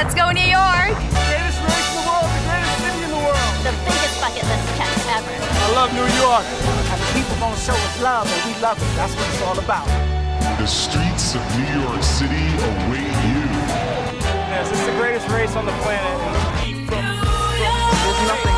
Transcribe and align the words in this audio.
Let's 0.00 0.14
go 0.14 0.30
New 0.32 0.40
York! 0.40 0.96
The 0.96 1.20
Greatest 1.28 1.60
race 1.60 1.88
in 1.92 2.00
the 2.00 2.08
world, 2.08 2.24
the 2.24 2.40
greatest 2.48 2.72
city 2.80 3.04
in 3.04 3.10
the 3.12 3.20
world. 3.20 3.52
The 3.60 3.74
biggest 3.84 4.16
bucket 4.16 4.48
list 4.48 4.64
check 4.80 4.88
ever. 5.12 5.28
I 5.28 5.68
love 5.76 5.92
New 5.92 6.08
York. 6.16 6.40
And 6.88 6.96
the 7.04 7.08
people 7.12 7.36
gonna 7.36 7.60
show 7.60 7.76
us 7.76 8.00
love, 8.00 8.24
and 8.24 8.40
we 8.48 8.56
love 8.64 8.80
it. 8.80 8.88
That's 8.96 9.12
what 9.12 9.28
it's 9.28 9.42
all 9.44 9.58
about. 9.60 9.84
The 10.56 10.64
streets 10.64 11.36
of 11.36 11.44
New 11.52 11.84
York 11.84 12.02
City 12.02 12.48
await 12.64 13.12
you. 13.28 13.44
Yes, 14.48 14.72
it's 14.72 14.86
the 14.88 14.96
greatest 14.96 15.28
race 15.28 15.54
on 15.54 15.66
the 15.66 15.76
planet. 15.84 16.16
There's 16.88 18.22
nothing 18.24 18.49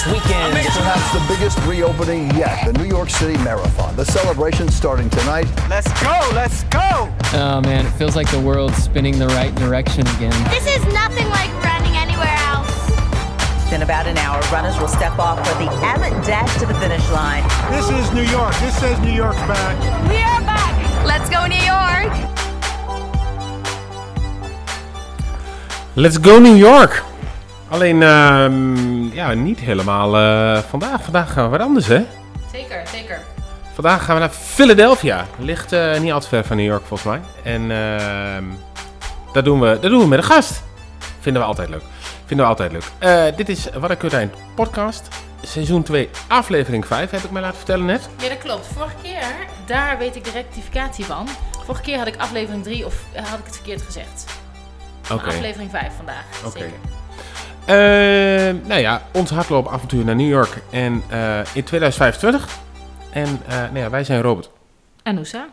It 0.00 0.06
is 0.06 0.12
weekend. 0.12 0.54
Perhaps 0.54 1.12
the 1.12 1.34
biggest 1.34 1.58
reopening 1.66 2.30
yet, 2.34 2.64
the 2.64 2.72
New 2.72 2.88
York 2.88 3.10
City 3.10 3.36
Marathon. 3.44 3.94
The 3.96 4.04
celebration 4.04 4.68
starting 4.68 5.10
tonight. 5.10 5.46
Let's 5.68 5.92
go, 6.02 6.18
let's 6.32 6.64
go! 6.64 7.12
Oh 7.34 7.60
man, 7.60 7.84
it 7.84 7.90
feels 7.90 8.16
like 8.16 8.30
the 8.30 8.40
world's 8.40 8.76
spinning 8.76 9.18
the 9.18 9.26
right 9.28 9.54
direction 9.56 10.06
again. 10.16 10.32
This 10.48 10.66
is 10.66 10.82
nothing 10.94 11.28
like 11.28 11.52
running 11.62 11.96
anywhere 11.96 12.34
else. 12.48 12.72
In 13.72 13.82
about 13.82 14.06
an 14.06 14.16
hour, 14.16 14.40
runners 14.50 14.78
will 14.78 14.88
step 14.88 15.18
off 15.18 15.38
for 15.46 15.54
the 15.62 15.70
Abbott 15.84 16.12
Dash 16.26 16.58
to 16.60 16.66
the 16.66 16.74
finish 16.74 17.06
line. 17.10 17.42
This 17.70 17.90
is 17.90 18.10
New 18.14 18.22
York. 18.22 18.54
This 18.60 18.78
says 18.80 18.98
New 19.00 19.12
York's 19.12 19.40
back. 19.40 19.78
We 20.08 20.16
are 20.16 20.40
back! 20.40 21.04
Let's 21.04 21.28
go 21.28 21.46
New 21.46 21.56
York! 21.56 22.10
Let's 25.94 26.16
go 26.16 26.38
New 26.38 26.54
York! 26.54 27.04
Alleen, 27.70 28.02
ehm, 28.02 29.14
ja, 29.14 29.32
niet 29.32 29.60
helemaal 29.60 30.16
eh, 30.16 30.62
vandaag. 30.62 31.02
Vandaag 31.02 31.32
gaan 31.32 31.44
we 31.44 31.50
wat 31.50 31.66
anders, 31.66 31.86
hè? 31.86 32.04
Zeker, 32.52 32.82
zeker. 32.86 33.20
Vandaag 33.74 34.04
gaan 34.04 34.14
we 34.14 34.20
naar 34.20 34.30
Philadelphia. 34.30 35.26
Ligt 35.38 35.72
eh, 35.72 36.00
niet 36.00 36.12
al 36.12 36.20
te 36.20 36.28
ver 36.28 36.44
van 36.44 36.56
New 36.56 36.66
York, 36.66 36.86
volgens 36.86 37.08
mij. 37.08 37.20
En 37.52 37.70
ehm, 37.70 38.44
dat, 39.32 39.44
doen 39.44 39.60
we, 39.60 39.78
dat 39.80 39.90
doen 39.90 40.00
we 40.00 40.06
met 40.06 40.18
een 40.18 40.24
gast. 40.24 40.62
Vinden 41.20 41.42
we 41.42 41.48
altijd 41.48 41.68
leuk. 41.68 41.82
Vinden 42.26 42.46
we 42.46 42.52
altijd 42.52 42.72
leuk. 42.72 42.84
Eh, 42.98 43.36
dit 43.36 43.48
is 43.48 43.68
Wat 43.78 43.90
een 43.90 43.96
Kut 43.96 44.28
podcast. 44.54 45.08
Seizoen 45.42 45.82
2, 45.82 46.08
aflevering 46.28 46.86
5, 46.86 47.10
heb 47.10 47.22
ik 47.22 47.30
mij 47.30 47.42
laten 47.42 47.56
vertellen 47.56 47.86
net. 47.86 48.08
Ja, 48.18 48.28
dat 48.28 48.38
klopt. 48.38 48.66
Vorige 48.66 48.94
keer, 49.02 49.22
daar 49.66 49.98
weet 49.98 50.16
ik 50.16 50.24
de 50.24 50.30
rectificatie 50.30 51.04
van. 51.04 51.28
Vorige 51.64 51.82
keer 51.82 51.98
had 51.98 52.06
ik 52.06 52.16
aflevering 52.16 52.62
3 52.62 52.86
of 52.86 52.94
had 53.14 53.38
ik 53.38 53.44
het 53.44 53.54
verkeerd 53.54 53.82
gezegd. 53.82 54.24
Oké. 55.12 55.26
Aflevering 55.28 55.70
5 55.70 55.92
vandaag. 55.96 56.24
Oké. 56.44 56.58
Zeker. 56.58 56.78
Eh, 57.70 58.54
nou 58.68 58.80
ja, 58.80 59.02
ons 59.12 59.30
hardloopavontuur 59.30 60.04
naar 60.04 60.16
New 60.16 60.28
York 60.28 60.62
en, 60.70 61.02
eh, 61.08 61.38
in 61.54 61.64
2025. 61.64 62.48
En 63.12 63.40
eh, 63.48 63.56
nou 63.58 63.78
ja, 63.78 63.90
wij 63.90 64.04
zijn 64.04 64.20
Robert. 64.22 64.50
En 65.02 65.14
Noosa? 65.14 65.46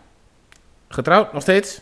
Getrouwd, 0.90 1.34
nog 1.34 1.42
steeds. 1.42 1.80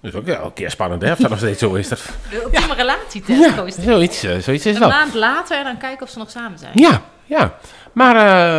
Dat 0.00 0.12
is 0.12 0.18
ook 0.18 0.24
wel 0.26 0.44
een 0.44 0.52
keer 0.52 0.70
spannend, 0.70 1.02
hè? 1.02 1.12
Of 1.12 1.18
dat 1.18 1.30
nog 1.30 1.38
steeds 1.38 1.58
zo 1.58 1.74
is. 1.74 1.88
Dat... 1.88 1.98
De 2.30 2.42
ultieme 2.42 2.74
relatietest. 2.74 3.40
Ja, 3.40 3.52
Koos. 3.52 3.74
zoiets, 3.74 4.22
eh, 4.22 4.38
zoiets 4.38 4.66
is 4.66 4.74
Een 4.74 4.80
wel. 4.80 4.88
maand 4.88 5.14
later 5.14 5.58
en 5.58 5.64
dan 5.64 5.78
kijken 5.78 6.02
of 6.06 6.12
ze 6.12 6.18
nog 6.18 6.30
samen 6.30 6.58
zijn. 6.58 6.70
Ja, 6.74 7.02
ja. 7.24 7.54
Maar, 7.92 8.16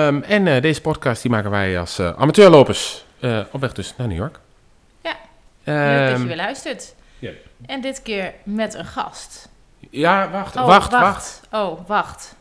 ehm, 0.07 0.21
en 0.21 0.61
deze 0.61 0.81
podcast 0.81 1.21
die 1.21 1.31
maken 1.31 1.49
wij 1.51 1.79
als 1.79 1.99
amateurlopers 1.99 3.05
op 3.51 3.61
weg 3.61 3.73
dus 3.73 3.93
naar 3.97 4.07
New 4.07 4.17
York. 4.17 4.39
Ja. 5.01 5.13
Leuk 5.63 5.99
dat 5.99 6.11
Ehm, 6.13 6.21
je 6.21 6.27
weer 6.27 6.35
luistert. 6.35 6.93
ja. 7.19 7.29
En 7.65 7.81
dit 7.81 8.01
keer 8.01 8.33
met 8.43 8.73
een 8.73 8.85
gast. 8.85 9.49
Ja, 9.95 10.29
wacht, 10.29 10.55
Oh, 10.55 10.65
wacht, 10.65 10.91
wacht. 10.91 11.41
Oh, 11.51 11.79
wacht. 11.87 12.35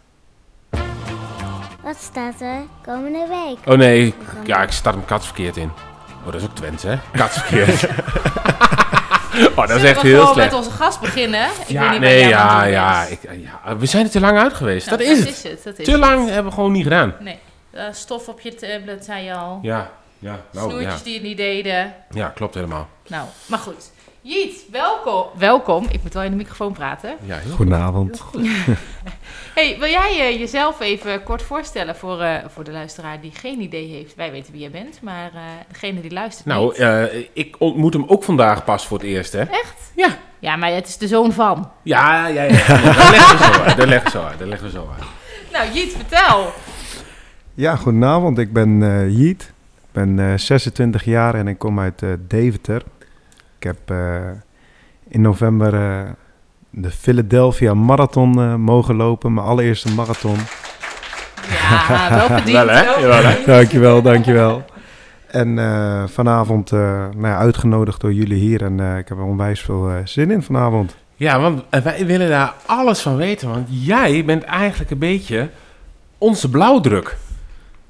Wat 1.83 1.97
staat 2.01 2.41
er 2.41 2.63
komende 2.85 3.27
week? 3.29 3.73
Oh 3.73 3.79
nee, 3.79 4.15
ja, 4.45 4.63
ik 4.63 4.71
start 4.71 4.95
hem 4.95 5.05
katsverkeerd 5.05 5.57
in. 5.57 5.71
Oh, 6.27 6.33
dat 6.33 6.35
is 6.35 6.45
ook 6.45 6.55
Twents, 6.55 6.83
hè? 6.83 6.99
Katsverkeerd. 7.13 7.85
oh, 9.57 9.67
dat 9.67 9.71
is 9.71 9.83
echt 9.83 10.03
we 10.03 10.09
heel 10.09 10.19
gewoon 10.21 10.35
slecht. 10.35 10.51
met 10.51 10.59
onze 10.59 10.71
gast 10.71 11.01
beginnen? 11.01 11.45
Ik 11.45 11.57
weet 11.57 11.69
Ja, 11.69 11.91
niet 11.91 12.01
nee, 12.01 12.29
ja, 12.29 12.65
ja, 12.65 13.03
ik, 13.05 13.21
ja. 13.23 13.77
We 13.77 13.87
zijn 13.87 14.05
er 14.05 14.11
te 14.11 14.21
lang 14.21 14.39
uit 14.39 14.55
geweest. 14.55 14.87
Nou, 14.87 14.99
dat 14.99 15.07
is 15.07 15.19
het. 15.19 15.29
is 15.29 15.43
het. 15.43 15.65
Dat 15.65 15.79
is 15.79 15.85
te 15.85 15.91
het. 15.91 16.01
lang 16.01 16.27
hebben 16.29 16.45
we 16.45 16.53
gewoon 16.53 16.73
niet 16.73 16.83
gedaan. 16.83 17.15
Nee. 17.21 17.39
Eh, 17.71 17.85
stof 17.93 18.29
op 18.29 18.41
je 18.41 18.55
tablet, 18.55 19.05
zei 19.05 19.25
je 19.25 19.35
al. 19.35 19.59
Ja, 19.63 19.91
ja, 20.19 20.37
nou 20.53 20.69
ja. 20.71 20.79
Snoertjes 20.79 21.03
die 21.03 21.15
het 21.15 21.23
niet 21.23 21.37
deden. 21.37 21.95
Ja, 22.11 22.29
klopt 22.29 22.55
helemaal. 22.55 22.89
Nou, 23.07 23.27
maar 23.47 23.59
goed. 23.59 23.91
Jiet, 24.25 24.65
welkom. 24.71 25.25
Welkom. 25.39 25.87
Ik 25.91 26.03
moet 26.03 26.15
wel 26.15 26.23
in 26.23 26.31
de 26.31 26.37
microfoon 26.37 26.73
praten. 26.73 27.17
Ja, 27.25 27.37
heel 27.37 27.53
Goedenavond. 27.55 28.23
Hey, 29.55 29.77
wil 29.79 29.89
jij 29.89 30.11
eh, 30.29 30.39
jezelf 30.39 30.81
even 30.81 31.23
kort 31.23 31.43
voorstellen 31.43 31.97
voor, 31.97 32.21
eh, 32.21 32.35
voor 32.49 32.65
de 32.65 32.71
luisteraar 32.71 33.21
die 33.21 33.31
geen 33.35 33.61
idee 33.61 33.89
heeft? 33.89 34.15
Wij 34.15 34.31
weten 34.31 34.53
wie 34.53 34.61
jij 34.61 34.71
bent, 34.71 34.99
maar 35.03 35.31
eh, 35.35 35.41
degene 35.69 36.01
die 36.01 36.11
luistert 36.13 36.47
Nou, 36.47 36.65
niet. 36.69 36.77
eh, 36.77 37.05
ik 37.33 37.57
ontmoet 37.59 37.93
hem 37.93 38.05
ook 38.07 38.25
vandaag 38.25 38.65
pas 38.65 38.87
voor 38.87 38.99
het 38.99 39.07
eerst, 39.07 39.33
hè? 39.33 39.41
Echt? 39.41 39.93
Ja. 39.97 40.09
Ja, 40.39 40.57
maar 40.57 40.73
het 40.73 40.89
is 40.89 40.97
de 40.99 41.07
zoon 41.07 41.33
van. 41.33 41.71
Ja, 41.83 42.27
ja, 42.27 42.43
ja. 42.43 42.51
Dat 42.57 43.09
leggen 43.09 43.37
we 43.39 43.45
zo 43.55 43.61
uit. 43.63 43.77
Dat 43.77 43.87
leggen 43.89 44.05
we 44.05 44.11
zo 44.11 44.23
uit. 44.25 44.39
Dat 44.39 44.49
leggen 44.49 44.67
we 44.67 44.73
zo 44.73 44.89
uit. 44.99 45.05
Nou, 45.53 45.73
Jiet, 45.79 45.93
vertel. 45.97 46.53
Ja, 47.55 47.77
goedenavond. 47.77 48.39
Ik 48.39 48.53
ben 48.53 48.83
eh 48.83 49.19
Jiet. 49.19 49.43
Ik 49.79 49.93
ben 49.93 50.19
eh, 50.19 50.39
26 50.39 51.05
jaar 51.05 51.35
en 51.35 51.49
ik 51.49 51.59
kom 51.59 51.81
uit 51.81 52.03
eh, 52.03 52.09
Deventer. 52.29 52.83
Ik 53.63 53.69
heb 53.69 53.91
eh, 53.91 54.31
in 55.09 55.21
november 55.21 55.75
eh, 55.75 56.11
de 56.71 56.91
Philadelphia 56.91 57.75
Marathon 57.75 58.41
eh, 58.41 58.55
mogen 58.55 58.95
lopen. 58.97 59.35
Mijn 59.35 59.47
allereerste 59.47 59.95
marathon. 59.95 60.37
Ja, 61.51 62.09
wel 62.11 62.27
verdiend. 62.39 62.57
Wel, 62.57 62.69
hè? 62.69 63.07
wel 63.07 63.23
hè? 63.23 63.37
Dankjewel, 63.47 64.03
dankjewel. 64.03 64.65
En 65.27 65.59
eh, 65.59 66.03
vanavond 66.07 66.73
eh, 66.73 66.79
nou 67.17 67.27
ja, 67.27 67.37
uitgenodigd 67.37 68.01
door 68.01 68.13
jullie 68.13 68.39
hier. 68.39 68.63
En 68.63 68.81
eh, 68.81 68.99
ik 68.99 69.09
heb 69.09 69.19
er 69.19 69.25
onwijs 69.25 69.61
veel 69.61 69.91
zin 70.05 70.31
in 70.31 70.43
vanavond. 70.43 70.97
Ja, 71.15 71.41
want 71.41 71.63
wij 71.83 72.07
willen 72.07 72.29
daar 72.29 72.55
alles 72.67 73.01
van 73.01 73.17
weten. 73.17 73.49
Want 73.49 73.67
jij 73.71 74.25
bent 74.25 74.43
eigenlijk 74.45 74.91
een 74.91 74.99
beetje 74.99 75.49
onze 76.19 76.51
blauwdruk. 76.51 77.17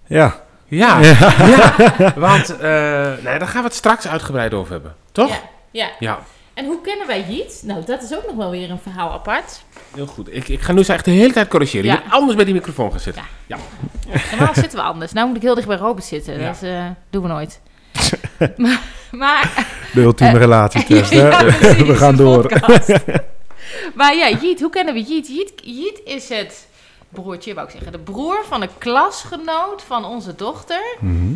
Ja, 0.06 0.34
Ja, 0.66 0.98
ja. 1.00 1.34
want 2.16 2.56
eh, 2.58 2.70
nee, 3.24 3.38
daar 3.38 3.48
gaan 3.48 3.62
we 3.62 3.66
het 3.68 3.74
straks 3.74 4.08
uitgebreid 4.08 4.54
over 4.54 4.72
hebben. 4.72 4.94
Toch? 5.12 5.28
Ja, 5.28 5.40
ja. 5.72 5.90
Ja, 5.98 6.18
En 6.54 6.64
hoe 6.64 6.80
kennen 6.80 7.06
wij 7.06 7.24
Jiet? 7.28 7.62
Nou, 7.64 7.84
dat 7.84 8.02
is 8.02 8.14
ook 8.16 8.26
nog 8.26 8.34
wel 8.36 8.50
weer 8.50 8.70
een 8.70 8.78
verhaal 8.78 9.10
apart. 9.12 9.62
heel 9.94 10.06
goed. 10.06 10.34
Ik, 10.34 10.48
ik 10.48 10.60
ga 10.60 10.72
nu 10.72 10.82
echt 10.86 11.04
de 11.04 11.10
hele 11.10 11.32
tijd 11.32 11.48
corrigeren. 11.48 11.86
Ja. 11.86 11.92
Je 11.94 12.00
moet 12.04 12.12
anders 12.12 12.36
bij 12.36 12.44
die 12.44 12.54
microfoon 12.54 12.90
gaan 12.90 13.00
zitten. 13.00 13.22
Ja. 13.46 13.56
Normaal 14.30 14.54
zitten 14.54 14.78
we 14.78 14.84
anders. 14.84 15.12
Nou 15.12 15.26
moet 15.26 15.36
ik 15.36 15.42
heel 15.42 15.54
dicht 15.54 15.66
bij 15.66 15.76
Robert 15.76 16.04
zitten. 16.06 16.40
Ja. 16.40 16.46
Dat 16.46 16.62
eh, 16.62 16.86
doen 17.10 17.22
we 17.22 17.28
nooit. 17.28 17.60
maar, 18.56 18.80
maar 19.10 19.66
de 19.92 20.00
ultieme 20.00 20.38
relatietest. 20.38 21.10
hè? 21.10 21.28
Ja, 21.30 21.42
precies, 21.42 21.82
We 21.82 21.96
gaan 21.96 22.16
door. 22.16 22.50
maar 23.94 24.16
ja, 24.16 24.30
Jiet, 24.30 24.60
hoe 24.60 24.70
kennen 24.70 24.94
we 24.94 25.02
Jiet? 25.02 25.26
Jiet? 25.28 25.52
Jiet 25.62 26.00
is 26.04 26.28
het 26.28 26.66
broertje, 27.08 27.54
wou 27.54 27.66
ik 27.66 27.72
zeggen. 27.72 27.92
De 27.92 27.98
broer 27.98 28.44
van 28.48 28.62
een 28.62 28.78
klasgenoot 28.78 29.82
van 29.86 30.04
onze 30.04 30.34
dochter. 30.34 30.96
Mhm. 31.00 31.32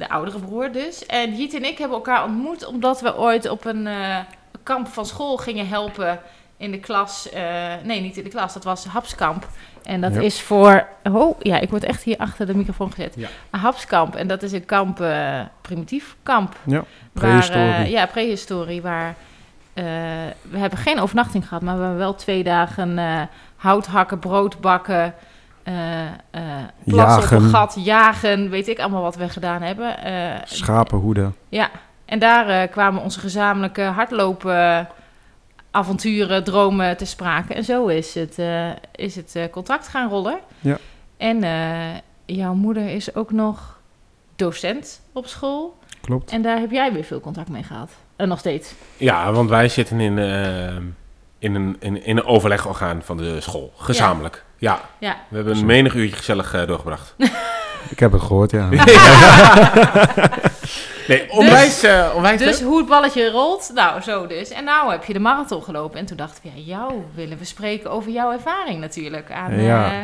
De 0.00 0.08
oudere 0.08 0.38
broer 0.38 0.72
dus. 0.72 1.06
En 1.06 1.36
Jiet 1.36 1.54
en 1.54 1.64
ik 1.64 1.78
hebben 1.78 1.96
elkaar 1.96 2.24
ontmoet 2.24 2.66
omdat 2.66 3.00
we 3.00 3.16
ooit 3.18 3.48
op 3.48 3.64
een 3.64 3.86
eh, 3.86 4.16
kamp 4.62 4.88
van 4.88 5.06
school 5.06 5.36
gingen 5.36 5.68
helpen 5.68 6.20
in 6.56 6.70
de 6.70 6.78
klas. 6.80 7.30
eh, 7.30 7.42
nee, 7.84 8.00
niet 8.00 8.16
in 8.16 8.24
de 8.24 8.30
klas, 8.30 8.52
dat 8.52 8.64
was 8.64 8.84
Hapskamp. 8.84 9.48
En 9.82 10.00
dat 10.00 10.14
Ja. 10.14 10.20
is 10.20 10.40
voor... 10.42 10.86
Oh, 11.12 11.36
ja, 11.40 11.58
ik 11.58 11.70
word 11.70 11.84
echt 11.84 12.02
hier 12.02 12.16
achter 12.16 12.46
de 12.46 12.54
microfoon 12.56 12.92
gezet. 12.92 13.14
Ja. 13.16 13.28
Een 13.50 13.60
Hapskamp. 13.60 14.14
En 14.14 14.26
dat 14.28 14.42
is 14.42 14.52
een 14.52 14.64
kamp, 14.64 15.00
eh, 15.00 15.40
primitief 15.60 16.16
kamp. 16.22 16.56
Ja, 16.64 16.72
Waar, 16.74 16.84
prehistorie. 17.12 17.62
eh, 17.62 17.90
ja, 17.90 18.06
prehistorie. 18.06 18.82
Waar 18.82 19.14
we 20.50 20.58
hebben 20.58 20.78
geen 20.78 21.00
overnachting 21.00 21.48
gehad, 21.48 21.62
maar 21.62 21.74
we 21.76 21.80
hebben 21.80 21.98
wel 21.98 22.14
twee 22.14 22.42
dagen 22.44 22.98
hout 23.56 23.86
hakken, 23.86 24.18
brood 24.18 24.60
bakken, 24.60 25.14
eh 25.62 26.04
eh 26.04 26.10
plassen 26.84 27.22
op 27.22 27.28
Jagen. 27.28 27.42
een 27.42 27.50
gat, 27.50 27.76
jagen, 27.78 28.50
weet 28.50 28.68
ik 28.68 28.78
allemaal 28.78 29.02
wat 29.02 29.16
we 29.16 29.28
gedaan 29.28 29.62
hebben. 29.62 30.02
Eh, 30.02 30.40
Schapenhoeden. 30.44 31.34
ja, 31.48 31.70
en 32.04 32.18
daar 32.18 32.48
eh, 32.48 32.70
kwamen 32.70 33.02
onze 33.02 33.20
gezamenlijke 33.20 33.82
hardlopen 33.82 34.88
avonturen, 35.70 36.44
dromen 36.44 36.96
te 36.96 37.04
sprake. 37.04 37.54
En 37.54 37.64
zo 37.64 37.86
is 37.86 38.14
het, 38.14 38.38
eh, 38.38 38.68
is 38.94 39.16
het 39.16 39.34
eh, 39.36 39.44
contract 39.50 39.88
gaan 39.88 40.08
rollen. 40.08 40.38
Ja. 40.60 40.78
En 41.16 41.42
eh, 41.42 41.98
jouw 42.26 42.54
moeder 42.54 42.88
is 42.88 43.14
ook 43.14 43.32
nog 43.32 43.78
docent 44.36 45.00
op 45.12 45.26
school. 45.26 45.78
Klopt. 46.00 46.30
En 46.30 46.42
daar 46.42 46.58
heb 46.58 46.70
jij 46.70 46.92
weer 46.92 47.04
veel 47.04 47.20
contact 47.20 47.48
mee 47.48 47.62
gehad. 47.62 47.90
En 48.16 48.28
nog 48.28 48.38
steeds. 48.38 48.74
Ja, 48.96 49.32
want 49.32 49.48
wij 49.50 49.68
zitten 49.68 50.00
in, 50.00 50.18
in, 51.38 51.54
een, 51.54 51.76
in, 51.78 52.04
in 52.04 52.16
een 52.16 52.24
overlegorgaan 52.24 53.02
van 53.02 53.16
de 53.16 53.40
school. 53.40 53.72
Gezamenlijk. 53.76 54.34
Ja. 54.34 54.49
Ja. 54.60 54.80
We 54.98 55.36
hebben 55.36 55.56
een 55.56 55.66
menig 55.66 55.94
uurtje 55.94 56.16
gezellig 56.16 56.54
eh, 56.54 56.66
doorgebracht. 56.66 57.14
Ik 57.90 57.98
heb 57.98 58.12
het 58.12 58.22
gehoord, 58.22 58.50
ja. 58.50 58.68
nee, 61.08 61.30
onwijs, 61.30 61.82
eh, 61.82 62.10
onwijs 62.14 62.38
Dus 62.40 62.60
hoe 62.62 62.78
het 62.78 62.86
balletje 62.86 63.30
rolt, 63.30 63.70
nou 63.74 64.00
zo 64.00 64.26
dus. 64.26 64.50
En 64.50 64.64
nou 64.64 64.90
heb 64.90 65.04
je 65.04 65.12
de 65.12 65.18
marathon 65.18 65.62
gelopen. 65.62 65.98
En 65.98 66.06
toen 66.06 66.16
dachten 66.16 66.42
we, 66.42 66.48
ja, 66.54 66.62
jou 66.76 66.92
willen 67.14 67.38
we 67.38 67.44
spreken 67.44 67.90
over 67.90 68.10
jouw 68.10 68.32
ervaring 68.32 68.80
natuurlijk. 68.80 69.30
Aan, 69.30 69.62
Ja. 69.62 69.92
eh, 69.92 69.98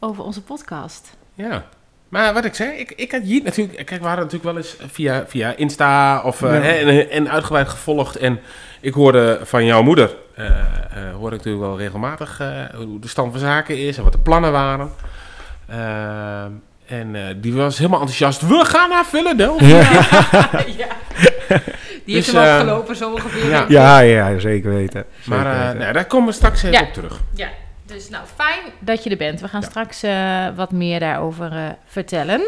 over 0.00 0.24
onze 0.24 0.42
podcast. 0.42 1.10
Ja. 1.34 1.64
Maar 2.08 2.34
wat 2.34 2.44
ik 2.44 2.54
zei, 2.54 2.70
ik, 2.70 2.92
ik 2.96 3.12
had 3.12 3.28
Jiet 3.28 3.44
natuurlijk... 3.44 3.86
Kijk, 3.86 4.00
we 4.00 4.06
hadden 4.06 4.24
natuurlijk 4.24 4.52
wel 4.54 4.56
eens 4.56 4.76
via, 4.92 5.24
via 5.26 5.54
Insta 5.56 6.22
of, 6.22 6.40
Ja. 6.40 6.46
hè, 6.46 6.72
en, 6.72 7.10
en 7.10 7.30
uitgebreid 7.30 7.68
gevolgd. 7.68 8.16
En 8.16 8.40
ik 8.80 8.94
hoorde 8.94 9.40
van 9.42 9.64
jouw 9.64 9.82
moeder, 9.82 10.16
eh 10.36 10.48
eh, 10.48 11.14
hoorde 11.14 11.36
ik 11.36 11.44
natuurlijk 11.44 11.64
wel 11.66 11.78
regelmatig 11.78 12.40
eh, 12.40 12.48
hoe 12.74 12.98
de 12.98 13.08
stand 13.08 13.30
van 13.32 13.40
zaken 13.40 13.78
is 13.78 13.96
en 13.96 14.02
wat 14.02 14.12
de 14.12 14.18
plannen 14.18 14.52
waren. 14.52 14.90
Ehm, 15.68 16.50
en 16.86 17.14
eh, 17.14 17.34
die 17.36 17.52
was 17.54 17.78
helemaal 17.78 18.00
enthousiast. 18.00 18.40
We 18.48 18.64
gaan 18.64 18.88
naar 18.88 19.04
Philadelphia. 19.04 19.80
ja. 20.76 20.86
Die 22.04 22.14
heeft 22.14 22.32
Dus, 22.32 22.34
hem 22.42 22.44
eh, 22.44 22.52
opgelopen 22.60 22.96
zo 22.96 23.12
ongeveer. 23.12 23.48
ja. 23.50 23.64
Ja, 23.68 23.98
ja, 23.98 24.38
zeker 24.38 24.70
weten. 24.74 25.04
Zeker 25.20 25.30
Maar 25.42 25.52
eh, 25.54 25.62
weten. 25.64 25.78
nou, 25.78 25.92
daar 25.92 26.04
komen 26.04 26.26
we 26.28 26.32
straks 26.34 26.62
even 26.62 26.78
Ja. 26.78 26.82
op 26.86 26.92
terug. 26.92 27.20
Ja, 27.34 27.48
dus 27.86 28.08
nou 28.08 28.24
fijn 28.34 28.60
dat 28.78 29.04
je 29.04 29.10
er 29.10 29.16
bent. 29.16 29.40
We 29.40 29.48
gaan 29.48 29.62
straks 29.62 30.02
eh, 30.02 30.46
wat 30.56 30.70
meer 30.72 31.00
daarover 31.00 31.52
eh, 31.52 31.62
vertellen. 31.86 32.40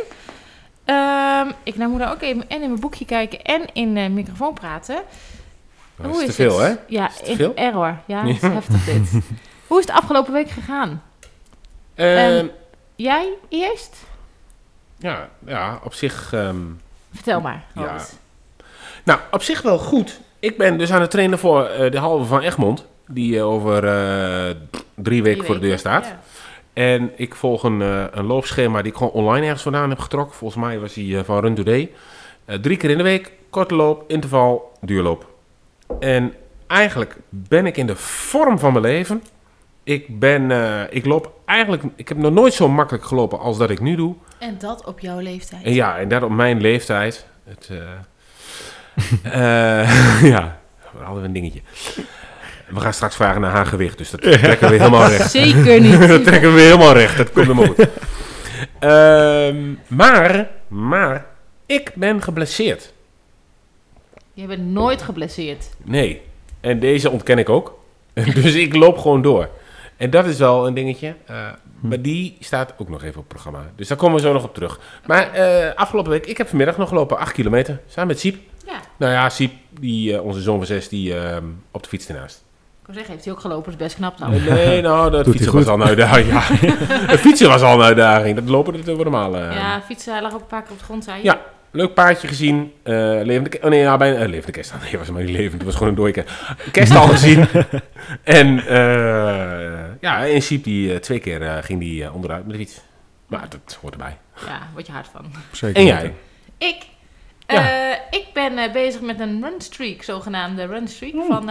Ehm, 0.85 1.47
ik 1.63 1.77
nou 1.77 1.91
moet 1.91 1.99
daar 2.01 2.11
ook 2.13 2.23
even 2.23 2.45
en 2.49 2.63
in 2.63 2.69
mijn 2.69 2.81
boekje 2.81 3.05
kijken 3.05 3.43
en 3.43 3.63
in 3.73 3.95
de 3.95 4.09
microfoon 4.09 4.55
praten. 4.55 4.97
Dat 6.03 6.17
is 6.21 6.27
te 6.27 6.33
veel, 6.33 6.59
hè? 6.59 6.75
Ja, 6.87 7.11
veel? 7.23 7.53
error. 7.55 7.97
Ja, 8.07 8.23
is 8.35 8.41
heftig 8.41 8.85
dit. 8.85 9.11
Hoe 9.67 9.79
is 9.81 9.87
het 9.87 9.95
afgelopen 9.95 10.33
week 10.33 10.51
gegaan? 10.51 11.03
Ehm, 11.95 12.17
Ehm, 12.17 12.47
Jij 12.97 13.29
eerst? 13.49 13.97
ja, 14.99 15.29
ja, 15.47 15.81
op 15.85 15.95
zich... 15.95 16.33
ehm, 16.33 16.57
Vertel 17.15 17.41
maar. 17.41 17.65
Ja. 17.75 17.97
Nou, 19.05 19.21
op 19.31 19.43
zich 19.43 19.63
wel 19.63 19.79
goed. 19.79 20.21
Ik 20.39 20.59
ben 20.59 20.79
dus 20.79 20.93
aan 20.93 21.01
het 21.01 21.11
trainen 21.11 21.39
voor 21.39 21.65
eh, 21.67 21.91
de 21.91 21.99
halve 21.99 22.25
van 22.25 22.41
Egmond. 22.41 22.87
Die 23.07 23.37
eh, 23.39 23.47
over 23.47 23.85
eh, 23.85 24.55
drie 24.95 25.23
weken 25.23 25.45
voor 25.45 25.55
de 25.55 25.61
deur 25.61 25.79
staat. 25.79 26.05
Ja. 26.07 26.21
En 26.73 27.13
ik 27.17 27.35
volg 27.35 27.63
een, 27.63 27.81
een 28.19 28.25
loopschema 28.27 28.83
die 28.83 28.91
ik 28.93 28.97
gewoon 28.99 29.13
online 29.13 29.45
ergens 29.45 29.63
vandaan 29.63 29.89
heb 29.91 29.99
getrokken. 29.99 30.37
Volgens 30.37 30.65
mij 30.65 30.79
was 30.79 30.93
die 30.93 31.25
van 31.25 31.41
Run 31.41 31.55
Today. 31.55 31.91
Drie 32.61 32.77
keer 32.77 32.91
in 32.91 32.97
de 32.97 33.03
week, 33.03 33.33
korte 33.51 33.75
loop, 33.75 34.05
interval, 34.07 34.73
duurloop. 34.81 35.27
En 36.01 36.35
eigenlijk 36.67 37.17
ben 37.29 37.67
ik 37.67 37.77
in 37.77 37.87
de 37.87 37.97
vorm 37.97 38.59
van 38.59 38.73
mijn 38.73 38.85
leven. 38.85 39.23
Ik 39.85 40.19
ben, 40.19 40.51
eh, 40.51 40.83
ik 40.91 41.05
loop 41.05 41.41
eigenlijk, 41.45 41.83
ik 41.97 42.09
heb 42.09 42.19
nog 42.19 42.33
nooit 42.33 42.55
zo 42.55 42.69
makkelijk 42.69 43.05
gelopen 43.05 43.39
als 43.39 43.59
dat 43.59 43.71
ik 43.71 43.81
nu 43.81 43.97
doe. 43.97 44.15
En 44.39 44.59
dat 44.59 44.85
op 44.85 45.01
jouw 45.01 45.19
leeftijd. 45.19 45.65
En 45.65 45.75
ja, 45.75 45.99
en 45.99 46.09
dat 46.09 46.23
op 46.23 46.31
mijn 46.31 46.61
leeftijd. 46.61 47.27
Het, 47.45 47.71
eh, 47.71 47.81
eh, 49.83 50.23
ja, 50.33 50.59
we 50.93 51.05
hadden 51.05 51.23
we 51.23 51.29
een 51.29 51.35
dingetje. 51.35 51.61
We 52.69 52.81
gaan 52.81 52.93
straks 52.93 53.17
vragen 53.17 53.41
naar 53.41 53.51
haar 53.51 53.67
gewicht, 53.67 53.99
dus 53.99 54.11
dat 54.11 54.21
trekken 54.43 54.71
we 54.71 54.77
helemaal 54.77 55.09
recht. 55.09 55.31
Zeker 55.31 55.81
niet. 55.81 56.09
dat 56.09 56.25
trekken 56.25 56.55
we 56.55 56.61
helemaal 56.61 56.93
recht, 56.93 57.17
dat 57.17 57.33
komt 57.33 57.47
helemaal 57.47 57.75
goed. 57.75 57.89
Ehm, 58.79 59.75
maar, 59.87 60.49
maar, 60.69 61.27
ik 61.67 61.93
ben 61.95 62.23
geblesseerd. 62.23 62.93
Je 64.41 64.47
bent 64.47 64.67
nooit 64.67 65.03
geblesseerd. 65.03 65.69
Nee, 65.85 66.21
en 66.61 66.79
deze 66.81 67.11
ontken 67.11 67.39
ik 67.39 67.49
ook. 67.49 67.79
dus 68.35 68.55
ik 68.55 68.75
loop 68.75 68.99
gewoon 68.99 69.23
door. 69.23 69.49
En 69.97 70.11
dat 70.11 70.27
is 70.27 70.39
wel 70.39 70.67
een 70.67 70.75
dingetje. 70.75 71.15
eh, 71.27 71.37
Maar 71.81 72.03
die 72.03 72.37
staat 72.41 72.75
ook 72.79 72.89
nog 72.89 73.03
even 73.03 73.15
op 73.21 73.25
het 73.25 73.29
programma. 73.29 73.71
Dus 73.77 73.89
daar 73.89 73.97
komen 73.99 74.17
we 74.17 74.23
zo 74.27 74.33
nog 74.33 74.45
op 74.45 74.55
terug. 74.55 74.81
Maar 75.07 75.33
eh, 75.33 75.75
afgelopen 75.75 76.11
week, 76.11 76.27
ik 76.27 76.37
heb 76.39 76.49
vanmiddag 76.49 76.77
nog 76.77 76.89
gelopen 76.89 77.19
8 77.19 77.33
kilometer. 77.33 77.81
Samen 77.89 78.07
met 78.09 78.21
Siep. 78.21 78.37
Ja. 78.67 78.81
Nou 78.97 79.13
ja, 79.13 79.29
Siep, 79.29 79.53
die, 79.81 80.15
eh, 80.17 80.25
onze 80.25 80.41
zoon 80.41 80.57
van 80.57 80.67
6, 80.67 80.89
die 80.89 81.15
ehm, 81.19 81.45
op 81.71 81.83
de 81.83 81.89
fiets 81.89 82.09
ernaast. 82.09 82.45
Ik 82.81 82.87
wil 82.87 82.95
zeggen, 82.95 83.13
heeft 83.13 83.25
hij 83.25 83.35
ook 83.35 83.41
gelopen, 83.41 83.65
dat 83.73 83.81
is 83.81 83.87
best 83.87 83.97
knap 83.97 84.19
nou. 84.19 84.41
Nee, 84.43 84.81
nou, 84.91 85.11
dat 85.11 85.29
fietsen 85.29 85.53
was 85.53 85.67
al 85.67 85.75
een 85.75 85.87
uitdaging. 85.87 86.27
Ja. 86.29 86.41
het 87.13 87.21
fietsen 87.21 87.49
was 87.49 87.63
al 87.63 87.75
een 87.79 87.85
uitdaging. 87.85 88.37
Dat 88.37 88.49
lopen, 88.49 88.73
dat 88.73 88.85
wordt 88.85 89.03
normaal. 89.11 89.37
eh. 89.37 89.55
Ja, 89.55 89.83
fietsen, 89.83 90.13
hij 90.13 90.23
lag 90.23 90.35
ook 90.35 90.41
een 90.41 90.47
paar 90.47 90.63
keer 90.63 90.73
op 90.73 90.79
de 90.79 90.85
grond, 90.85 91.05
zei 91.05 91.17
je. 91.17 91.25
Ja, 91.25 91.41
leuk 91.71 91.95
paardje 91.95 92.29
gezien. 92.29 92.73
eh 92.83 92.95
levende, 93.23 93.59
oh 93.63 93.71
nee, 93.71 93.81
ja, 93.81 93.97
bijna, 93.97 94.17
eh, 94.21 94.29
levende 94.29 94.53
kerst. 94.53 94.73
Nee, 94.83 94.99
was 94.99 95.11
maar 95.11 95.23
niet 95.23 95.37
levend. 95.37 95.53
Het 95.53 95.65
was 95.65 95.75
gewoon 95.75 95.95
een. 95.95 96.25
Kerst 96.73 96.95
al 96.95 97.09
gezien. 97.09 97.47
en 98.25 98.67
eh, 98.67 99.85
ja, 100.01 100.23
in 100.25 100.43
Siep 100.43 100.65
die 100.65 100.93
eh, 100.93 100.99
twee 100.99 101.19
keer 101.19 101.43
eh, 101.43 101.57
ging 101.63 101.81
die 101.81 102.13
onderuit 102.13 102.43
met 102.47 102.53
de 102.53 102.59
fiets. 102.59 102.81
Maar 103.27 103.47
dat 103.49 103.79
hoort 103.81 103.93
erbij. 103.93 104.17
Ja, 104.47 104.69
word 104.73 104.87
je 104.87 104.93
hard 104.93 105.09
van. 105.13 105.25
Zeker 105.53 105.77
En 105.81 105.87
jij? 105.87 106.15
Ik, 106.59 106.77
Ja. 107.47 107.91
eh, 107.91 107.97
ik 108.11 108.25
ben 108.33 108.59
eh, 108.59 108.73
bezig 108.73 109.01
met 109.01 109.21
een 109.21 109.43
runstreak, 109.43 110.03
zogenaamde 110.03 110.65
runstreak 110.67 111.15
van... 111.29 111.51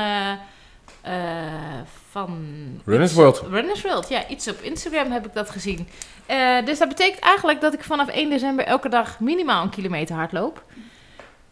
eh 1.08 1.82
van 2.10 2.40
Runners 2.86 3.14
World. 3.14 3.44
Runners 3.50 3.82
World, 3.82 4.10
ja. 4.10 4.28
Iets 4.28 4.48
op 4.48 4.60
Instagram 4.62 5.12
heb 5.12 5.26
ik 5.26 5.34
dat 5.34 5.50
gezien. 5.50 5.88
Eh, 6.26 6.66
dus 6.66 6.78
dat 6.80 6.88
betekent 6.88 7.20
eigenlijk 7.20 7.62
dat 7.62 7.74
ik 7.74 7.84
vanaf 7.84 8.08
1 8.08 8.30
december 8.30 8.66
elke 8.66 8.90
dag 8.90 9.20
minimaal 9.20 9.64
een 9.64 9.70
kilometer 9.70 10.16
hardloop. 10.16 10.64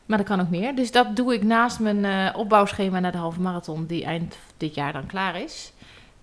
Maar 0.06 0.18
dat 0.18 0.28
kan 0.28 0.42
ook 0.42 0.50
meer. 0.50 0.75
Dus 0.75 0.92
dat 0.92 1.16
doe 1.16 1.34
ik 1.34 1.44
naast 1.44 1.80
mijn 1.80 2.06
eh, 2.06 2.30
opbouwschema 2.38 3.00
naar 3.00 3.12
de 3.12 3.18
halve 3.18 3.42
marathon, 3.42 3.86
die 3.86 4.06
eind 4.06 4.38
dit 4.57 4.75
jaar 4.75 4.94
dan 4.94 5.06
klaar 5.06 5.40
is. 5.42 5.74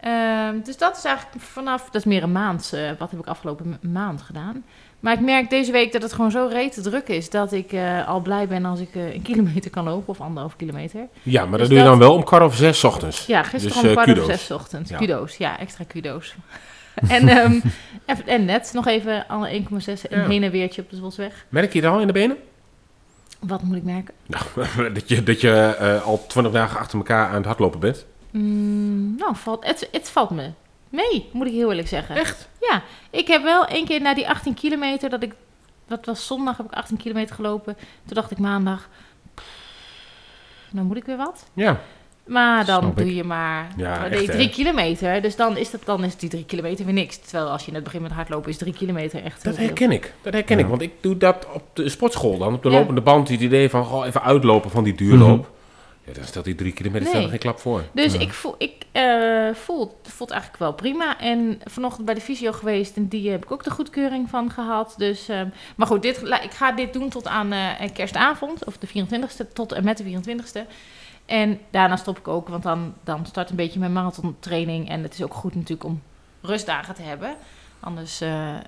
Ehm, 0.00 0.60
dus 0.62 0.76
dat 0.78 0.96
is 0.96 1.04
eigenlijk 1.04 1.44
vanaf, 1.44 1.84
dat 1.84 1.94
is 1.94 2.04
meer 2.04 2.22
een 2.22 2.32
maand. 2.32 2.70
wat 2.98 3.10
heb 3.10 3.20
ik 3.20 3.26
afgelopen 3.26 3.68
ma- 3.68 3.90
maand 3.90 4.22
gedaan? 4.22 4.64
Maar 5.02 5.12
ik 5.12 5.20
merk 5.20 5.50
deze 5.50 5.72
week 5.72 5.92
dat 5.92 6.02
het 6.02 6.12
gewoon 6.12 6.30
zo 6.30 6.48
rete 6.50 6.80
druk 6.80 7.08
is 7.08 7.30
dat 7.30 7.52
ik 7.52 7.72
eh, 7.72 8.08
al 8.08 8.20
blij 8.20 8.48
ben 8.48 8.64
als 8.64 8.80
ik 8.80 8.94
eh, 8.94 9.14
een 9.14 9.22
kilometer 9.22 9.70
kan 9.70 9.84
lopen 9.84 10.08
of 10.08 10.20
anderhalf 10.20 10.56
kilometer. 10.56 11.06
Ja, 11.22 11.40
maar 11.42 11.50
dat 11.50 11.58
Dus 11.58 11.68
doe 11.68 11.76
je 11.78 11.82
dat- 11.82 11.92
dan 11.92 11.98
wel 12.08 12.14
om 12.16 12.24
kwart 12.24 12.42
over 12.42 12.56
zes 12.56 12.78
's 12.78 12.84
ochtends. 12.84 13.26
Ja, 13.26 13.42
gisteren 13.42 13.68
Dus, 13.82 13.82
om 13.82 13.88
eh, 13.98 14.02
kwart 14.02 14.18
over 14.18 14.32
zes 14.32 14.44
's 14.46 14.50
ochtends. 14.50 14.90
Ja. 14.90 14.96
Kudo's, 14.96 15.36
ja, 15.36 15.58
extra 15.58 15.84
kudo's. 15.84 16.34
en, 17.08 17.28
ehm, 17.28 17.60
en, 18.04 18.26
en 18.26 18.44
net 18.44 18.70
nog 18.74 18.86
even 18.86 19.24
alle 19.28 19.48
1,6 19.48 20.02
een 20.10 20.20
Ja. 20.20 20.26
heen 20.28 20.42
en 20.42 20.50
weertje 20.50 20.82
op 20.82 20.90
de 20.90 20.96
Zwolsweg. 20.96 21.46
Merk 21.48 21.72
je 21.72 21.80
het 21.80 21.88
al 21.88 22.00
in 22.00 22.06
de 22.06 22.12
benen? 22.12 22.36
Wat 23.40 23.62
moet 23.62 23.76
ik 23.76 23.82
merken? 23.82 24.14
Nou, 24.26 24.92
dat 24.92 25.08
je, 25.08 25.22
dat 25.22 25.40
je 25.40 26.00
al 26.04 26.26
twintig 26.26 26.52
dagen 26.52 26.78
achter 26.78 26.98
elkaar 26.98 27.28
aan 27.28 27.34
het 27.34 27.44
hardlopen 27.46 27.80
bent. 27.80 28.04
Mm, 28.30 29.14
nou, 29.18 29.36
valt, 29.36 29.66
het, 29.66 29.88
het 29.92 30.08
valt 30.10 30.30
me 30.30 30.50
mee, 30.92 31.28
moet 31.32 31.46
ik 31.46 31.52
heel 31.52 31.68
eerlijk 31.68 31.88
zeggen. 31.88 32.16
Echt? 32.16 32.48
Ja, 32.60 32.82
ik 33.10 33.26
heb 33.26 33.42
wel 33.42 33.66
één 33.66 33.84
keer 33.86 34.00
na 34.00 34.14
die 34.14 34.28
18 34.28 34.54
kilometer, 34.54 35.10
dat 35.10 35.22
ik, 35.22 35.34
dat 35.88 36.06
was 36.06 36.26
zondag, 36.26 36.56
heb 36.56 36.66
ik 36.66 36.72
18 36.72 36.96
kilometer 36.96 37.34
gelopen. 37.34 37.74
Toen 37.76 38.14
dacht 38.14 38.30
ik 38.30 38.38
maandag, 38.38 38.88
pff, 39.34 39.46
nou 40.70 40.86
moet 40.86 40.96
ik 40.96 41.04
weer 41.04 41.16
wat. 41.16 41.46
Ja. 41.54 41.80
Maar 42.26 42.64
dan 42.64 42.80
Snap 42.82 42.96
doe 42.96 43.06
ik. 43.08 43.14
je 43.14 43.24
maar 43.24 43.68
Ja, 43.76 44.00
nee, 44.00 44.10
echt, 44.10 44.26
hè? 44.26 44.32
drie 44.32 44.48
kilometer. 44.50 45.22
Dus 45.22 45.36
dan 45.36 45.56
is, 45.56 45.70
dat, 45.70 45.80
dan 45.84 46.04
is 46.04 46.16
die 46.16 46.28
drie 46.28 46.44
kilometer 46.44 46.84
weer 46.84 46.94
niks. 46.94 47.18
Terwijl 47.18 47.50
als 47.50 47.62
je 47.62 47.68
in 47.68 47.74
het 47.74 47.84
begin 47.84 48.02
met 48.02 48.12
hardlopen 48.12 48.50
is 48.50 48.56
drie 48.56 48.72
kilometer 48.72 49.22
echt 49.24 49.44
Dat 49.44 49.56
heel 49.56 49.66
herken 49.66 49.90
ik. 49.92 50.12
Dat 50.22 50.32
herken 50.32 50.56
Ja. 50.58 50.62
ik. 50.64 50.68
Want 50.70 50.82
ik 50.82 50.92
doe 51.00 51.16
dat 51.16 51.46
op 51.54 51.62
de 51.72 51.88
sportschool 51.88 52.38
dan. 52.38 52.54
Op 52.54 52.62
de 52.62 52.70
Ja. 52.70 52.78
lopende 52.78 53.00
band. 53.00 53.28
Het 53.28 53.40
idee 53.40 53.70
van 53.70 53.84
goh, 53.84 54.06
even 54.06 54.22
uitlopen 54.22 54.70
van 54.70 54.84
die 54.84 54.94
duurloop. 54.94 55.50
Ja, 56.04 56.12
dan 56.12 56.24
stelt 56.24 56.44
die 56.44 56.54
drie 56.54 56.72
kilometer 56.72 57.02
Nee. 57.02 57.14
stelt 57.14 57.30
geen 57.30 57.38
klap 57.38 57.58
voor. 57.58 57.84
Dus 57.92 58.14
ik, 58.14 58.32
voel, 58.32 58.54
ik 58.58 58.74
eh, 58.92 59.54
voel, 59.54 59.98
het 60.02 60.12
voelt 60.12 60.30
eigenlijk 60.30 60.60
wel 60.62 60.72
prima. 60.72 61.18
En 61.20 61.60
vanochtend 61.64 62.06
bij 62.06 62.14
de 62.14 62.20
fysio 62.20 62.52
geweest 62.52 62.96
en 62.96 63.08
die 63.08 63.30
heb 63.30 63.44
ik 63.44 63.50
ook 63.50 63.64
de 63.64 63.70
goedkeuring 63.70 64.28
van 64.28 64.50
gehad. 64.50 64.94
Dus, 64.96 65.28
ehm, 65.28 65.48
maar 65.76 65.86
goed, 65.86 66.02
dit, 66.02 66.22
ik 66.42 66.52
ga 66.52 66.72
dit 66.72 66.92
doen 66.92 67.08
tot 67.08 67.26
aan 67.26 67.52
eh, 67.52 67.92
kerstavond, 67.92 68.64
of 68.64 68.78
de 68.78 68.86
24ste, 68.86 69.52
tot 69.52 69.72
en 69.72 69.84
met 69.84 69.96
de 69.96 70.04
24ste. 70.04 70.66
En 71.26 71.60
daarna 71.70 71.96
stop 71.96 72.18
ik 72.18 72.28
ook, 72.28 72.48
want 72.48 72.62
dan, 72.62 72.94
dan 73.04 73.26
start 73.26 73.50
een 73.50 73.56
beetje 73.56 73.78
mijn 73.78 73.92
marathontraining. 73.92 74.88
En 74.88 75.02
het 75.02 75.14
is 75.14 75.22
ook 75.22 75.34
goed 75.34 75.54
natuurlijk 75.54 75.84
om 75.84 76.02
rustdagen 76.40 76.94
te 76.94 77.02
hebben. 77.02 77.34
Anders, 77.80 78.20
eh, 78.20 78.54
eh, 78.54 78.62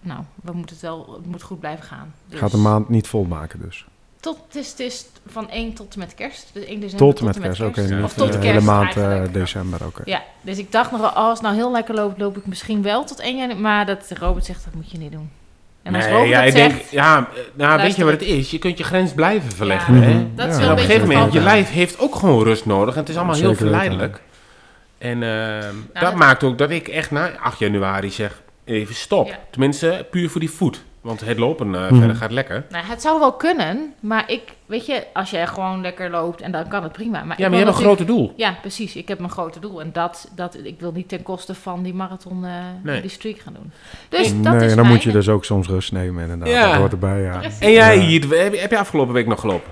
nou, 0.00 0.20
we 0.42 0.52
moeten 0.52 0.74
het 0.74 0.84
wel, 0.84 1.12
het 1.12 1.26
moet 1.26 1.42
goed 1.42 1.60
blijven 1.60 1.84
gaan. 1.84 2.14
Dus 2.26 2.38
Gaat 2.38 2.50
de 2.50 2.56
maand 2.56 2.88
niet 2.88 3.06
volmaken 3.06 3.60
dus. 3.60 3.86
Tot, 4.28 4.38
het, 4.46 4.56
is, 4.56 4.70
het 4.70 4.80
is 4.80 5.06
van 5.26 5.50
1 5.50 5.72
tot 5.72 5.92
en 5.94 5.98
met 5.98 6.14
kerst. 6.14 6.50
Dus 6.52 6.64
1 6.64 6.80
december 6.80 7.14
Tot 7.14 7.22
met 7.22 7.40
kerst, 7.40 7.60
oké. 7.60 8.00
Of 8.04 8.12
tot 8.12 8.32
de 8.32 8.38
hele 8.38 8.60
maand 8.60 8.96
eh, 8.96 9.22
december, 9.32 9.86
oké. 9.86 10.02
Ja, 10.04 10.22
dus 10.40 10.58
ik 10.58 10.72
dacht 10.72 10.90
nog 10.90 11.00
wel, 11.00 11.10
oh, 11.10 11.16
als 11.16 11.32
het 11.32 11.42
nou 11.42 11.54
heel 11.54 11.72
lekker 11.72 11.94
loopt, 11.94 12.18
loop 12.18 12.36
ik 12.36 12.46
misschien 12.46 12.82
wel 12.82 13.04
tot 13.04 13.20
1 13.20 13.36
januari. 13.36 13.60
Maar 13.60 13.86
dat 13.86 14.10
Robert 14.18 14.44
zegt, 14.44 14.64
dat 14.64 14.74
moet 14.74 14.90
je 14.90 14.98
niet 14.98 15.12
doen. 15.12 15.30
En 15.82 15.94
als 15.94 16.04
Nee, 16.04 16.12
Robert 16.12 16.30
ja, 16.30 16.38
dat 16.38 16.48
ik 16.48 16.56
zegt, 16.56 16.74
denk, 16.74 16.90
ja, 16.90 17.18
eh, 17.18 17.40
nou, 17.54 17.80
weet 17.82 17.96
je 17.96 18.04
wat 18.04 18.12
het 18.12 18.22
is? 18.22 18.50
Je 18.50 18.58
kunt 18.58 18.78
je 18.78 18.84
grens 18.84 19.12
blijven 19.12 19.52
verleggen. 19.52 19.94
Ja, 19.94 20.00
hè? 20.00 20.14
Mhm. 20.14 20.24
dat 20.34 20.48
is 20.48 20.56
wel 20.56 20.64
En 20.64 20.64
op 20.64 20.70
een 20.70 20.74
beetje 20.76 20.92
gegeven 20.92 21.14
moment, 21.14 21.32
je 21.32 21.40
lijf 21.40 21.70
heeft 21.70 21.98
ook 21.98 22.14
gewoon 22.14 22.42
rust 22.42 22.66
nodig. 22.66 22.94
En 22.94 23.00
het 23.00 23.08
is 23.08 23.16
allemaal 23.16 23.36
heel 23.36 23.54
verleidelijk. 23.54 24.20
En 24.98 25.22
ehm, 25.22 25.74
dat, 25.92 26.02
dat- 26.02 26.14
maakt 26.14 26.42
ook 26.44 26.58
dat 26.58 26.70
ik 26.70 26.88
echt 26.88 27.10
na 27.10 27.30
8 27.40 27.58
januari 27.58 28.10
zeg, 28.10 28.42
even 28.64 28.94
stop. 28.94 29.26
Ja. 29.26 29.38
Tenminste, 29.50 30.06
puur 30.10 30.30
voor 30.30 30.40
die 30.40 30.50
voet. 30.50 30.86
Want 31.00 31.20
het 31.20 31.38
lopen 31.38 31.74
eh, 31.74 31.80
Mhm. 31.90 31.98
verder 31.98 32.16
gaat 32.16 32.30
lekker. 32.30 32.64
Nou, 32.70 32.84
het 32.86 33.02
zou 33.02 33.18
wel 33.18 33.32
kunnen, 33.32 33.92
maar 34.00 34.24
ik, 34.30 34.42
weet 34.66 34.86
je, 34.86 35.04
als 35.12 35.30
jij 35.30 35.46
gewoon 35.46 35.80
lekker 35.80 36.10
loopt 36.10 36.40
en 36.40 36.52
dan 36.52 36.68
kan 36.68 36.82
het 36.82 36.92
prima. 36.92 37.24
Maar 37.24 37.40
Ja, 37.40 37.48
maar 37.48 37.58
je 37.58 37.64
hebt 37.64 37.76
een 37.76 37.82
grote 37.84 38.04
doel. 38.04 38.32
Ja, 38.36 38.54
precies. 38.60 38.96
Ik 38.96 39.08
heb 39.08 39.18
mijn 39.18 39.30
grote 39.30 39.60
doel 39.60 39.80
en 39.80 39.90
dat, 39.92 40.30
dat, 40.34 40.56
ik 40.62 40.80
wil 40.80 40.92
niet 40.92 41.08
ten 41.08 41.22
koste 41.22 41.54
van 41.54 41.82
die 41.82 41.94
marathon, 41.94 42.44
eh, 42.44 42.50
Nee. 42.82 43.00
die 43.00 43.10
streak 43.10 43.38
gaan 43.38 43.52
doen. 43.52 43.72
Dus 44.08 44.42
dat 44.42 44.52
nee, 44.54 44.64
is 44.64 44.74
dan 44.74 44.84
fijn. 44.84 44.86
moet 44.88 45.02
je 45.02 45.12
dus 45.12 45.28
ook 45.28 45.44
soms 45.44 45.68
rust 45.68 45.92
nemen 45.92 46.22
inderdaad. 46.22 46.48
Ja. 46.48 46.66
Dat 46.66 46.74
hoort 46.76 46.92
erbij, 46.92 47.20
ja. 47.22 47.40
En 47.60 47.72
jij, 47.72 47.96
Ja. 47.98 48.02
Jiet, 48.02 48.22
heb, 48.34 48.52
je, 48.52 48.58
heb 48.60 48.70
je 48.70 48.78
afgelopen 48.78 49.14
week 49.14 49.26
nog 49.26 49.40
gelopen? 49.40 49.70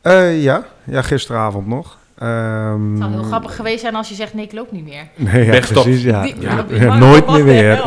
Eh, 0.00 0.42
ja. 0.42 0.64
ja, 0.84 1.02
gisteravond 1.02 1.66
nog. 1.66 1.98
Ehm, 2.18 2.90
Het 2.90 2.98
zou 2.98 3.10
heel 3.12 3.22
grappig 3.22 3.56
geweest 3.56 3.80
zijn 3.80 3.94
als 3.94 4.08
je 4.08 4.14
zegt, 4.14 4.34
nee, 4.34 4.44
ik 4.44 4.52
loop 4.52 4.72
niet 4.72 4.84
meer. 4.84 5.08
Nee, 5.14 5.44
ja, 5.44 5.58
precies, 5.60 6.02
ja. 6.02 6.22
Die- 6.22 6.40
Ja, 6.40 6.62
die 6.62 6.78
ja, 6.80 6.86
man 6.88 6.98
nooit 6.98 7.26
meer 7.30 7.44
weer. 7.44 7.82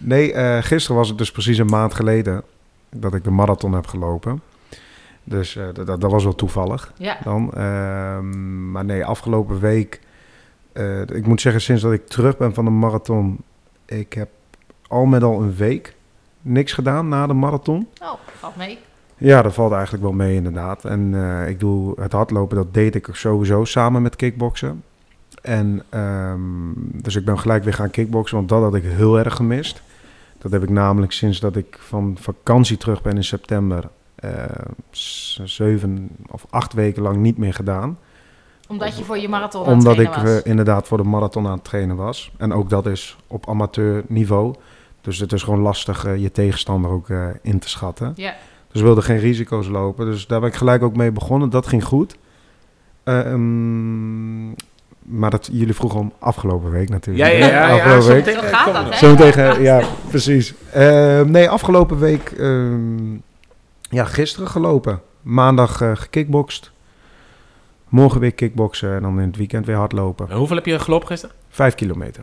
Nee, 0.00 0.32
eh, 0.32 0.62
gisteren 0.62 0.96
was 0.96 1.08
het 1.08 1.18
dus 1.18 1.30
precies 1.30 1.58
een 1.58 1.66
maand 1.66 1.94
geleden 1.94 2.42
dat 2.90 3.14
ik 3.14 3.24
de 3.24 3.30
marathon 3.30 3.72
heb 3.72 3.86
gelopen. 3.86 4.42
Dus 5.24 5.56
eh, 5.56 5.64
dat, 5.98 6.02
was 6.02 6.24
wel 6.24 6.34
toevallig 6.34 6.92
Ja. 6.96 7.18
dan. 7.24 7.52
Ehm, 7.52 8.70
maar 8.70 8.84
nee, 8.84 9.04
afgelopen 9.04 9.60
week... 9.60 10.00
eh, 10.72 11.00
ik 11.00 11.26
moet 11.26 11.40
zeggen, 11.40 11.62
sinds 11.62 11.82
dat 11.82 11.92
ik 11.92 12.06
terug 12.06 12.36
ben 12.36 12.54
van 12.54 12.64
de 12.64 12.70
marathon... 12.70 13.38
Ik 13.84 14.12
heb 14.12 14.28
al 14.88 15.04
met 15.04 15.22
al 15.22 15.42
een 15.42 15.54
week 15.54 15.94
niks 16.42 16.72
gedaan 16.72 17.08
na 17.08 17.26
de 17.26 17.32
marathon. 17.32 17.88
Oh, 18.02 18.12
valt 18.38 18.56
mee. 18.56 18.78
Ja, 19.16 19.42
dat 19.42 19.54
valt 19.54 19.72
eigenlijk 19.72 20.02
wel 20.02 20.12
mee 20.12 20.34
inderdaad. 20.34 20.84
En 20.84 21.14
ik 21.48 21.60
doe 21.60 22.00
het 22.00 22.12
hardlopen, 22.12 22.56
dat 22.56 22.74
deed 22.74 22.94
ik 22.94 23.08
sowieso 23.12 23.64
samen 23.64 24.02
met 24.02 24.16
kickboksen. 24.16 24.82
En 25.42 25.82
ehm, 25.88 26.40
dus 26.76 27.16
ik 27.16 27.24
ben 27.24 27.38
gelijk 27.38 27.64
weer 27.64 27.74
gaan 27.74 27.90
kickboksen, 27.90 28.36
want 28.36 28.48
dat 28.48 28.62
had 28.62 28.74
ik 28.74 28.82
heel 28.84 29.18
erg 29.18 29.34
gemist. 29.34 29.82
Dat 30.40 30.52
heb 30.52 30.62
ik 30.62 30.70
namelijk 30.70 31.12
sinds 31.12 31.40
dat 31.40 31.56
ik 31.56 31.76
van 31.80 32.16
vakantie 32.20 32.76
terug 32.76 33.02
ben 33.02 33.16
in 33.16 33.24
september 33.24 33.88
eh, 34.14 34.44
zeven 35.44 36.08
of 36.30 36.46
acht 36.50 36.72
weken 36.72 37.02
lang 37.02 37.16
niet 37.16 37.38
meer 37.38 37.54
gedaan. 37.54 37.98
Omdat 38.68 38.98
je 38.98 39.04
voor 39.04 39.18
je 39.18 39.28
marathon 39.28 39.60
aan 39.66 39.68
het 39.68 39.76
Omdat 39.78 39.98
ik 39.98 40.14
was. 40.14 40.24
eh, 40.24 40.50
inderdaad 40.50 40.86
voor 40.86 40.98
de 40.98 41.04
marathon 41.04 41.46
aan 41.46 41.52
het 41.52 41.64
trainen 41.64 41.96
was. 41.96 42.32
En 42.36 42.52
ook 42.52 42.70
dat 42.70 42.86
is 42.86 43.16
op 43.26 43.48
amateur 43.48 44.04
niveau. 44.06 44.54
Dus 45.00 45.18
het 45.18 45.32
is 45.32 45.42
gewoon 45.42 45.60
lastig 45.60 46.04
eh, 46.04 46.16
je 46.16 46.32
tegenstander 46.32 46.90
ook 46.90 47.08
in 47.42 47.58
te 47.58 47.68
schatten. 47.68 48.12
Ja. 48.16 48.34
Dus 48.72 48.80
we 48.80 48.86
wilden 48.86 49.04
geen 49.04 49.18
risico's 49.18 49.68
lopen. 49.68 50.06
Dus 50.06 50.26
daar 50.26 50.40
ben 50.40 50.48
ik 50.48 50.54
gelijk 50.54 50.82
ook 50.82 50.96
mee 50.96 51.12
begonnen. 51.12 51.50
Dat 51.50 51.66
ging 51.66 51.84
goed. 51.84 52.16
Eh, 53.04 53.32
ehm, 53.32 54.48
maar 55.10 55.30
dat, 55.30 55.48
jullie 55.52 55.74
vroegen 55.74 56.00
om 56.00 56.12
afgelopen 56.18 56.70
week 56.70 56.88
natuurlijk. 56.88 57.32
Ja, 57.32 57.38
ja, 57.38 57.46
ja, 57.46 57.74
ja, 57.74 57.96
eh, 57.96 58.48
gaat 58.48 58.72
dat, 58.72 58.84
hè? 58.84 58.96
Zometeen, 58.96 59.62
ja, 59.62 59.82
precies. 60.08 60.54
Ehm, 60.72 61.30
nee, 61.30 61.48
afgelopen 61.48 61.98
week, 61.98 62.30
ehm, 62.30 63.12
ja, 63.80 64.04
gisteren 64.04 64.48
gelopen. 64.48 65.00
Maandag 65.22 65.80
eh 65.80 65.90
gekickbokst. 65.94 66.70
Morgen 67.88 68.20
weer 68.20 68.32
kickboksen 68.32 68.94
en 68.94 69.02
dan 69.02 69.20
in 69.20 69.26
het 69.26 69.36
weekend 69.36 69.66
weer 69.66 69.76
hardlopen. 69.76 70.28
En 70.30 70.36
hoeveel 70.36 70.56
heb 70.56 70.66
je 70.66 70.78
gelopen 70.78 71.06
gisteren? 71.06 71.36
Vijf 71.48 71.74
kilometer. 71.74 72.22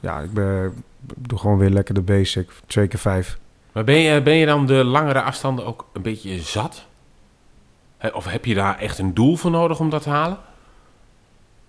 Ja, 0.00 0.20
ik 0.20 0.32
ben, 0.32 0.72
doe 1.00 1.38
gewoon 1.38 1.58
weer 1.58 1.70
lekker 1.70 1.94
de 1.94 2.00
basic. 2.00 2.50
Twee 2.66 2.88
keer 2.88 2.98
vijf. 2.98 3.38
Maar 3.72 3.84
ben 3.84 3.98
je, 3.98 4.22
ben 4.22 4.34
je 4.34 4.46
dan 4.46 4.66
de 4.66 4.84
langere 4.84 5.22
afstanden 5.22 5.66
ook 5.66 5.86
een 5.92 6.02
beetje 6.02 6.38
zat? 6.38 6.86
Hè, 7.98 8.08
Of 8.08 8.24
heb 8.24 8.44
je 8.44 8.54
daar 8.54 8.78
echt 8.78 8.98
een 8.98 9.14
doel 9.14 9.36
voor 9.36 9.50
nodig 9.50 9.80
om 9.80 9.90
dat 9.90 10.02
te 10.02 10.10
halen? 10.10 10.38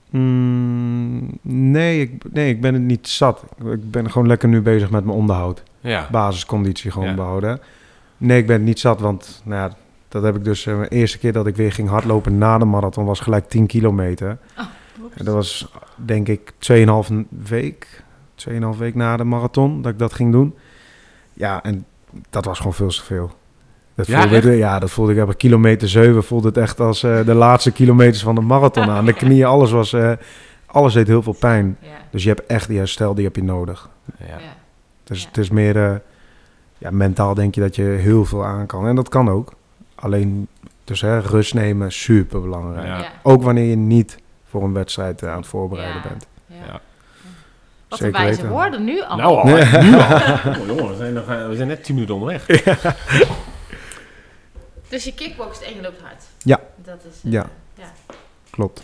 Mm, 0.10 1.28
nee, 1.42 2.02
ik, 2.02 2.34
nee, 2.34 2.50
ik 2.50 2.62
ben 2.62 2.74
het 2.74 2.84
niet 2.84 3.08
zat. 3.08 3.44
Ik 3.72 3.92
ben 3.92 4.12
gewoon 4.12 4.28
lekker 4.28 4.50
nu 4.50 4.62
bezig 4.62 4.90
met 4.90 5.06
mijn 5.06 5.18
onderhoud. 5.18 5.64
Ja. 5.80 6.08
Basisconditie 6.12 6.92
gewoon 6.92 7.08
Ja. 7.08 7.14
behouden. 7.16 7.60
Nee, 8.18 8.38
ik 8.40 8.48
ben 8.48 8.56
het 8.56 8.66
niet 8.66 8.80
zat, 8.80 9.00
want 9.00 9.42
nou 9.46 9.70
ja, 9.70 9.76
dat 10.08 10.24
heb 10.24 10.36
ik 10.36 10.44
dus... 10.44 10.66
eh, 10.66 10.80
de 10.82 10.88
eerste 10.88 11.18
keer 11.18 11.34
dat 11.34 11.48
ik 11.48 11.56
weer 11.56 11.72
ging 11.72 11.90
hardlopen 11.90 12.38
na 12.38 12.58
de 12.58 12.66
marathon 12.66 13.06
was 13.06 13.20
gelijk 13.20 13.50
10 13.50 13.66
kilometer. 13.68 14.38
En 15.14 15.26
dat 15.26 15.34
was 15.34 15.72
denk 15.96 16.28
ik 16.28 16.54
2,5 17.12 17.16
week, 17.30 18.04
2,5 18.50 18.58
week 18.78 18.96
na 18.96 19.18
de 19.18 19.24
marathon 19.24 19.82
dat 19.82 19.92
ik 19.92 20.00
dat 20.00 20.14
ging 20.14 20.32
doen. 20.32 20.56
Ja, 21.34 21.64
en 21.64 21.86
dat 22.30 22.46
was 22.46 22.58
gewoon 22.58 22.74
veel 22.74 22.90
te 22.90 23.04
veel. 23.04 23.32
Dat 24.00 24.08
Ja, 24.08 24.28
voelde, 24.28 24.52
ja, 24.58 24.80
dat 24.80 24.90
voelde 24.92 25.14
ik 25.16 25.22
op 25.30 25.38
kilometer 25.38 25.90
7 25.90 26.24
voelde 26.24 26.48
het 26.48 26.58
echt 26.58 26.80
als 26.80 27.04
eh, 27.04 27.26
de 27.26 27.34
laatste 27.34 27.72
kilometers 27.72 28.24
van 28.24 28.36
de 28.36 28.42
marathon 28.42 28.90
aan. 28.90 29.06
De 29.06 29.14
knieën, 29.14 29.46
alles 29.46 29.72
was, 29.72 29.94
eh, 29.94 30.12
alles 30.66 30.94
deed 30.94 31.08
heel 31.08 31.24
veel 31.24 31.36
pijn. 31.40 31.78
Ja. 31.82 31.88
Dus 32.12 32.24
je 32.24 32.30
hebt 32.30 32.46
echt 32.46 32.68
die 32.68 32.78
herstel, 32.78 33.14
die 33.16 33.26
heb 33.26 33.36
je 33.36 33.44
nodig. 33.44 33.90
Ja. 34.20 34.26
Ja. 34.28 34.38
Dus 35.04 35.22
Ja. 35.22 35.28
het 35.28 35.38
is 35.38 35.50
meer, 35.50 35.78
eh, 35.90 35.96
ja, 36.78 36.90
mentaal 36.92 37.34
denk 37.34 37.56
je 37.56 37.62
dat 37.62 37.76
je 37.76 37.84
heel 37.84 38.26
veel 38.26 38.46
aan 38.46 38.66
kan. 38.66 38.88
En 38.88 38.96
dat 38.96 39.10
kan 39.10 39.30
ook. 39.30 39.54
Alleen, 39.96 40.48
dus 40.84 41.02
hè, 41.02 41.20
rust 41.20 41.54
nemen, 41.54 41.92
super 41.92 42.42
belangrijk. 42.42 42.88
Ja. 42.88 42.98
Ja. 42.98 43.06
Ook 43.24 43.44
wanneer 43.44 43.66
je 43.70 43.76
niet 43.76 44.18
voor 44.50 44.64
een 44.64 44.74
wedstrijd 44.74 45.24
aan 45.26 45.38
het 45.38 45.48
voorbereiden 45.48 46.02
Ja. 46.04 46.08
bent. 46.10 46.28
Wat 47.88 48.00
een 48.00 48.06
Zeker 48.06 48.22
wijze 48.22 48.42
weten. 48.42 48.56
woorden 48.58 48.84
nu 48.84 49.02
al. 49.02 49.18
Nou 49.18 49.38
al, 49.38 49.46
hè? 49.46 49.82
nu 49.84 49.94
al. 49.96 50.02
Oh, 50.02 50.68
jongen, 50.68 50.90
we 50.90 50.96
zijn, 50.98 51.14
nog, 51.14 51.26
we 51.26 51.56
zijn 51.56 51.68
net 51.68 51.84
10 51.84 51.94
minuten 51.96 52.16
onderweg. 52.16 52.46
Dus 54.90 55.04
je 55.04 55.14
kickbokst 55.14 55.62
en 55.62 55.76
je 55.76 55.82
loopt 55.82 56.02
hard. 56.02 56.24
Ja. 56.38 56.60
Dat 56.76 57.00
is... 57.12 57.16
eh, 57.26 57.32
Ja. 57.32 57.50
ja. 57.78 57.92
Klopt. 58.50 58.82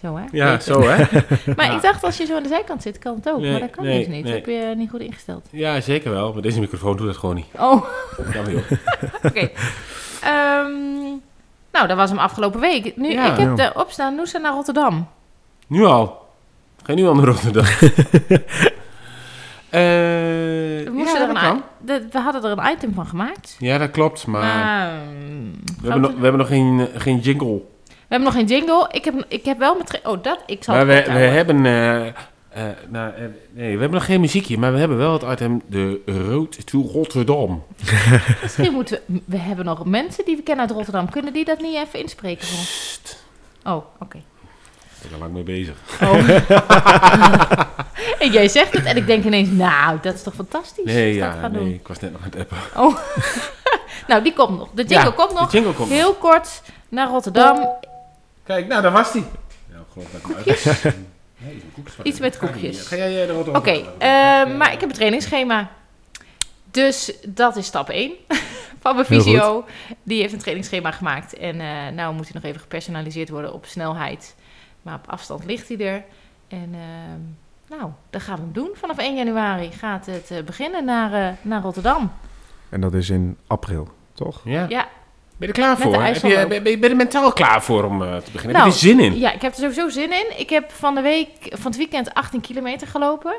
Zo 0.00 0.16
hè? 0.16 0.24
Ja, 0.32 0.50
Beter. 0.56 0.72
zo 0.74 0.80
hè? 0.82 0.96
Maar 1.56 1.66
Ja. 1.66 1.74
ik 1.76 1.82
dacht 1.82 2.04
als 2.04 2.16
je 2.16 2.24
zo 2.26 2.36
aan 2.36 2.42
de 2.42 2.48
zijkant 2.48 2.82
zit, 2.82 2.98
kan 2.98 3.14
het 3.14 3.28
ook. 3.28 3.40
Nee, 3.40 3.50
maar 3.50 3.60
dat 3.60 3.70
kan 3.70 3.84
nee, 3.84 3.98
dus 3.98 4.06
niet. 4.08 4.24
nee. 4.24 4.32
heb 4.32 4.46
je 4.46 4.72
niet 4.76 4.90
goed 4.90 5.00
ingesteld. 5.00 5.46
Ja, 5.50 5.80
zeker 5.80 6.10
wel. 6.10 6.32
Maar 6.32 6.42
deze 6.42 6.60
microfoon 6.60 6.96
doet 6.96 7.06
het 7.08 7.16
gewoon 7.16 7.34
niet. 7.34 7.46
Oh, 7.58 7.84
Jammer 8.32 8.52
joh. 8.52 8.70
oké. 9.28 9.50
Ehm, 10.22 10.72
nou, 11.72 11.86
dat 11.86 11.96
was 11.96 12.10
hem 12.10 12.18
afgelopen 12.18 12.60
week. 12.60 12.96
Nu, 12.96 13.10
Ja. 13.12 13.32
ik 13.32 13.38
heb 13.38 13.56
Ja. 13.58 13.70
de 13.70 13.78
opstaan 13.80 14.14
Noosa 14.14 14.38
naar 14.38 14.52
Rotterdam. 14.52 15.08
Nu 15.66 15.84
al. 15.84 16.28
Ga 16.82 16.92
je 16.92 16.98
nu 17.00 17.06
al 17.06 17.14
naar 17.14 17.24
Rotterdam? 17.24 17.64
Eh, 19.70 19.80
We, 20.84 20.90
moesten 20.92 21.20
ja, 21.20 21.28
er 21.28 21.34
dat 21.34 21.62
we 21.86 22.18
hadden 22.18 22.44
er 22.44 22.58
een 22.58 22.72
item 22.72 22.94
van 22.94 23.06
gemaakt. 23.06 23.56
Ja, 23.58 23.78
dat 23.78 23.90
klopt. 23.90 24.26
Maar 24.26 24.42
Maar, 24.42 24.90
mm, 25.28 25.50
we, 25.80 25.90
hebben 25.90 26.00
nog, 26.00 26.10
we 26.14 26.22
hebben 26.22 26.38
nog 26.38 26.48
geen, 26.48 26.80
eh, 26.94 27.00
geen 27.00 27.18
jingle. 27.18 27.62
we 27.86 27.92
hebben 28.08 28.28
nog 28.28 28.32
geen 28.36 28.46
jingle. 28.46 28.88
Ik 28.90 29.04
heb, 29.04 29.24
ik 29.28 29.44
heb 29.44 29.58
wel 29.58 29.76
met... 29.76 30.00
Oh, 30.04 30.22
dat... 30.22 30.38
Ik 30.46 30.64
zal 30.64 30.74
Maar 30.74 30.86
het 30.86 31.06
we, 31.06 31.12
we 31.12 31.18
hebben... 31.18 31.66
eh, 31.66 32.06
eh, 32.06 32.12
nou, 32.88 33.12
nee, 33.52 33.74
we 33.74 33.80
hebben 33.80 33.90
nog 33.90 34.04
geen 34.04 34.20
muziekje. 34.20 34.58
Maar 34.58 34.72
we 34.72 34.78
hebben 34.78 34.96
wel 34.96 35.12
het 35.12 35.22
item 35.22 35.62
De 35.66 36.00
Road 36.06 36.66
to 36.66 36.80
Rotterdam. 36.92 37.62
Misschien 38.42 38.72
moeten 38.72 39.00
we... 39.06 39.20
We 39.24 39.38
hebben 39.38 39.64
nog 39.64 39.84
mensen 39.84 40.24
die 40.24 40.36
we 40.36 40.42
kennen 40.42 40.64
uit 40.66 40.74
Rotterdam. 40.74 41.10
Kunnen 41.10 41.32
die 41.32 41.44
dat 41.44 41.60
niet 41.60 41.76
even 41.76 41.98
inspreken 42.00 42.46
voor 42.46 42.58
ons? 42.58 43.00
Oh, 43.64 43.84
oké. 44.00 44.18
Ik 45.04 45.10
ben 45.10 45.18
er 45.18 45.18
lang 45.18 45.32
mee 45.32 45.42
bezig. 45.42 45.76
Oh. 46.02 46.28
en 48.18 48.30
jij 48.38 48.48
zegt 48.48 48.72
het 48.72 48.84
en 48.84 48.96
ik 48.96 49.06
denk 49.06 49.24
ineens, 49.24 49.48
nou, 49.48 49.98
dat 50.02 50.14
is 50.14 50.22
toch 50.22 50.34
fantastisch? 50.34 50.84
Nee, 50.84 51.14
ja, 51.14 51.48
nee. 51.48 51.50
doen. 51.50 51.68
Ik 51.72 51.88
was 51.88 51.98
net 52.00 52.12
nog 52.12 52.20
aan 52.22 52.30
het 52.30 52.40
appen. 52.40 52.56
Oh. 52.82 52.96
nou, 54.08 54.22
die 54.22 54.32
komt 54.32 54.58
nog. 54.58 54.68
De 54.74 54.82
jingle 54.84 55.08
Ja, 55.08 55.10
komt 55.10 55.32
nog. 55.32 55.50
De 55.50 55.56
jingle 55.56 55.72
komt 55.74 55.88
nog. 55.88 55.98
Heel 55.98 56.14
kort 56.14 56.62
naar 56.88 57.08
Rotterdam. 57.08 57.68
Kijk, 58.44 58.66
nou, 58.66 58.82
daar 58.82 58.92
was 58.92 59.12
die. 59.12 59.24
Ja, 59.72 59.76
geloof 59.92 60.08
dat 60.12 60.92
Nee, 61.38 61.62
koekjes 61.74 61.94
van- 61.94 62.06
Iets 62.06 62.18
met 62.20 62.38
koekjes. 62.38 62.86
Ga 62.86 62.96
jij 62.96 63.26
de 63.26 63.32
Rotterdam? 63.32 63.56
Oké, 63.56 63.70
eh, 63.98 64.56
maar 64.56 64.72
ik 64.72 64.80
heb 64.80 64.88
een 64.88 64.94
trainingsschema. 64.94 65.70
Dus 66.70 67.12
dat 67.26 67.56
is 67.56 67.66
stap 67.66 67.88
1 67.88 68.12
van 68.80 68.94
mijn 68.94 69.06
visio. 69.06 69.64
Die 70.02 70.20
heeft 70.20 70.32
een 70.32 70.38
trainingsschema 70.38 70.90
gemaakt. 70.90 71.34
En 71.36 71.60
eh 71.60 71.66
nou 71.94 72.14
moet 72.14 72.24
hij 72.24 72.34
nog 72.34 72.42
even 72.44 72.60
gepersonaliseerd 72.60 73.28
worden 73.28 73.52
op 73.52 73.66
snelheid. 73.66 74.34
Maar 74.84 74.94
op 74.94 75.10
afstand 75.10 75.44
ligt 75.44 75.68
hij 75.68 75.78
er. 75.78 76.04
En 76.48 76.70
ehm, 76.72 77.20
nou, 77.78 77.90
dat 78.10 78.22
gaan 78.22 78.36
we 78.36 78.42
hem 78.42 78.52
doen. 78.52 78.70
Vanaf 78.74 78.98
1 78.98 79.16
januari 79.16 79.72
gaat 79.72 80.06
het 80.06 80.30
eh, 80.30 80.42
beginnen 80.42 80.84
naar, 80.84 81.12
eh, 81.12 81.36
naar 81.42 81.62
Rotterdam. 81.62 82.12
En 82.68 82.80
dat 82.80 82.94
is 82.94 83.10
in 83.10 83.36
april, 83.46 83.88
toch? 84.12 84.40
Ja. 84.44 84.66
Ja, 84.68 84.88
Ben 85.36 85.38
je 85.38 85.46
er 85.46 85.52
klaar 85.52 85.76
voor? 85.78 86.02
Heb 86.02 86.14
je, 86.14 86.46
ben, 86.48 86.54
je 86.54 86.60
ben 86.62 86.80
je 86.80 86.88
er 86.88 86.96
mentaal 86.96 87.32
klaar 87.32 87.62
voor 87.62 87.84
om 87.84 88.02
eh, 88.02 88.16
te 88.16 88.30
beginnen? 88.30 88.56
Nou, 88.56 88.70
heb 88.70 88.80
je 88.80 88.88
er 88.88 88.94
zin 88.94 89.00
in? 89.00 89.18
Ja, 89.18 89.32
ik 89.32 89.42
heb 89.42 89.52
er 89.52 89.58
sowieso 89.58 89.88
zin 89.88 90.12
in. 90.12 90.38
Ik 90.38 90.50
heb 90.50 90.70
van 90.72 90.94
de 90.94 91.00
week, 91.00 91.28
van 91.40 91.66
het 91.66 91.76
weekend 91.76 92.14
18 92.14 92.40
kilometer 92.40 92.86
gelopen. 92.86 93.34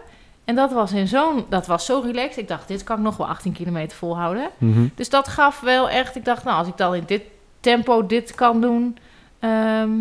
En 0.45 0.55
dat 0.55 0.71
was 0.71 0.91
in 0.91 1.07
zo'n, 1.07 1.45
dat 1.49 1.67
was 1.67 1.85
zo 1.85 2.01
relaxed. 2.05 2.37
Ik 2.37 2.47
dacht, 2.47 2.67
dit 2.67 2.83
kan 2.83 2.97
ik 2.97 3.03
nog 3.03 3.17
wel 3.17 3.27
18 3.27 3.53
kilometer 3.53 3.97
volhouden. 3.97 4.49
Mhm. 4.57 4.87
Dus 4.95 5.09
dat 5.09 5.27
gaf 5.27 5.59
wel 5.59 5.89
echt, 5.89 6.15
ik 6.15 6.25
dacht, 6.25 6.43
nou, 6.43 6.57
als 6.57 6.67
ik 6.67 6.77
dan 6.77 6.95
in 6.95 7.03
dit 7.05 7.21
tempo 7.59 8.05
dit 8.05 8.35
kan 8.35 8.61
doen, 8.61 8.97
ehm, 9.39 9.91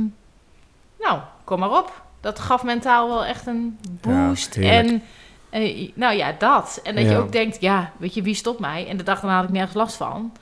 nou, 0.98 1.20
kom 1.44 1.58
maar 1.58 1.70
op. 1.78 2.02
Dat 2.20 2.38
gaf 2.38 2.64
mentaal 2.64 3.08
wel 3.08 3.24
echt 3.24 3.46
een 3.46 3.78
boost. 4.00 4.56
en 4.56 5.02
eh, 5.50 5.90
nou 5.94 6.14
ja, 6.16 6.34
dat. 6.38 6.80
En 6.82 6.94
dat 6.94 7.04
je 7.04 7.16
ook 7.16 7.32
denkt, 7.32 7.60
ja, 7.60 7.92
weet 7.96 8.14
je, 8.14 8.22
wie 8.22 8.34
stopt 8.34 8.60
mij? 8.60 8.86
En 8.88 8.96
de 8.96 9.02
dag 9.02 9.20
daarna 9.20 9.36
had 9.36 9.44
ik 9.44 9.50
nergens 9.54 9.74
last 9.74 9.96
van. 9.96 10.32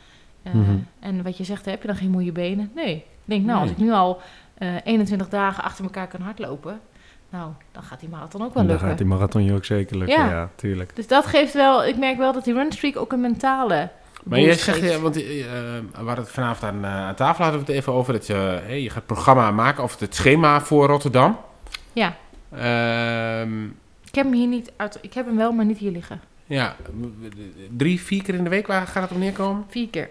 Eh, 0.43 0.53
Mhm. 0.53 0.77
En 1.01 1.23
wat 1.23 1.37
je 1.37 1.45
zegt, 1.45 1.65
heb 1.65 1.81
je 1.81 1.87
dan 1.87 1.97
geen 1.97 2.11
moeie 2.11 2.33
benen? 2.33 2.71
Nee. 2.75 2.95
Ik 2.95 3.05
denk, 3.25 3.45
nou, 3.47 3.61
als 3.61 3.71
ik 3.71 3.79
nu 3.79 3.93
al 3.93 4.21
eh, 4.55 4.69
21 4.85 5.29
dagen 5.29 5.65
achter 5.65 5.85
elkaar 5.85 6.09
kan 6.09 6.21
hardlopen, 6.21 6.81
Nou, 7.31 7.51
dan 7.73 7.83
gaat 7.83 8.01
die 8.01 8.09
marathon 8.09 8.41
ook 8.43 8.55
wel 8.55 8.63
Dan 8.63 8.67
lukken. 8.73 8.89
gaat 8.89 8.99
die 8.99 9.07
marathon 9.07 9.45
je 9.45 9.53
ook 9.53 9.65
zeker 9.65 9.97
lukken, 9.99 10.19
Ja. 10.19 10.31
ja, 10.31 10.49
tuurlijk. 10.55 10.97
Dus 10.97 11.07
dat 11.07 11.27
geeft 11.27 11.55
wel, 11.55 11.85
ik 11.85 11.97
merk 11.97 12.17
wel 12.17 12.33
dat 12.33 12.45
die 12.45 12.55
runstreak 12.55 12.97
ook 12.97 13.13
een 13.13 13.21
mentale. 13.21 13.89
Maar 14.23 14.41
je 14.41 14.47
boost 14.47 14.61
zegt, 14.61 14.81
ja, 14.81 14.99
want 14.99 15.17
eh, 15.17 15.41
eh, 15.41 15.83
we 15.91 16.05
hadden 16.05 16.25
het 16.25 16.31
vanavond 16.31 16.73
aan, 16.73 16.85
eh, 16.85 16.91
aan 16.91 17.15
tafel 17.15 17.45
hadden 17.45 17.61
we 17.65 17.67
het 17.67 17.77
even 17.77 17.93
over 17.93 18.13
dat 18.13 18.27
je, 18.27 18.35
hey, 18.35 18.83
je 18.83 18.91
gaat 18.91 19.07
programma 19.07 19.51
maken 19.51 19.83
of 19.83 19.99
het 20.01 20.15
schema 20.15 20.61
voor 20.61 20.87
Rotterdam. 20.87 21.39
Ja, 21.93 22.17
Ehm, 22.57 23.65
ik 24.05 24.15
heb 24.15 24.25
hem 24.25 24.33
hier 24.33 24.47
niet 24.47 24.73
uit. 24.77 24.99
Ik 25.01 25.15
heb 25.15 25.27
hem 25.27 25.37
wel, 25.37 25.53
maar 25.53 25.65
niet 25.65 25.79
hier 25.79 25.91
liggen. 25.91 26.21
ja, 26.47 26.77
drie, 27.77 28.01
vier 28.01 28.23
keer 28.23 28.35
in 28.35 28.45
de 28.45 28.51
week, 28.51 28.67
waar 28.67 28.87
gaat 28.87 29.03
het 29.03 29.13
op 29.13 29.19
neerkomen? 29.19 29.65
Vier 29.69 29.89
keer. 29.89 30.11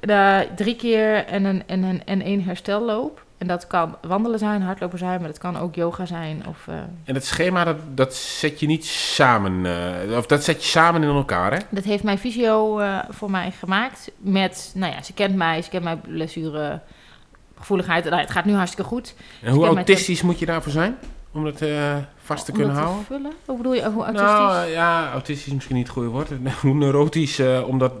De, 0.00 0.48
drie 0.56 0.76
keer 0.76 1.24
en 1.26 1.44
een, 1.44 1.62
en, 1.66 1.82
een, 1.82 2.04
en 2.04 2.22
één 2.22 2.44
herstelloop. 2.44 3.23
En 3.38 3.46
dat 3.46 3.66
kan 3.66 3.96
wandelen 4.06 4.38
zijn, 4.38 4.62
hardlopen 4.62 4.98
zijn, 4.98 5.18
maar 5.20 5.28
dat 5.28 5.38
kan 5.38 5.58
ook 5.58 5.74
yoga 5.74 6.06
zijn. 6.06 6.46
Of, 6.48 6.66
eh, 6.68 6.74
En 7.04 7.14
het 7.14 7.24
schema, 7.24 7.64
dat, 7.64 7.76
dat 7.94 8.14
zet 8.14 8.60
je 8.60 8.66
niet 8.66 8.84
samen, 8.86 9.66
eh, 9.66 10.16
of 10.16 10.26
dat 10.26 10.44
zet 10.44 10.62
je 10.62 10.68
samen 10.68 11.02
in 11.02 11.08
elkaar, 11.08 11.52
hè? 11.52 11.58
dat 11.70 11.84
heeft 11.84 12.02
mijn 12.02 12.18
fysio 12.18 12.78
eh, 12.78 12.98
voor 13.08 13.30
mij 13.30 13.50
gemaakt. 13.50 14.10
Met, 14.16 14.72
nou 14.74 14.92
ja, 14.92 15.02
ze 15.02 15.12
kent 15.12 15.34
mij, 15.34 15.62
ze 15.62 15.70
kent 15.70 15.84
mijn 15.84 16.00
blessure, 16.00 16.80
gevoeligheid. 17.58 18.04
Nou, 18.04 18.20
het 18.20 18.30
gaat 18.30 18.44
nu 18.44 18.54
hartstikke 18.54 18.88
goed. 18.88 19.14
En 19.42 19.52
hoe 19.52 19.66
autistisch 19.66 20.22
moet 20.22 20.38
je 20.38 20.46
daarvoor 20.46 20.72
zijn? 20.72 20.96
Om 21.34 21.44
dat 21.44 21.60
eh, 21.60 21.96
vast 22.16 22.44
te 22.44 22.50
Om 22.50 22.56
kunnen 22.56 22.74
dat 22.74 22.84
houden? 22.84 23.04
vullen? 23.06 23.32
Hoe 23.46 23.56
bedoel 23.56 23.74
je, 23.74 23.90
hoe 23.90 24.04
autistisch? 24.04 24.30
Nou, 24.30 24.66
ja, 24.68 25.10
autistisch 25.12 25.46
is 25.46 25.52
misschien 25.52 25.76
niet 25.76 25.84
het 25.86 25.94
goede 25.94 26.08
woord. 26.08 26.28
Hoe 26.62 26.74
neurotisch, 26.74 27.38
eh, 27.38 27.68
omdat... 27.68 27.92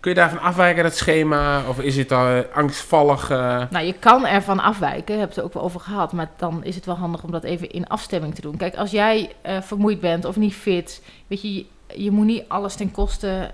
Kun 0.00 0.10
je 0.10 0.16
daarvan 0.16 0.40
afwijken, 0.40 0.82
dat 0.82 0.96
schema? 0.96 1.62
Of 1.68 1.80
is 1.80 1.96
het 1.96 2.12
al 2.12 2.44
angstvallig? 2.54 3.30
eh? 3.30 3.62
Nou, 3.70 3.84
je 3.86 3.92
kan 3.92 4.26
ervan 4.26 4.60
afwijken, 4.60 5.06
daar 5.06 5.16
hebben 5.16 5.36
we 5.36 5.42
het 5.42 5.44
ook 5.44 5.54
wel 5.54 5.62
over 5.62 5.80
gehad. 5.80 6.12
Maar 6.12 6.30
dan 6.36 6.64
is 6.64 6.74
het 6.74 6.86
wel 6.86 6.96
handig 6.96 7.22
om 7.22 7.30
dat 7.30 7.44
even 7.44 7.70
in 7.70 7.86
afstemming 7.88 8.34
te 8.34 8.40
doen. 8.40 8.56
Kijk, 8.56 8.76
als 8.76 8.90
jij 8.90 9.32
vermoeid 9.60 10.00
bent 10.00 10.24
of 10.24 10.36
niet 10.36 10.54
fit, 10.54 11.02
weet 11.26 11.42
je, 11.42 11.54
je, 11.54 11.66
je 11.96 12.10
moet 12.10 12.26
niet 12.26 12.44
alles 12.48 12.74
ten 12.74 12.90
koste 12.90 13.50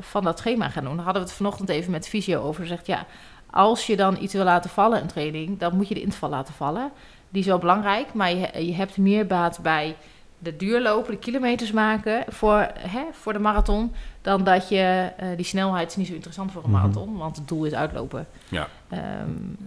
van 0.00 0.24
dat 0.24 0.38
schema 0.38 0.68
gaan 0.68 0.84
doen. 0.84 0.96
Daar 0.96 1.04
hadden 1.04 1.22
we 1.22 1.28
het 1.28 1.36
vanochtend 1.38 1.68
even 1.68 1.90
met 1.90 2.08
fysio 2.08 2.42
over. 2.42 2.66
Zegt 2.66 2.86
ja, 2.86 3.06
als 3.50 3.86
je 3.86 3.96
dan 3.96 4.16
iets 4.20 4.32
wil 4.34 4.44
laten 4.44 4.70
vallen 4.70 5.00
in 5.00 5.06
training, 5.06 5.58
dan 5.58 5.76
moet 5.76 5.88
je 5.88 5.94
de 5.94 6.02
interval 6.02 6.30
laten 6.30 6.54
vallen. 6.54 6.90
Die 7.30 7.40
is 7.40 7.46
wel 7.46 7.58
belangrijk, 7.58 8.12
maar 8.14 8.30
je, 8.34 8.66
je 8.66 8.74
hebt 8.74 8.96
meer 8.96 9.26
baat 9.26 9.58
bij 9.62 9.96
de 10.38 10.56
duurlopen, 10.56 11.10
de 11.12 11.18
kilometers 11.18 11.72
maken 11.72 12.24
voor, 12.28 12.66
hè, 12.78 13.00
voor 13.12 13.32
de 13.32 13.38
marathon, 13.38 13.92
dan 14.22 14.44
dat 14.44 14.68
je 14.68 15.08
eh, 15.16 15.26
die 15.36 15.44
snelheid 15.44 15.90
is 15.90 15.96
niet 15.96 16.06
zo 16.06 16.12
interessant 16.14 16.52
voor 16.52 16.64
een 16.64 16.70
Mhm. 16.70 16.78
marathon, 16.80 17.16
want 17.16 17.36
het 17.36 17.48
doel 17.48 17.64
is 17.64 17.72
uitlopen. 17.74 18.26
Ja. 18.48 18.68
Ehm, 18.88 19.00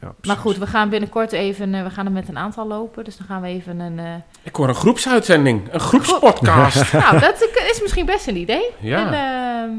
Ja, 0.01 0.13
maar 0.23 0.35
goed, 0.37 0.57
we 0.57 0.67
gaan 0.67 0.89
binnenkort 0.89 1.31
even, 1.31 1.73
eh, 1.73 1.83
we 1.83 1.89
gaan 1.89 2.05
er 2.05 2.11
met 2.11 2.27
een 2.27 2.37
aantal 2.37 2.67
lopen, 2.67 3.03
dus 3.03 3.17
dan 3.17 3.27
gaan 3.27 3.41
we 3.41 3.47
even 3.47 3.79
een... 3.79 3.99
eh, 3.99 4.05
Ik 4.43 4.55
hoor 4.55 4.67
een 4.67 4.75
groepsuitzending, 4.75 5.73
een 5.73 5.79
groepspodcast. 5.79 6.93
nou, 7.03 7.19
dat 7.19 7.49
is 7.71 7.79
misschien 7.81 8.05
best 8.05 8.27
een 8.27 8.37
idee. 8.37 8.69
Ja. 8.79 9.05
En, 9.07 9.13
ehm, 9.13 9.71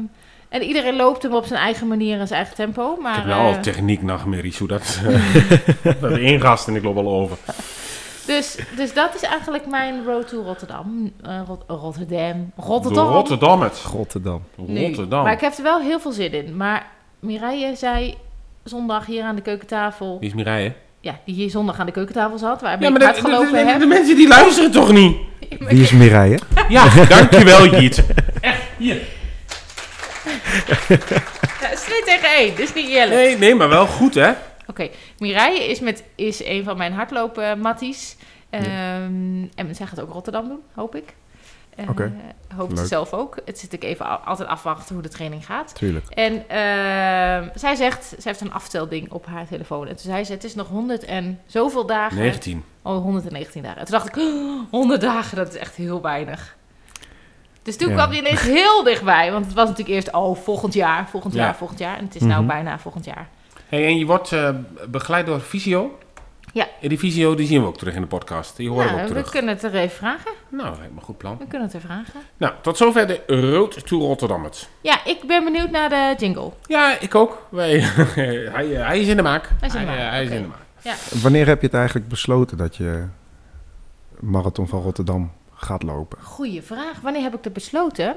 en 0.55 0.61
iedereen 0.63 0.95
loopt 0.95 1.23
hem 1.23 1.33
op 1.33 1.45
zijn 1.45 1.59
eigen 1.59 1.87
manier 1.87 2.19
en 2.19 2.27
zijn 2.27 2.39
eigen 2.39 2.55
tempo, 2.55 2.97
maar... 3.01 3.11
ik 3.11 3.17
heb 3.17 3.25
wel 3.25 3.39
eh, 3.49 3.55
al 3.55 3.61
techniek 3.61 4.01
nachtmerries, 4.03 4.57
hoe 4.57 4.67
dat... 4.67 4.99
eh, 5.83 5.91
dat 6.01 6.17
ingast 6.17 6.67
en 6.67 6.75
ik 6.75 6.83
loop 6.83 6.97
al 6.97 7.07
over. 7.07 7.37
dus, 8.25 8.57
dus 8.75 8.93
dat 8.93 9.15
is 9.15 9.21
eigenlijk 9.21 9.65
mijn 9.67 10.03
road 10.05 10.27
to 10.27 10.41
Rotterdam. 10.43 11.11
Eh, 11.23 11.39
Rot- 11.47 11.63
Rotterdam. 11.67 12.51
Rotterdam. 12.57 13.07
Rotterdam 13.07 13.61
het. 13.61 13.81
Rotterdam. 13.91 14.41
Nu. 14.55 14.85
Rotterdam. 14.85 15.23
Maar 15.23 15.33
ik 15.33 15.41
heb 15.41 15.57
er 15.57 15.63
wel 15.63 15.79
heel 15.79 15.99
veel 15.99 16.11
zin 16.11 16.31
in. 16.33 16.57
Maar 16.57 16.85
Mireille 17.19 17.75
zei 17.75 18.15
zondag 18.63 19.05
hier 19.05 19.23
aan 19.23 19.35
de 19.35 19.41
keukentafel... 19.41 20.17
Wie 20.19 20.29
is 20.29 20.35
Mireille? 20.35 20.73
Ja, 20.99 21.19
die 21.25 21.35
hier 21.35 21.49
zondag 21.49 21.79
aan 21.79 21.85
de 21.85 21.91
keukentafel 21.91 22.37
zat, 22.37 22.61
waar 22.61 22.81
Ja, 22.81 22.87
ik 22.87 22.97
maar 22.99 23.13
de, 23.13 23.19
de, 23.21 23.27
gelopen 23.27 23.51
de- 23.51 23.63
de- 23.63 23.69
heb. 23.71 23.79
de 23.79 23.85
mensen 23.85 24.15
die 24.15 24.27
luisteren 24.27 24.71
toch 24.71 24.91
niet? 24.91 25.17
Wie 25.69 25.81
is 25.81 25.91
Mireille? 25.91 26.39
Ja, 26.69 27.05
dankjewel 27.05 27.67
Jiet. 27.67 28.05
Echt, 28.41 28.61
hier. 28.77 29.01
Ja, 30.87 31.67
het 31.67 31.73
is 31.73 31.81
2 31.81 32.03
tegen 32.03 32.29
1, 32.37 32.55
dus 32.55 32.73
niet 32.73 32.87
eerlijk. 32.87 33.15
Nee, 33.21 33.37
nee, 33.37 33.55
maar 33.55 33.69
wel 33.69 33.87
goed 33.87 34.13
hè? 34.13 34.31
Oké, 34.67 34.89
Mireille 35.19 35.63
is, 35.69 35.79
met, 35.79 36.03
is 36.15 36.43
een 36.45 36.63
van 36.63 36.77
mijn 36.77 36.93
hardlopen 36.93 37.59
matties. 37.59 38.15
Ehm, 38.49 38.63
En 39.55 39.75
zij 39.75 39.85
gaat 39.85 40.01
ook 40.01 40.11
Rotterdam 40.13 40.47
doen, 40.47 40.59
hoop 40.73 40.95
ik. 40.95 41.13
Eh, 41.75 41.89
Oké, 41.89 42.13
Hoopt 42.55 42.69
leuk. 42.71 42.79
ze 42.79 42.85
zelf 42.85 43.13
ook. 43.13 43.37
Het 43.45 43.59
zit 43.59 43.73
ik 43.73 43.83
even 43.83 44.05
al- 44.09 44.17
altijd 44.17 44.49
afwachten 44.49 44.93
hoe 44.93 45.03
de 45.03 45.09
training 45.09 45.45
gaat. 45.45 45.75
Tuurlijk. 45.75 46.05
En 46.09 46.33
ehm, 46.49 47.49
zij 47.55 47.75
zegt, 47.75 48.05
zij 48.05 48.17
heeft 48.23 48.41
een 48.41 48.53
aftelding 48.53 49.11
op 49.11 49.25
haar 49.25 49.47
telefoon. 49.47 49.87
En 49.87 49.95
toen 49.95 50.11
zei 50.11 50.23
ze, 50.23 50.31
het 50.31 50.43
is 50.43 50.55
nog 50.55 50.67
100 50.67 51.03
en 51.05 51.39
zoveel 51.45 51.85
dagen. 51.85 52.17
19. 52.17 52.63
Oh, 52.81 53.01
119 53.03 53.61
dagen. 53.63 53.79
En 53.79 53.85
toen 53.85 53.97
dacht 53.99 54.07
ik, 54.07 54.15
oh, 54.23 54.61
100 54.71 55.01
dagen, 55.01 55.37
dat 55.37 55.47
is 55.53 55.59
echt 55.59 55.75
heel 55.75 56.01
weinig. 56.01 56.55
Dus 57.65 57.77
toen 57.77 57.89
Ja. 57.89 57.95
kwam 57.95 58.09
die 58.09 58.19
ineens 58.19 58.41
heel 58.41 58.83
dichtbij. 58.83 59.31
Want 59.31 59.45
het 59.45 59.53
was 59.53 59.67
natuurlijk 59.69 59.95
eerst, 59.95 60.11
oh, 60.13 60.37
volgend 60.37 60.73
jaar, 60.73 61.09
volgend 61.09 61.33
Ja. 61.33 61.43
jaar, 61.43 61.55
volgend 61.55 61.79
jaar. 61.79 61.97
En 61.97 62.05
het 62.05 62.15
is 62.15 62.21
nou 62.21 62.37
Mhm. 62.39 62.47
bijna 62.47 62.79
volgend 62.79 63.05
jaar. 63.05 63.27
Hey, 63.67 63.85
en 63.85 63.97
je 63.97 64.05
wordt 64.05 64.31
eh, 64.31 64.49
begeleid 64.89 65.25
door 65.25 65.41
Visio. 65.41 65.97
Ja. 66.53 66.67
En 66.81 66.89
die 66.89 66.99
Visio 66.99 67.35
die 67.35 67.47
zien 67.47 67.61
we 67.61 67.67
ook 67.67 67.77
terug 67.77 67.93
in 67.95 68.01
de 68.01 68.07
podcast. 68.07 68.55
Die 68.57 68.69
horen 68.69 68.83
we 68.85 68.89
ook 68.91 68.95
Nou, 68.95 69.07
we 69.07 69.13
terug. 69.13 69.31
kunnen 69.31 69.53
het 69.55 69.63
er 69.63 69.75
even 69.75 69.97
vragen. 69.97 70.31
Nou, 70.49 70.67
een 70.67 71.01
goed 71.01 71.17
plan. 71.17 71.37
We 71.37 71.45
kunnen 71.47 71.67
het 71.67 71.75
er 71.75 71.81
vragen. 71.81 72.19
Nou, 72.37 72.53
tot 72.61 72.77
zover 72.77 73.07
de 73.07 73.23
Road 73.27 73.87
to 73.87 73.99
Rotterdammers. 73.99 74.67
Ja, 74.81 75.05
ik 75.05 75.23
ben 75.27 75.43
benieuwd 75.43 75.71
naar 75.71 75.89
de 75.89 76.13
jingle. 76.17 76.51
Ja, 76.65 76.99
ik 76.99 77.15
ook. 77.15 77.47
Wij, 77.49 77.79
hij, 78.55 78.65
hij 78.67 78.99
is 78.99 79.07
in 79.07 79.15
de 79.15 79.21
maak. 79.23 79.49
Hij 79.59 79.67
is 79.69 79.73
in 79.75 79.79
de 79.79 79.85
maak, 79.85 79.97
eh, 79.97 80.09
hij 80.09 80.23
is 80.23 80.29
in 80.29 80.41
de 80.41 80.47
maak. 80.47 80.57
Ja. 80.81 80.93
Wanneer 81.21 81.47
heb 81.47 81.59
je 81.61 81.65
het 81.67 81.75
eigenlijk 81.75 82.07
besloten 82.07 82.57
dat 82.57 82.75
je 82.75 83.05
Marathon 84.19 84.67
van 84.67 84.81
Rotterdam 84.81 85.31
gaat 85.65 85.83
lopen? 85.83 86.17
Goeie 86.21 86.61
vraag. 86.61 86.99
Wanneer 87.01 87.21
heb 87.21 87.33
ik 87.35 87.43
dat 87.43 87.53
besloten? 87.53 88.15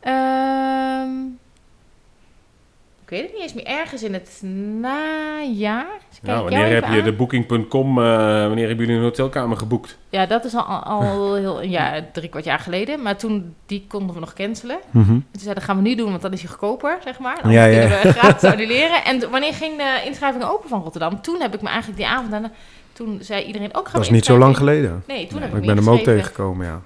Ehm, 0.00 1.10
ik 3.04 3.16
weet 3.16 3.22
het 3.22 3.32
niet 3.32 3.42
eens 3.42 3.54
meer. 3.54 3.66
Ergens 3.66 4.02
in 4.02 4.12
het 4.12 4.40
najaar. 4.80 5.86
Dus 6.08 6.18
wanneer 6.22 6.66
heb 6.74 6.84
je 6.84 6.98
aan. 6.98 7.04
de 7.04 7.12
Booking.com, 7.12 7.98
eh, 7.98 8.04
wanneer 8.46 8.66
hebben 8.68 8.84
jullie 8.86 9.00
een 9.00 9.06
hotelkamer 9.06 9.56
geboekt? 9.56 9.98
Ja, 10.08 10.26
dat 10.26 10.44
is 10.44 10.54
al, 10.54 10.62
al 10.64 11.34
heel 11.34 11.62
jaar, 11.62 12.10
drie 12.12 12.28
kwart 12.28 12.44
jaar 12.44 12.58
geleden. 12.58 13.02
Maar 13.02 13.16
toen, 13.16 13.54
die 13.66 13.84
konden 13.88 14.14
we 14.14 14.20
nog 14.20 14.32
cancelen. 14.32 14.78
Mhm. 14.90 15.10
En 15.10 15.26
toen 15.30 15.40
zeiden, 15.40 15.54
dat 15.54 15.64
gaan 15.64 15.76
we 15.82 15.88
nu 15.88 15.94
doen, 15.94 16.10
want 16.10 16.22
dan 16.22 16.32
is 16.32 16.40
hij 16.40 16.50
goedkoper, 16.50 16.98
zeg 17.04 17.18
maar. 17.18 17.42
Dan 17.42 17.50
Ja, 17.52 17.64
ja. 17.64 17.80
kunnen 17.80 18.02
we 18.02 18.12
gratis 18.12 18.50
annuleren. 18.52 19.04
En 19.04 19.30
wanneer 19.30 19.54
ging 19.54 19.76
de 19.76 20.02
inschrijving 20.06 20.44
open 20.44 20.68
van 20.68 20.82
Rotterdam? 20.82 21.20
Toen 21.22 21.40
heb 21.40 21.54
ik 21.54 21.62
me 21.62 21.68
eigenlijk 21.68 21.98
die 21.98 22.06
avond... 22.08 22.30
daarna- 22.30 22.50
toen 22.92 23.18
zei 23.22 23.44
iedereen 23.44 23.74
ook... 23.74 23.84
Dat 23.84 23.92
we 23.92 24.00
is 24.00 24.10
niet 24.10 24.24
zo 24.24 24.38
lang 24.38 24.56
geleden. 24.56 25.02
Nee, 25.06 25.26
toen 25.26 25.40
heb 25.40 25.50
ik 25.50 25.56
Ik 25.60 25.66
ben 25.66 25.76
hem 25.76 25.90
ook 25.90 25.98
tegengekomen, 26.00 26.66
ja. 26.66 26.80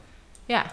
Ja. 0.46 0.64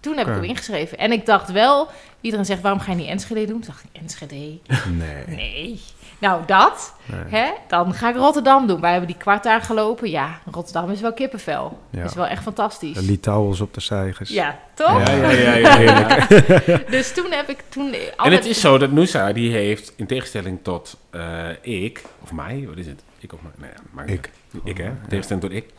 Toen 0.00 0.16
heb 0.16 0.26
ik 0.26 0.34
hem 0.34 0.44
ingeschreven. 0.44 0.98
En 0.98 1.12
ik 1.12 1.26
dacht 1.26 1.52
wel... 1.52 1.88
Iedereen 2.20 2.44
zegt, 2.46 2.60
waarom 2.60 2.80
ga 2.80 2.90
je 2.90 2.96
niet 2.96 3.08
Enschede 3.08 3.44
doen? 3.44 3.60
Toen 3.60 3.72
dacht 3.72 3.84
ik, 3.84 4.00
Enschede? 4.00 4.58
Nee. 4.98 5.24
Nee. 5.26 5.80
Nou, 6.18 6.42
dat. 6.46 6.94
Nee. 7.06 7.40
Hè? 7.40 7.50
Dan 7.68 7.94
ga 7.94 8.08
ik 8.08 8.16
Rotterdam 8.16 8.66
doen. 8.66 8.80
Wij 8.80 8.90
hebben 8.90 9.08
die 9.08 9.18
kwart 9.18 9.42
daar 9.42 9.60
gelopen. 9.60 10.10
Ja, 10.10 10.40
Rotterdam 10.50 10.90
is 10.90 11.00
wel 11.00 11.12
kippenvel. 11.12 11.78
Ja. 11.90 12.04
Is 12.04 12.14
wel 12.14 12.26
echt 12.26 12.42
fantastisch. 12.42 12.94
De 12.94 13.02
Litouwers 13.02 13.60
op 13.60 13.74
de 13.74 13.80
zeigers. 13.80 14.30
Ja, 14.30 14.58
toch? 14.74 15.06
Ja, 15.06 15.12
ja, 15.12 15.30
ja, 15.30 15.54
ja, 15.54 15.76
heerlijk. 15.82 16.90
Dus 16.96 17.12
toen 17.12 17.30
heb 17.30 17.48
ik 17.48 17.62
toen... 17.68 17.94
En 18.16 18.32
het 18.32 18.44
is 18.46 18.60
zo 18.60 18.78
dat 18.78 18.90
Noosa, 18.90 19.32
die 19.32 19.52
heeft, 19.52 19.92
in 19.96 20.06
tegenstelling 20.06 20.58
tot 20.62 20.96
eh, 21.10 21.48
ik, 21.60 22.02
of 22.22 22.32
mij, 22.32 22.64
wat 22.68 22.76
is 22.76 22.86
het? 22.86 23.02
Ik 23.18 23.32
of 23.32 23.38
mij? 23.56 23.70
Nee, 23.94 24.06
niet 24.06 24.16
Ik. 24.16 24.30
Ik, 24.64 24.76
hè? 24.76 24.84
In 24.84 25.08
tegenstelling 25.08 25.44
tot 25.44 25.52
ik. 25.54 25.70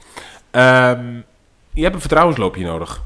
Ehm, 0.52 1.20
je 1.74 1.82
hebt 1.82 1.94
een 1.94 2.00
vertrouwensloopje 2.02 2.66
nodig. 2.66 3.02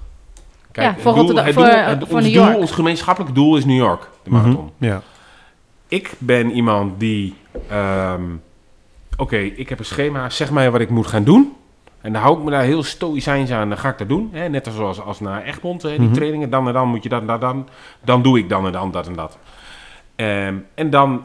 Ja, 0.71 0.84
het 0.84 0.93
voor 0.93 1.04
doel- 1.04 1.13
Rotterdam- 1.13 1.45
het 1.45 1.54
voor- 1.54 1.63
doel- 1.63 1.73
het- 1.73 2.04
voor 2.08 2.15
ons 2.17 2.25
New 2.25 2.34
doel, 2.34 2.43
York. 2.45 2.58
Ons 2.58 2.71
gemeenschappelijk 2.71 3.36
doel 3.36 3.58
is 3.58 3.65
New 3.65 3.78
York, 3.78 4.01
de 4.23 4.30
Mhm. 4.30 4.39
marathon. 4.41 4.71
Ja. 4.78 5.01
Ik 5.88 6.13
ben 6.17 6.51
iemand 6.51 6.99
die, 6.99 7.36
ehm, 7.69 8.21
oké, 9.17 9.38
ik 9.38 9.69
heb 9.69 9.80
een 9.80 9.86
schema, 9.86 10.30
zeg 10.30 10.51
mij 10.51 10.71
wat 10.71 10.82
ik 10.82 10.89
moet 10.89 11.08
gaan 11.08 11.23
doen. 11.23 11.54
En 12.01 12.13
dan 12.13 12.21
hou 12.21 12.38
ik 12.38 12.43
me 12.43 12.51
daar 12.51 12.63
heel 12.63 12.84
stoïcijns 12.84 13.51
aan, 13.51 13.69
dan 13.69 13.78
ga 13.78 13.89
ik 13.89 13.97
dat 13.97 14.08
doen. 14.10 14.30
Hè? 14.32 14.49
Net 14.49 14.69
zoals 14.75 15.01
als 15.01 15.19
naar 15.19 15.43
Egmond, 15.43 15.82
hè, 15.82 15.89
die 15.89 15.99
Mhm. 15.99 16.13
trainingen, 16.13 16.49
dan 16.49 16.67
en 16.67 16.73
dan 16.73 16.88
moet 16.88 17.04
je 17.04 17.10
dat 17.10 17.21
en 17.21 17.28
dat 17.28 17.41
dan. 17.41 17.67
Dan 18.04 18.21
doe 18.21 18.38
ik 18.39 18.49
dan 18.49 18.65
en 18.65 18.71
dan 18.71 18.91
dat 18.91 19.08
en 19.08 19.13
dat. 19.13 19.38
Ehm, 20.15 20.56
en 20.75 20.89
dan 20.89 21.23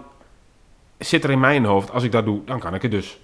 zit 0.99 1.25
er 1.25 1.31
in 1.31 1.41
mijn 1.41 1.65
hoofd, 1.65 1.91
als 1.93 2.03
ik 2.03 2.13
dat 2.13 2.25
doe, 2.25 2.41
dan 2.45 2.59
kan 2.59 2.75
ik 2.75 2.83
het 2.83 2.91
dus. 2.91 3.19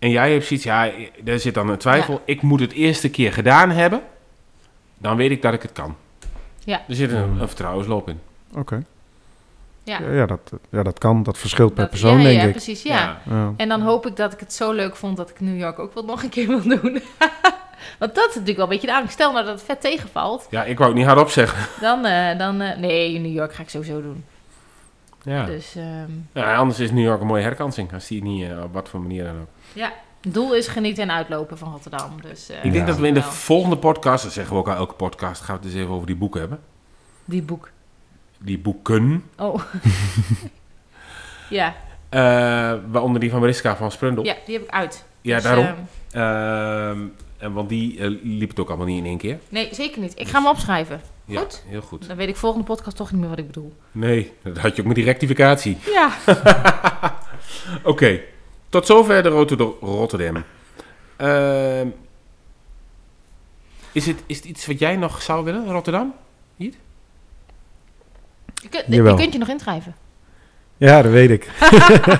En 0.00 0.10
jij 0.10 0.32
hebt 0.32 0.44
zoiets, 0.44 0.64
ja, 0.64 0.90
er 1.24 1.40
zit 1.40 1.54
dan 1.54 1.68
een 1.68 1.78
twijfel. 1.78 2.22
Ik 2.24 2.42
moet 2.42 2.60
het 2.60 2.72
eerste 2.72 3.10
keer 3.10 3.32
gedaan 3.32 3.70
hebben, 3.70 4.00
dan 4.98 5.16
weet 5.16 5.30
ik 5.30 5.42
dat 5.42 5.52
ik 5.52 5.62
het 5.62 5.72
kan. 5.72 5.96
Ja. 6.64 6.80
Er 6.88 6.94
zit 6.94 7.10
een, 7.10 7.40
een 7.40 7.46
vertrouwensloop 7.48 8.08
in. 8.08 8.20
Oké. 8.54 8.82
Ja. 9.84 10.00
Ja, 10.00 10.12
ja, 10.12 10.26
dat, 10.26 10.52
ja, 10.70 10.82
dat 10.82 10.98
kan. 10.98 11.22
Dat 11.22 11.38
verschilt 11.38 11.74
per 11.74 11.80
Dat- 11.82 11.90
persoon, 11.90 12.16
ja, 12.18 12.22
denk 12.24 12.40
ja, 12.40 12.44
ik. 12.46 12.50
precies, 12.50 12.82
ja. 12.82 13.20
Ja. 13.30 13.52
En 13.56 13.68
dan 13.68 13.80
hoop 13.80 14.06
ik 14.06 14.16
dat 14.16 14.32
ik 14.32 14.40
het 14.40 14.52
zo 14.52 14.72
leuk 14.72 14.96
vond 14.96 15.16
dat 15.16 15.30
ik 15.30 15.40
New 15.40 15.58
York 15.58 15.78
ook 15.78 15.94
wel 15.94 16.04
nog 16.04 16.22
een 16.22 16.28
keer 16.28 16.46
wil 16.46 16.62
doen. 16.62 16.80
Want 17.98 18.14
dat 18.14 18.28
is 18.28 18.34
natuurlijk 18.34 18.56
wel 18.56 18.64
een 18.66 18.72
beetje 18.72 18.86
de 18.86 18.94
angst. 18.94 19.12
Stel 19.12 19.32
nou 19.32 19.44
dat 19.44 19.54
het 19.54 19.62
vet 19.64 19.80
tegenvalt, 19.80 20.46
Ja, 20.50 20.64
ik 20.64 20.76
wou 20.78 20.90
het 20.90 20.98
niet 20.98 21.06
hardop 21.08 21.28
zeggen. 21.28 21.66
dan... 21.80 22.04
eh, 22.04 22.38
dan 22.38 22.60
eh, 22.60 22.78
nee, 22.78 23.18
New 23.18 23.32
York 23.32 23.54
ga 23.54 23.62
ik 23.62 23.68
sowieso 23.68 24.02
doen. 24.02 24.24
Ja. 25.22 25.44
Dus 25.44 25.74
ehm, 25.76 26.10
Ja, 26.32 26.56
anders 26.56 26.78
is 26.78 26.90
New 26.90 27.04
York 27.04 27.20
een 27.20 27.26
mooie 27.26 27.42
herkansing. 27.42 27.92
Als 27.92 28.06
die 28.06 28.22
niet 28.22 28.50
eh, 28.50 28.62
op 28.62 28.72
wat 28.72 28.88
voor 28.88 29.00
manier 29.00 29.24
dan 29.24 29.34
ook. 29.40 29.48
Ja. 29.72 29.92
Het 30.20 30.34
doel 30.34 30.54
is 30.54 30.66
genieten 30.68 31.02
en 31.02 31.10
uitlopen 31.12 31.58
van 31.58 31.72
Rotterdam. 31.72 32.20
Dus, 32.22 32.48
eh, 32.48 32.64
Ik 32.64 32.72
denk 32.72 32.86
dat 32.86 32.98
we 32.98 33.06
in 33.06 33.14
de 33.14 33.22
volgende 33.22 33.76
podcast, 33.76 34.22
dat 34.24 34.32
zeggen 34.32 34.54
we 34.54 34.60
ook 34.60 34.68
aan 34.68 34.76
elke 34.76 34.94
podcast, 34.94 35.42
gaan 35.42 35.56
we 35.56 35.62
het 35.62 35.70
eens 35.72 35.80
even 35.82 35.94
over 35.94 36.06
die 36.06 36.16
boeken 36.16 36.40
hebben. 36.40 36.58
Die 37.24 37.42
boek. 37.42 37.70
Die 38.38 38.58
boeken. 38.58 39.24
Oh. 39.38 39.60
ja. 41.50 41.74
eh, 42.08 42.20
waaronder 42.90 43.20
die 43.20 43.30
van 43.30 43.40
Mariska 43.40 43.76
van 43.76 43.90
Sprundel. 43.90 44.24
ja, 44.24 44.34
die 44.46 44.54
heb 44.54 44.64
ik 44.64 44.70
uit. 44.70 45.04
Ja, 45.20 45.34
Dus, 45.34 45.44
daarom. 45.44 45.88
en 47.38 47.52
want 47.52 47.68
die 47.68 47.98
eh, 48.00 48.10
liep 48.22 48.48
het 48.48 48.60
ook 48.60 48.68
allemaal 48.68 48.86
niet 48.86 48.98
in 48.98 49.06
één 49.06 49.18
keer. 49.18 49.38
nee, 49.48 49.68
zeker 49.74 50.00
niet. 50.00 50.18
Ik 50.18 50.28
ga 50.28 50.38
hem 50.38 50.46
opschrijven. 50.48 51.00
Ja, 51.24 51.40
Goed? 51.40 51.62
heel 51.66 51.80
goed. 51.82 52.08
Dan 52.08 52.16
weet 52.16 52.28
ik 52.28 52.36
volgende 52.36 52.66
podcast 52.66 52.96
toch 52.96 53.10
niet 53.12 53.20
meer 53.20 53.30
wat 53.30 53.38
ik 53.38 53.46
bedoel. 53.46 53.72
Nee, 53.92 54.32
dat 54.42 54.58
had 54.58 54.76
je 54.76 54.82
ook 54.82 54.86
met 54.88 54.96
die 54.96 55.04
rectificatie. 55.04 55.78
Ja. 55.92 56.10
Oké, 57.82 58.20
tot 58.70 58.86
zover 58.86 59.22
de 59.22 59.28
Rotter- 59.28 59.72
Rotterdam. 59.80 60.44
Ehm, 61.16 61.86
is, 63.92 64.06
het, 64.06 64.22
is 64.26 64.36
het 64.36 64.44
iets 64.44 64.66
wat 64.66 64.78
jij 64.78 64.96
nog 64.96 65.22
zou 65.22 65.44
willen, 65.44 65.70
Rotterdam? 65.70 66.14
Je, 66.56 66.72
kunt- 68.68 68.84
je 68.88 69.14
kunt 69.14 69.32
je 69.32 69.38
nog 69.38 69.48
inschrijven. 69.48 69.94
Ja, 70.76 71.02
dat 71.02 71.12
weet 71.12 71.30
ik. 71.30 71.50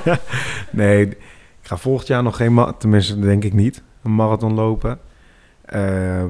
nee, 0.70 1.06
ik 1.06 1.16
ga 1.62 1.76
volgend 1.76 2.06
jaar 2.08 2.22
nog 2.22 2.36
geen, 2.36 2.54
ma- 2.54 2.72
tenminste 2.72 3.18
denk 3.18 3.44
ik 3.44 3.52
niet, 3.52 3.82
een 4.02 4.14
marathon 4.14 4.54
lopen. 4.54 5.00
Eh, 5.62 5.80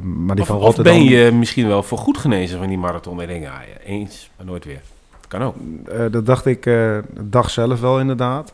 maar 0.02 0.34
die 0.36 0.44
Of, 0.44 0.46
van 0.46 0.56
of 0.56 0.62
Rotterdam... 0.62 0.94
ben 0.94 1.04
je 1.04 1.30
misschien 1.32 1.66
wel 1.66 1.82
voor 1.82 1.98
goed 1.98 2.18
genezen 2.18 2.58
van 2.58 2.68
die 2.68 2.78
marathon? 2.78 3.16
Denk 3.16 3.30
je, 3.30 3.40
ja, 3.40 3.62
eens, 3.84 4.30
maar 4.36 4.46
nooit 4.46 4.64
weer. 4.64 4.80
Kan 5.28 5.42
ook. 5.42 5.54
Eh, 5.88 6.04
dat 6.10 6.26
dacht 6.26 6.46
ik 6.46 6.66
eh, 6.66 6.72
de 7.14 7.28
dag 7.28 7.50
zelf 7.50 7.80
wel 7.80 8.00
inderdaad. 8.00 8.52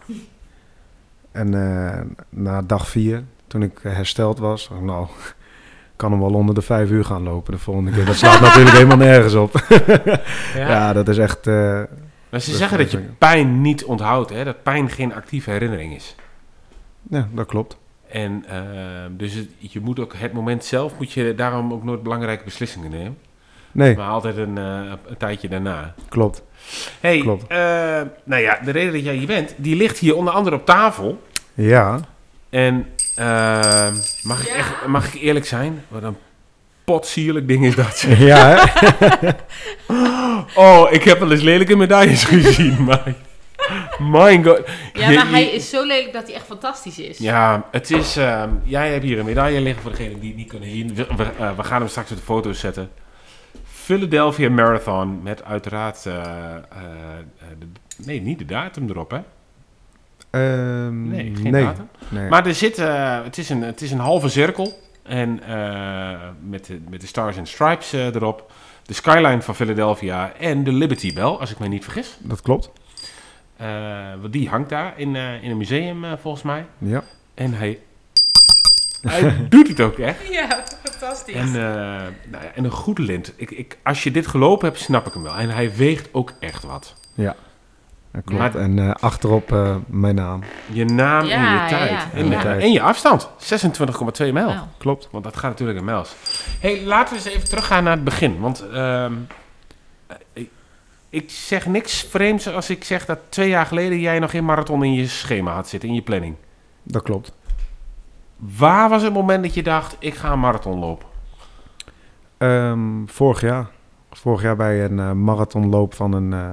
En 1.36 1.54
eh, 1.54 2.00
na 2.28 2.62
dag 2.62 2.88
vier, 2.88 3.22
toen 3.46 3.62
ik 3.62 3.78
hersteld 3.82 4.38
was, 4.38 4.70
nou, 4.82 5.06
kan 5.96 6.10
hem 6.10 6.20
wel 6.20 6.34
onder 6.34 6.54
de 6.54 6.62
vijf 6.62 6.90
uur 6.90 7.04
gaan 7.04 7.22
lopen 7.22 7.52
de 7.52 7.58
volgende 7.58 7.90
keer. 7.90 8.04
Dat 8.04 8.14
slaat 8.16 8.40
natuurlijk 8.46 8.76
helemaal 8.76 8.96
nergens 8.96 9.34
op. 9.34 9.52
ja. 10.56 10.92
dat 10.92 11.08
is 11.08 11.18
echt... 11.18 11.46
eh, 11.46 11.54
Maar 12.30 12.40
ze 12.40 12.50
dat- 12.50 12.58
zeggen 12.58 12.78
dat 12.78 12.90
je 12.90 12.98
pijn 13.18 13.60
niet 13.60 13.84
onthoudt, 13.84 14.30
hè? 14.30 14.44
dat 14.44 14.62
pijn 14.62 14.90
geen 14.90 15.14
actieve 15.14 15.50
herinnering 15.50 15.94
is. 15.94 16.14
Ja, 17.10 17.28
dat 17.32 17.46
klopt. 17.46 17.78
En 18.08 18.44
eh, 18.48 18.58
dus 19.10 19.34
het- 19.34 19.48
je 19.58 19.80
moet 19.80 20.00
ook 20.00 20.14
het 20.16 20.32
moment 20.32 20.64
zelf, 20.64 20.92
moet 20.98 21.12
je 21.12 21.34
daarom 21.34 21.72
ook 21.72 21.84
nooit 21.84 22.02
belangrijke 22.02 22.44
beslissingen 22.44 22.90
nemen. 22.90 23.16
Nee. 23.72 23.96
Maar 23.96 24.08
altijd 24.08 24.36
een, 24.36 24.58
eh, 24.58 24.80
een 25.06 25.16
tijdje 25.16 25.48
daarna. 25.48 25.94
Klopt. 26.08 26.42
Hey, 27.00 27.18
Klopt. 27.18 27.46
eh, 27.46 27.56
nou 28.24 28.42
ja, 28.42 28.58
de 28.64 28.70
reden 28.70 28.92
dat 28.92 29.04
jij 29.04 29.14
hier 29.14 29.26
bent, 29.26 29.54
die 29.56 29.76
ligt 29.76 29.98
hier 29.98 30.16
onder 30.16 30.32
andere 30.34 30.56
op 30.56 30.66
tafel. 30.66 31.22
Ja. 31.56 32.00
En 32.50 32.86
eh, 33.14 33.88
mag, 34.22 34.40
ik 34.46 34.48
echt, 34.54 34.86
mag 34.86 35.14
ik 35.14 35.20
eerlijk 35.20 35.46
zijn? 35.46 35.84
Wat 35.88 36.02
een 36.02 36.16
potsierlijk 36.84 37.48
ding 37.48 37.64
is 37.64 37.74
dat. 37.74 38.00
Ja, 38.18 38.72
oh, 40.54 40.86
ik 40.92 41.02
heb 41.04 41.18
wel 41.18 41.30
eens 41.32 41.42
lelijke 41.42 41.76
medailles 41.76 42.24
gezien, 42.34 42.84
maar... 42.84 43.14
My 43.98 44.42
god. 44.44 44.60
Ja, 44.92 45.10
maar 45.10 45.30
hij 45.30 45.44
is 45.44 45.70
zo 45.70 45.84
lelijk 45.86 46.12
dat 46.12 46.26
hij 46.26 46.34
echt 46.34 46.44
fantastisch 46.46 46.98
is. 46.98 47.18
Ja, 47.18 47.64
het 47.70 47.90
is... 47.90 48.16
ehm, 48.16 48.50
jij 48.62 48.90
hebt 48.92 49.04
hier 49.04 49.18
een 49.18 49.24
medaille 49.24 49.60
liggen 49.60 49.82
voor 49.82 49.90
degenen 49.90 50.20
die 50.20 50.28
het 50.28 50.38
niet 50.38 50.48
kunnen 50.48 50.70
zien. 50.70 50.94
We, 50.94 51.06
we, 51.16 51.24
eh, 51.38 51.56
we 51.56 51.62
gaan 51.64 51.80
hem 51.80 51.88
straks 51.90 52.10
op 52.10 52.16
de 52.16 52.22
foto's 52.22 52.60
zetten. 52.60 52.90
Philadelphia 53.72 54.50
Marathon 54.50 55.22
met 55.22 55.44
uiteraard... 55.44 56.06
eh, 56.06 56.12
de- 57.58 57.66
nee, 58.04 58.20
niet 58.20 58.38
de 58.38 58.44
datum 58.44 58.90
erop, 58.90 59.10
hè? 59.10 59.18
Ehm, 60.36 61.08
Nee, 61.08 61.32
geen 61.42 61.52
nee. 61.52 61.64
datum. 61.64 61.88
Nee. 62.08 62.28
Maar 62.28 62.46
er 62.46 62.54
zit, 62.54 62.78
eh, 62.78 63.22
het, 63.24 63.38
is 63.38 63.48
een, 63.48 63.62
het 63.62 63.80
is 63.80 63.90
een 63.90 63.98
halve 63.98 64.28
cirkel. 64.28 64.82
En 65.02 65.42
eh, 65.42 66.18
met, 66.48 66.66
de, 66.66 66.80
met 66.88 67.00
de 67.00 67.06
Stars 67.06 67.38
and 67.38 67.48
Stripes 67.48 67.92
eh, 67.92 68.14
erop. 68.14 68.52
De 68.82 68.94
skyline 68.94 69.42
van 69.42 69.54
Philadelphia 69.54 70.32
en 70.32 70.64
de 70.64 70.72
Liberty 70.72 71.14
Bell, 71.14 71.22
als 71.24 71.50
ik 71.50 71.58
mij 71.58 71.68
niet 71.68 71.84
vergis. 71.84 72.16
Dat 72.20 72.42
klopt. 72.42 72.70
Eh, 73.56 73.66
want 74.20 74.32
die 74.32 74.48
hangt 74.48 74.68
daar 74.68 74.92
in, 74.96 75.16
eh, 75.16 75.42
in 75.42 75.50
een 75.50 75.56
museum, 75.56 76.04
eh, 76.04 76.12
volgens 76.20 76.42
mij. 76.42 76.66
Ja. 76.78 77.02
En 77.34 77.52
hij, 77.54 77.78
hij 79.02 79.34
doet 79.48 79.68
het 79.68 79.80
ook 79.80 79.98
echt. 79.98 80.28
Ja, 80.30 80.62
fantastisch. 80.82 81.34
En, 81.34 81.46
eh, 81.46 81.52
nou 82.30 82.44
ja, 82.44 82.52
en 82.54 82.64
een 82.64 82.70
goede 82.70 83.02
lint. 83.02 83.32
Ik, 83.36 83.50
ik, 83.50 83.78
als 83.82 84.02
je 84.02 84.10
dit 84.10 84.26
gelopen 84.26 84.68
hebt, 84.68 84.80
snap 84.80 85.06
ik 85.06 85.12
hem 85.12 85.22
wel. 85.22 85.34
En 85.36 85.50
hij 85.50 85.74
weegt 85.76 86.08
ook 86.12 86.32
echt 86.40 86.62
wat. 86.64 86.94
Ja. 87.14 87.36
Klopt. 88.24 88.40
Maar- 88.40 88.54
En 88.62 88.78
eh, 88.78 88.90
achterop 89.00 89.52
eh, 89.52 89.76
mijn 89.86 90.14
naam. 90.14 90.42
Je 90.66 90.84
naam 90.84 91.20
en 91.20 91.52
je 91.52 91.64
tijd. 91.68 91.90
ja, 91.90 92.10
en, 92.14 92.30
ja. 92.30 92.44
en 92.58 92.72
je 92.72 92.80
afstand. 92.82 93.28
26,2 93.38 94.32
mijl. 94.32 94.54
Klopt. 94.78 95.08
Want 95.10 95.24
dat 95.24 95.36
gaat 95.36 95.50
natuurlijk 95.50 95.78
in 95.78 95.84
mijls. 95.84 96.14
hey, 96.60 96.82
laten 96.84 97.16
we 97.16 97.24
eens 97.24 97.34
even 97.36 97.48
teruggaan 97.48 97.84
naar 97.84 97.92
het 97.94 98.04
begin. 98.04 98.40
Want 98.40 98.68
ehm, 98.68 99.12
eh, 100.06 100.16
ik, 100.32 100.50
ik 101.10 101.30
zeg 101.30 101.66
niks 101.66 102.02
vreemds 102.02 102.48
als 102.48 102.70
ik 102.70 102.84
zeg 102.84 103.04
dat 103.04 103.18
twee 103.28 103.48
jaar 103.48 103.66
geleden 103.66 104.00
jij 104.00 104.18
nog 104.18 104.30
geen 104.30 104.44
marathon 104.44 104.84
in 104.84 104.92
je 104.94 105.06
schema 105.06 105.54
had 105.54 105.68
zitten, 105.68 105.88
in 105.88 105.94
je 105.94 106.02
planning. 106.02 106.34
Dat 106.82 107.02
klopt. 107.02 107.32
Waar 108.36 108.88
was 108.88 109.02
het 109.02 109.12
moment 109.12 109.42
dat 109.42 109.54
je 109.54 109.62
dacht, 109.62 109.96
ik 109.98 110.14
ga 110.14 110.32
een 110.32 110.40
marathon 110.40 110.78
lopen? 110.78 111.06
Ehm, 112.38 113.06
vorig 113.06 113.40
jaar. 113.40 113.66
Vorig 114.10 114.42
jaar 114.42 114.56
bij 114.56 114.84
een 114.84 115.24
marathonloop 115.24 115.94
van 115.94 116.12
een 116.12 116.32
eh, 116.32 116.50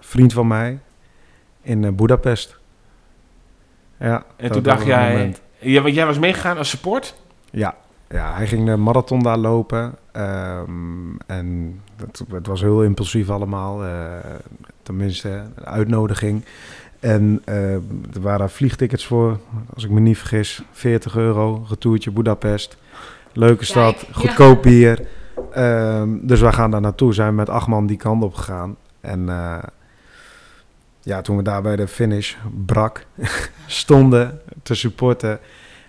vriend 0.00 0.32
van 0.32 0.46
mij 0.46 0.78
in 1.62 1.84
eh 1.84 1.92
Budapest. 1.92 2.58
Ja, 3.98 4.24
En 4.36 4.50
toen 4.52 4.62
dacht 4.62 4.84
jij, 4.84 5.34
want 5.82 5.94
jij 5.94 6.06
was 6.06 6.18
meegegaan 6.18 6.56
als 6.58 6.68
support? 6.70 7.14
Ja, 7.50 7.74
ja, 8.08 8.34
hij 8.34 8.46
ging 8.46 8.66
de 8.66 8.76
marathon 8.76 9.22
daar 9.22 9.38
lopen. 9.38 9.94
ehm, 10.12 11.16
en 11.26 11.80
het, 11.96 12.22
het 12.30 12.46
was 12.46 12.60
heel 12.60 12.82
impulsief 12.82 13.30
allemaal. 13.30 13.84
eh, 13.84 13.90
tenminste, 14.82 15.28
een 15.28 15.64
uitnodiging. 15.64 16.44
En 17.00 17.42
eh, 17.44 17.74
er 17.74 18.20
waren 18.20 18.50
vliegtickets 18.50 19.06
voor, 19.06 19.38
als 19.74 19.84
ik 19.84 19.90
me 19.90 20.00
niet 20.00 20.18
vergis, 20.18 20.62
40 20.72 21.16
euro. 21.16 21.64
Retourtje 21.68 22.10
Budapest. 22.10 22.76
Leuke 23.32 23.64
stad, 23.64 23.96
Kijk, 23.96 24.14
goedkoop 24.16 24.62
bier. 24.62 25.06
Ehm, 25.52 26.08
dus 26.22 26.40
wij 26.40 26.52
gaan 26.52 26.70
daar 26.70 26.80
naartoe. 26.80 27.14
Zijn 27.14 27.34
met 27.34 27.48
acht 27.48 27.66
man 27.66 27.86
die 27.86 27.96
kant 27.96 28.22
op 28.22 28.34
gegaan. 28.34 28.76
En 29.00 29.28
eh, 29.28 29.58
ja, 31.02 31.20
toen 31.22 31.36
we 31.36 31.42
daar 31.42 31.62
bij 31.62 31.76
de 31.76 31.88
finish 31.88 32.34
brak 32.66 33.06
stonden 33.66 34.40
te 34.62 34.74
supporten. 34.74 35.30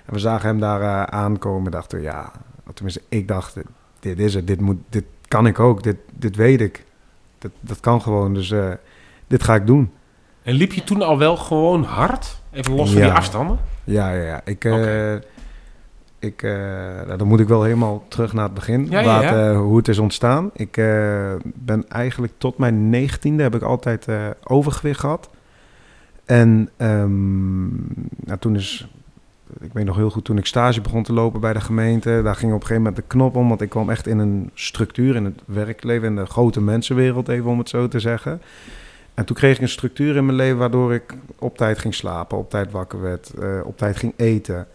En 0.06 0.13
we 0.13 0.19
zagen 0.19 0.47
hem 0.47 0.60
daar 0.60 0.82
eh, 0.82 1.04
aankomen. 1.04 1.71
Dachten 1.71 1.97
we, 1.97 2.04
ja, 2.04 2.32
tenminste, 2.73 3.02
ik 3.10 3.28
dacht, 3.28 3.58
dit 3.99 4.19
is 4.19 4.34
het. 4.34 4.47
Dit, 4.47 4.62
moet, 4.62 4.78
dit 4.89 5.04
kan 5.28 5.47
ik 5.47 5.60
ook. 5.60 5.84
Dit, 5.84 5.97
dit 6.13 6.36
weet 6.36 6.62
ik. 6.62 6.86
Dat, 7.39 7.52
dat 7.60 7.80
kan 7.80 8.02
gewoon. 8.02 8.34
Dus 8.34 8.52
eh, 8.52 8.71
dit 9.28 9.43
ga 9.43 9.56
ik 9.56 9.67
doen. 9.67 9.91
En 10.43 10.54
liep 10.54 10.73
je 10.73 10.84
toen 10.84 11.02
al 11.02 11.17
wel 11.17 11.38
gewoon 11.38 11.84
hard? 11.84 12.41
Even 12.52 12.73
los 12.76 12.89
van 12.91 12.99
Ja. 13.02 13.06
die 13.08 13.15
afstanden? 13.17 13.60
Ja, 13.84 14.12
ja, 14.12 14.23
ja. 14.23 14.41
Ik, 14.45 14.65
eh, 14.65 14.73
Oké. 14.73 15.21
Ik, 16.24 16.44
eh, 16.44 16.52
nou, 17.06 17.18
dan 17.18 17.28
moet 17.28 17.40
ik 17.40 17.48
wel 17.48 17.64
helemaal 17.64 18.06
terug 18.08 18.34
naar 18.34 18.44
het 18.44 18.54
begin. 18.54 18.88
Ja, 18.90 19.00
ja, 19.00 19.06
waar 19.06 19.24
ja. 19.24 19.34
het, 19.34 19.52
eh, 19.52 19.60
hoe 19.60 19.78
het 19.78 19.88
is 19.88 20.00
ontstaan. 20.00 20.50
Ik 20.54 20.78
eh, 20.78 21.34
ben 21.44 21.90
eigenlijk 21.90 22.34
tot 22.38 22.58
mijn 22.58 22.90
negentiende 22.90 23.44
heb 23.44 23.56
ik 23.56 23.62
altijd 23.62 24.08
overgewicht 24.44 25.00
gehad. 25.00 25.30
En 26.26 26.70
ehm, 26.78 27.68
nou, 28.26 28.40
toen 28.40 28.56
is, 28.56 28.88
ik 29.60 29.74
weet 29.74 29.86
nog 29.86 29.96
heel 29.96 30.10
goed, 30.10 30.26
toen 30.26 30.38
ik 30.38 30.46
stage 30.46 30.82
begon 30.82 31.04
te 31.04 31.14
lopen 31.14 31.40
bij 31.40 31.54
de 31.54 31.62
gemeente, 31.62 32.22
daar 32.24 32.36
ging 32.36 32.52
op 32.52 32.62
een 32.62 32.68
gegeven 32.68 32.84
moment 32.84 32.96
de 32.96 33.08
knop 33.08 33.36
om, 33.36 33.48
want 33.48 33.62
ik 33.62 33.70
kwam 33.70 33.90
echt 33.90 34.08
in 34.08 34.20
een 34.20 34.50
structuur 34.54 35.16
in 35.16 35.26
het 35.26 35.42
werkleven, 35.46 36.08
in 36.08 36.16
de 36.16 36.26
grote 36.26 36.62
mensenwereld, 36.62 37.28
even 37.28 37.50
om 37.50 37.58
het 37.58 37.70
zo 37.70 37.88
te 37.88 38.00
zeggen. 38.00 38.42
En 39.14 39.26
toen 39.26 39.36
kreeg 39.36 39.56
ik 39.56 39.62
een 39.62 39.70
structuur 39.70 40.16
in 40.16 40.26
mijn 40.26 40.38
leven 40.38 40.58
waardoor 40.58 40.94
ik 40.94 41.16
op 41.40 41.58
tijd 41.58 41.80
ging 41.80 41.96
slapen, 41.96 42.38
op 42.38 42.50
tijd 42.50 42.72
wakker 42.72 43.02
werd, 43.02 43.34
op 43.64 43.78
tijd 43.78 43.98
ging 43.98 44.14
eten. 44.16 44.68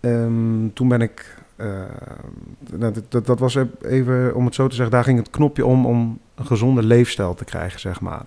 Ehm, 0.00 0.68
toen 0.72 0.88
ben 0.88 1.00
ik, 1.00 1.36
eh, 1.56 1.66
nou, 2.76 2.92
dat, 2.92 3.04
dat, 3.08 3.26
dat 3.26 3.38
was 3.38 3.58
even, 3.82 4.34
om 4.34 4.44
het 4.44 4.54
zo 4.54 4.68
te 4.68 4.74
zeggen, 4.74 4.94
daar 4.94 5.04
ging 5.04 5.18
het 5.18 5.30
knopje 5.30 5.66
om 5.66 5.86
om 5.86 6.18
een 6.34 6.46
gezonde 6.46 6.82
leefstijl 6.82 7.34
te 7.34 7.44
krijgen, 7.44 7.80
zeg 7.80 8.00
maar. 8.00 8.24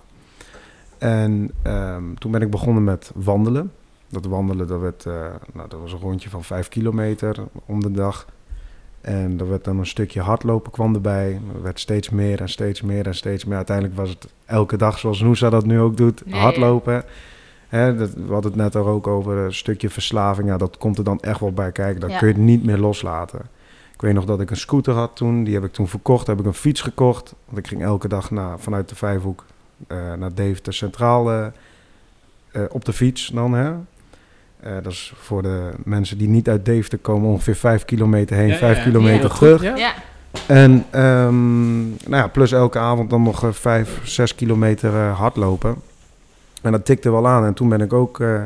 En 0.98 1.50
ehm, 1.62 2.14
toen 2.18 2.30
ben 2.30 2.42
ik 2.42 2.50
begonnen 2.50 2.84
met 2.84 3.10
wandelen. 3.14 3.72
Dat 4.08 4.26
wandelen, 4.26 4.66
dat, 4.66 4.80
werd, 4.80 5.06
eh, 5.06 5.26
nou, 5.52 5.68
dat 5.68 5.80
was 5.80 5.92
een 5.92 5.98
rondje 5.98 6.30
van 6.30 6.44
vijf 6.44 6.68
kilometer 6.68 7.36
om 7.66 7.80
de 7.80 7.90
dag. 7.90 8.26
En 9.00 9.40
er 9.40 9.48
werd 9.48 9.64
dan 9.64 9.78
een 9.78 9.86
stukje 9.86 10.20
hardlopen 10.20 10.72
kwam 10.72 10.94
erbij. 10.94 11.40
Er 11.54 11.62
werd 11.62 11.80
steeds 11.80 12.10
meer 12.10 12.40
en 12.40 12.48
steeds 12.48 12.82
meer 12.82 13.06
en 13.06 13.14
steeds 13.14 13.44
meer. 13.44 13.56
Uiteindelijk 13.56 13.96
was 13.96 14.08
het 14.08 14.26
elke 14.44 14.76
dag 14.76 14.98
zoals 14.98 15.20
Noosa 15.20 15.50
dat 15.50 15.66
nu 15.66 15.80
ook 15.80 15.96
doet, 15.96 16.22
ja. 16.26 16.52
Hè, 17.74 17.96
dat, 17.96 18.10
we 18.12 18.32
hadden 18.32 18.50
het 18.52 18.60
net 18.60 18.74
er 18.74 18.84
ook 18.86 19.06
over 19.06 19.36
een 19.36 19.54
stukje 19.54 19.90
verslaving. 19.90 20.48
Ja, 20.48 20.56
dat 20.56 20.78
komt 20.78 20.98
er 20.98 21.04
dan 21.04 21.20
echt 21.20 21.40
wel 21.40 21.52
bij 21.52 21.72
kijken. 21.72 22.00
Dat 22.00 22.10
Ja. 22.10 22.18
kun 22.18 22.28
je 22.28 22.34
niet 22.38 22.64
meer 22.64 22.78
loslaten. 22.78 23.40
Ik 23.94 24.00
weet 24.00 24.14
nog 24.14 24.24
dat 24.24 24.40
ik 24.40 24.50
een 24.50 24.56
scooter 24.56 24.94
had 24.94 25.16
toen. 25.16 25.44
Die 25.44 25.54
heb 25.54 25.64
ik 25.64 25.72
toen 25.72 25.88
verkocht. 25.88 26.26
Heb 26.26 26.38
ik 26.40 26.46
een 26.46 26.54
fiets 26.54 26.80
gekocht. 26.80 27.34
Want 27.44 27.58
ik 27.58 27.66
ging 27.66 27.82
elke 27.82 28.08
dag 28.08 28.30
naar, 28.30 28.58
vanuit 28.58 28.88
de 28.88 28.94
Vijfhoek 28.94 29.44
eh, 29.86 29.96
naar 30.18 30.34
Deventer 30.34 30.74
Centraal 30.74 31.30
eh, 31.32 31.46
eh, 32.52 32.62
op 32.70 32.84
de 32.84 32.92
fiets 32.92 33.26
dan. 33.26 33.52
Hè? 33.52 33.70
Eh, 34.60 34.72
dat 34.82 34.92
is 34.92 35.12
voor 35.16 35.42
de 35.42 35.70
mensen 35.84 36.18
die 36.18 36.28
niet 36.28 36.48
uit 36.48 36.64
Deventer 36.64 36.98
komen 36.98 37.28
ongeveer 37.30 37.56
5 37.56 37.84
kilometer 37.84 38.36
heen, 38.36 38.48
Ja, 38.48 38.56
5 38.56 38.76
ja. 38.76 38.82
kilometer 38.82 39.30
terug. 39.34 39.62
ja. 39.62 39.76
Ja. 39.76 39.92
En 40.46 40.84
ehm, 40.90 41.82
nou 41.88 41.94
ja, 42.22 42.26
plus 42.26 42.52
elke 42.52 42.78
avond 42.78 43.10
dan 43.10 43.22
nog 43.22 43.44
5, 43.50 44.00
6 44.04 44.34
kilometer 44.34 44.94
eh, 44.94 45.18
hardlopen. 45.18 45.74
En 46.64 46.72
dat 46.72 46.84
tikte 46.84 47.10
wel 47.10 47.28
aan. 47.28 47.44
En 47.44 47.54
toen 47.54 47.68
ben 47.68 47.80
ik 47.80 47.92
ook 47.92 48.20
eh, 48.20 48.42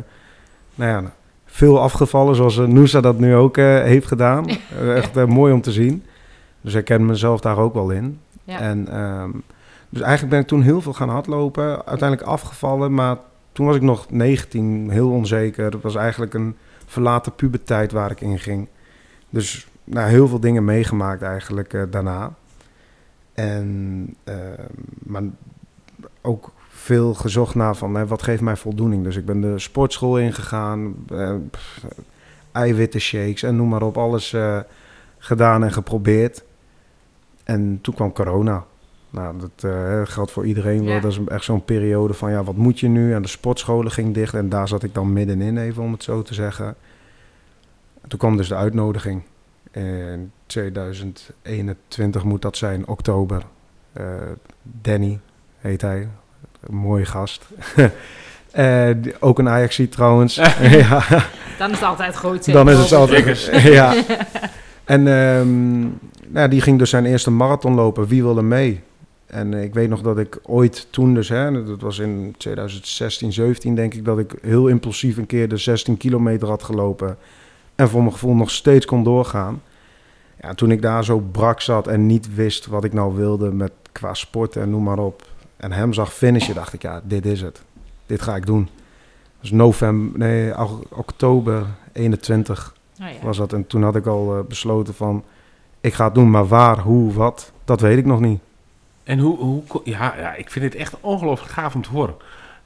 nou 0.74 0.90
ja, 0.90 1.12
veel 1.44 1.81
afgevallen, 1.81 2.35
zoals 2.35 2.57
uh, 2.57 2.66
Noosa 2.66 3.00
dat 3.00 3.18
nu 3.18 3.35
ook 3.35 3.57
eh, 3.57 3.64
heeft 3.64 4.07
gedaan. 4.07 4.46
Eh, 4.81 4.96
echt 4.96 5.16
eh, 5.16 5.24
mooi 5.24 5.52
om 5.52 5.61
te 5.61 5.72
zien. 5.72 6.04
Dus 6.61 6.74
ik 6.74 6.85
ken 6.85 7.07
mezelf 7.07 7.40
daar 7.40 7.59
ook 7.59 7.74
wel 7.74 7.90
in. 7.90 8.20
Ja. 8.44 8.59
En, 8.59 8.88
ehm, 8.88 9.31
dus 9.88 10.00
eigenlijk 10.00 10.31
ben 10.31 10.40
ik 10.40 10.46
toen 10.46 10.62
heel 10.62 10.81
veel 10.81 10.92
gaan 10.92 11.09
hardlopen. 11.09 11.87
Uiteindelijk 11.87 12.28
afgevallen, 12.28 12.94
maar 12.94 13.16
toen 13.52 13.66
was 13.66 13.76
ik 13.76 13.83
nog 13.83 14.11
19, 14.11 14.90
heel 14.90 15.11
onzeker. 15.11 15.64
Het 15.64 15.83
was 15.83 15.94
eigenlijk 15.94 16.35
een 16.35 16.57
verlaten 16.87 17.35
puberteit 17.35 17.92
waar 17.92 18.11
ik 18.11 18.20
in 18.20 18.38
ging. 18.38 18.68
Dus 19.31 19.68
nou, 19.85 20.09
heel 20.09 20.28
veel 20.28 20.40
dingen 20.40 20.64
meegemaakt 20.64 21.22
eigenlijk 21.22 21.74
eh, 21.74 21.83
daarna. 21.90 22.35
En, 23.35 24.14
eh, 24.24 24.35
maar 24.98 25.22
ook 26.20 26.52
veel 26.88 27.14
gezocht 27.14 27.55
naar 27.55 27.77
van 27.77 27.94
hè, 27.94 28.07
wat 28.07 28.22
geeft 28.22 28.42
mij 28.42 28.57
voldoening. 28.57 29.05
Dus 29.05 29.16
ik 29.16 29.24
ben 29.24 29.40
de 29.40 29.59
sportschool 29.59 30.18
ingegaan, 30.18 30.94
eh, 31.11 31.35
pff, 31.51 31.85
eiwitten 32.53 33.01
shakes 33.01 33.42
en 33.42 33.57
noem 33.57 33.68
maar 33.68 33.83
op, 33.83 33.98
alles 33.98 34.33
eh, 34.33 34.59
gedaan 35.18 35.64
en 35.64 35.72
geprobeerd. 35.72 36.44
En 37.44 37.79
toen 37.83 37.94
kwam 37.94 38.12
corona. 38.12 38.64
Nou, 39.11 39.38
dat 39.38 39.72
eh, 39.72 40.01
geldt 40.05 40.31
voor 40.31 40.46
iedereen 40.46 40.85
wel. 40.85 40.94
Ja. 40.94 41.01
Dat 41.01 41.12
is 41.12 41.20
echt 41.27 41.44
zo'n 41.44 41.64
periode 41.64 42.14
van, 42.14 42.31
ja, 42.31 42.44
wat 42.44 42.57
moet 42.57 42.81
je 42.81 42.88
nu? 42.88 43.14
En 43.14 43.22
de 43.22 43.29
sportscholen 43.29 43.92
ging 43.92 44.14
dicht 44.14 44.35
en 44.35 44.48
daar 44.48 44.68
zat 44.68 44.83
ik 44.83 44.94
dan 44.94 45.12
middenin, 45.12 45.59
even 45.59 45.83
om 45.83 45.92
het 45.92 46.03
zo 46.03 46.22
te 46.22 46.35
zeggen. 46.35 46.74
Toen 48.09 48.18
kwam 48.18 48.37
dus 48.37 48.48
de 48.48 48.55
uitnodiging. 48.55 49.22
In 49.70 50.33
2021 50.46 52.24
moet 52.24 52.42
dat 52.42 52.57
zijn, 52.57 52.87
oktober. 52.87 53.42
Eh, 53.92 54.05
Danny 54.62 55.20
heet 55.59 55.81
hij. 55.81 56.09
Een 56.68 56.76
mooie 56.76 57.04
gast. 57.04 57.46
Eh, 58.50 58.88
die- 58.96 59.20
ook 59.20 59.38
een 59.38 59.48
Ajaxie 59.48 59.88
trouwens. 59.88 60.35
ja. 60.62 61.02
Dan 61.59 61.70
is 61.70 61.76
het 61.76 61.83
altijd 61.88 62.16
goed. 62.16 62.52
Dan 62.52 62.70
is 62.70 62.78
het 62.78 62.92
altijd. 62.92 63.50
Ja. 63.52 63.94
En 64.85 65.07
ehm, 65.09 65.81
nou, 66.33 66.48
die 66.48 66.61
ging 66.61 66.78
dus 66.78 66.90
zijn 66.90 67.07
eerste 67.07 67.31
marathon 67.31 67.74
lopen. 67.74 68.07
Wie 68.07 68.22
wilde 68.22 68.42
mee? 68.42 68.81
En 69.26 69.54
eh, 69.54 69.62
ik 69.62 69.74
weet 69.74 69.88
nog 69.88 70.00
dat 70.00 70.18
ik 70.18 70.38
ooit 70.42 70.87
toen 70.90 71.14
dus, 71.14 71.28
hè, 71.28 71.64
dat 71.64 71.81
was 71.81 71.98
in 71.98 72.35
2016, 72.38 73.33
17 73.33 73.74
denk 73.74 73.94
ik, 73.94 74.04
dat 74.04 74.18
ik 74.18 74.35
heel 74.42 74.66
impulsief 74.66 75.16
een 75.16 75.26
keer 75.26 75.48
de 75.48 75.57
16 75.57 75.96
kilometer 75.96 76.48
had 76.48 76.62
gelopen. 76.62 77.16
En 77.74 77.88
voor 77.88 78.00
mijn 78.00 78.12
gevoel 78.12 78.35
nog 78.35 78.50
steeds 78.50 78.87
kon 78.87 79.02
doorgaan. 79.04 79.62
Ja, 80.40 80.54
toen 80.54 80.70
ik 80.70 80.83
daar 80.83 81.04
zo 81.04 81.18
brak 81.18 81.61
zat 81.61 81.87
en 81.87 82.07
niet 82.07 82.35
wist 82.35 82.66
wat 82.66 82.85
ik 82.85 82.92
nou 82.92 83.14
wilde 83.16 83.52
met 83.52 83.72
qua 83.92 84.14
sporten 84.14 84.62
en 84.62 84.70
noem 84.70 84.83
maar 84.83 84.98
op. 84.98 85.22
En 85.58 85.72
hem 85.72 85.92
zag 85.92 86.12
finishen, 86.12 86.54
dacht 86.54 86.72
ik, 86.72 86.82
ja, 86.82 87.00
dit 87.04 87.26
is 87.26 87.40
het. 87.40 87.62
Dit 88.06 88.22
ga 88.22 88.36
ik 88.36 88.46
doen. 88.46 88.68
Dus 89.40 89.50
november, 89.50 90.18
nee, 90.18 90.52
oktober 90.88 91.66
21 91.92 92.74
Oh, 93.02 93.06
ja. 93.08 93.26
was 93.26 93.36
dat. 93.36 93.52
En 93.52 93.66
toen 93.66 93.82
had 93.82 93.96
ik 93.96 94.06
al 94.06 94.36
eh, 94.36 94.44
besloten 94.48 94.94
van, 94.94 95.24
ik 95.80 95.94
ga 95.94 96.04
het 96.04 96.14
doen, 96.14 96.30
maar 96.30 96.46
waar, 96.46 96.78
hoe, 96.78 97.12
wat, 97.12 97.52
dat 97.64 97.80
weet 97.80 97.98
ik 97.98 98.04
nog 98.06 98.20
niet. 98.20 98.40
En 99.04 99.18
hoe, 99.18 99.38
hoe 99.38 99.62
ja, 99.84 100.14
ja, 100.18 100.34
ik 100.34 100.50
vind 100.50 100.64
het 100.64 100.74
echt 100.74 100.94
ongelooflijk 101.00 101.52
gaaf 101.52 101.74
om 101.74 101.82
te 101.82 101.90
horen. 101.90 102.14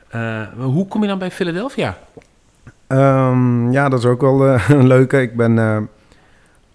Eh, 0.08 0.42
hoe 0.58 0.86
kom 0.86 1.02
je 1.02 1.08
dan 1.08 1.18
bij 1.18 1.30
Philadelphia? 1.30 1.98
Ehm, 2.86 3.72
ja, 3.72 3.88
dat 3.88 3.98
is 3.98 4.04
ook 4.04 4.20
wel 4.20 4.46
eh, 4.46 4.68
een 4.78 4.86
leuke. 4.86 5.20
Ik 5.20 5.36
ben 5.36 5.58
eh, 5.58 5.78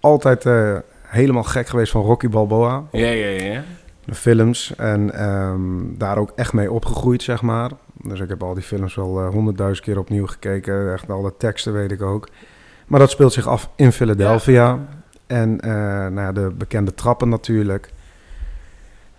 altijd 0.00 0.46
eh, 0.46 0.76
helemaal 1.02 1.42
gek 1.42 1.68
geweest 1.68 1.92
van 1.92 2.02
Rocky 2.02 2.28
Balboa. 2.28 2.82
Ja, 2.92 3.08
ja, 3.08 3.44
ja. 3.44 3.62
De 4.08 4.14
films. 4.14 4.74
En 4.76 5.14
ehm, 5.14 5.60
daar 5.96 6.18
ook 6.18 6.32
echt 6.36 6.52
mee 6.52 6.72
opgegroeid, 6.72 7.22
zeg 7.22 7.42
maar. 7.42 7.70
Dus 8.02 8.20
ik 8.20 8.28
heb 8.28 8.42
al 8.42 8.54
die 8.54 8.62
films 8.62 8.94
wel 8.94 9.20
eh, 9.20 9.28
honderdduizend 9.28 9.86
keer 9.86 9.98
opnieuw 9.98 10.26
gekeken. 10.26 10.92
Echt 10.92 11.10
alle 11.10 11.32
teksten 11.38 11.72
weet 11.72 11.92
ik 11.92 12.02
ook. 12.02 12.28
Maar 12.86 13.00
dat 13.00 13.10
speelt 13.10 13.32
zich 13.32 13.46
af 13.46 13.70
in 13.76 13.92
Philadelphia. 13.92 14.78
En 15.26 15.56
nou 15.56 16.20
ja, 16.20 16.32
de 16.32 16.52
bekende 16.56 16.94
trappen 16.94 17.28
natuurlijk. 17.28 17.92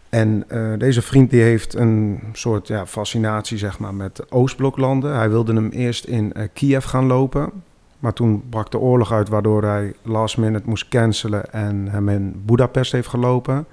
En 0.09 0.43
eh, 0.47 0.73
deze 0.77 1.01
vriend 1.01 1.29
die 1.29 1.41
heeft 1.41 1.73
een 1.73 2.19
soort 2.33 2.67
ja, 2.67 2.85
fascinatie 2.85 3.57
zeg 3.57 3.79
maar, 3.79 3.93
met 3.93 4.15
de 4.15 4.25
Oostbloklanden. 4.29 5.15
Hij 5.15 5.29
wilde 5.29 5.53
hem 5.53 5.69
eerst 5.69 6.05
in 6.05 6.33
Kiev 6.53 6.85
gaan 6.85 7.05
lopen. 7.05 7.51
Maar 7.99 8.13
toen 8.13 8.43
brak 8.49 8.71
de 8.71 8.79
oorlog 8.79 9.11
uit 9.11 9.29
waardoor 9.29 9.63
hij 9.63 9.93
last 10.01 10.37
minute 10.37 10.69
moest 10.69 10.87
cancelen 10.87 11.53
en 11.53 11.87
hem 11.89 12.09
in 12.09 12.41
Budapest 12.45 12.91
heeft 12.91 13.07
gelopen. 13.07 13.65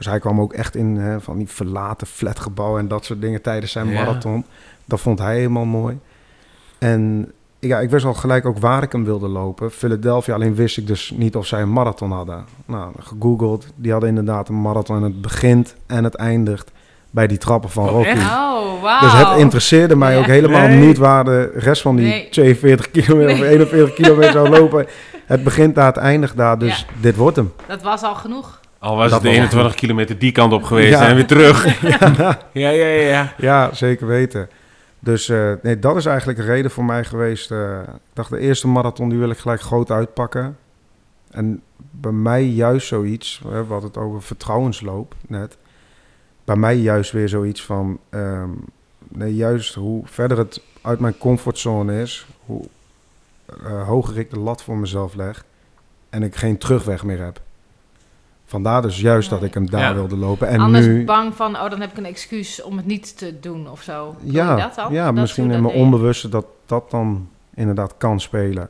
Dus 0.00 0.08
hij 0.08 0.18
kwam 0.18 0.40
ook 0.40 0.52
echt 0.52 0.74
in 0.76 0.96
hè, 0.96 1.20
van 1.20 1.38
die 1.38 1.48
verlaten 1.48 2.06
flatgebouwen 2.06 2.80
en 2.80 2.88
dat 2.88 3.04
soort 3.04 3.20
dingen 3.20 3.42
tijdens 3.42 3.72
zijn 3.72 3.88
Ja. 3.88 4.04
marathon. 4.04 4.44
Dat 4.84 5.00
vond 5.00 5.18
hij 5.18 5.34
helemaal 5.36 5.64
mooi. 5.64 5.98
En 6.78 7.32
ja, 7.58 7.80
ik 7.80 7.90
wist 7.90 8.04
al 8.04 8.14
gelijk 8.14 8.46
ook 8.46 8.58
waar 8.58 8.82
ik 8.82 8.92
hem 8.92 9.04
wilde 9.04 9.28
lopen. 9.28 9.70
Philadelphia, 9.70 10.34
alleen 10.34 10.54
wist 10.54 10.76
ik 10.76 10.86
dus 10.86 11.12
niet 11.16 11.36
of 11.36 11.46
zij 11.46 11.62
een 11.62 11.72
marathon 11.72 12.12
hadden. 12.12 12.44
Nou, 12.64 12.92
gegoogeld. 12.98 13.66
Die 13.74 13.90
hadden 13.92 14.08
inderdaad 14.08 14.48
een 14.48 14.60
marathon 14.60 14.96
en 14.96 15.02
het 15.02 15.20
begint 15.20 15.74
en 15.86 16.04
het 16.04 16.14
eindigt 16.14 16.70
bij 17.10 17.26
die 17.26 17.38
trappen 17.38 17.70
van 17.70 17.84
Oh, 17.84 17.90
Rocky. 17.90 18.18
Oh, 18.18 18.82
wauw. 18.82 19.00
Dus 19.00 19.12
het 19.12 19.38
interesseerde 19.38 19.96
mij 19.96 20.12
Ja. 20.12 20.18
ook 20.18 20.26
helemaal 20.26 20.66
Nee. 20.68 20.86
niet 20.86 20.98
waar 20.98 21.24
de 21.24 21.52
rest 21.54 21.82
van 21.82 21.96
die 21.96 22.06
Nee. 22.06 22.28
42 22.28 22.90
kilometer 22.90 23.32
of 23.34 23.40
41 23.40 23.94
kilometer 23.94 24.32
zou 24.32 24.48
lopen. 24.48 24.86
Het 25.26 25.44
begint 25.44 25.74
daar, 25.74 25.86
het 25.86 25.96
eindigt 25.96 26.36
daar, 26.36 26.58
dus 26.58 26.78
Ja. 26.78 27.00
dit 27.00 27.16
wordt 27.16 27.36
hem. 27.36 27.52
Dat 27.66 27.82
was 27.82 28.02
al 28.02 28.14
genoeg. 28.14 28.59
Al 28.80 28.96
was 28.96 29.10
Dat 29.10 29.12
het 29.12 29.22
de 29.22 29.28
was 29.28 29.36
21 29.36 29.74
kilometer 29.74 30.18
die 30.18 30.32
kant 30.32 30.52
op 30.52 30.62
geweest 30.62 30.90
Ja. 30.98 31.08
en 31.08 31.14
weer 31.14 31.26
terug. 31.26 31.80
ja, 31.82 32.38
ja, 32.52 32.70
ja. 32.70 32.86
ja. 33.08 33.34
Ja, 33.38 33.74
zeker 33.74 34.06
weten. 34.06 34.48
Dus 34.98 35.28
eh, 35.28 35.52
nee, 35.62 35.78
dat 35.78 35.96
is 35.96 36.06
eigenlijk 36.06 36.38
een 36.38 36.44
reden 36.44 36.70
voor 36.70 36.84
mij 36.84 37.04
geweest. 37.04 37.50
eh, 37.50 37.78
ik 37.82 38.00
dacht, 38.12 38.30
de 38.30 38.38
eerste 38.38 38.68
marathon 38.68 39.08
die 39.08 39.18
wil 39.18 39.30
ik 39.30 39.38
gelijk 39.38 39.60
groot 39.60 39.90
uitpakken. 39.90 40.56
En 41.30 41.62
bij 41.90 42.12
mij 42.12 42.44
juist 42.44 42.86
zoiets, 42.86 43.40
we 43.44 43.54
hadden 43.56 43.82
het 43.82 43.96
over 43.96 44.22
vertrouwensloop 44.22 45.14
net. 45.26 45.56
Bij 46.44 46.56
mij 46.56 46.76
juist 46.76 47.12
weer 47.12 47.28
zoiets 47.28 47.62
van, 47.64 47.98
ehm, 48.10 48.48
nee, 49.08 49.34
juist 49.34 49.74
hoe 49.74 50.02
verder 50.04 50.38
het 50.38 50.62
uit 50.82 51.00
mijn 51.00 51.18
comfortzone 51.18 52.02
is, 52.02 52.26
hoe 52.46 52.64
eh, 53.64 53.86
hoger 53.86 54.18
ik 54.18 54.30
de 54.30 54.38
lat 54.38 54.62
voor 54.62 54.76
mezelf 54.76 55.14
leg 55.14 55.44
en 56.10 56.22
ik 56.22 56.36
geen 56.36 56.58
terugweg 56.58 57.04
meer 57.04 57.24
heb. 57.24 57.40
Vandaar 58.50 58.82
dus 58.82 59.00
juist 59.00 59.30
dat 59.30 59.42
ik 59.42 59.54
hem 59.54 59.70
daar 59.70 59.80
Ja. 59.80 59.94
wilde 59.94 60.16
lopen. 60.16 60.48
En 60.48 60.60
Anders 60.60 60.86
nu, 60.86 61.04
bang 61.04 61.34
van, 61.34 61.56
oh, 61.56 61.70
dan 61.70 61.80
heb 61.80 61.90
ik 61.90 61.96
een 61.96 62.04
excuus 62.04 62.62
om 62.62 62.76
het 62.76 62.86
niet 62.86 63.18
te 63.18 63.40
doen 63.40 63.70
of 63.70 63.82
zo. 63.82 64.16
Ja, 64.22 64.56
dat 64.56 64.74
dan? 64.74 64.92
ja 64.92 65.04
Dat 65.04 65.14
misschien 65.14 65.44
in 65.44 65.50
dat 65.50 65.60
mijn 65.60 65.74
onbewuste 65.74 66.28
dat 66.28 66.46
dat 66.66 66.90
dan 66.90 67.28
inderdaad 67.54 67.94
kan 67.98 68.20
spelen. 68.20 68.68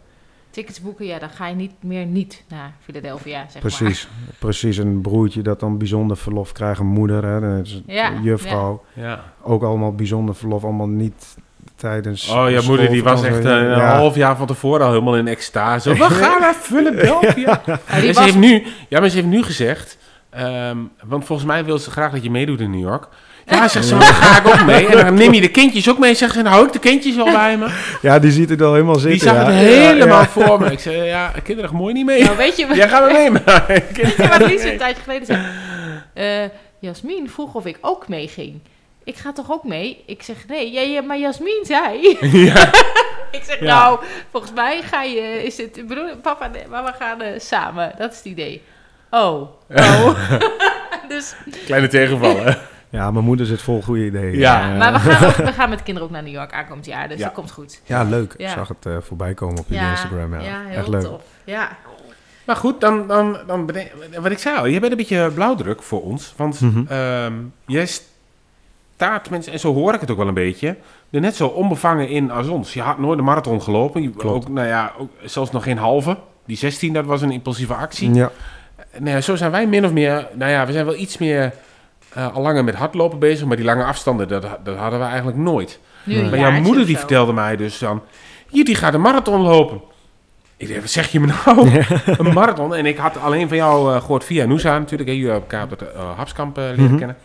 Tickets 0.50 0.80
boeken, 0.80 1.06
ja, 1.06 1.18
dan 1.18 1.28
ga 1.30 1.46
je 1.46 1.54
niet 1.54 1.72
meer 1.80 2.06
niet 2.06 2.44
naar 2.48 2.74
Philadelphia, 2.80 3.44
zeg 3.48 3.60
Precies, 3.62 4.08
precies. 4.38 4.76
Een 4.76 5.00
broertje 5.00 5.42
dat 5.42 5.60
dan 5.60 5.78
bijzonder 5.78 6.16
verlof 6.16 6.52
krijgt, 6.52 6.80
een 6.80 6.86
moeder, 6.86 7.24
hè, 7.24 7.60
is 7.60 7.82
Ja, 7.86 8.12
juffrouw. 8.22 8.82
ja. 8.94 9.24
Ook 9.42 9.62
allemaal 9.62 9.94
bijzonder 9.94 10.34
verlof, 10.34 10.64
allemaal 10.64 10.88
niet 10.88 11.36
tijdens... 11.80 12.28
Oh, 12.28 12.50
je 12.50 12.60
moeder 12.66 12.88
die 12.90 13.02
was 13.02 13.22
echt 13.22 13.34
een, 13.34 13.40
schoolvakantie. 13.42 13.72
een 13.74 13.78
Ja. 13.80 13.96
half 13.96 14.14
jaar 14.14 14.36
van 14.36 14.46
tevoren 14.46 14.86
al 14.86 14.92
helemaal 14.92 15.16
in 15.16 15.28
extase. 15.28 15.94
We 15.94 16.04
gaan 16.24 16.40
naar 16.40 16.54
Philadelphia. 16.54 17.62
die 17.66 17.74
En 17.86 18.00
ze 18.00 18.12
was- 18.12 18.24
heeft 18.24 18.36
nu, 18.36 18.66
ja, 18.88 19.00
maar 19.00 19.08
ze 19.08 19.14
heeft 19.16 19.28
nu 19.28 19.42
gezegd, 19.42 19.98
ehm, 20.30 20.76
want 21.04 21.24
volgens 21.24 21.48
mij 21.48 21.64
wil 21.64 21.78
ze 21.78 21.90
graag 21.90 22.12
dat 22.12 22.22
je 22.22 22.30
meedoet 22.30 22.60
in 22.60 22.70
New 22.70 22.80
York. 22.80 23.08
Ja, 23.46 23.68
zegt 23.68 23.86
ze, 23.86 23.94
maar 23.96 24.04
dan 24.04 24.14
ga 24.14 24.38
ik 24.38 24.46
ook 24.46 24.64
mee. 24.66 24.86
En 24.90 25.04
dan 25.04 25.14
neem 25.14 25.32
je 25.34 25.40
de 25.40 25.48
kindjes 25.50 25.90
ook 25.90 25.98
mee. 25.98 26.14
Zegt 26.14 26.32
ze, 26.34 26.42
dan 26.42 26.52
hou 26.52 26.66
ik 26.66 26.72
de 26.72 26.78
kindjes 26.78 27.16
wel 27.16 27.24
bij 27.32 27.56
me. 27.58 27.66
Ja, 28.02 28.18
die 28.18 28.30
ziet 28.32 28.48
het 28.48 28.62
al 28.62 28.72
helemaal 28.72 28.94
Die 28.98 29.02
zitten. 29.10 29.28
zag 29.28 29.36
ja. 29.36 29.44
het 29.52 29.70
Ja, 29.74 29.76
helemaal 29.78 30.20
ja. 30.20 30.28
voor 30.28 30.60
me. 30.60 30.72
Ik 30.72 30.78
zei, 30.78 31.02
ja, 31.04 31.32
kinderen, 31.42 31.74
mooi 31.76 31.94
niet 31.94 32.06
mee. 32.06 32.22
Nou, 32.24 32.36
weet 32.36 32.56
je, 32.56 32.66
Jij 32.74 32.88
gaat 32.88 33.06
me 33.06 33.12
mee, 33.12 33.30
maar 33.30 33.64
weet 33.68 33.84
je 33.96 34.28
wat 34.38 34.48
Lies 34.50 34.62
een 34.64 34.78
tijdje 34.78 35.02
geleden 35.02 35.26
zei? 35.26 35.40
Eh 36.14 36.50
Jasmin 36.78 37.30
vroeg 37.30 37.54
of 37.54 37.66
ik 37.66 37.78
ook 37.80 38.08
meeging. 38.08 38.60
Ik 39.04 39.16
ga 39.16 39.32
toch 39.32 39.50
ook 39.50 39.64
mee? 39.64 40.02
Ik 40.06 40.22
zeg, 40.22 40.36
nee, 40.48 40.70
ja, 40.72 40.80
ja, 40.80 41.00
maar 41.02 41.18
Jasmin 41.18 41.62
zei... 41.62 42.16
Ja. 42.46 42.68
ik 43.30 43.42
zeg, 43.42 43.60
Ja. 43.60 43.64
nou, 43.80 44.00
volgens 44.30 44.52
mij 44.52 44.82
ga 44.82 45.02
je... 45.02 45.42
Is 45.44 45.56
het, 45.56 45.86
bedoel, 45.88 46.16
papa 46.22 46.50
en 46.52 46.70
mama 46.70 46.92
gaan 46.92 47.20
eh, 47.20 47.40
samen. 47.40 47.92
Dat 47.98 48.10
is 48.10 48.16
het 48.16 48.26
idee. 48.26 48.62
Oh, 49.10 49.40
oh. 49.70 50.30
dus, 51.08 51.34
Kleine 51.64 51.88
tegenvallen. 51.88 52.58
Ja, 52.90 53.10
mijn 53.10 53.24
moeder 53.24 53.46
zit 53.46 53.62
vol 53.62 53.82
goede 53.82 54.04
ideeën. 54.04 54.38
Ja. 54.38 54.74
maar 54.76 54.92
we 54.92 54.98
gaan, 54.98 55.28
ook, 55.28 55.34
we 55.34 55.52
gaan 55.52 55.68
met 55.70 55.82
kinderen 55.82 56.08
ook 56.08 56.14
naar 56.14 56.22
New 56.22 56.32
York 56.32 56.52
aankomend 56.52 56.86
jaar. 56.86 57.08
Dus 57.08 57.18
Ja. 57.18 57.24
dat 57.24 57.34
komt 57.34 57.50
goed. 57.50 57.80
Ja, 57.84 58.02
leuk. 58.02 58.34
Ja. 58.38 58.46
Ik 58.48 58.52
zag 58.54 58.68
het 58.68 58.86
eh, 58.86 58.96
voorbij 59.00 59.34
komen 59.34 59.58
op 59.58 59.64
jullie 59.68 59.90
Instagram. 59.90 60.34
Ja, 60.34 60.40
ja 60.40 60.62
heel 60.66 60.78
echt 60.78 60.88
leuk. 60.88 61.02
tof. 61.02 61.22
Ja. 61.44 61.76
Maar 62.44 62.56
goed, 62.56 62.80
dan, 62.80 63.06
dan, 63.06 63.38
dan 63.46 63.70
wat 64.20 64.30
ik 64.30 64.38
zei 64.38 64.56
al, 64.58 64.66
je 64.66 64.80
bent 64.80 64.92
een 64.92 64.98
beetje 64.98 65.30
blauwdruk 65.34 65.82
voor 65.82 66.02
ons. 66.02 66.34
Want 66.36 66.60
ehm, 66.88 67.32
jij 67.66 67.86
st- 67.86 68.08
staat, 69.00 69.22
tenminste, 69.22 69.50
en 69.50 69.60
zo 69.60 69.74
hoor 69.74 69.94
ik 69.94 70.00
het 70.00 70.10
ook 70.10 70.16
wel 70.16 70.28
een 70.28 70.34
beetje, 70.34 70.76
er 71.10 71.20
net 71.20 71.36
zo 71.36 71.46
onbevangen 71.46 72.08
in 72.08 72.30
als 72.30 72.48
ons. 72.48 72.74
Je 72.74 72.80
had 72.82 72.98
nooit 72.98 73.18
een 73.18 73.24
marathon 73.24 73.62
gelopen. 73.62 74.02
Je, 74.02 74.10
Klopt. 74.10 74.36
ook, 74.44 74.48
nou 74.48 74.66
ja, 74.66 74.92
ook, 74.98 75.10
zelfs 75.24 75.50
nog 75.50 75.62
geen 75.62 75.78
halve. 75.78 76.16
Die 76.46 76.56
16, 76.56 76.92
dat 76.92 77.04
was 77.04 77.22
een 77.22 77.30
impulsieve 77.30 77.74
actie. 77.74 78.14
Ja, 78.14 78.30
Nou 78.98 79.10
ja, 79.10 79.20
zo 79.20 79.36
zijn 79.36 79.50
wij 79.50 79.66
min 79.66 79.84
of 79.84 79.92
meer, 79.92 80.28
nou 80.34 80.50
ja, 80.50 80.66
we 80.66 80.72
zijn 80.72 80.84
wel 80.84 80.96
iets 80.96 81.18
meer 81.18 81.52
eh, 82.12 82.34
al 82.34 82.42
langer 82.42 82.64
met 82.64 82.74
hardlopen 82.74 83.18
bezig, 83.18 83.46
maar 83.46 83.56
die 83.56 83.64
lange 83.64 83.84
afstanden, 83.84 84.28
dat, 84.28 84.42
dat 84.64 84.76
hadden 84.76 84.98
we 84.98 85.04
eigenlijk 85.04 85.36
nooit. 85.36 85.78
Nu 86.04 86.14
een 86.16 86.30
Maar 86.30 86.38
jouw 86.38 86.60
moeder 86.60 86.86
die 86.86 86.98
vertelde 86.98 87.32
mij 87.32 87.56
dus 87.56 87.78
dan, 87.78 88.02
hier, 88.48 88.64
die 88.64 88.74
gaat 88.74 88.94
een 88.94 89.00
marathon 89.00 89.40
lopen. 89.40 89.80
Ik 90.56 90.68
dacht, 90.68 90.80
wat 90.80 90.90
zeg 90.90 91.08
je 91.12 91.20
me 91.20 91.26
nou? 91.44 91.84
een 92.26 92.32
marathon? 92.34 92.74
En 92.74 92.86
ik 92.86 92.96
had 92.96 93.18
alleen 93.18 93.48
van 93.48 93.56
jou 93.56 93.94
eh, 93.94 94.00
gehoord 94.00 94.24
via 94.24 94.44
Noosa 94.46 94.78
natuurlijk. 94.78 95.08
Hè, 95.08 95.14
jullie 95.14 95.30
hebben 95.30 95.50
elkaar 95.50 95.64
op 95.64 95.70
het 95.70 95.92
eh, 95.92 96.16
Hapskamp 96.16 96.58
eh, 96.58 96.64
leren 96.64 96.84
Mhm. 96.84 96.96
kennen. 96.96 97.16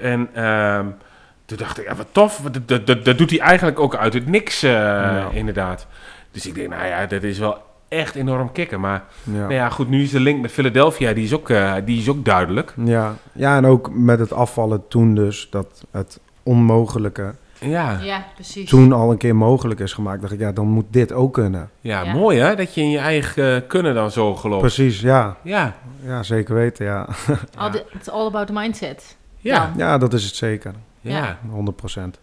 En 0.00 0.28
ehm, 0.34 0.86
toen 1.44 1.58
dacht 1.58 1.78
ik, 1.78 1.84
ja, 1.88 1.94
wat 1.94 2.06
tof. 2.12 2.40
Dat, 2.50 2.68
dat, 2.68 2.86
dat, 2.86 3.04
dat 3.04 3.18
doet 3.18 3.30
hij 3.30 3.38
eigenlijk 3.40 3.80
ook 3.80 3.96
uit 3.96 4.14
het 4.14 4.26
niks, 4.26 4.62
eh, 4.62 4.70
Ja. 4.70 5.28
inderdaad. 5.32 5.86
Dus 6.30 6.46
ik 6.46 6.54
denk, 6.54 6.68
nou 6.68 6.86
ja, 6.86 7.06
dat 7.06 7.22
is 7.22 7.38
wel 7.38 7.58
echt 7.88 8.14
enorm 8.14 8.52
kicken. 8.52 8.80
Maar 8.80 9.04
ja. 9.22 9.32
nou 9.38 9.52
ja, 9.52 9.68
goed, 9.68 9.88
nu 9.88 10.02
is 10.02 10.10
de 10.10 10.20
link 10.20 10.42
met 10.42 10.52
Philadelphia, 10.52 11.12
die 11.12 11.24
is 11.24 11.34
ook, 11.34 11.50
eh, 11.50 11.74
die 11.84 11.98
is 12.00 12.08
ook 12.08 12.24
duidelijk. 12.24 12.74
Ja. 12.84 13.14
ja, 13.32 13.56
en 13.56 13.66
ook 13.66 13.90
met 13.92 14.18
het 14.18 14.32
afvallen 14.32 14.88
toen 14.88 15.14
dus, 15.14 15.48
dat 15.50 15.84
het 15.90 16.20
onmogelijke 16.42 17.34
Ja, 17.58 17.98
Ja, 18.02 18.24
precies. 18.34 18.68
toen 18.68 18.92
al 18.92 19.10
een 19.10 19.16
keer 19.16 19.36
mogelijk 19.36 19.80
is 19.80 19.92
gemaakt. 19.92 20.20
dacht 20.20 20.32
ik, 20.32 20.40
ja, 20.40 20.52
dan 20.52 20.66
moet 20.66 20.84
dit 20.90 21.12
ook 21.12 21.32
kunnen. 21.32 21.70
ja, 21.80 22.02
Ja. 22.02 22.12
mooi 22.12 22.38
hè, 22.38 22.54
dat 22.56 22.74
je 22.74 22.80
in 22.80 22.90
je 22.90 22.98
eigen 22.98 23.54
eh, 23.56 23.68
kunnen 23.68 23.94
dan 23.94 24.10
zo 24.10 24.34
gelooft. 24.34 24.60
Precies, 24.60 25.00
ja. 25.00 25.36
Ja, 25.42 25.74
Ja, 26.06 26.22
zeker 26.22 26.54
weten, 26.54 26.84
ja. 26.86 27.06
All 27.56 27.70
the- 27.70 27.84
it's 27.92 28.08
all 28.08 28.26
about 28.26 28.46
the 28.46 28.52
mindset. 28.52 29.16
ja. 29.38 29.72
Ja, 29.76 29.98
dat 29.98 30.12
is 30.12 30.24
het 30.24 30.34
zeker. 30.34 30.72
Ja. 31.10 31.16
Ja. 31.16 31.38
100 31.50 31.76
procent. 31.76 32.18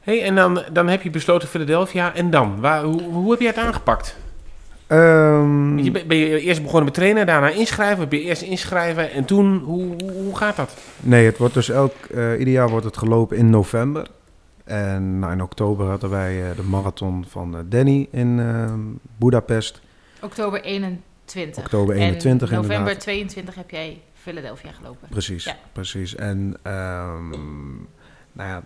Hey, 0.00 0.22
en 0.22 0.34
dan, 0.34 0.62
dan 0.72 0.88
heb 0.88 1.02
je 1.02 1.10
besloten 1.10 1.48
Philadelphia. 1.48 2.14
En 2.14 2.30
dan? 2.30 2.60
Waar, 2.60 2.82
hoe, 2.82 3.02
hoe 3.02 3.30
heb 3.30 3.40
je 3.40 3.46
het 3.46 3.56
aangepakt? 3.56 4.16
Ehm, 4.86 5.78
Je, 5.78 5.90
ben 6.06 6.16
je 6.16 6.40
eerst 6.40 6.60
begonnen 6.62 6.84
met 6.84 6.94
trainen, 6.94 7.26
daarna 7.26 7.48
inschrijven? 7.48 8.08
Ben 8.08 8.18
je 8.18 8.24
eerst 8.24 8.42
inschrijven 8.42 9.10
en 9.10 9.24
toen, 9.24 9.58
hoe, 9.58 9.84
hoe, 10.02 10.12
hoe 10.12 10.36
gaat 10.36 10.56
dat? 10.56 10.76
Nee, 11.00 11.26
het 11.26 11.38
wordt 11.38 11.54
dus 11.54 11.68
elk, 11.70 11.94
eh, 12.14 12.38
ieder 12.38 12.54
jaar 12.54 12.68
wordt 12.68 12.84
het 12.84 12.96
gelopen 12.96 13.36
in 13.36 13.50
november. 13.50 14.06
En 14.64 15.18
nou, 15.18 15.32
in 15.32 15.42
oktober 15.42 15.86
hadden 15.86 16.10
wij 16.10 16.50
eh, 16.50 16.56
de 16.56 16.62
marathon 16.62 17.24
van 17.28 17.56
eh, 17.56 17.60
Danny 17.66 18.08
in 18.10 18.40
eh 18.40 18.72
Budapest. 19.18 19.80
Oktober 20.22 20.62
21. 20.62 21.62
Oktober 21.64 21.94
21 21.94 22.48
en 22.50 22.54
november 22.54 22.76
inderdaad. 22.78 23.02
22 23.02 23.54
heb 23.54 23.70
jij 23.70 24.00
Philadelphia 24.14 24.72
gelopen. 24.72 25.08
Precies, 25.08 25.44
Ja. 25.44 25.56
precies. 25.72 26.14
En 26.14 26.56
ehm, 26.62 27.32
nou 28.32 28.48
ja, 28.48 28.62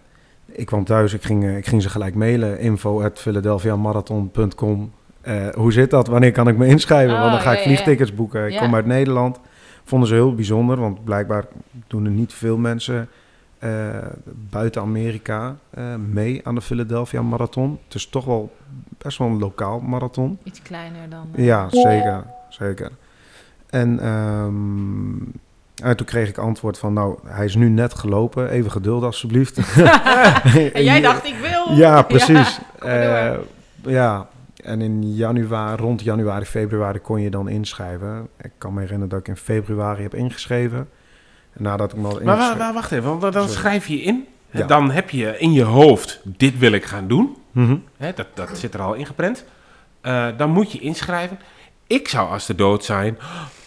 ik 0.46 0.66
kwam 0.66 0.84
thuis, 0.84 1.14
ik 1.14 1.22
ging, 1.22 1.44
eh, 1.44 1.56
ik 1.56 1.66
ging 1.66 1.82
ze 1.82 1.88
gelijk 1.88 2.14
mailen. 2.14 2.58
Info 2.58 3.02
at 3.02 3.18
philadelphiamarathon.com. 3.18 4.92
Eh, 5.20 5.48
hoe 5.48 5.72
zit 5.72 5.90
dat? 5.90 6.06
Wanneer 6.06 6.32
kan 6.32 6.48
ik 6.48 6.56
me 6.56 6.66
inschrijven? 6.66 7.14
Oh, 7.14 7.20
want 7.20 7.32
dan 7.32 7.40
ga 7.40 7.52
ja, 7.52 7.58
ik 7.58 7.64
vliegtickets 7.64 8.14
boeken. 8.14 8.52
Ik 8.52 8.58
kom 8.58 8.74
uit 8.74 8.86
Nederland. 8.86 9.40
Vonden 9.84 10.08
ze 10.08 10.14
heel 10.14 10.34
bijzonder, 10.34 10.80
want 10.80 11.04
blijkbaar 11.04 11.44
doen 11.86 12.04
er 12.04 12.10
niet 12.10 12.32
veel 12.32 12.56
mensen 12.56 13.08
eh, 13.58 13.70
buiten 14.50 14.82
Amerika 14.82 15.56
mee 16.12 16.40
aan 16.46 16.54
de 16.54 16.60
Philadelphia 16.60 17.22
Marathon. 17.22 17.78
Het 17.84 17.94
is 17.94 18.06
toch 18.06 18.24
wel 18.24 18.52
best 18.98 19.18
wel 19.18 19.28
een 19.28 19.38
lokaal 19.38 19.80
marathon. 19.80 20.38
Iets 20.42 20.62
kleiner 20.62 21.08
dan... 21.08 21.26
Ja, 21.36 21.68
zeker, 21.70 22.24
zeker. 22.48 22.90
En, 23.70 24.00
ehm, 24.00 25.16
en 25.82 25.96
toen 25.96 26.06
kreeg 26.06 26.28
ik 26.28 26.38
antwoord 26.38 26.78
van, 26.78 26.92
nou, 26.92 27.18
hij 27.26 27.44
is 27.44 27.54
nu 27.54 27.68
net 27.68 27.94
gelopen. 27.94 28.48
Even 28.50 28.70
geduld 28.70 29.02
alsjeblieft. 29.02 29.56
En 30.72 30.84
jij 30.90 31.00
dacht, 31.00 31.26
ik 31.26 31.36
wil... 31.40 31.76
Ja, 31.76 32.02
precies. 32.02 32.58
maar 32.80 33.12
door. 33.82 33.92
Eh, 33.92 33.92
ja, 33.94 34.28
en 34.56 34.80
in 34.80 35.14
januari, 35.14 35.82
rond 35.82 36.02
januari, 36.02 36.44
februari 36.44 36.98
kon 36.98 37.20
je 37.20 37.30
dan 37.30 37.48
inschrijven. 37.48 38.28
Ik 38.40 38.50
kan 38.58 38.74
me 38.74 38.80
herinneren 38.80 39.08
dat 39.10 39.20
ik 39.20 39.28
in 39.28 39.36
februari 39.36 40.02
heb 40.02 40.14
ingeschreven. 40.14 40.88
En 41.52 41.62
nadat 41.62 41.92
ik 41.92 41.98
me 41.98 42.08
al 42.08 42.20
Maar 42.22 42.56
wa- 42.58 42.72
wacht 42.72 42.92
even, 42.92 43.18
want 43.18 43.32
dan 43.32 43.42
Sorry. 43.42 43.56
schrijf 43.58 43.86
je 43.86 44.00
in. 44.02 44.26
Ja. 44.50 44.66
Dan 44.66 44.90
heb 44.90 45.10
je 45.10 45.38
in 45.38 45.52
je 45.52 45.62
hoofd, 45.62 46.20
dit 46.24 46.58
wil 46.58 46.72
ik 46.72 46.84
gaan 46.84 47.08
doen. 47.08 47.36
Mhm. 47.52 47.76
Hè, 47.96 48.12
dat, 48.14 48.26
dat 48.34 48.58
zit 48.58 48.74
er 48.74 48.80
al 48.80 48.94
ingeprent. 48.94 49.44
Eh, 50.00 50.26
dan 50.36 50.50
moet 50.50 50.72
je 50.72 50.78
inschrijven. 50.78 51.38
Ik 51.86 52.08
zou 52.08 52.30
als 52.30 52.46
de 52.46 52.54
dood 52.54 52.84
zijn, 52.84 53.18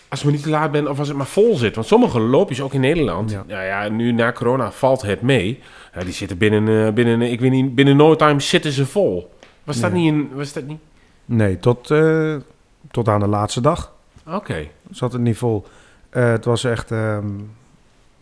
als 0.09 0.23
we 0.23 0.31
niet 0.31 0.43
te 0.43 0.49
laat 0.49 0.71
ben 0.71 0.89
of 0.89 0.99
als 0.99 1.07
het 1.07 1.17
maar 1.17 1.25
vol 1.25 1.55
zit. 1.57 1.75
Want 1.75 1.87
sommige 1.87 2.19
loopjes, 2.19 2.61
ook 2.61 2.73
in 2.73 2.79
Nederland, 2.81 3.31
Ja. 3.31 3.43
nou 3.47 3.63
ja, 3.63 3.89
nu 3.89 4.11
na 4.11 4.31
corona 4.31 4.71
valt 4.71 5.01
het 5.01 5.21
mee. 5.21 5.59
Ja, 5.93 6.03
die 6.03 6.13
zitten 6.13 6.37
binnen, 6.37 6.87
eh, 6.87 6.93
binnen, 6.93 7.21
ik 7.21 7.39
weet 7.39 7.51
niet, 7.51 7.75
binnen 7.75 7.95
no 7.95 8.15
time 8.15 8.39
zitten 8.39 8.71
ze 8.71 8.85
vol. 8.85 9.33
Was 9.63 9.79
dat 9.79 9.91
niet 9.91 10.13
een, 10.13 10.29
was 10.33 10.53
dat 10.53 10.63
niet? 10.67 10.79
Nee, 11.25 11.59
tot, 11.59 11.91
eh, 11.91 12.35
tot 12.91 13.07
aan 13.07 13.19
de 13.19 13.27
laatste 13.27 13.61
dag 13.61 13.93
Oké. 14.27 14.67
zat 14.91 15.13
het 15.13 15.21
niet 15.21 15.37
vol. 15.37 15.65
Eh, 16.09 16.29
het 16.31 16.45
was 16.45 16.63
echt 16.63 16.91
ehm 16.91 17.25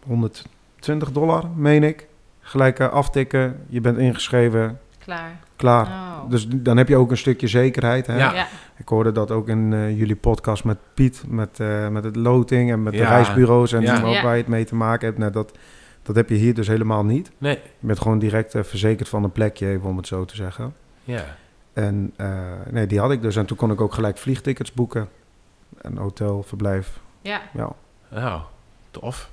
120 0.08 1.12
dollar, 1.12 1.44
meen 1.56 1.84
ik. 1.84 2.08
Gelijk 2.42 2.80
aftikken, 2.82 3.66
je 3.70 3.82
bent 3.82 3.98
ingeschreven, 3.98 4.80
Klaar. 5.06 5.40
klaar. 5.56 5.86
Oh. 5.86 6.30
Dus 6.30 6.48
dan 6.48 6.78
heb 6.78 6.88
je 6.88 6.96
ook 6.96 7.12
een 7.12 7.18
stukje 7.18 7.48
zekerheid. 7.48 8.08
Hè? 8.08 8.18
Ja. 8.18 8.34
Ja. 8.34 8.48
Ik 8.78 8.88
hoorde 8.88 9.12
dat 9.12 9.32
ook 9.32 9.48
in 9.48 9.74
eh, 9.74 9.98
jullie 9.98 10.16
podcast 10.16 10.64
met 10.64 10.78
Piet, 10.94 11.24
met, 11.28 11.60
eh, 11.60 11.88
met 11.88 12.04
het 12.04 12.16
loting 12.16 12.72
en 12.72 12.84
met 12.84 12.94
de 12.94 13.04
reisbureaus 13.06 13.72
en 13.74 13.82
Ja. 13.82 14.02
waar 14.02 14.36
je 14.36 14.42
het 14.42 14.48
mee 14.48 14.66
te 14.66 14.76
maken 14.76 15.08
hebt. 15.08 15.20
Nou, 15.20 15.32
dat, 15.32 15.58
dat 16.04 16.16
heb 16.16 16.30
je 16.30 16.36
hier 16.36 16.54
dus 16.54 16.68
helemaal 16.68 17.06
niet. 17.06 17.32
Nee. 17.38 17.60
Je 17.80 17.88
bent 17.88 18.00
gewoon 18.00 18.20
direct 18.20 18.56
eh, 18.56 18.64
verzekerd 18.64 19.10
van 19.10 19.24
een 19.24 19.32
plekje, 19.32 19.68
even 19.70 19.90
om 19.90 19.98
het 19.98 20.08
zo 20.08 20.26
te 20.26 20.36
zeggen. 20.36 20.74
Ja. 21.04 21.24
En 21.74 22.14
eh, 22.16 22.30
nee, 22.72 22.88
die 22.88 23.00
had 23.00 23.12
ik 23.12 23.22
dus. 23.22 23.36
En 23.36 23.46
toen 23.46 23.58
kon 23.58 23.72
ik 23.72 23.82
ook 23.82 23.94
gelijk 23.94 24.18
vliegtickets 24.18 24.74
boeken. 24.74 25.10
En 25.82 25.98
hotel, 25.98 26.44
verblijf. 26.44 27.00
Ja, 27.22 27.42
Ja, 27.54 27.70
Nou, 28.10 28.42
tof. 28.92 29.30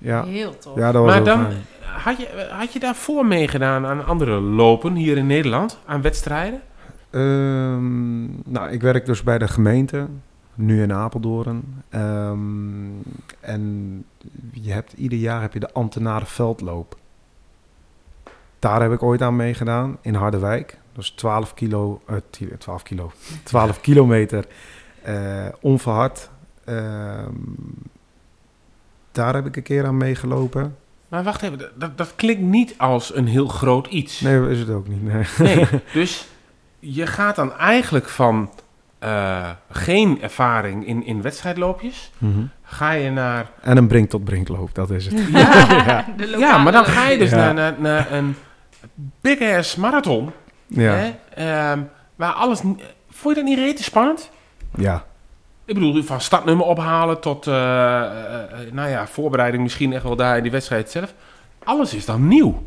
Ja. 0.00 0.24
heel 0.24 0.58
tof. 0.58 0.76
ja 0.78 0.92
dat 0.92 1.02
was 1.04 1.14
Maar 1.14 1.24
dan, 1.24 1.42
fijn. 1.44 1.62
had 1.80 2.16
je, 2.18 2.48
had 2.50 2.72
je 2.72 2.78
daarvoor 2.78 3.26
meegedaan 3.26 3.86
aan 3.86 4.06
andere 4.06 4.40
lopen 4.40 4.94
hier 4.94 5.16
in 5.16 5.26
Nederland? 5.26 5.78
Aan 5.86 6.02
wedstrijden? 6.02 6.60
Ehm, 7.10 8.24
nou, 8.50 8.70
ik 8.70 8.80
werk 8.80 9.06
dus 9.06 9.22
bij 9.22 9.38
de 9.38 9.48
gemeente, 9.48 10.06
nu 10.54 10.82
in 10.82 10.92
Apeldoorn. 10.92 11.82
Ehm, 11.88 12.38
en 13.40 14.04
je 14.52 14.72
hebt, 14.72 14.92
ieder 14.92 15.18
jaar 15.18 15.40
heb 15.40 15.52
je 15.52 15.60
de 15.60 15.72
ambtenarenveldloop. 15.72 16.96
Daar 18.58 18.82
heb 18.82 18.92
ik 18.92 19.02
ooit 19.02 19.22
aan 19.22 19.36
meegedaan, 19.36 19.98
in 20.00 20.14
Harderwijk. 20.14 20.78
Dat 20.92 21.02
is 21.04 21.10
12 21.10 21.54
kilo, 21.54 22.00
eh, 22.06 22.16
ti- 22.30 22.56
12 22.58 22.82
kilo, 22.82 23.12
12 23.42 23.80
kilometer 23.80 24.46
eh, 25.02 25.46
onverhard. 25.60 26.30
Ehm, 26.64 27.34
daar 29.12 29.34
heb 29.34 29.46
ik 29.46 29.56
een 29.56 29.62
keer 29.62 29.86
aan 29.86 29.96
meegelopen. 29.96 30.76
Maar 31.08 31.22
wacht 31.22 31.42
even, 31.42 31.58
dat- 31.76 31.98
dat, 31.98 32.12
klinkt 32.16 32.42
niet 32.42 32.74
als 32.78 33.14
een 33.14 33.26
heel 33.26 33.48
groot 33.48 33.86
iets. 33.86 34.20
Nee, 34.20 34.48
is 34.48 34.58
het 34.58 34.70
ook 34.70 34.88
niet. 34.88 35.02
Nee. 35.02 35.24
Nee, 35.38 35.66
dus 35.92 36.28
je 36.78 37.06
gaat 37.06 37.36
dan 37.36 37.56
eigenlijk 37.56 38.08
van 38.08 38.50
eh, 38.98 39.48
geen 39.70 40.22
ervaring 40.22 40.86
in, 40.86 41.04
in 41.06 41.22
wedstrijdloopjes, 41.22 42.10
Mhm. 42.18 42.40
ga 42.62 42.90
je 42.92 43.10
naar... 43.10 43.50
En 43.60 43.76
een 43.76 43.86
brink 43.88 44.10
tot 44.10 44.24
brinkloop, 44.24 44.74
dat 44.74 44.90
is 44.90 45.06
het. 45.06 45.28
Ja, 45.32 46.04
ja 46.38 46.58
maar 46.58 46.72
dan 46.72 46.84
ga 46.84 47.08
je 47.08 47.18
dus 47.18 47.30
Ja. 47.30 47.36
naar, 47.36 47.54
naar, 47.54 47.74
naar 47.78 48.12
een 48.12 48.34
big-ass 49.20 49.76
marathon, 49.76 50.30
Ja, 50.66 50.92
hè, 50.92 51.14
ehm, 51.34 51.80
waar 52.16 52.32
alles... 52.32 52.60
Vond 53.10 53.36
je 53.36 53.40
dat 53.42 53.50
niet 53.50 53.58
rete 53.58 53.82
spannend? 53.82 54.30
ja. 54.76 55.04
Ik 55.70 55.76
bedoel, 55.76 56.02
van 56.02 56.20
startnummer 56.20 56.66
ophalen 56.66 57.20
tot, 57.20 57.46
eh, 57.46 57.54
eh, 57.54 58.42
eh, 58.42 58.72
nou 58.72 58.88
ja, 58.88 59.06
voorbereiding 59.06 59.62
misschien 59.62 59.92
echt 59.92 60.02
wel 60.02 60.16
daar 60.16 60.36
in 60.36 60.42
die 60.42 60.52
wedstrijd 60.52 60.90
zelf. 60.90 61.14
Alles 61.64 61.94
is 61.94 62.04
dan 62.04 62.28
nieuw. 62.28 62.62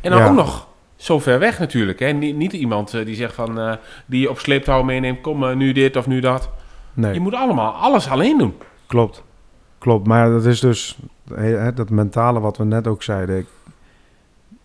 En 0.00 0.10
dan 0.10 0.20
Ja. 0.20 0.28
ook 0.28 0.34
nog 0.34 0.68
zo 0.96 1.18
ver 1.18 1.38
weg 1.38 1.58
natuurlijk. 1.58 1.98
Hè? 1.98 2.10
Niet, 2.10 2.36
niet 2.36 2.52
iemand 2.52 2.90
die 2.90 3.14
zegt 3.14 3.34
van, 3.34 3.78
die 4.06 4.20
je 4.20 4.30
op 4.30 4.38
sleeptouw 4.38 4.82
meeneemt, 4.82 5.20
kom 5.20 5.56
nu 5.56 5.72
dit 5.72 5.96
of 5.96 6.06
nu 6.06 6.20
dat. 6.20 6.50
Nee. 6.94 7.14
Je 7.14 7.20
moet 7.20 7.34
allemaal 7.34 7.72
alles 7.72 8.08
alleen 8.08 8.38
doen. 8.38 8.54
Klopt. 8.86 9.22
Klopt. 9.78 10.06
Maar 10.06 10.30
dat 10.30 10.44
is 10.44 10.60
dus 10.60 10.98
hè, 11.34 11.72
dat 11.72 11.90
mentale 11.90 12.40
wat 12.40 12.56
we 12.56 12.64
net 12.64 12.86
ook 12.86 13.02
zeiden. 13.02 13.38
Ik, 13.38 13.46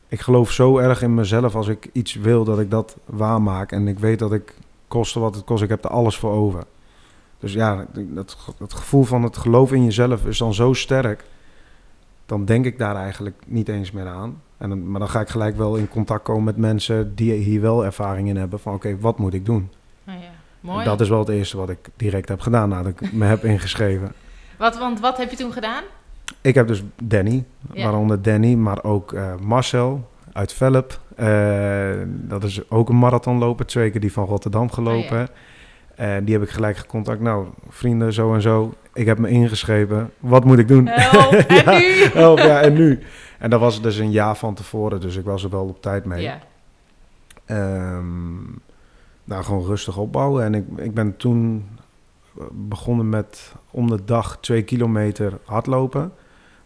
ik 0.08 0.20
geloof 0.20 0.52
zo 0.52 0.78
erg 0.78 1.02
in 1.02 1.14
mezelf 1.14 1.56
als 1.56 1.68
ik 1.68 1.90
iets 1.94 2.14
wil 2.14 2.44
dat 2.44 2.60
ik 2.60 2.72
dat 2.72 2.98
waarmaak. 3.06 3.72
En 3.72 3.88
ik 3.88 4.00
weet 4.00 4.20
dat 4.20 4.34
ik 4.34 4.54
koste 4.88 5.20
wat 5.20 5.36
het 5.36 5.44
kost. 5.44 5.64
Ik 5.64 5.70
heb 5.70 5.84
er 5.84 5.90
alles 5.90 6.18
voor 6.18 6.32
over. 6.32 6.64
Dus 7.40 7.54
ja, 7.54 7.86
dat, 7.94 8.38
dat 8.58 8.74
gevoel 8.74 9.04
van 9.04 9.24
het 9.24 9.38
geloof 9.38 9.72
in 9.72 9.84
jezelf 9.84 10.26
is 10.26 10.38
dan 10.38 10.54
zo 10.54 10.74
sterk. 10.74 11.24
Dan 12.26 12.46
denk 12.46 12.66
ik 12.66 12.78
daar 12.78 12.96
eigenlijk 12.96 13.36
niet 13.46 13.70
eens 13.70 13.92
meer 13.92 14.08
aan. 14.08 14.42
En 14.58 14.70
dan, 14.70 14.92
maar 14.92 15.00
dan 15.00 15.10
ga 15.10 15.20
ik 15.22 15.30
gelijk 15.30 15.58
wel 15.58 15.76
in 15.76 15.88
contact 15.90 16.24
komen 16.24 16.44
met 16.44 16.58
mensen 16.58 17.16
die 17.16 17.32
hier 17.34 17.62
wel 17.62 17.86
ervaring 17.86 18.28
in 18.28 18.38
hebben. 18.38 18.60
Van 18.60 18.74
oké, 18.74 18.98
wat 19.00 19.18
moet 19.18 19.34
ik 19.34 19.46
doen? 19.46 19.70
Nou 20.04 20.20
ja, 20.20 20.26
En 20.26 20.32
mooi. 20.60 20.86
dat 20.86 21.02
is 21.02 21.10
wel 21.10 21.20
het 21.20 21.30
eerste 21.30 21.58
wat 21.58 21.70
ik 21.70 21.90
direct 21.96 22.30
heb 22.30 22.40
gedaan 22.40 22.70
nadat 22.70 22.92
ik 23.02 23.14
me 23.14 23.26
heb 23.26 23.44
ingeschreven. 23.44 24.12
Wat, 24.58 24.78
want 24.78 25.00
wat 25.00 25.18
heb 25.18 25.30
je 25.30 25.38
toen 25.38 25.52
gedaan? 25.52 25.84
ik 26.42 26.56
heb 26.56 26.68
dus 26.68 26.84
Danny, 27.04 27.44
Ja. 27.74 27.84
waaronder 27.84 28.22
Danny, 28.22 28.54
maar 28.54 28.84
ook 28.84 29.14
eh, 29.14 29.36
Marcel 29.42 30.10
uit 30.34 30.54
Velp. 30.54 31.00
Eh, 31.16 31.90
dat 32.08 32.44
is 32.44 32.70
ook 32.70 32.90
een 32.90 32.98
marathonloper, 33.00 33.66
twee 33.66 33.90
keer 33.92 34.02
die 34.02 34.12
van 34.12 34.26
Rotterdam 34.26 34.72
gelopen. 34.72 35.22
Oh, 35.22 35.28
Eh, 35.98 36.16
die 36.24 36.34
heb 36.34 36.44
ik 36.44 36.50
gelijk 36.50 36.78
gecontact. 36.78 37.22
Nou, 37.22 37.48
vrienden, 37.70 38.14
zo 38.14 38.34
en 38.34 38.42
zo. 38.42 38.74
Ik 38.94 39.06
heb 39.06 39.18
me 39.18 39.30
ingeschreven. 39.30 40.12
Wat 40.20 40.44
moet 40.44 40.60
ik 40.60 40.68
doen? 40.68 40.88
Help, 40.88 41.34
en 41.48 41.56
ja, 41.56 41.72
nu? 41.72 41.86
help, 42.14 42.38
ja, 42.38 42.62
en 42.62 42.74
nu? 42.74 43.00
En 43.40 43.50
dat 43.50 43.60
was 43.60 43.82
dus 43.82 43.98
een 43.98 44.12
jaar 44.12 44.38
van 44.38 44.54
tevoren, 44.54 45.02
dus 45.02 45.16
ik 45.16 45.26
was 45.26 45.44
er 45.44 45.50
wel 45.50 45.66
op 45.66 45.82
tijd 45.82 46.06
mee. 46.06 46.22
Ja. 46.22 46.40
Ehm, 47.46 48.36
nou, 49.24 49.44
gewoon 49.44 49.66
rustig 49.66 49.98
opbouwen. 49.98 50.44
En 50.44 50.56
ik, 50.56 50.66
ik 50.76 50.94
ben 50.94 51.18
toen 51.18 51.68
eh, 52.40 52.44
begonnen 52.52 53.10
met 53.10 53.54
om 53.72 53.90
de 53.90 54.04
dag 54.06 54.38
twee 54.40 54.62
kilometer 54.62 55.40
hardlopen. 55.46 56.12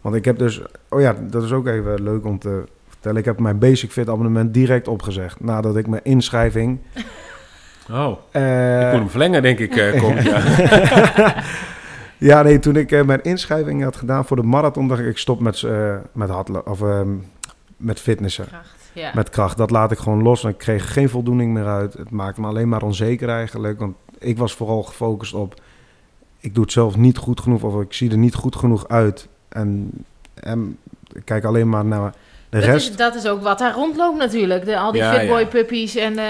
Want 0.01 0.15
ik 0.15 0.25
heb 0.25 0.37
dus... 0.37 0.61
Oh 0.89 1.01
ja, 1.01 1.15
dat 1.29 1.43
is 1.43 1.51
ook 1.51 1.67
even 1.67 2.03
leuk 2.03 2.25
om 2.25 2.39
te 2.39 2.63
vertellen. 2.87 3.17
Ik 3.17 3.25
heb 3.25 3.39
mijn 3.39 3.59
Basic 3.59 3.91
Fit 3.91 4.09
abonnement 4.09 4.53
direct 4.53 4.87
opgezegd. 4.87 5.39
Nadat 5.39 5.77
ik 5.77 5.87
mijn 5.87 6.03
inschrijving... 6.03 6.79
Oh, 7.89 8.17
eh, 8.31 8.79
ik 8.79 8.91
moet 8.91 8.99
hem 8.99 9.09
verlengen, 9.09 9.41
denk 9.41 9.59
ik, 9.59 9.75
eh 9.75 9.99
Kom. 9.99 10.17
Ja. 10.31 11.43
ja, 12.29 12.41
nee, 12.41 12.59
toen 12.59 12.75
ik 12.75 12.91
eh, 12.91 13.03
mijn 13.03 13.23
inschrijving 13.23 13.83
had 13.83 13.95
gedaan 13.95 14.25
voor 14.25 14.35
de 14.35 14.43
marathon, 14.43 14.87
dacht 14.87 15.01
ik, 15.01 15.07
ik 15.07 15.17
stop 15.17 15.39
met, 15.39 15.63
eh 15.63 15.95
met 16.11 16.29
hardlopen, 16.29 16.71
of 16.71 16.81
ehm, 16.81 17.09
met 17.77 17.99
fitnessen. 17.99 18.47
Kracht, 18.47 18.89
ja. 18.93 19.11
Met 19.13 19.29
kracht, 19.29 19.57
dat 19.57 19.71
laat 19.71 19.91
ik 19.91 19.97
gewoon 19.97 20.21
los. 20.21 20.43
En 20.43 20.49
ik 20.49 20.57
kreeg 20.57 20.93
geen 20.93 21.09
voldoening 21.09 21.53
meer 21.53 21.67
uit. 21.67 21.93
Het 21.93 22.09
maakte 22.09 22.41
me 22.41 22.47
alleen 22.47 22.69
maar 22.69 22.83
onzeker 22.83 23.29
eigenlijk. 23.29 23.79
Want 23.79 23.95
ik 24.19 24.37
was 24.37 24.53
vooral 24.53 24.83
gefocust 24.83 25.33
op, 25.33 25.61
ik 26.39 26.53
doe 26.53 26.63
het 26.63 26.73
zelf 26.73 26.97
niet 26.97 27.17
goed 27.17 27.39
genoeg, 27.39 27.63
of 27.63 27.81
ik 27.81 27.93
zie 27.93 28.11
er 28.11 28.17
niet 28.17 28.35
goed 28.35 28.55
genoeg 28.55 28.87
uit. 28.87 29.27
En, 29.49 29.91
en 30.33 30.77
ik 31.13 31.25
kijk 31.25 31.43
alleen 31.43 31.69
maar 31.69 31.85
naar 31.85 32.13
Dat 32.51 32.63
rest. 32.63 32.89
is, 32.89 32.95
dat 32.95 33.15
is 33.15 33.27
ook 33.27 33.41
wat 33.41 33.59
daar 33.59 33.73
rondloopt 33.73 34.17
natuurlijk. 34.17 34.65
De, 34.65 34.77
al 34.77 34.91
die 34.91 35.01
Ja, 35.01 35.13
fitboy 35.13 35.39
ja. 35.39 35.45
puppies 35.45 35.95
en 35.95 36.17
eh, 36.17 36.25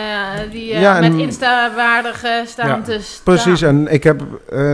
die 0.52 0.74
eh, 0.74 0.82
Ja, 0.82 1.00
en- 1.02 1.12
met 1.16 1.22
Insta-waardig 1.22 2.24
eh, 2.24 2.32
staan 2.46 2.84
te 2.84 2.98
staan. 3.02 3.24
Precies, 3.24 3.62
en 3.62 3.88
ik 3.88 4.04
heb 4.04 4.22
eh, 4.50 4.74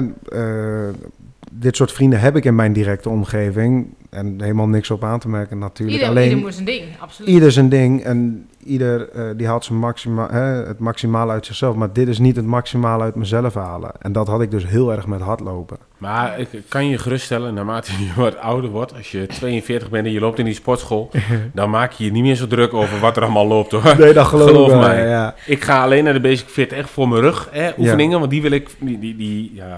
dit 1.51 1.75
soort 1.75 1.91
vrienden 1.91 2.19
heb 2.19 2.35
ik 2.35 2.45
in 2.45 2.55
mijn 2.55 2.73
directe 2.73 3.09
omgeving. 3.09 3.87
En 4.09 4.35
helemaal 4.41 4.67
niks 4.67 4.91
op 4.91 5.03
aan 5.03 5.19
te 5.19 5.29
merken 5.29 5.57
natuurlijk. 5.57 5.97
Ieder, 5.97 6.09
Alleen 6.09 6.23
ieder 6.23 6.39
moet 6.39 6.53
zijn 6.53 6.65
ding, 6.65 6.83
absoluut. 6.99 7.29
ieder 7.29 7.51
zijn 7.51 7.69
ding 7.69 8.03
en 8.03 8.47
ieder 8.67 9.09
eh, 9.09 9.23
die 9.37 9.47
haalt 9.47 9.65
zijn 9.65 9.79
maxima, 9.79 10.27
hè, 10.31 10.39
het 10.67 10.79
maximale 10.79 11.31
uit 11.31 11.45
zichzelf. 11.45 11.75
Maar 11.75 11.93
dit 11.93 12.07
is 12.07 12.19
niet 12.19 12.35
het 12.35 12.45
maximale 12.45 13.03
uit 13.03 13.15
mezelf 13.15 13.53
halen. 13.53 13.91
En 13.99 14.11
dat 14.11 14.27
had 14.27 14.41
ik 14.41 14.51
dus 14.51 14.65
heel 14.65 14.91
erg 14.91 15.07
met 15.07 15.21
hardlopen. 15.21 15.77
Maar 15.97 16.39
ik 16.39 16.47
kan 16.67 16.87
je 16.87 16.97
geruststellen, 16.97 17.53
naarmate 17.53 17.91
je 17.91 18.11
wat 18.21 18.37
ouder 18.37 18.69
wordt, 18.69 18.93
als 18.95 19.11
je 19.11 19.25
42 19.27 19.89
bent 19.89 20.05
en 20.05 20.11
je 20.11 20.19
loopt 20.19 20.39
in 20.39 20.45
die 20.45 20.53
sportschool, 20.53 21.09
dan 21.53 21.69
maak 21.69 21.91
je 21.91 22.03
je 22.03 22.11
niet 22.11 22.23
meer 22.23 22.35
zo 22.35 22.47
druk 22.47 22.73
over 22.73 22.99
wat 22.99 23.17
er 23.17 23.23
allemaal 23.23 23.47
loopt 23.47 23.71
hoor. 23.71 23.95
Nee, 23.97 24.13
dat 24.13 24.25
geloof, 24.25 24.49
ik 24.67 24.71
wel, 24.71 24.79
mij. 24.79 25.07
Ja. 25.07 25.35
Ik 25.45 25.63
ga 25.63 25.83
alleen 25.83 26.03
naar 26.03 26.13
de 26.13 26.19
Basic 26.21 26.47
Fit 26.47 26.71
echt 26.73 26.89
voor 26.89 27.07
mijn 27.07 27.21
rug, 27.21 27.47
hè, 27.51 27.69
oefeningen, 27.77 28.19
want 28.19 28.31
die 28.31 28.41
wil 28.41 28.51
ik, 28.51 28.69
die, 28.79 28.99
die, 28.99 29.15
die 29.15 29.51
ja, 29.55 29.77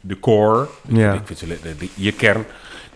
de 0.00 0.18
core, 0.20 0.66
Ja. 0.88 1.12
ik 1.12 1.20
vind 1.24 1.38
ze, 1.38 1.46
le- 1.46 1.56
de- 1.62 1.76
de- 1.78 1.88
je 1.94 2.12
kern, 2.12 2.44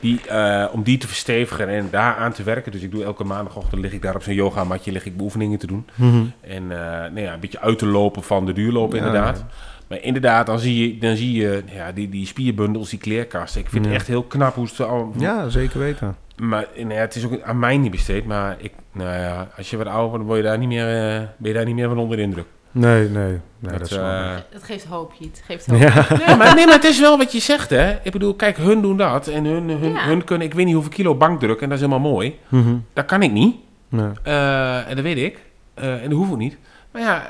die, 0.00 0.20
eh, 0.28 0.64
om 0.72 0.82
die 0.82 0.98
te 0.98 1.06
verstevigen 1.06 1.68
en 1.68 1.88
daar 1.90 2.14
aan 2.16 2.32
te 2.32 2.42
werken. 2.42 2.72
Dus 2.72 2.82
ik 2.82 2.90
doe 2.90 3.04
elke 3.04 3.24
maandagochtend, 3.24 3.80
lig 3.82 3.92
ik 3.92 4.02
daar 4.02 4.14
op 4.14 4.22
zo'n 4.22 4.34
yogamatje, 4.34 4.92
lig 4.92 5.04
ik 5.06 5.12
oefeningen 5.20 5.58
te 5.58 5.66
doen. 5.66 5.86
Mhm. 5.94 6.22
En 6.40 6.62
eh, 6.70 6.78
nou 6.88 7.20
ja, 7.20 7.32
een 7.32 7.40
beetje 7.40 7.60
uit 7.60 7.78
te 7.78 7.86
lopen 7.86 8.22
van 8.22 8.46
de 8.46 8.52
duurloop 8.52 8.92
Ja. 8.92 8.98
inderdaad. 8.98 9.44
Maar 9.88 10.00
inderdaad, 10.02 10.46
dan 10.46 10.58
zie 10.58 10.88
je, 10.94 10.98
dan 11.00 11.16
zie 11.16 11.32
je 11.32 11.62
ja, 11.74 11.92
die, 11.92 12.08
die 12.08 12.26
spierbundels, 12.26 12.90
die 12.90 12.98
kleerkasten. 12.98 13.60
Ik 13.60 13.68
vind 13.68 13.84
Ja. 13.84 13.90
het 13.90 13.98
echt 14.00 14.08
heel 14.08 14.22
knap 14.22 14.54
hoe 14.54 14.68
ze 14.68 14.84
al... 14.84 15.12
ja, 15.18 15.48
zeker 15.48 15.78
weten. 15.78 16.16
Maar 16.36 16.66
nou 16.76 16.92
ja, 16.94 17.00
het 17.00 17.14
is 17.14 17.24
ook 17.24 17.42
aan 17.42 17.58
mij 17.58 17.76
niet 17.76 17.90
besteed. 17.90 18.24
Maar 18.26 18.56
ik, 18.58 18.72
nou 18.92 19.18
ja, 19.18 19.48
als 19.56 19.70
je 19.70 19.76
wat 19.76 19.86
ouder 19.86 20.08
wordt, 20.10 20.24
word 20.24 20.36
je 20.38 20.44
daar 20.44 20.58
niet 20.58 20.68
meer, 20.68 20.86
eh, 21.14 21.20
ben 21.36 21.48
je 21.50 21.52
daar 21.52 21.64
niet 21.64 21.74
meer 21.74 21.88
van 21.88 21.98
onder 21.98 22.16
de 22.16 22.22
indruk. 22.22 22.46
Nee, 22.70 23.08
nee, 23.08 23.22
nee 23.26 23.40
dat, 23.58 23.78
Dat, 23.78 23.90
is 23.90 23.96
wel. 23.96 24.04
eh, 24.04 24.30
Het 24.50 24.62
geeft 24.62 24.84
hoop, 24.84 25.12
Jiet. 25.18 25.36
Het 25.36 25.44
geeft 25.46 25.66
hoop. 25.66 25.78
Ja. 25.80 26.06
ja, 26.26 26.36
maar, 26.36 26.54
nee, 26.54 26.64
maar 26.64 26.74
het 26.74 26.84
is 26.84 27.00
wel 27.00 27.18
wat 27.18 27.32
je 27.32 27.38
zegt, 27.40 27.70
hè. 27.70 27.90
Ik 28.02 28.12
bedoel, 28.12 28.34
kijk, 28.34 28.56
hun 28.56 28.80
doen 28.82 28.96
dat. 28.96 29.26
En 29.26 29.44
hun, 29.44 29.68
hun, 29.68 29.92
Ja. 29.92 30.04
hun 30.06 30.24
kunnen, 30.24 30.46
ik 30.46 30.54
weet 30.54 30.64
niet 30.64 30.74
hoeveel 30.74 30.92
kilo 30.92 31.14
bankdruk. 31.14 31.60
En 31.60 31.68
dat 31.68 31.78
is 31.78 31.84
helemaal 31.84 32.10
mooi. 32.12 32.38
Mhm. 32.48 32.74
Dat 32.92 33.04
kan 33.04 33.22
ik 33.22 33.32
niet. 33.32 33.56
Nee. 33.88 34.08
Eh, 34.22 34.88
en 34.88 34.94
dat 34.94 35.04
weet 35.04 35.16
ik. 35.18 35.38
Eh, 35.74 35.92
en 36.02 36.08
dat 36.10 36.18
hoef 36.18 36.30
ik 36.30 36.36
niet. 36.36 36.56
Maar 36.92 37.02
ja, 37.02 37.22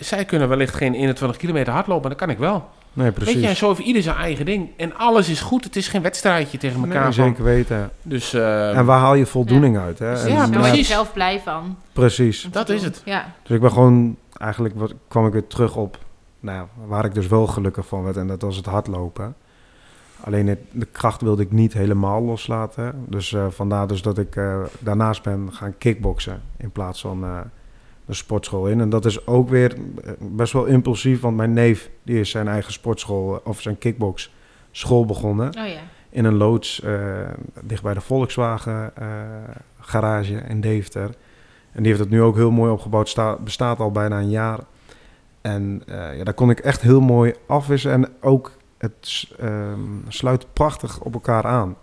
zij 0.00 0.24
kunnen 0.24 0.48
wellicht 0.48 0.74
geen 0.74 0.94
21 0.94 1.38
kilometer 1.38 1.72
hardlopen. 1.72 2.02
En 2.02 2.08
dat 2.10 2.18
kan 2.18 2.30
ik 2.30 2.38
wel. 2.38 2.68
nee, 2.92 3.10
precies. 3.12 3.32
Weet 3.34 3.42
je, 3.42 3.48
en 3.48 3.56
zo 3.56 3.68
heeft 3.68 3.80
ieder 3.80 4.02
zijn 4.02 4.16
eigen 4.16 4.44
ding. 4.44 4.68
En 4.76 4.96
alles 4.96 5.28
is 5.28 5.40
goed. 5.40 5.64
Het 5.64 5.76
is 5.76 5.88
geen 5.88 6.02
wedstrijdje 6.02 6.58
tegen 6.58 6.76
elkaar. 6.80 6.94
Nee, 7.04 7.12
van. 7.12 7.12
zeker 7.12 7.44
weten. 7.44 7.90
Dus 8.02 8.32
eh, 8.32 8.76
En 8.76 8.84
waar 8.84 8.98
haal 8.98 9.14
je 9.14 9.26
voldoening 9.26 9.78
uit? 9.78 9.98
Hè? 9.98 10.12
En 10.22 10.28
Ja, 10.32 10.46
daar 10.46 10.60
word 10.60 10.76
je 10.76 10.82
zelf 10.84 11.12
blij 11.12 11.40
van. 11.44 11.76
precies. 11.92 12.48
Dat 12.50 12.66
doen. 12.66 12.76
is 12.76 12.82
het. 12.82 13.02
Ja. 13.04 13.32
Dus 13.42 13.56
ik 13.56 13.60
ben 13.62 13.70
gewoon, 13.72 14.16
eigenlijk 14.38 14.74
wat, 14.74 14.94
kwam 15.08 15.26
ik 15.26 15.32
weer 15.32 15.46
terug 15.46 15.76
op 15.76 15.98
nou, 16.40 16.58
ja, 16.58 16.86
waar 16.86 17.04
ik 17.04 17.14
dus 17.14 17.26
wel 17.26 17.46
gelukkig 17.46 17.86
van 17.86 18.02
werd. 18.02 18.16
En 18.16 18.26
dat 18.26 18.42
was 18.42 18.56
het 18.56 18.66
hardlopen. 18.66 19.34
Alleen 20.20 20.46
het, 20.46 20.58
de 20.70 20.86
kracht 20.86 21.20
wilde 21.20 21.42
ik 21.42 21.52
niet 21.52 21.72
helemaal 21.72 22.22
loslaten. 22.22 23.04
Dus 23.08 23.32
eh, 23.32 23.46
vandaar 23.50 23.86
dus 23.86 24.02
dat 24.02 24.18
ik 24.18 24.36
eh, 24.36 24.62
daarnaast 24.78 25.22
ben 25.22 25.52
gaan 25.52 25.78
kickboksen 25.78 26.42
in 26.56 26.70
plaats 26.70 27.00
van 27.00 27.24
eh, 27.24 27.40
de 28.06 28.14
sportschool 28.14 28.68
in. 28.68 28.80
En 28.80 28.88
dat 28.88 29.04
is 29.04 29.26
ook 29.26 29.48
weer 29.48 29.76
best 30.18 30.52
wel 30.52 30.64
impulsief, 30.64 31.20
want 31.20 31.36
mijn 31.36 31.52
neef 31.52 31.90
die 32.02 32.20
is 32.20 32.30
zijn 32.30 32.48
eigen 32.48 32.72
sportschool 32.72 33.40
of 33.44 33.60
zijn 33.60 33.78
kickbox 33.78 34.34
school 34.70 35.06
begonnen. 35.06 35.48
Oh 35.48 35.66
ja. 35.66 35.80
in 36.10 36.24
een 36.24 36.36
loods 36.36 36.82
dicht 37.62 37.82
bij 37.82 37.94
de 37.94 38.00
Volkswagen 38.00 38.92
garage 39.80 40.34
in 40.34 40.60
Deventer. 40.60 41.10
En 41.78 41.84
die 41.84 41.92
heeft 41.92 42.04
het 42.04 42.12
nu 42.12 42.22
ook 42.22 42.36
heel 42.36 42.50
mooi 42.50 42.70
opgebouwd, 42.72 43.08
sta, 43.08 43.36
bestaat 43.44 43.78
al 43.80 43.90
bijna 43.90 44.18
een 44.18 44.30
jaar. 44.30 44.58
En 45.40 45.82
eh, 45.86 46.16
ja, 46.18 46.24
daar 46.24 46.34
kon 46.34 46.50
ik 46.50 46.58
echt 46.58 46.80
heel 46.80 47.00
mooi 47.00 47.34
afwisselen. 47.46 47.94
En 48.04 48.10
ook 48.20 48.52
het 48.78 49.28
ehm, 49.40 49.80
sluit 50.08 50.46
prachtig 50.52 51.00
op 51.00 51.14
elkaar 51.14 51.44
aan. 51.44 51.76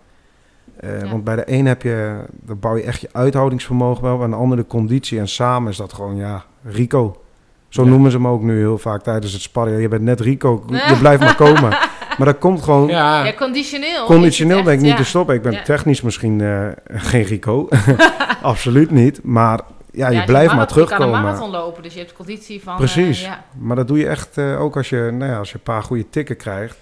Eh, 0.76 1.00
Ja. 1.02 1.08
Want 1.10 1.24
bij 1.24 1.36
de 1.36 1.42
een 1.46 1.66
heb 1.66 1.82
je, 1.82 2.16
dan 2.32 2.58
bouw 2.60 2.76
je 2.76 2.82
echt 2.82 3.00
je 3.00 3.08
uithoudingsvermogen 3.12 4.02
wel, 4.02 4.22
en 4.22 4.30
de 4.30 4.36
andere 4.36 4.60
de 4.62 4.66
conditie. 4.68 5.18
En 5.18 5.28
samen 5.28 5.70
is 5.70 5.76
dat 5.76 5.92
gewoon, 5.92 6.16
ja, 6.16 6.44
Rico. 6.64 7.20
Zo 7.68 7.82
Ja. 7.82 7.88
noemen 7.88 8.10
ze 8.10 8.16
hem 8.16 8.28
ook 8.28 8.42
nu 8.42 8.58
heel 8.58 8.78
vaak 8.78 9.02
tijdens 9.02 9.32
het 9.32 9.42
sparren. 9.42 9.80
Je 9.80 9.88
bent 9.88 10.02
net 10.02 10.20
Rico, 10.20 10.64
je 10.68 10.96
blijft 10.98 11.22
maar 11.22 11.36
komen. 11.36 11.78
Maar 12.18 12.26
dat 12.26 12.38
komt 12.38 12.62
gewoon 12.62 12.88
ja, 12.88 13.24
Ja, 13.24 13.32
conditioneel. 13.32 14.04
Conditioneel 14.04 14.62
ben 14.62 14.72
ik 14.72 14.80
niet 14.80 14.90
ja. 14.90 14.96
te 14.96 15.04
stoppen. 15.04 15.34
Ik 15.34 15.42
ben 15.42 15.52
Ja. 15.52 15.62
technisch 15.62 16.02
misschien 16.02 16.40
eh, 16.40 16.66
geen 16.86 17.22
Rico. 17.22 17.68
Absoluut 18.42 18.90
niet. 18.90 19.20
Maar 19.22 19.60
ja, 19.96 20.08
je 20.08 20.14
Ja, 20.16 20.24
blijft 20.24 20.46
maar 20.46 20.56
marathon- 20.56 20.82
Je 20.82 20.88
kan 20.88 20.96
een 20.96 21.02
terugkomen. 21.02 21.22
marathon 21.32 21.50
lopen, 21.50 21.82
dus 21.82 21.92
je 21.92 21.98
hebt 21.98 22.12
conditie 22.12 22.62
van... 22.62 22.76
Precies. 22.76 23.22
eh, 23.22 23.26
ja. 23.28 23.44
Maar 23.58 23.76
dat 23.76 23.88
doe 23.88 23.98
je 23.98 24.06
echt 24.08 24.38
eh, 24.38 24.60
ook 24.60 24.76
als 24.76 24.88
je, 24.88 25.10
nou 25.12 25.30
ja, 25.30 25.38
als 25.38 25.48
je 25.48 25.54
een 25.54 25.60
paar 25.62 25.82
goede 25.82 26.10
tikken 26.10 26.36
krijgt. 26.36 26.78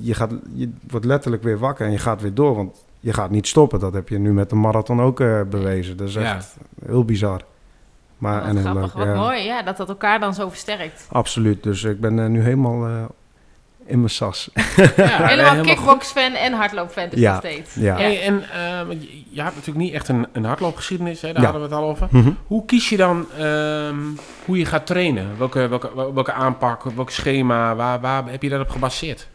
Je, 0.00 0.14
gaat, 0.14 0.30
je 0.54 0.70
wordt 0.88 1.06
letterlijk 1.06 1.42
weer 1.42 1.58
wakker 1.58 1.86
en 1.86 1.92
je 1.92 1.98
gaat 1.98 2.20
weer 2.22 2.34
door. 2.34 2.54
Want 2.54 2.84
je 3.00 3.12
gaat 3.12 3.30
niet 3.30 3.46
stoppen. 3.46 3.80
Dat 3.80 3.92
heb 3.92 4.08
je 4.08 4.18
nu 4.18 4.32
met 4.32 4.50
de 4.50 4.56
marathon 4.56 5.00
ook 5.02 5.20
eh, 5.20 5.40
bewezen. 5.50 5.96
Dat 5.96 6.08
is 6.08 6.14
Ja. 6.14 6.34
echt 6.36 6.56
heel 6.86 7.04
bizar. 7.04 7.40
Maar, 8.18 8.40
Wat 8.40 8.48
en 8.48 8.56
heel 8.56 8.60
grappig, 8.70 8.94
leuk. 8.94 9.06
wat 9.06 9.14
ja. 9.14 9.20
mooi. 9.22 9.42
Ja, 9.44 9.62
dat 9.62 9.76
dat 9.76 9.88
elkaar 9.88 10.20
dan 10.20 10.34
zo 10.34 10.48
versterkt. 10.48 11.06
Absoluut. 11.12 11.62
Dus 11.62 11.84
ik 11.84 12.00
ben 12.00 12.32
nu 12.32 12.40
helemaal 12.40 12.86
eh, 12.86 13.04
in 13.88 13.98
mijn 13.98 14.10
sas. 14.10 14.50
ja, 14.96 15.26
Helemaal 15.26 15.64
kickbox-fan 15.64 16.32
en 16.32 16.52
hardloop-fan 16.52 17.08
dus 17.10 17.20
Ja. 17.20 17.30
nog 17.30 17.40
steeds. 17.40 17.74
Ja. 17.74 17.96
Hey, 17.96 18.22
en 18.22 18.42
eh, 18.42 19.00
je, 19.30 19.42
hebt 19.42 19.54
natuurlijk 19.54 19.84
niet 19.84 19.92
echt 19.92 20.08
een, 20.08 20.26
een 20.32 20.44
hardloopgeschiedenis, 20.44 21.20
hè? 21.20 21.32
daar 21.32 21.42
Ja. 21.42 21.50
hadden 21.50 21.68
we 21.68 21.74
het 21.74 21.84
al 21.84 21.90
over. 21.90 22.08
Mhm. 22.10 22.30
Hoe 22.46 22.64
kies 22.64 22.88
je 22.88 22.96
dan 22.96 23.26
ehm, 23.38 23.96
hoe 24.44 24.58
je 24.58 24.64
gaat 24.64 24.86
trainen? 24.86 25.38
Welke, 25.38 25.68
welke, 25.68 26.12
welke 26.14 26.32
aanpak, 26.32 26.82
welk 26.82 27.10
schema, 27.10 27.76
waar, 27.76 28.00
waar 28.00 28.30
heb 28.30 28.42
je 28.42 28.48
dat 28.48 28.60
op 28.60 28.68
gebaseerd? 28.70 29.28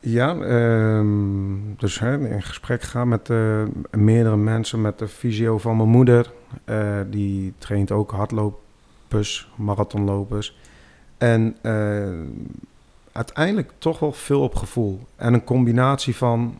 Ja, 0.00 0.36
ehm, 0.36 1.56
dus 1.76 1.98
hè, 1.98 2.28
in 2.28 2.42
gesprek 2.42 2.82
gaan 2.82 3.08
met 3.08 3.30
eh, 3.30 3.62
meerdere 3.90 4.36
mensen, 4.36 4.80
met 4.80 4.98
de 4.98 5.08
fysio 5.08 5.58
van 5.58 5.76
mijn 5.76 5.88
moeder. 5.88 6.30
Eh, 6.64 7.00
die 7.06 7.54
traint 7.58 7.90
ook 7.90 8.10
hardlopers, 8.10 9.48
marathonlopers. 9.56 10.56
En 11.18 11.56
eh, 11.62 12.08
uiteindelijk 13.12 13.72
toch 13.78 13.98
wel 13.98 14.12
veel 14.12 14.40
op 14.40 14.54
gevoel. 14.54 15.00
En 15.16 15.34
een 15.34 15.44
combinatie 15.44 16.16
van 16.16 16.58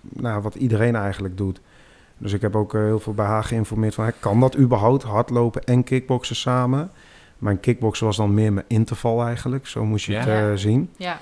nou, 0.00 0.42
wat 0.42 0.54
iedereen 0.54 0.96
eigenlijk 0.96 1.36
doet. 1.36 1.60
Dus 2.18 2.32
ik 2.32 2.40
heb 2.40 2.56
ook 2.56 2.74
eh, 2.74 2.80
heel 2.80 3.00
veel 3.00 3.14
bij 3.14 3.26
haar 3.26 3.44
geïnformeerd 3.44 3.94
van, 3.94 4.12
kan 4.20 4.40
dat 4.40 4.56
überhaupt, 4.58 5.02
hardlopen 5.02 5.64
en 5.64 5.84
kickboksen 5.84 6.36
samen? 6.36 6.90
Mijn 7.38 7.60
kickboksen 7.60 8.06
was 8.06 8.16
dan 8.16 8.34
meer 8.34 8.52
mijn 8.52 8.66
interval 8.68 9.24
eigenlijk, 9.24 9.66
zo 9.66 9.84
moest 9.84 10.06
je 10.06 10.12
Ja. 10.12 10.18
het 10.18 10.28
eh, 10.28 10.56
zien. 10.56 10.90
Ja. 10.96 11.18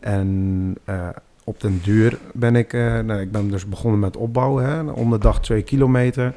En 0.00 0.74
eh, 0.84 1.08
op 1.44 1.60
den 1.60 1.80
duur 1.82 2.18
ben 2.32 2.56
ik, 2.56 2.72
eh, 2.72 2.98
nou, 2.98 3.20
ik 3.20 3.32
ben 3.32 3.50
dus 3.50 3.66
begonnen 3.68 4.00
met 4.00 4.16
opbouwen, 4.16 4.64
hè, 4.64 4.90
om 4.90 5.10
de 5.10 5.18
dag 5.18 5.40
twee 5.40 5.62
kilometer. 5.62 6.32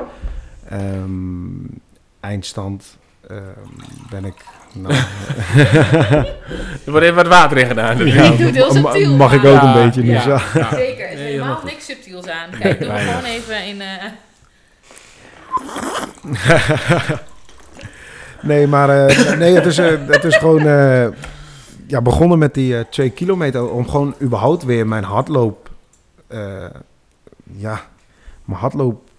Ehm, 0.70 1.10
eindstand 2.20 2.98
ehm, 3.28 3.42
ben 4.10 4.26
ik, 4.26 4.46
nou, 4.74 4.94
Er 6.86 6.92
wordt 6.92 7.04
even 7.06 7.16
wat 7.16 7.28
water 7.28 7.58
in 7.58 7.68
gedaan. 7.68 8.06
ja, 8.06 8.30
doet 8.30 8.56
heel 8.56 8.72
subtiel, 8.72 9.16
mag 9.16 9.34
ik 9.34 9.46
ook 9.46 9.62
Ja, 9.62 9.76
een 9.76 9.86
beetje 9.86 10.02
nu 10.04 10.12
ja. 10.12 10.22
zo. 10.22 10.38
Zeker, 10.38 10.68
zeker. 10.72 11.08
helemaal 11.08 11.26
helemaal 11.26 11.56
goed. 11.56 11.64
niks 11.72 11.86
subtiels 11.86 12.28
aan. 12.28 12.50
Kijk, 12.60 12.80
doe 12.80 12.88
Bijna. 12.88 13.12
gewoon 13.12 13.24
even 13.30 13.66
in... 13.66 13.82
eh, 13.82 13.88
Nee, 18.42 18.68
maar 18.68 18.90
eh, 19.08 19.38
nee, 19.38 19.56
het, 19.56 19.66
is, 19.66 19.78
eh, 19.78 19.92
het 20.08 20.24
is 20.24 20.36
gewoon 20.38 20.68
eh, 20.68 21.08
ja, 21.88 22.02
begonnen 22.02 22.38
met 22.40 22.54
die 22.54 22.90
twee 22.90 23.10
kilometer 23.10 23.70
om 23.72 23.88
gewoon 23.90 24.16
überhaupt 24.22 24.64
weer 24.64 24.88
mijn 24.88 25.04
hardloop, 25.04 25.70
eh, 26.28 26.66
ja, 27.58 27.82
mijn 28.46 28.60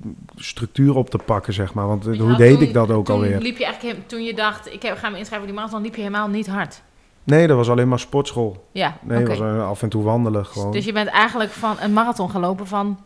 hardloopstructuur 0.05 0.97
op 0.97 1.11
te 1.11 1.19
pakken, 1.19 1.53
zeg 1.53 1.75
maar. 1.75 1.87
Want 1.87 2.07
eh, 2.07 2.19
hoe 2.21 2.37
deed 2.37 2.53
toen- 2.59 2.63
ik 2.69 2.73
dat 2.73 2.91
ook 2.91 3.05
toen 3.05 3.15
alweer? 3.15 3.41
liep 3.41 3.57
je 3.59 3.65
eigenlijk, 3.65 4.09
toen 4.09 4.23
je 4.25 4.35
dacht, 4.35 4.73
ik 4.73 4.81
ga 4.81 4.91
me 4.91 5.19
inschrijven 5.19 5.37
voor 5.37 5.47
die 5.47 5.55
marathon, 5.55 5.83
liep 5.83 5.95
je 5.95 6.01
helemaal 6.01 6.29
niet 6.29 6.47
hard. 6.47 6.83
Nee, 7.25 7.47
dat 7.47 7.57
was 7.57 7.71
alleen 7.71 7.89
maar 7.89 7.99
sportschool. 7.99 8.67
Ja, 8.73 8.97
Nee, 9.03 9.19
het 9.19 9.29
was 9.29 9.41
eh, 9.41 9.69
af 9.69 9.83
en 9.83 9.89
toe 9.89 10.03
wandelen 10.03 10.47
gewoon. 10.47 10.73
Dus 10.73 10.85
je 10.85 10.93
bent 10.93 11.09
eigenlijk 11.09 11.51
van 11.51 11.77
een 11.81 11.93
marathon 11.93 12.31
gelopen 12.31 12.67
van 12.67 12.99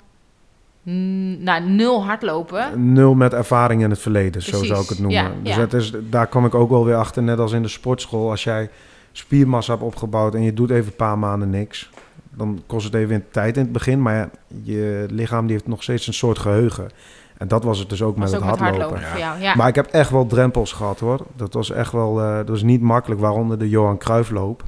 nou, 1.39 1.63
nul 1.71 2.05
hardlopen. 2.05 2.93
Nul 2.93 3.15
met 3.15 3.33
ervaring 3.33 3.83
in 3.83 3.91
het 3.91 3.99
verleden, 3.99 4.43
zo 4.43 4.65
zou 4.65 4.83
ik 4.83 4.89
het 4.89 4.99
noemen. 4.99 5.23
ja, 5.23 5.31
dus 5.43 5.55
ja. 5.55 5.61
Het 5.61 5.73
is, 5.73 5.93
daar 6.11 6.27
kwam 6.27 6.45
ik 6.45 6.55
ook 6.55 6.71
wel 6.71 6.85
weer 6.85 6.95
achter, 6.97 7.23
net 7.23 7.39
als 7.39 7.53
in 7.53 7.63
de 7.63 7.69
sportschool. 7.69 8.31
Als 8.31 8.45
jij 8.45 8.71
spiermassa 9.13 9.73
hebt 9.73 9.85
opgebouwd 9.85 10.35
en 10.35 10.43
je 10.43 10.53
doet 10.55 10.71
even 10.71 10.87
een 10.87 10.97
paar 10.97 11.19
maanden 11.19 11.51
niks, 11.51 11.91
dan 12.39 12.63
kost 12.67 12.85
het 12.85 12.95
even 12.95 13.25
tijd 13.31 13.57
in 13.57 13.63
het 13.63 13.73
begin. 13.73 14.03
Maar 14.03 14.31
je 14.63 15.07
lichaam 15.11 15.47
die 15.47 15.53
heeft 15.53 15.69
nog 15.69 15.83
steeds 15.83 16.07
een 16.07 16.15
soort 16.15 16.39
geheugen. 16.39 16.89
En 17.37 17.49
dat 17.49 17.65
was 17.65 17.79
het 17.79 17.89
dus 17.89 18.03
ook 18.03 18.17
Was 18.19 18.31
met 18.31 18.41
ook 18.41 18.47
het 18.47 18.51
met 18.51 18.61
hardlopen. 18.61 18.97
hardlopen 18.97 19.11
voor 19.11 19.19
jou, 19.19 19.41
ja. 19.41 19.55
Maar 19.55 19.69
ik 19.69 19.75
heb 19.75 19.87
echt 19.87 20.11
wel 20.11 20.27
drempels 20.27 20.73
gehad 20.73 21.01
hoor. 21.01 21.27
Dat 21.37 21.55
was 21.55 21.71
echt 21.71 21.93
wel, 21.93 22.21
eh, 22.21 22.37
dat 22.37 22.49
was 22.49 22.63
niet 22.63 22.81
makkelijk. 22.81 23.21
Waaronder 23.21 23.59
de 23.59 23.69
Johan 23.69 23.99
Cruijffloop. 23.99 24.63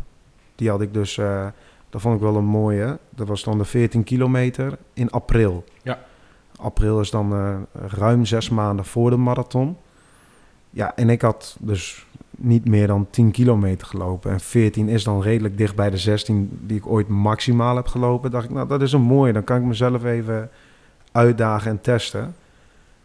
Die 0.55 0.71
had 0.71 0.81
ik 0.81 0.95
dus, 0.95 1.18
eh, 1.18 1.47
dat 1.91 2.01
vond 2.01 2.14
ik 2.14 2.21
wel 2.21 2.37
een 2.37 2.45
mooie. 2.45 2.99
Dat 3.11 3.29
was 3.29 3.45
dan 3.45 3.59
de 3.59 3.64
14 3.64 4.05
kilometer 4.05 4.79
in 4.95 5.11
april. 5.11 5.64
Ja. 5.83 5.99
April 6.57 7.01
is 7.01 7.11
dan 7.11 7.33
eh, 7.33 7.57
ruim 7.89 8.25
zes 8.25 8.49
maanden 8.49 8.85
voor 8.85 9.11
de 9.11 9.16
marathon. 9.16 9.77
Ja, 10.71 10.97
en 10.97 11.11
ik 11.11 11.23
had 11.23 11.57
dus 11.61 12.07
niet 12.43 12.68
meer 12.68 12.86
dan 12.86 13.07
10 13.11 13.30
kilometer 13.30 13.86
gelopen. 13.86 14.30
En 14.30 14.41
14 14.41 14.88
is 14.88 15.05
dan 15.05 15.22
redelijk 15.22 15.57
dicht 15.59 15.74
bij 15.74 15.91
de 15.91 15.97
16 15.99 16.59
die 16.62 16.76
ik 16.76 16.86
ooit 16.86 17.09
maximaal 17.09 17.76
heb 17.76 17.86
gelopen. 17.86 18.30
Dacht 18.30 18.45
ik, 18.45 18.51
nou 18.51 18.68
dat 18.68 18.82
is 18.82 18.93
een 18.93 19.01
mooie. 19.01 19.32
Dan 19.32 19.45
kan 19.45 19.57
ik 19.57 19.62
mezelf 19.62 20.05
even 20.05 20.51
uitdagen 21.12 21.70
en 21.70 21.80
testen. 21.80 22.34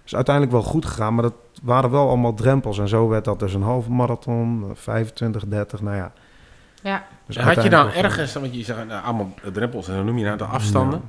Is 0.05 0.15
uiteindelijk 0.15 0.55
wel 0.55 0.63
goed 0.63 0.86
gegaan, 0.86 1.13
maar 1.13 1.23
dat 1.23 1.33
waren 1.63 1.89
wel 1.91 2.07
allemaal 2.07 2.33
drempels. 2.33 2.79
En 2.79 2.88
zo 2.88 3.07
werd 3.07 3.25
dat 3.25 3.39
dus 3.39 3.53
een 3.53 3.61
halve 3.61 3.91
marathon, 3.91 4.71
25, 4.73 5.45
30, 5.47 5.81
nou 5.81 5.95
ja. 5.95 6.11
Ja. 6.83 7.05
Dus 7.25 7.38
Had 7.38 7.63
je 7.63 7.69
dan 7.69 7.89
ergens, 7.91 8.33
want 8.33 8.55
je 8.55 8.63
zegt 8.63 8.88
nou, 8.88 9.03
allemaal 9.03 9.33
drempels 9.53 9.88
en 9.88 9.95
dan 9.95 10.05
noem 10.05 10.17
je 10.17 10.25
een 10.25 10.31
aantal 10.31 10.47
afstanden. 10.47 11.01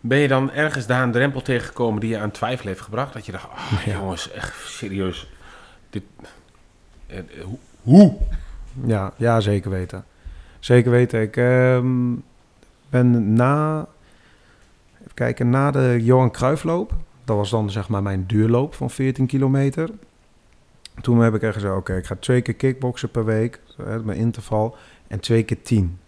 Ben 0.00 0.18
je 0.18 0.28
dan 0.28 0.50
ergens 0.52 0.86
daar 0.86 1.02
een 1.02 1.12
drempel 1.12 1.42
tegengekomen 1.42 2.00
die 2.00 2.10
je 2.10 2.18
aan 2.18 2.30
twijfel 2.30 2.66
heeft 2.66 2.80
gebracht? 2.80 3.12
Dat 3.12 3.26
je 3.26 3.32
dacht, 3.32 3.44
oh, 3.46 3.82
jongens, 3.84 4.30
echt 4.32 4.54
serieus. 4.66 5.30
Dit, 5.90 6.02
eh, 7.06 7.18
eh, 7.18 7.24
hoe- 7.44 7.58
hoe? 7.88 8.14
Ja, 8.84 9.12
ja, 9.16 9.40
zeker 9.40 9.70
weten. 9.70 10.04
Zeker 10.58 10.90
weten. 10.90 11.20
Ik 11.20 11.36
ehm, 11.36 12.14
ben 12.90 13.32
na, 13.32 13.86
even 15.00 15.14
kijken, 15.14 15.50
na 15.50 15.70
de 15.70 15.98
Johan 16.00 16.30
Cruijffloop, 16.30 16.92
dat 17.24 17.36
was 17.36 17.50
dan 17.50 17.70
zeg 17.70 17.88
maar 17.88 18.02
mijn 18.02 18.24
duurloop 18.26 18.74
van 18.74 18.90
14 18.90 19.26
kilometer. 19.26 19.90
Toen 21.00 21.20
heb 21.20 21.34
ik 21.34 21.42
echt 21.42 21.54
gezegd, 21.54 21.74
oké, 21.76 21.96
ik 21.96 22.06
ga 22.06 22.16
twee 22.18 22.40
keer 22.40 22.54
kickboksen 22.54 23.10
per 23.10 23.24
week, 23.24 23.60
hè, 23.82 24.02
mijn 24.04 24.18
interval, 24.18 24.76
en 25.06 25.20
twee 25.20 25.42
keer 25.42 25.62
tien 25.62 25.98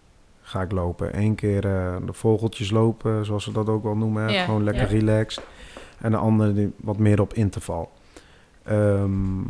ga 0.41 0.61
ik 0.61 0.71
lopen. 0.71 1.19
Eén 1.19 1.35
keer 1.35 1.65
eh, 1.65 1.95
de 2.05 2.13
vogeltjes 2.13 2.71
lopen, 2.71 3.25
zoals 3.25 3.43
ze 3.43 3.51
dat 3.51 3.69
ook 3.69 3.83
wel 3.83 3.95
noemen, 3.95 4.31
Ja, 4.31 4.43
gewoon 4.45 4.63
lekker 4.63 4.83
ja. 4.83 4.99
relaxed. 4.99 5.43
En 5.99 6.11
de 6.11 6.17
andere 6.17 6.53
die 6.53 6.73
wat 6.77 6.97
meer 6.97 7.21
op 7.21 7.33
interval. 7.33 7.91
Ehm, 8.63 9.41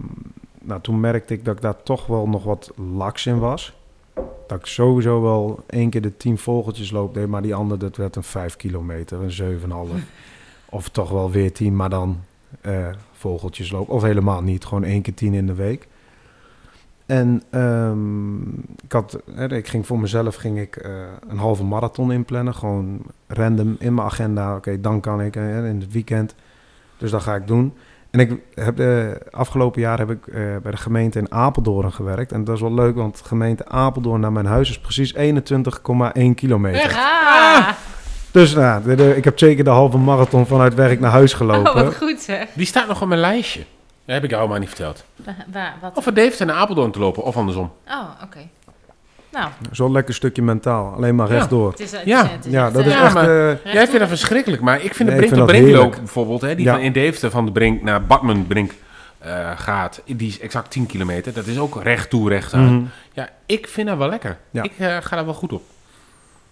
nou, 0.61 0.81
toen 0.81 0.99
merkte 0.99 1.33
ik 1.33 1.45
dat 1.45 1.55
ik 1.55 1.61
daar 1.61 1.83
toch 1.83 2.05
wel 2.05 2.27
nog 2.27 2.43
wat 2.43 2.71
laks 2.75 3.25
in 3.25 3.39
was. 3.39 3.73
Dat 4.47 4.59
ik 4.59 4.65
sowieso 4.65 5.21
wel 5.21 5.63
één 5.67 5.89
keer 5.89 6.01
de 6.01 6.17
tien 6.17 6.37
vogeltjes 6.37 6.91
loop 6.91 7.13
deed, 7.13 7.27
maar 7.27 7.41
die 7.41 7.55
andere, 7.55 7.79
dat 7.79 7.95
werd 7.97 8.15
een 8.15 8.23
vijf 8.23 8.55
kilometer, 8.55 9.21
een 9.21 9.31
zeven. 9.31 9.71
Of 10.69 10.89
toch 10.89 11.09
wel 11.09 11.31
weer 11.31 11.53
tien, 11.53 11.75
maar 11.75 11.89
dan 11.89 12.19
eh, 12.61 12.87
vogeltjes 13.11 13.71
lopen. 13.71 13.93
Of 13.93 14.01
helemaal 14.01 14.41
niet, 14.41 14.65
gewoon 14.65 14.83
één 14.83 15.01
keer 15.01 15.13
tien 15.13 15.33
in 15.33 15.47
de 15.47 15.53
week. 15.53 15.87
En 17.05 17.43
ehm, 17.49 18.41
ik, 18.83 18.91
had, 18.91 19.21
hè, 19.33 19.55
ik 19.55 19.67
ging 19.67 19.85
voor 19.85 19.99
mezelf 19.99 20.35
ging 20.35 20.59
ik, 20.59 20.75
eh, 20.75 20.91
een 21.27 21.37
halve 21.37 21.63
marathon 21.63 22.11
inplannen. 22.11 22.55
Gewoon 22.55 23.01
random 23.27 23.75
in 23.79 23.93
mijn 23.93 24.07
agenda. 24.07 24.55
Oké, 24.55 24.81
dan 24.81 24.99
kan 24.99 25.21
ik 25.21 25.33
hè, 25.33 25.67
in 25.67 25.79
het 25.79 25.91
weekend. 25.91 26.35
Dus 26.97 27.11
dat 27.11 27.21
ga 27.21 27.35
ik 27.35 27.47
doen. 27.47 27.73
En 28.11 28.19
ik 28.19 28.31
heb 28.55 28.75
de 28.75 29.21
afgelopen 29.31 29.81
jaar 29.81 29.97
heb 29.97 30.09
ik 30.09 30.27
eh, 30.27 30.33
bij 30.61 30.71
de 30.71 30.77
gemeente 30.77 31.19
in 31.19 31.31
Apeldoorn 31.31 31.91
gewerkt. 31.93 32.31
En 32.31 32.43
dat 32.43 32.55
is 32.55 32.61
wel 32.61 32.73
leuk, 32.73 32.95
want 32.95 33.17
de 33.17 33.23
gemeente 33.23 33.65
Apeldoorn 33.67 34.21
naar 34.21 34.31
mijn 34.31 34.45
huis 34.45 34.69
is 34.69 34.79
precies 34.79 35.13
21,1 35.15 36.35
kilometer. 36.35 36.95
Ah, 36.95 37.67
Dus 38.31 38.53
nou, 38.53 38.83
de- 38.83 38.95
de- 38.95 39.15
ik 39.17 39.23
heb 39.23 39.39
zeker 39.39 39.63
de 39.63 39.69
halve 39.69 39.97
marathon 39.97 40.45
vanuit 40.45 40.73
werk 40.73 40.99
naar 40.99 41.11
huis 41.11 41.33
gelopen. 41.33 41.75
oh, 41.75 41.81
wat 41.81 41.95
goed 41.95 42.19
zeg. 42.21 42.47
Die 42.53 42.65
staat 42.65 42.87
nog 42.87 43.01
op 43.01 43.07
mijn 43.07 43.19
lijstje. 43.19 43.59
Dat 44.05 44.15
heb 44.15 44.23
ik 44.23 44.29
jou 44.29 44.49
maar 44.49 44.59
niet 44.59 44.67
verteld. 44.67 45.03
Waar, 45.53 45.75
wat? 45.81 45.97
Of 45.97 46.03
van 46.03 46.13
Deventer 46.13 46.45
naar 46.45 46.55
Apeldoorn 46.55 46.91
te 46.91 46.99
lopen, 46.99 47.23
of 47.23 47.35
andersom. 47.37 47.71
Oh, 47.87 48.09
oké. 48.23 48.39
Nou, 49.31 49.49
Zo'n 49.71 49.91
lekker 49.91 50.13
stukje 50.13 50.41
mentaal. 50.41 50.93
Alleen 50.93 51.15
maar 51.15 51.27
Ja. 51.27 51.33
rechtdoor. 51.33 51.69
Het 51.71 51.79
is- 51.79 51.91
het 51.91 52.01
ja, 52.05 52.23
is- 52.23 52.31
het 52.31 52.45
is 52.45 52.51
ja, 52.51 52.71
dat 52.71 52.85
is 52.85 52.93
eh, 52.93 53.01
echt... 53.03 53.13
maar 53.13 53.23
eh, 53.49 53.73
jij 53.73 53.83
vindt 53.83 53.99
dat 53.99 54.07
verschrikkelijk, 54.07 54.61
maar 54.61 54.83
ik 54.83 54.93
vind 54.95 55.09
Nee, 55.09 55.17
de 55.19 55.23
ik 55.25 55.29
Brink 55.31 55.47
dat 55.47 55.55
Brinkloop 55.57 55.95
bijvoorbeeld, 55.95 56.41
hè, 56.41 56.55
die 56.55 56.65
Ja. 56.65 56.73
van 56.73 56.81
in 56.81 56.91
Deventer 56.91 57.31
van 57.31 57.45
de 57.45 57.51
Brink 57.51 57.81
naar 57.81 58.05
Badmenbrink 58.05 58.71
eh 59.19 59.51
gaat, 59.55 60.01
die 60.05 60.27
is 60.27 60.39
exact 60.39 60.71
10 60.71 60.85
kilometer. 60.85 61.33
Dat 61.33 61.45
is 61.45 61.57
ook 61.59 61.81
recht 61.83 62.09
toe, 62.09 62.29
recht 62.29 62.53
aan. 62.53 62.75
Mhm. 62.75 62.83
Ja, 63.13 63.29
ik 63.45 63.67
vind 63.67 63.87
dat 63.87 63.97
wel 63.97 64.09
lekker. 64.09 64.37
Ja. 64.51 64.63
Ik 64.63 64.71
ga 64.77 65.15
daar 65.15 65.25
wel 65.25 65.33
goed 65.33 65.53
op. 65.53 65.63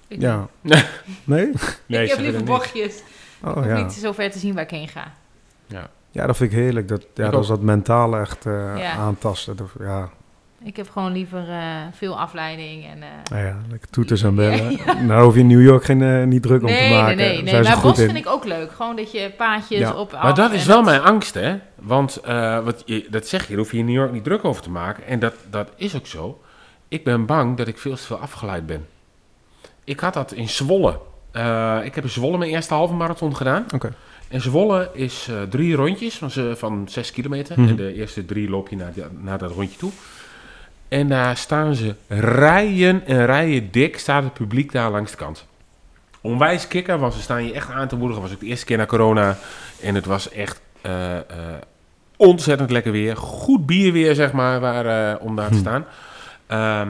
Ja. 0.07 0.47
Nee? 0.61 0.75
Nee, 1.85 2.03
ik 2.03 2.09
heb 2.09 2.19
liever 2.19 2.43
bochtjes. 2.43 3.03
Oh, 3.43 3.49
ik 3.49 3.55
hoef 3.55 3.65
ja. 3.65 3.81
niet 3.81 3.91
zo 3.93 4.11
ver 4.11 4.31
te 4.31 4.39
zien 4.39 4.53
waar 4.53 4.63
ik 4.63 4.69
heen 4.69 4.87
ga. 4.87 5.03
Ja. 5.67 5.89
Ja, 6.11 6.25
dat 6.27 6.37
vind 6.37 6.51
ik 6.51 6.57
heerlijk. 6.57 6.87
Dat, 6.87 7.05
ja, 7.13 7.25
Ik 7.25 7.31
dat 7.31 7.41
is 7.41 7.47
dat 7.47 7.61
mentale 7.61 8.19
echt 8.19 8.45
eh, 8.45 8.53
Ja. 8.77 8.91
aantasten. 8.91 9.55
Dat, 9.55 9.67
ja, 9.79 10.09
Ik 10.63 10.75
heb 10.77 10.89
gewoon 10.89 11.11
liever 11.11 11.49
eh, 11.49 11.65
veel 11.91 12.19
afleiding 12.19 12.85
en... 12.85 13.01
eh, 13.03 13.07
nou 13.31 13.45
ja, 13.45 13.57
lekker 13.69 13.89
toeters 13.89 14.23
en 14.23 14.35
bellen. 14.41 14.79
nou 15.07 15.23
hoef 15.23 15.33
je 15.33 15.39
in 15.39 15.47
New 15.47 15.61
York 15.63 15.83
geen, 15.83 16.01
eh, 16.01 16.23
niet 16.23 16.41
druk 16.41 16.61
om 16.61 16.67
nee, 16.67 16.89
te 16.89 16.95
maken. 16.95 17.17
nee, 17.17 17.27
nee, 17.33 17.41
nee. 17.41 17.49
zijn 17.49 17.63
Maar 17.63 17.81
bos 17.81 17.99
in. 17.99 18.05
vind 18.05 18.17
ik 18.17 18.27
ook 18.27 18.45
leuk. 18.45 18.71
Gewoon 18.71 18.95
dat 18.95 19.11
je 19.11 19.31
paadjes 19.37 19.79
Ja. 19.79 19.93
op... 19.93 20.11
Maar 20.11 20.35
dat 20.35 20.51
is 20.51 20.65
wel 20.65 20.81
mijn 20.83 21.01
angst, 21.01 21.33
hè? 21.33 21.55
Want 21.75 22.17
eh, 22.17 22.63
wat 22.63 22.83
je, 22.85 23.07
dat 23.09 23.27
zeg 23.27 23.41
je, 23.41 23.47
daar 23.47 23.57
hoef 23.57 23.71
je 23.71 23.77
in 23.77 23.85
New 23.85 23.95
York 23.95 24.11
niet 24.11 24.23
druk 24.23 24.45
over 24.45 24.61
te 24.61 24.69
maken. 24.69 25.05
En 25.05 25.19
dat, 25.19 25.33
dat 25.49 25.69
is 25.75 25.95
ook 25.95 26.07
zo. 26.07 26.41
Ik 26.87 27.03
ben 27.03 27.25
bang 27.25 27.57
dat 27.57 27.67
ik 27.67 27.77
veel 27.77 27.95
te 27.95 28.01
veel 28.03 28.17
afgeleid 28.19 28.65
ben. 28.65 28.85
Ik 29.83 29.99
had 29.99 30.13
dat 30.13 30.31
in 30.31 30.49
Zwolle. 30.49 30.99
Eh, 31.31 31.79
ik 31.83 31.95
heb 31.95 32.03
in 32.03 32.09
Zwolle 32.09 32.37
mijn 32.37 32.51
eerste 32.51 32.73
halve 32.73 32.93
marathon 32.93 33.35
gedaan. 33.35 33.65
Oké. 33.73 33.93
En 34.27 34.41
Zwolle 34.41 34.89
is 34.93 35.27
eh, 35.29 35.41
drie 35.41 35.75
rondjes 35.75 36.15
van, 36.17 36.31
ze- 36.31 36.53
van 36.57 36.87
zes 36.89 37.11
kilometer. 37.11 37.59
Mhm. 37.59 37.69
En 37.69 37.75
de 37.75 37.93
eerste 37.93 38.25
drie 38.25 38.49
loop 38.49 38.69
je 38.69 38.75
naar, 38.75 38.93
naar 39.19 39.37
dat 39.37 39.51
rondje 39.51 39.77
toe. 39.77 39.91
En 40.89 41.07
daar 41.07 41.37
staan 41.37 41.75
ze 41.75 41.95
rijen 42.07 43.05
en 43.05 43.25
rijen 43.25 43.71
dik, 43.71 43.99
staat 43.99 44.23
het 44.23 44.33
publiek 44.33 44.71
daar 44.71 44.91
langs 44.91 45.11
de 45.11 45.17
kant. 45.17 45.45
Onwijs 46.21 46.67
kikker, 46.67 46.99
want 46.99 47.13
ze 47.13 47.21
staan 47.21 47.45
je 47.45 47.53
echt 47.53 47.69
aan 47.71 47.87
te 47.87 47.95
moedigen. 47.95 48.21
was 48.21 48.31
ook 48.33 48.39
de 48.39 48.45
eerste 48.45 48.65
keer 48.65 48.77
na 48.77 48.85
corona. 48.85 49.37
En 49.81 49.95
het 49.95 50.05
was 50.05 50.29
echt 50.29 50.61
eh, 50.81 51.17
eh, 51.17 51.23
ontzettend 52.17 52.71
lekker 52.71 52.91
weer. 52.91 53.17
Goed 53.17 53.65
bier 53.65 53.91
weer, 53.91 54.15
zeg 54.15 54.31
maar, 54.31 54.59
waar, 54.59 54.85
eh, 54.85 55.25
om 55.25 55.35
daar 55.35 55.47
te 55.47 55.53
Hm. 55.53 55.59
staan. 55.59 55.85
Ehm, 56.47 56.89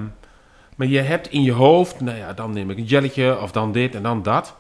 maar 0.76 0.88
je 0.88 1.00
hebt 1.00 1.28
in 1.30 1.44
je 1.44 1.52
hoofd, 1.52 2.00
nou 2.00 2.18
ja, 2.18 2.34
dan 2.34 2.54
neem 2.54 2.70
ik 2.70 2.78
een 2.78 2.84
jelletje 2.84 3.40
of 3.42 3.52
dan 3.52 3.72
dit 3.72 3.96
en 3.96 4.04
dan 4.04 4.24
dat. 4.24 4.56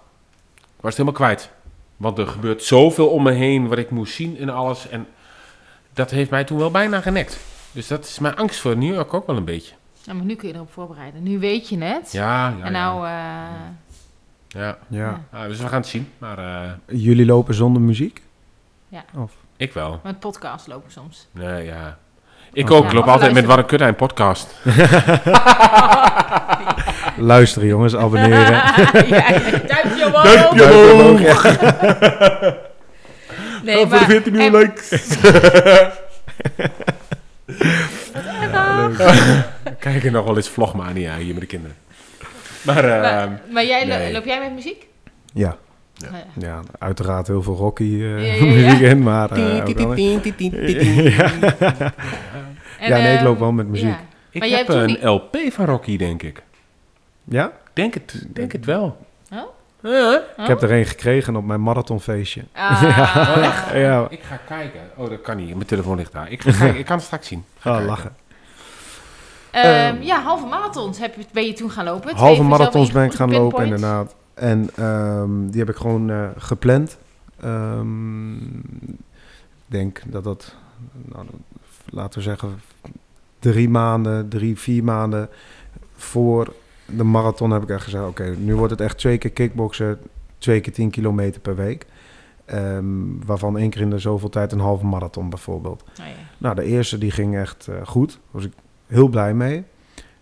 Ik 0.56 0.86
was 0.86 0.98
het 0.98 1.06
helemaal 1.08 1.28
kwijt. 1.28 1.50
Want 1.98 2.18
er 2.18 2.28
gebeurt 2.28 2.64
zoveel 2.64 3.08
om 3.08 3.24
me 3.24 3.32
heen 3.32 3.68
wat 3.68 3.78
ik 3.78 3.90
moest 3.90 4.14
zien 4.14 4.38
en 4.38 4.50
alles. 4.50 4.90
En 4.90 5.08
dat 5.94 6.12
heeft 6.12 6.30
mij 6.30 6.44
toen 6.44 6.58
wel 6.58 6.72
bijna 6.72 7.02
genekt. 7.02 7.40
Dus 7.72 7.88
dat 7.88 8.05
is 8.05 8.20
mijn 8.20 8.36
angst 8.36 8.59
voor 8.59 8.78
New 8.78 8.93
York 8.93 9.13
ook 9.13 9.28
wel 9.28 9.38
een 9.38 9.45
beetje. 9.45 9.74
Ja, 10.03 10.13
maar 10.13 10.26
nu 10.26 10.36
kun 10.36 10.47
je 10.47 10.53
erop 10.53 10.72
voorbereiden. 10.72 11.24
Nu 11.24 11.39
weet 11.39 11.70
je 11.70 11.78
het. 11.78 12.11
Ja, 12.11 12.53
ja, 12.59 12.65
En 12.65 12.72
nou... 12.72 13.05
eh, 13.07 13.11
Ja. 14.47 14.78
Ja. 14.88 15.22
Ah, 15.32 15.43
dus 15.47 15.59
we 15.59 15.67
gaan 15.67 15.80
het 15.80 15.88
zien. 15.89 16.09
Maar 16.17 16.38
eh, 16.38 16.70
Jullie 16.88 17.26
lopen 17.26 17.53
zonder 17.53 17.82
muziek? 17.82 18.22
Ja. 18.88 19.03
Of? 19.17 19.32
ik 19.57 19.74
wel. 19.74 19.99
Met 20.03 20.20
podcast 20.20 20.67
lopen 20.67 20.91
soms. 20.91 21.28
Nee, 21.32 21.65
ja. 21.65 21.97
Ik 22.53 22.70
Oh. 22.70 22.76
ook. 22.78 22.84
Ja, 22.84 22.89
Ik 22.89 22.95
loop 22.95 23.07
altijd 23.07 23.34
met 23.34 23.65
Kut 23.65 23.82
een 23.82 23.95
podcast. 23.95 24.47
Luisteren 27.17 27.67
jongens, 27.67 27.95
abonneren. 27.95 28.39
ja, 29.07 29.30
duimpje 29.67 30.05
omhoog. 30.05 30.24
Duimpje 30.24 30.93
omhoog, 30.93 31.22
ja. 31.22 31.41
Nee, 33.63 33.76
Ga 33.76 33.82
voor 33.82 33.89
de 33.89 33.95
maar- 33.95 34.05
14 34.05 34.32
miljoen 34.34 34.53
en- 34.53 34.59
likes. 34.61 34.89
Kijk 39.80 40.04
er 40.04 40.12
nog 40.12 40.26
wel 40.26 40.36
eens 40.36 40.50
Vlogmania 40.50 41.18
hier 41.18 41.32
met 41.34 41.41
de 41.41 41.47
kinderen. 41.47 41.76
Maar, 42.66 42.84
eh, 42.84 43.02
Maar, 43.02 43.41
maar 43.52 43.66
jij, 43.66 43.86
nee. 43.86 44.12
loop 44.12 44.26
jij 44.26 44.39
met 44.39 44.54
muziek? 44.54 44.88
Ja. 45.34 45.58
Ja. 45.93 46.10
Ja, 46.39 46.60
uiteraard 46.80 47.28
heel 47.28 47.43
veel 47.43 47.56
Rocky 47.56 47.84
eh, 47.84 48.00
Ja, 48.02 48.18
ja, 48.18 48.34
ja. 48.45 48.47
muziek 48.54 48.80
in, 48.80 49.04
maar... 49.04 49.39
Ja. 49.39 49.64
En, 52.80 52.89
Ja, 52.89 52.97
nee, 52.97 53.14
ik 53.16 53.22
loop 53.22 53.32
ehm, 53.34 53.39
wel 53.39 53.52
met 53.52 53.68
muziek. 53.68 53.88
ja. 53.89 54.00
Ik 54.32 54.39
Maar 54.41 54.50
heb 54.50 54.68
een 54.70 54.88
die- 54.88 55.06
LP 55.08 55.38
van 55.50 55.66
Rocky, 55.66 55.97
denk 55.97 56.24
ik. 56.24 56.41
Ja? 57.24 57.52
Denk 57.74 57.93
het, 57.93 58.26
denk 58.34 58.52
het 58.52 58.66
wel. 58.66 59.06
Oh? 59.34 59.39
Ja. 59.82 60.23
Ik 60.38 60.47
heb 60.47 60.61
er 60.61 60.71
een 60.71 60.86
gekregen 60.86 61.36
op 61.36 61.45
mijn 61.45 61.61
marathonfeestje. 61.61 62.43
Ah. 62.53 62.84
Oh, 63.38 63.45
echt? 63.45 63.71
Ja. 63.73 64.07
Ik 64.09 64.23
ga 64.23 64.36
kijken. 64.36 64.80
Oh, 64.95 65.09
dat 65.09 65.21
kan 65.21 65.38
niet. 65.38 65.55
Mijn 65.55 65.65
telefoon 65.65 65.97
ligt 65.97 66.11
daar. 66.11 66.32
Ik, 66.32 66.41
ga 66.41 66.51
kijken. 66.51 66.80
ik 66.80 66.86
kan 66.86 66.95
het 66.95 67.05
straks 67.05 67.27
zien. 67.27 67.45
Ga 67.59 67.69
kijken. 67.69 67.88
lachen. 67.88 68.15
Ehm, 69.51 70.01
ja, 70.01 70.21
halve 70.21 70.45
marathons 70.45 70.99
heb 70.99 71.15
je, 71.15 71.25
ben 71.32 71.45
je 71.45 71.53
toen 71.53 71.71
gaan 71.71 71.86
lopen. 71.86 72.15
Halve 72.15 72.43
marathons 72.43 72.91
ben 72.91 73.05
ik 73.05 73.13
gaan 73.13 73.32
lopen, 73.32 73.63
inderdaad. 73.63 74.15
En 74.34 74.69
ehm, 74.75 75.49
die 75.49 75.59
heb 75.59 75.69
ik 75.69 75.75
gewoon 75.75 76.09
eh, 76.09 76.27
gepland. 76.38 76.97
Ehm, 77.41 78.36
ik 78.36 79.65
denk 79.65 80.01
dat 80.05 80.23
dat, 80.23 80.55
nou, 80.91 81.25
laten 81.89 82.19
we 82.19 82.25
zeggen, 82.25 82.61
drie 83.39 83.69
maanden, 83.69 84.30
drie, 84.30 84.57
vier 84.59 84.84
maanden 84.84 85.30
voor 85.95 86.53
de 86.96 87.04
marathon 87.04 87.52
heb 87.52 87.64
ik 87.64 87.70
echt 87.70 87.84
gezegd... 87.84 88.06
oké, 88.06 88.36
nu 88.38 88.56
wordt 88.56 88.72
het 88.72 88.82
echt 88.82 88.98
twee 88.98 89.18
keer 89.18 89.32
kickboksen, 89.32 90.00
twee 90.38 90.62
keer 90.62 90.74
10 90.74 90.90
kilometer 90.90 91.42
per 91.42 91.56
week. 91.56 91.86
Ehm, 92.46 92.86
waarvan 93.26 93.58
één 93.58 93.70
keer 93.70 93.82
in 93.82 93.90
de 93.90 94.00
zoveel 94.00 94.30
tijd 94.30 94.52
een 94.52 94.60
halve 94.60 94.86
marathon 94.86 95.30
bijvoorbeeld. 95.30 95.84
Oh, 96.00 96.06
ja. 96.06 96.14
Nou, 96.38 96.56
de 96.56 96.64
eerste 96.64 96.98
die 96.98 97.12
ging 97.12 97.38
echt 97.38 97.68
eh, 97.68 97.76
goed. 97.84 98.12
Daar 98.12 98.20
was 98.32 98.44
ik 98.44 98.54
heel 98.88 99.08
blij 99.08 99.34
mee. 99.34 99.64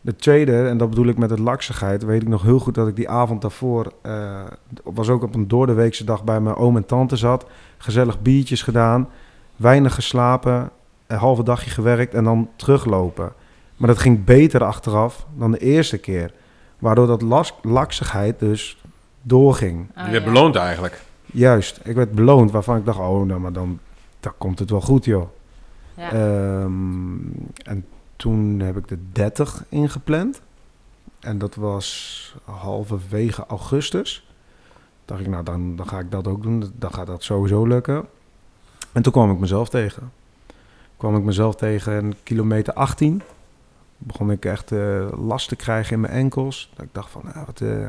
De 0.02 0.16
tweede, 0.16 0.68
en 0.68 0.78
dat 0.78 0.90
bedoel 0.90 1.08
ik 1.08 1.18
met 1.18 1.30
het 1.30 1.40
laksigheid, 1.40 2.04
weet 2.04 2.22
ik 2.22 2.28
nog 2.28 2.42
heel 2.42 2.60
goed 2.60 2.76
dat 2.76 2.88
ik 2.88 2.96
die 2.96 3.10
avond 3.10 3.42
daarvoor, 3.42 3.92
eh, 4.02 4.44
was 4.84 5.10
ook 5.10 5.24
op 5.24 5.36
een 5.36 5.48
doordeweekse 5.48 6.04
dag 6.04 6.24
bij 6.24 6.42
mijn 6.42 6.56
oom 6.56 6.76
en 6.76 6.86
tante 6.86 7.16
zat. 7.16 7.46
Gezellig 7.78 8.22
biertjes 8.22 8.62
gedaan, 8.62 9.10
weinig 9.56 9.96
geslapen, 9.96 10.70
een 11.08 11.18
halve 11.18 11.44
dagje 11.44 11.70
gewerkt 11.70 12.14
en 12.14 12.24
dan 12.24 12.50
teruglopen. 12.56 13.34
Maar 13.78 13.88
dat 13.88 13.98
ging 13.98 14.24
beter 14.24 14.64
achteraf 14.64 15.28
dan 15.36 15.52
de 15.52 15.60
eerste 15.60 15.98
keer. 15.98 16.34
Waardoor 16.80 17.08
dat 17.08 17.22
las- 17.22 17.54
laksigheid 17.62 18.40
dus 18.40 18.78
doorging. 19.22 19.90
Oh, 19.98 20.06
Je 20.06 20.12
werd 20.12 20.24
ja. 20.24 20.32
beloond 20.32 20.56
eigenlijk. 20.56 21.02
Juist, 21.26 21.80
ik 21.84 21.96
werd 21.96 22.12
beloond 22.12 22.52
waarvan 22.52 22.78
ik 22.78 22.86
dacht, 22.86 23.00
oh, 23.00 23.26
nou, 23.26 23.40
maar 23.40 23.54
dan, 23.54 23.80
dan 24.20 24.34
komt 24.38 24.60
het 24.60 24.70
wel 24.70 24.82
goed, 24.82 25.06
joh. 25.06 25.30
Ja. 25.94 26.12
Ehm, 26.12 27.16
en 27.64 27.86
toen 28.16 28.60
heb 28.60 28.78
ik 28.78 28.88
de 28.88 28.98
30 29.12 29.64
ingepland. 29.70 30.42
En 31.20 31.38
dat 31.38 31.56
was 31.56 32.36
halverwege 32.44 33.46
augustus. 33.48 34.28
Dacht 35.06 35.22
ik, 35.22 35.28
nou, 35.28 35.44
dan, 35.44 35.76
dan 35.76 35.88
ga 35.88 36.00
ik 36.00 36.12
dat 36.12 36.28
ook 36.28 36.44
doen. 36.44 36.72
Dan 36.76 36.94
gaat 36.94 37.08
dat 37.08 37.24
sowieso 37.24 37.66
lukken. 37.66 38.06
En 38.92 39.02
toen 39.02 39.12
kwam 39.12 39.32
ik 39.32 39.40
mezelf 39.40 39.70
tegen. 39.70 40.12
Kwam 40.98 41.16
ik 41.16 41.24
mezelf 41.24 41.56
tegen 41.56 41.94
in 41.94 42.16
kilometer 42.24 42.74
18. 42.74 43.22
Begon 43.98 44.32
ik 44.32 44.46
echt 44.46 44.72
eh, 44.72 45.08
last 45.28 45.48
te 45.50 45.56
krijgen 45.56 45.94
in 45.94 46.00
mijn 46.02 46.14
enkels. 46.14 46.72
Dat 46.76 46.86
ik 46.86 46.94
dacht 46.94 47.12
van, 47.12 47.22
nou, 47.34 47.46
wat, 47.46 47.62
eh, 47.62 47.86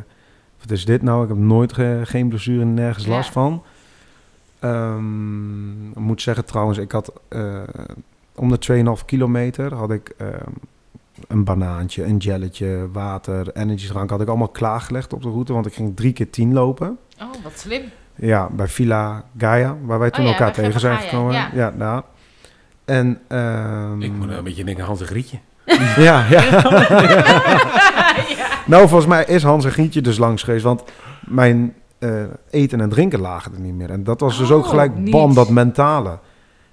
wat 0.61 0.71
is 0.71 0.85
dit 0.85 1.03
nou? 1.03 1.23
Ik 1.23 1.29
heb 1.29 1.39
nooit 1.39 1.73
ge- 1.73 2.01
geen 2.05 2.29
blessure, 2.29 2.65
nergens 2.65 3.05
Ja. 3.05 3.11
last 3.11 3.31
van. 3.33 3.63
Ehm, 4.59 5.89
ik 5.91 5.97
moet 5.99 6.23
zeggen 6.23 6.45
trouwens, 6.45 6.79
ik 6.79 6.93
had 6.93 7.13
eh, 7.29 7.63
om 8.35 8.49
de 8.49 8.59
2,5 8.59 9.05
kilometer 9.05 9.75
had 9.75 9.91
ik 9.91 10.13
ehm, 10.17 10.51
een 11.29 11.45
banaantje, 11.45 12.05
een 12.05 12.17
jelletje, 12.17 12.89
water, 12.93 13.53
energiedrank 13.57 14.11
had 14.11 14.21
ik 14.21 14.29
allemaal 14.29 14.49
klaargelegd 14.49 15.13
op 15.13 15.23
de 15.23 15.29
route, 15.31 15.53
want 15.53 15.67
ik 15.67 15.75
ging 15.75 15.97
drie 15.97 16.13
keer 16.13 16.31
10 16.31 16.53
lopen. 16.53 16.99
Oh, 17.23 17.43
wat 17.43 17.59
slim. 17.59 17.83
Ja, 18.15 18.49
bij 18.51 18.69
Villa 18.69 19.25
Gaia, 19.39 19.77
waar 19.85 19.99
wij 19.99 20.11
toen 20.11 20.25
ja, 20.25 20.31
elkaar 20.31 20.53
tegen 20.53 20.73
Villa 20.73 20.79
zijn 20.81 20.97
Gaia, 20.97 21.09
gekomen. 21.09 21.33
ja. 21.35 21.51
Ja, 21.55 21.71
daar. 21.71 22.03
En 22.85 23.21
ehm, 23.29 24.03
Ik 24.03 24.13
moet 24.13 24.29
een 24.31 24.45
beetje 24.45 24.65
denken 24.65 24.83
aan 24.83 24.89
Hans 24.89 25.01
en 25.01 25.07
Grietje. 25.07 25.39
ja, 26.09 26.27
ja. 26.31 26.63
Nou, 28.67 28.89
volgens 28.89 29.07
mij 29.07 29.25
is 29.25 29.43
Hans 29.43 29.65
en 29.65 29.73
Gietje 29.73 30.01
dus 30.01 30.19
langs 30.19 30.43
geweest, 30.43 30.65
want 30.65 30.83
mijn 31.21 31.75
eh, 31.99 32.11
eten 32.51 32.81
en 32.81 32.89
drinken 32.89 33.21
lagen 33.21 33.53
er 33.55 33.61
niet 33.61 33.75
meer. 33.75 33.91
En 33.91 34.05
dat 34.05 34.21
was 34.21 34.39
dus 34.39 34.51
ook 34.51 34.63
Oh, 34.65 34.69
gelijk 34.69 34.95
niet. 34.95 35.11
bam, 35.11 35.35
dat 35.35 35.49
mentale 35.49 36.19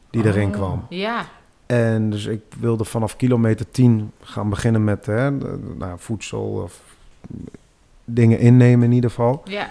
die 0.10 0.26
erin 0.26 0.52
kwam. 0.52 0.86
Ja. 0.90 1.26
En 1.66 2.10
dus 2.10 2.26
ik 2.26 2.42
wilde 2.60 2.84
vanaf 2.84 3.16
kilometer 3.16 3.72
10 3.72 4.12
gaan 4.22 4.50
beginnen 4.50 4.84
met 4.84 5.06
hè, 5.06 5.32
nou, 5.78 5.96
voedsel 5.98 6.42
of 6.42 6.80
dingen 8.06 8.40
innemen 8.40 8.88
in 8.88 8.92
ieder 8.92 9.10
geval. 9.10 9.42
Ja. 9.46 9.70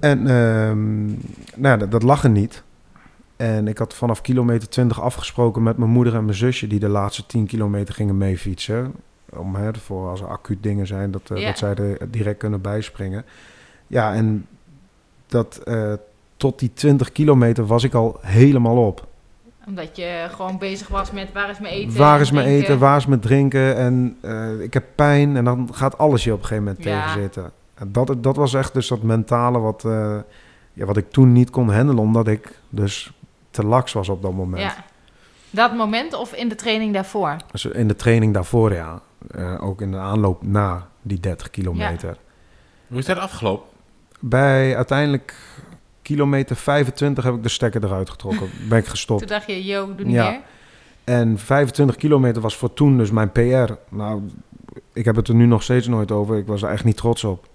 En 0.00 0.18
ehm, 0.26 1.06
nou, 1.56 1.78
dat, 1.78 1.90
dat 1.90 2.02
lag 2.02 2.24
er 2.24 2.30
niet. 2.30 2.62
En 3.36 3.68
ik 3.68 3.78
had 3.78 3.94
vanaf 3.94 4.20
kilometer 4.20 4.68
20 4.68 5.00
afgesproken 5.00 5.62
met 5.62 5.76
mijn 5.76 5.90
moeder 5.90 6.14
en 6.14 6.24
mijn 6.24 6.36
zusje... 6.36 6.66
die 6.66 6.78
de 6.78 6.88
laatste 6.88 7.26
10 7.26 7.46
kilometer 7.46 7.94
gingen 7.94 8.18
meefietsen. 8.18 8.94
Om 9.30 9.54
hè, 9.54 9.74
voor 9.74 10.08
als 10.08 10.20
er 10.20 10.26
acuut 10.26 10.62
dingen 10.62 10.86
zijn, 10.86 11.10
dat, 11.10 11.30
eh, 11.30 11.46
dat 11.46 11.58
zij 11.58 11.74
er 11.74 12.10
direct 12.10 12.38
kunnen 12.38 12.60
bijspringen. 12.60 13.24
Ja, 13.86 14.14
en 14.14 14.46
dat, 15.26 15.56
eh, 15.56 15.92
tot 16.36 16.58
die 16.58 16.72
20 16.74 17.12
kilometer 17.12 17.66
was 17.66 17.84
ik 17.84 17.94
al 17.94 18.18
helemaal 18.20 18.86
op. 18.86 19.06
Omdat 19.66 19.96
je 19.96 20.26
gewoon 20.30 20.58
bezig 20.58 20.88
was 20.88 21.10
met 21.10 21.32
waar 21.32 21.50
is 21.50 21.58
mijn 21.58 21.74
eten? 21.74 21.98
Waar 21.98 22.20
is 22.20 22.30
mijn 22.30 22.44
drinken. 22.44 22.64
eten, 22.64 22.78
waar 22.78 22.96
is 22.96 23.06
mijn 23.06 23.20
drinken? 23.20 23.76
En 23.76 24.16
eh, 24.20 24.60
ik 24.60 24.74
heb 24.74 24.84
pijn 24.94 25.36
en 25.36 25.44
dan 25.44 25.68
gaat 25.72 25.98
alles 25.98 26.24
je 26.24 26.32
op 26.32 26.38
een 26.40 26.46
gegeven 26.46 26.64
moment 26.64 26.84
Ja. 26.84 27.00
tegenzitten. 27.00 27.50
En 27.74 27.92
dat, 27.92 28.22
dat 28.22 28.36
was 28.36 28.54
echt 28.54 28.74
dus 28.74 28.88
dat 28.88 29.02
mentale 29.02 29.58
wat, 29.58 29.82
ja, 30.72 30.84
wat 30.84 30.96
ik 30.96 31.10
toen 31.10 31.32
niet 31.32 31.50
kon 31.50 31.70
handelen, 31.70 32.02
omdat 32.02 32.28
ik 32.28 32.58
dus 32.68 33.12
te 33.54 33.64
laks 33.66 33.92
was 33.92 34.08
op 34.08 34.22
dat 34.22 34.32
moment. 34.32 34.62
Ja. 34.62 34.74
Dat 35.50 35.74
moment 35.76 36.12
of 36.14 36.32
in 36.34 36.48
de 36.48 36.54
training 36.54 36.94
daarvoor? 36.94 37.36
Dus 37.50 37.64
in 37.64 37.88
de 37.88 37.96
training 37.96 38.34
daarvoor, 38.34 38.72
ja. 38.72 39.00
Eh, 39.30 39.64
ook 39.64 39.80
in 39.80 39.90
de 39.90 39.96
aanloop 39.96 40.42
na 40.42 40.88
die 41.02 41.20
30 41.20 41.50
kilometer. 41.50 42.16
Hoe 42.86 42.98
is 42.98 43.04
dat 43.06 43.18
afgelopen? 43.18 43.66
Bij 44.20 44.76
uiteindelijk 44.76 45.34
kilometer 46.02 46.56
25 46.56 47.24
heb 47.24 47.34
ik 47.34 47.42
de 47.42 47.48
stekker 47.48 47.84
eruit 47.84 48.10
getrokken. 48.10 48.50
Ben 48.68 48.78
ik 48.78 48.86
gestopt. 48.86 49.20
Toen 49.20 49.28
dacht 49.28 49.46
je, 49.46 49.64
yo, 49.64 49.94
doe 49.94 50.04
niet 50.06 50.14
Ja. 50.14 50.30
meer. 50.30 50.40
En 51.04 51.38
25 51.38 51.96
kilometer 51.96 52.42
was 52.42 52.56
voor 52.56 52.74
toen 52.74 52.98
dus 52.98 53.10
mijn 53.10 53.32
PR. 53.32 53.72
Nou, 53.88 54.22
ik 54.92 55.04
heb 55.04 55.16
het 55.16 55.28
er 55.28 55.34
nu 55.34 55.46
nog 55.46 55.62
steeds 55.62 55.86
nooit 55.86 56.10
over. 56.10 56.36
Ik 56.38 56.46
was 56.46 56.62
er 56.62 56.70
echt 56.70 56.84
niet 56.84 56.96
trots 56.96 57.24
op. 57.24 57.46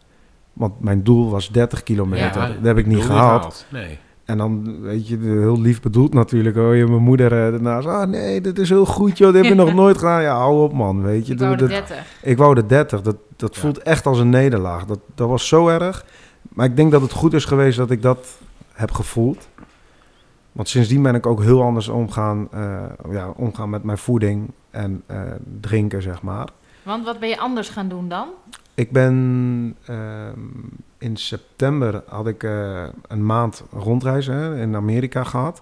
Want 0.54 0.80
mijn 0.82 1.04
doel 1.04 1.30
was 1.30 1.50
30 1.50 1.84
kilometer. 1.84 2.42
Ja, 2.42 2.48
dat 2.48 2.64
heb 2.64 2.78
ik 2.78 2.86
niet 2.86 3.04
gehaald. 3.04 3.66
Nee. 3.70 3.98
En 4.30 4.38
dan, 4.38 4.82
weet 4.82 5.08
je, 5.08 5.18
heel 5.18 5.62
lief 5.62 5.82
bedoeld 5.82 6.14
natuurlijk. 6.14 6.56
Hoor 6.56 6.76
je 6.76 6.86
mijn 6.88 7.02
moeder 7.02 7.32
eh, 7.46 7.52
daarnaast. 7.52 7.88
Ah 7.88 8.08
nee, 8.10 8.42
dit 8.42 8.60
is 8.60 8.70
heel 8.70 8.86
goed 8.86 9.18
joh. 9.18 9.34
Dit 9.34 9.42
heb 9.42 9.52
je 9.58 9.64
nog 9.64 9.74
nooit 9.84 9.98
gedaan. 9.98 10.22
Ja, 10.22 10.36
hou 10.36 10.64
op 10.64 10.74
man, 10.74 11.02
weet 11.02 11.28
je. 11.28 11.34
Ik 11.34 11.40
wou 11.40 11.52
de 11.56 11.68
Dat- 11.68 11.70
30. 11.70 12.06
Ik 12.22 12.38
wou 12.38 12.56
de 12.56 12.66
30. 12.66 13.02
Dat, 13.02 13.16
dat 13.36 13.56
Ja. 13.56 13.62
voelt 13.62 13.78
echt 13.78 14.06
als 14.06 14.20
een 14.20 14.30
nederlaag. 14.30 14.86
Dat, 14.86 15.00
dat 15.16 15.28
was 15.30 15.48
zo 15.48 15.68
erg. 15.68 16.06
Maar 16.50 16.66
ik 16.66 16.76
denk 16.76 16.92
dat 16.92 17.02
het 17.02 17.12
goed 17.12 17.34
is 17.34 17.46
geweest 17.46 17.78
dat 17.78 17.92
ik 17.92 18.02
dat 18.02 18.28
heb 18.74 18.92
gevoeld. 18.92 19.48
Want 20.52 20.70
sindsdien 20.70 21.02
ben 21.02 21.16
ik 21.16 21.26
ook 21.26 21.42
heel 21.42 21.62
anders 21.64 21.88
omgaan, 21.88 22.48
eh, 22.52 22.84
ja, 23.12 23.34
omgaan 23.36 23.70
met 23.70 23.84
mijn 23.84 23.98
voeding 23.98 24.52
en 24.72 25.04
eh, 25.06 25.22
drinken, 25.62 26.02
zeg 26.02 26.22
maar. 26.22 26.48
Want 26.84 27.06
wat 27.06 27.20
ben 27.20 27.30
je 27.30 27.40
anders 27.40 27.70
gaan 27.70 27.88
doen 27.90 28.10
dan? 28.10 28.28
Ik 28.80 28.92
ben 28.92 29.76
ehm, 29.86 30.40
in 30.98 31.18
september 31.18 32.02
had 32.08 32.28
ik 32.28 32.44
eh, 32.44 32.84
een 33.08 33.26
maand 33.26 33.64
rondreis 33.72 34.26
hè, 34.28 34.62
in 34.62 34.76
Amerika 34.76 35.24
gehad. 35.24 35.62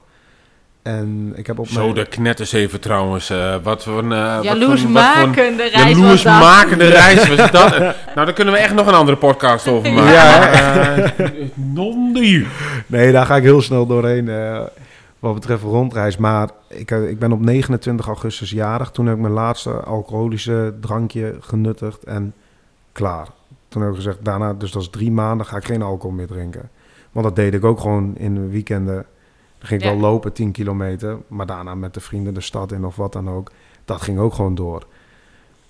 En 0.81 1.33
ik 1.35 1.47
heb 1.47 1.59
op 1.59 1.67
Zo 1.67 1.81
mijn... 1.81 1.93
de 1.93 2.05
knetters 2.05 2.51
even 2.51 2.79
trouwens. 2.79 3.29
eh, 3.29 3.55
wat 3.63 3.83
voor 3.83 3.97
een... 3.97 4.11
eh, 4.11 4.39
Jaloersmakende 4.41 5.63
reis 5.69 5.73
was 5.73 5.83
dat. 5.83 5.97
Jaloersmakende 5.97 6.87
reis 6.87 7.27
was 7.35 7.51
dat. 7.51 7.73
Eh, 7.73 7.79
nou, 8.15 8.25
daar 8.25 8.33
kunnen 8.33 8.53
we 8.53 8.59
echt 8.59 8.73
nog 8.73 8.87
een 8.87 8.93
andere 8.93 9.17
podcast 9.17 9.67
over 9.67 9.93
maken. 9.93 10.11
Ja, 10.11 10.49
Eh, 10.49 11.29
non-die. 11.55 12.47
Nee, 12.87 13.11
daar 13.11 13.25
ga 13.25 13.35
ik 13.35 13.43
heel 13.43 13.61
snel 13.61 13.85
doorheen 13.85 14.29
eh, 14.29 14.61
wat 15.19 15.33
betreft 15.33 15.63
rondreis. 15.63 16.17
Maar 16.17 16.49
ik, 16.69 16.91
eh, 16.91 17.09
ik 17.09 17.19
ben 17.19 17.31
op 17.31 17.39
29 17.41 18.07
augustus 18.07 18.49
jarig. 18.51 18.91
Toen 18.91 19.05
heb 19.05 19.15
ik 19.15 19.21
mijn 19.21 19.33
laatste 19.33 19.71
alcoholische 19.71 20.73
drankje 20.81 21.35
genuttigd 21.39 22.03
en 22.03 22.33
klaar. 22.97 23.27
Toen 23.67 23.81
heb 23.81 23.89
ik 23.91 23.95
gezegd, 23.97 24.25
daarna, 24.25 24.53
dus 24.53 24.71
dat 24.71 24.81
is 24.81 24.89
drie 24.89 25.11
maanden, 25.11 25.45
ga 25.45 25.57
ik 25.57 25.65
geen 25.65 25.81
alcohol 25.81 26.15
meer 26.15 26.27
drinken. 26.27 26.69
Want 27.11 27.25
dat 27.25 27.35
deed 27.35 27.53
ik 27.53 27.63
ook 27.65 27.79
gewoon 27.79 28.15
in 28.17 28.33
de 28.35 28.47
weekenden. 28.47 29.05
Dan 29.57 29.67
ging 29.67 29.81
ik 29.81 29.87
Ja. 29.87 29.93
wel 29.93 30.01
lopen 30.01 30.33
10 30.33 30.51
kilometer, 30.51 31.17
maar 31.27 31.45
daarna 31.45 31.75
met 31.75 31.93
de 31.93 31.99
vrienden 31.99 32.33
de 32.33 32.41
stad 32.41 32.71
in 32.71 32.85
of 32.85 32.95
wat 32.95 33.13
dan 33.13 33.29
ook. 33.29 33.51
Dat 33.85 34.01
ging 34.01 34.19
ook 34.19 34.33
gewoon 34.33 34.55
door. 34.55 34.85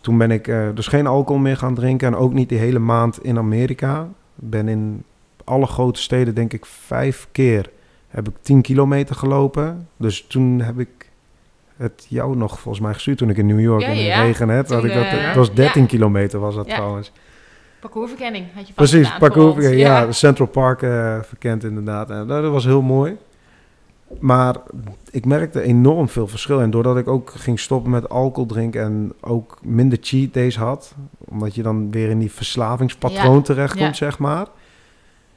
Toen 0.02 0.18
ben 0.18 0.32
ik 0.32 0.48
eh, 0.48 0.68
dus 0.74 0.88
geen 0.88 1.08
alcohol 1.08 1.42
meer 1.42 1.58
gaan 1.58 1.76
drinken 1.76 2.08
en 2.08 2.16
ook 2.16 2.34
niet 2.34 2.50
die 2.50 2.58
hele 2.58 2.80
maand 2.80 3.24
in 3.24 3.38
Amerika. 3.38 4.08
Ben 4.36 4.68
in 4.68 5.04
alle 5.44 5.66
grote 5.66 6.02
steden 6.02 6.36
denk 6.36 6.54
ik 6.54 6.66
vijf 6.66 7.28
keer 7.32 7.70
heb 8.08 8.28
ik 8.28 8.34
10 8.42 8.62
kilometer 8.62 9.16
gelopen. 9.16 9.88
Dus 9.98 10.26
toen 10.28 10.62
heb 10.62 10.80
ik 10.80 11.07
het 11.78 12.06
jou 12.10 12.36
nog 12.36 12.60
volgens 12.60 12.84
mij 12.84 12.94
gestuurd 12.94 13.18
toen 13.18 13.30
ik 13.30 13.38
in 13.38 13.46
New 13.46 13.60
York 13.60 13.82
Ja, 13.82 13.88
in 13.88 13.96
de 13.96 14.04
ja. 14.04 14.22
regen 14.22 14.50
Had 14.50 14.84
ik 14.84 14.94
dat, 14.94 15.06
eh, 15.06 15.26
dat 15.26 15.36
was 15.36 15.54
13 15.54 15.82
ja. 15.82 15.88
kilometer 15.88 16.40
was 16.40 16.56
dat 16.56 16.68
trouwens. 16.70 17.12
Parcoursverkenning 17.80 18.46
had 18.54 18.68
je 18.68 18.74
vast 18.74 18.90
Precies, 18.90 19.08
gedaan 19.12 19.20
voor 19.20 19.30
parcours, 19.30 19.66
ons. 19.66 19.76
ja, 19.76 20.12
Central 20.12 20.48
Park 20.48 20.82
eh, 20.82 21.22
verkend 21.22 21.64
inderdaad. 21.64 22.10
En 22.10 22.28
dat 22.28 22.52
was 22.52 22.66
heel 22.66 22.82
mooi. 22.82 23.18
Maar 24.20 24.56
ik 25.12 25.26
merkte 25.26 25.62
enorm 25.62 26.10
veel 26.10 26.28
verschil. 26.28 26.62
En 26.62 26.70
doordat 26.70 26.98
ik 26.98 27.08
ook 27.08 27.32
ging 27.36 27.60
stoppen 27.60 27.92
met 27.92 28.10
alcohol 28.10 28.46
drinken 28.46 28.82
en 28.82 29.14
ook 29.22 29.58
minder 29.62 29.98
cheat 30.02 30.34
days 30.34 30.58
had, 30.58 30.96
omdat 31.18 31.56
je 31.56 31.62
dan 31.62 31.92
weer 31.92 32.10
in 32.10 32.20
die 32.20 32.32
verslavingspatroon 32.32 33.36
Ja, 33.36 33.42
terechtkomt, 33.42 33.98
ja. 33.98 34.06
zeg 34.06 34.18
maar. 34.20 34.48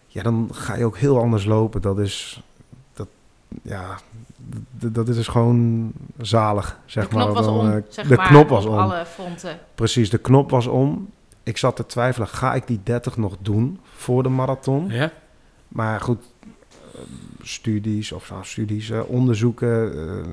Ja, 0.07 0.23
dan 0.23 0.49
ga 0.53 0.77
je 0.77 0.85
ook 0.85 0.97
heel 0.97 1.19
anders 1.19 1.45
lopen. 1.45 1.81
Dat 1.81 1.99
is, 1.99 2.43
dat, 2.93 3.09
ja, 3.63 3.99
dat 4.71 5.09
is 5.09 5.17
dus 5.17 5.29
gewoon 5.29 5.93
zalig, 6.19 6.79
zeg 6.87 7.03
de 7.05 7.11
knop 7.11 7.25
maar. 7.25 7.35
was 7.35 7.45
Dan, 7.45 7.59
om, 7.59 7.71
eh, 7.71 7.83
zeg 7.89 8.07
de 8.07 8.17
maar, 8.17 8.27
knop 8.27 8.49
was 8.49 8.65
op 8.65 8.73
om. 8.73 8.79
alle 8.79 9.05
fronten. 9.07 9.59
Precies, 9.75 10.11
de 10.11 10.19
knop 10.19 10.51
was 10.51 10.67
om. 10.67 11.09
Ik 11.43 11.57
zat 11.57 11.77
te 11.77 11.87
twijfelen, 11.87 12.29
ga 12.29 12.55
ik 12.55 12.67
die 12.67 12.81
30 12.83 13.17
nog 13.17 13.37
doen 13.41 13.79
voor 13.95 14.23
de 14.23 14.29
marathon? 14.29 14.89
Ja? 14.89 15.13
Maar 15.69 16.01
goed, 16.01 16.19
eh, 16.95 17.01
studies 17.43 18.13
of 18.13 18.31
nou, 18.31 18.45
studies, 18.45 18.91
eh, 18.91 19.01
onderzoeken, 19.07 19.93
eh, 20.09 20.27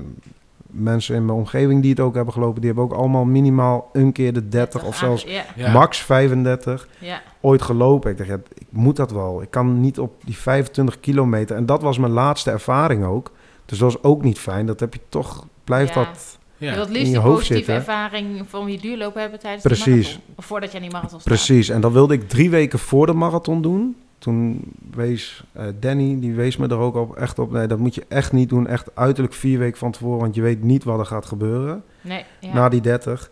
mensen 0.66 1.14
in 1.14 1.24
mijn 1.24 1.38
omgeving 1.38 1.80
die 1.82 1.90
het 1.90 2.00
ook 2.00 2.14
hebben 2.14 2.32
gelopen, 2.34 2.60
die 2.60 2.66
hebben 2.72 2.84
ook 2.84 2.92
allemaal 2.98 3.24
minimaal 3.24 3.90
een 3.92 4.12
keer 4.12 4.32
de 4.32 4.48
30 4.48 4.84
of 4.84 4.96
zelfs. 4.96 5.26
Ja. 5.56 5.72
max 5.72 5.98
35 5.98 6.88
Ja. 6.98 7.20
ooit 7.40 7.62
gelopen. 7.62 8.10
Ik 8.10 8.16
dacht, 8.16 8.28
ja, 8.30 8.38
ik 8.54 8.66
moet 8.70 8.96
dat 8.96 9.10
wel. 9.10 9.42
Ik 9.42 9.50
kan 9.50 9.80
niet 9.80 9.98
op 9.98 10.12
die 10.24 10.36
25 10.36 11.00
kilometer. 11.00 11.56
En 11.56 11.66
dat 11.66 11.82
was 11.82 11.98
mijn 11.98 12.12
laatste 12.12 12.50
ervaring 12.50 13.04
ook. 13.04 13.30
Dus 13.68 13.78
dat 13.78 13.92
was 13.92 14.02
ook 14.02 14.22
niet 14.22 14.38
fijn. 14.38 14.66
Dat 14.66 14.80
heb 14.80 14.94
je 14.94 15.00
toch, 15.08 15.46
blijft 15.64 15.94
Ja. 15.94 16.04
dat 16.04 16.38
Je 16.56 16.70
wilt 16.74 16.86
in 16.86 16.92
liefst 16.92 17.06
je 17.06 17.12
die 17.12 17.22
positieve 17.22 17.54
zitten. 17.56 17.74
ervaring 17.74 18.44
van 18.48 18.72
je 18.72 18.78
duurlopen 18.78 19.20
hebben 19.20 19.38
tijdens 19.40 19.62
Precies. 19.62 19.84
de 19.84 19.92
marathon. 20.12 20.34
Of 20.36 20.44
voordat 20.44 20.70
je 20.70 20.76
aan 20.76 20.82
die 20.82 20.92
marathon 20.92 21.20
staat. 21.20 21.32
Precies, 21.34 21.68
en 21.68 21.80
dat 21.80 21.92
wilde 21.92 22.14
ik 22.14 22.28
drie 22.28 22.50
weken 22.50 22.78
voor 22.78 23.06
de 23.06 23.12
marathon 23.12 23.62
doen. 23.62 23.96
Toen 24.18 24.60
wees 24.94 25.44
eh, 25.52 25.64
Danny, 25.80 26.20
die 26.20 26.32
wees 26.34 26.56
me 26.56 26.68
er 26.68 26.78
ook 26.78 26.94
op, 26.94 27.16
echt 27.16 27.38
op. 27.38 27.50
Nee, 27.52 27.66
dat 27.66 27.78
moet 27.78 27.94
je 27.94 28.04
echt 28.08 28.32
niet 28.32 28.48
doen. 28.48 28.66
Echt 28.66 28.90
uiterlijk 28.94 29.34
vier 29.34 29.58
weken 29.58 29.78
van 29.78 29.92
tevoren, 29.92 30.18
want 30.20 30.34
je 30.34 30.42
weet 30.42 30.62
niet 30.62 30.84
wat 30.84 30.98
er 30.98 31.06
gaat 31.06 31.26
gebeuren. 31.26 31.82
Nee, 32.00 32.24
ja. 32.40 32.52
Na 32.54 32.68
die 32.68 32.80
30. 32.80 33.30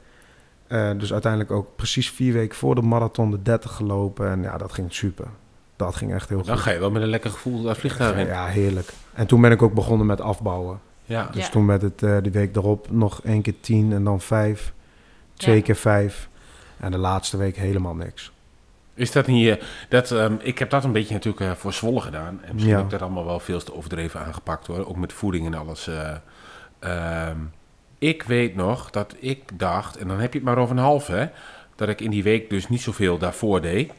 Eh, 0.66 0.90
dus 0.98 1.12
uiteindelijk 1.12 1.52
ook 1.52 1.76
precies 1.76 2.10
vier 2.10 2.32
weken 2.32 2.56
voor 2.56 2.74
de 2.74 2.82
marathon 2.82 3.30
de 3.30 3.42
30 3.42 3.72
gelopen. 3.72 4.30
En 4.30 4.42
ja, 4.42 4.56
dat 4.58 4.72
ging 4.72 4.94
super. 4.94 5.26
Dat 5.76 5.94
ging 5.96 6.14
echt 6.14 6.28
heel 6.28 6.42
Dan 6.42 6.54
goed. 6.54 6.64
ga 6.64 6.70
je 6.70 6.78
wel 6.78 6.90
met 6.90 7.02
een 7.02 7.08
lekker 7.08 7.30
gevoel 7.30 7.62
dat 7.62 7.76
vliegtuig 7.78 8.16
in. 8.16 8.26
Ja, 8.26 8.46
heerlijk. 8.46 8.92
En 9.16 9.26
toen 9.26 9.40
ben 9.40 9.50
ik 9.52 9.62
ook 9.62 9.74
begonnen 9.74 10.06
met 10.06 10.20
afbouwen. 10.20 10.80
Ja. 11.04 11.28
Dus 11.32 11.44
Ja. 11.44 11.50
toen 11.50 11.64
met 11.64 11.82
het 11.82 12.02
eh, 12.02 12.16
die 12.22 12.32
week 12.32 12.56
erop 12.56 12.90
nog 12.90 13.20
één 13.22 13.42
keer 13.42 13.60
tien 13.60 13.92
en 13.92 14.04
dan 14.04 14.20
vijf. 14.20 14.72
Twee 15.34 15.56
Ja. 15.56 15.62
keer 15.62 15.76
vijf. 15.76 16.28
En 16.80 16.90
de 16.90 16.98
laatste 16.98 17.36
week 17.36 17.56
helemaal 17.56 17.94
niks. 17.94 18.32
Is 18.94 19.12
dat 19.12 19.26
niet... 19.26 19.48
eh, 19.48 19.62
dat, 19.88 20.10
ehm, 20.10 20.34
ik 20.40 20.58
heb 20.58 20.70
dat 20.70 20.84
een 20.84 20.92
beetje 20.92 21.14
natuurlijk 21.14 21.44
eh, 21.50 21.56
voor 21.56 21.72
Zwolle 21.72 22.00
gedaan. 22.00 22.38
En 22.42 22.52
misschien 22.52 22.68
Ja. 22.72 22.76
heb 22.76 22.84
ik 22.84 22.90
dat 22.90 23.02
allemaal 23.02 23.24
wel 23.24 23.40
veel 23.40 23.62
te 23.62 23.74
overdreven 23.74 24.20
aangepakt 24.20 24.66
hoor. 24.66 24.86
Ook 24.86 24.96
met 24.96 25.12
voeding 25.12 25.46
en 25.46 25.54
alles. 25.54 25.86
eh. 25.86 26.14
Ehm, 26.78 27.36
ik 27.98 28.22
weet 28.22 28.54
nog 28.54 28.90
dat 28.90 29.14
ik 29.18 29.58
dacht, 29.58 29.96
en 29.96 30.08
dan 30.08 30.20
heb 30.20 30.32
je 30.32 30.38
het 30.38 30.48
maar 30.48 30.58
over 30.58 30.76
een 30.76 30.82
half 30.82 31.06
hè. 31.06 31.26
Dat 31.74 31.88
ik 31.88 32.00
in 32.00 32.10
die 32.10 32.22
week 32.22 32.50
dus 32.50 32.68
niet 32.68 32.80
zoveel 32.82 33.18
daarvoor 33.18 33.60
deed. 33.60 33.92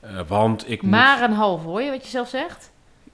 Eh, 0.00 0.10
want 0.28 0.70
ik. 0.70 0.82
Maar 0.82 1.22
een 1.22 1.32
half, 1.32 1.62
hoor 1.62 1.82
je 1.82 1.90
wat 1.90 2.02
je 2.04 2.10
zelf 2.10 2.28
zegt? 2.28 2.69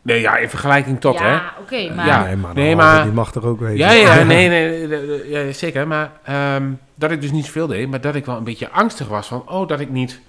Nee, 0.07 0.21
ja, 0.21 0.37
in 0.37 0.49
vergelijking 0.49 1.01
tot 1.01 1.19
hè. 1.19 1.29
ja, 1.33 1.55
oké, 1.61 1.95
maar... 1.95 2.07
ja. 2.07 2.25
Nee, 2.25 2.37
maar, 2.37 2.55
nee, 2.55 2.65
nee, 2.65 2.77
maar- 2.77 3.03
die 3.03 3.13
mag 3.13 3.35
er 3.35 3.47
ook 3.47 3.61
weten. 3.61 3.77
Ja, 3.77 3.91
ja, 3.93 4.15
nee, 4.25 4.49
nee, 4.49 4.69
nee, 4.69 4.87
nee, 4.87 5.07
nee, 5.31 5.47
ja, 5.47 5.53
zeker. 5.53 5.87
Maar 5.87 6.13
ehm, 6.25 6.71
dat 6.95 7.11
ik 7.11 7.21
dus 7.21 7.31
niet 7.31 7.45
zoveel 7.45 7.67
deed, 7.67 7.89
maar 7.89 8.01
dat 8.01 8.15
ik 8.15 8.25
wel 8.27 8.37
een 8.37 8.45
beetje 8.45 8.71
angstig 8.71 9.09
was 9.09 9.27
van, 9.27 9.49
oh, 9.49 9.69
dat 9.69 9.81
ik 9.81 9.91
niet 9.91 10.21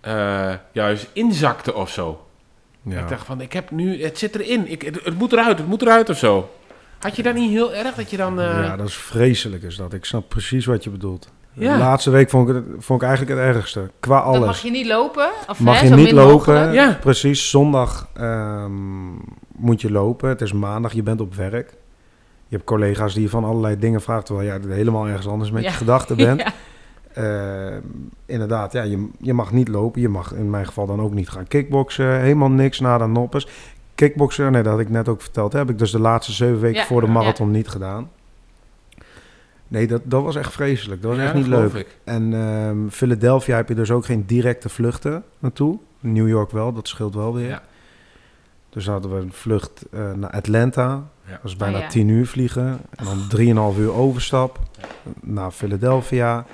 eh, 0.00 0.52
juist 0.72 1.08
inzakte 1.12 1.74
of 1.74 1.90
zo. 1.90 2.26
Ja. 2.82 3.00
Ik 3.00 3.08
dacht 3.08 3.26
van, 3.26 3.40
ik 3.40 3.52
heb 3.52 3.70
nu, 3.70 4.02
het 4.02 4.18
zit 4.18 4.34
erin, 4.34 4.70
ik, 4.70 4.82
het, 4.82 5.04
het 5.04 5.18
moet 5.18 5.32
eruit, 5.32 5.58
het 5.58 5.66
moet 5.66 5.82
eruit 5.82 6.08
of 6.10 6.18
zo. 6.18 6.50
Had 7.00 7.16
je 7.16 7.22
dat 7.22 7.34
niet 7.34 7.50
heel 7.50 7.74
erg 7.74 7.94
dat 7.94 8.10
je 8.10 8.16
dan... 8.16 8.40
eh, 8.40 8.46
Ja, 8.46 8.76
dat 8.76 8.88
is 8.88 8.94
vreselijk 8.96 9.62
is 9.62 9.76
dat. 9.76 9.92
Ik 9.92 10.04
snap 10.04 10.28
precies 10.28 10.66
wat 10.66 10.84
je 10.84 10.90
bedoelt. 10.90 11.32
Ja. 11.54 11.72
De 11.72 11.78
laatste 11.78 12.10
week 12.10 12.30
vond 12.30 12.48
ik, 12.48 12.54
het, 12.54 12.64
vond 12.78 13.02
ik 13.02 13.08
eigenlijk 13.08 13.38
het 13.38 13.54
ergste. 13.54 13.90
Qua 14.00 14.18
alles. 14.18 14.38
Dan 14.38 14.46
mag 14.46 14.62
je 14.62 14.70
niet 14.70 14.86
lopen. 14.86 15.30
Of, 15.48 15.60
Mag 15.60 15.80
hè, 15.80 15.86
je 15.86 15.94
niet 15.94 16.10
lopen. 16.12 16.72
Ja. 16.72 16.98
Precies. 17.00 17.50
Zondag 17.50 18.08
ehm, 18.14 19.12
moet 19.56 19.80
je 19.80 19.90
lopen. 19.90 20.28
Het 20.28 20.40
is 20.40 20.52
maandag. 20.52 20.92
Je 20.92 21.02
bent 21.02 21.20
op 21.20 21.34
werk. 21.34 21.70
Je 22.48 22.56
hebt 22.56 22.64
collega's 22.64 23.14
die 23.14 23.22
je 23.22 23.28
van 23.28 23.44
allerlei 23.44 23.78
dingen 23.78 24.00
vraagt... 24.02 24.26
terwijl 24.26 24.48
jij 24.48 24.74
helemaal 24.74 25.06
ergens 25.06 25.28
anders 25.28 25.50
met 25.50 25.62
Ja. 25.62 25.68
je 25.70 25.76
gedachten 25.76 26.16
bent. 26.26 26.40
Ja. 26.40 26.52
Ehm, 27.14 27.80
inderdaad, 28.26 28.72
ja, 28.72 28.82
je, 28.82 29.08
je 29.18 29.34
mag 29.34 29.52
niet 29.52 29.68
lopen. 29.68 30.00
Je 30.00 30.08
mag 30.08 30.32
in 30.34 30.50
mijn 30.50 30.66
geval 30.66 30.86
dan 30.86 31.00
ook 31.00 31.14
niet 31.14 31.28
gaan 31.28 31.48
kickboksen. 31.48 32.20
Helemaal 32.20 32.50
niks 32.50 32.80
na 32.80 32.98
de 32.98 33.06
noppers. 33.06 33.48
Kickboksen, 33.94 34.52
nee, 34.52 34.62
dat 34.62 34.72
had 34.72 34.80
ik 34.80 34.88
net 34.90 35.08
ook 35.08 35.20
verteld. 35.22 35.52
Heb 35.52 35.70
ik 35.70 35.78
dus 35.78 35.90
de 35.90 35.98
laatste 36.00 36.32
zeven 36.32 36.60
weken 36.60 36.80
Ja, 36.80 36.86
voor 36.86 37.00
de 37.00 37.06
ja. 37.06 37.12
marathon 37.12 37.50
niet 37.50 37.68
gedaan. 37.68 38.10
Nee, 39.74 39.86
dat, 39.86 40.00
dat 40.04 40.22
was 40.22 40.36
echt 40.36 40.52
vreselijk. 40.52 41.02
Dat 41.02 41.10
was 41.10 41.20
Ja, 41.20 41.26
echt 41.26 41.34
niet 41.34 41.46
leuk. 41.46 41.72
ik. 41.72 41.98
En 42.04 42.34
ehm, 42.34 42.88
Philadelphia 42.88 43.56
heb 43.56 43.68
je 43.68 43.74
dus 43.74 43.90
ook 43.90 44.04
geen 44.04 44.26
directe 44.26 44.68
vluchten 44.68 45.24
naartoe. 45.38 45.78
New 46.00 46.28
York 46.28 46.50
wel, 46.50 46.72
dat 46.72 46.88
scheelt 46.88 47.14
wel 47.14 47.34
weer. 47.34 47.48
Ja. 47.48 47.62
Dus 48.70 48.86
hadden 48.86 49.14
we 49.14 49.20
een 49.20 49.32
vlucht 49.32 49.84
eh, 49.92 50.12
naar 50.12 50.30
Atlanta. 50.30 51.02
Ja. 51.26 51.30
Dat 51.30 51.44
is 51.50 51.56
bijna 51.56 51.76
Oh, 51.76 51.82
ja. 51.82 51.88
10 51.88 52.08
uur 52.08 52.26
vliegen. 52.26 52.80
En 52.94 53.04
dan 53.04 53.72
3,5 53.74 53.78
uur 53.78 53.92
overstap 53.92 54.58
naar 55.20 55.50
Philadelphia. 55.50 56.46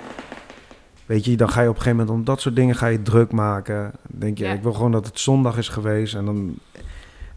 Weet 1.05 1.25
je, 1.25 1.37
dan 1.37 1.49
ga 1.49 1.61
je 1.61 1.69
op 1.69 1.75
een 1.75 1.81
gegeven 1.81 1.99
moment 2.05 2.17
om 2.19 2.25
dat 2.25 2.41
soort 2.41 2.55
dingen 2.55 2.75
ga 2.75 2.87
je 2.87 3.01
druk 3.01 3.31
maken. 3.31 3.81
Dan 4.07 4.19
denk 4.19 4.37
je, 4.37 4.43
Ja. 4.43 4.53
ik 4.53 4.61
wil 4.63 4.73
gewoon 4.73 4.91
dat 4.91 5.05
het 5.05 5.19
zondag 5.19 5.57
is 5.57 5.69
geweest. 5.69 6.15
En 6.15 6.25
dan, 6.25 6.55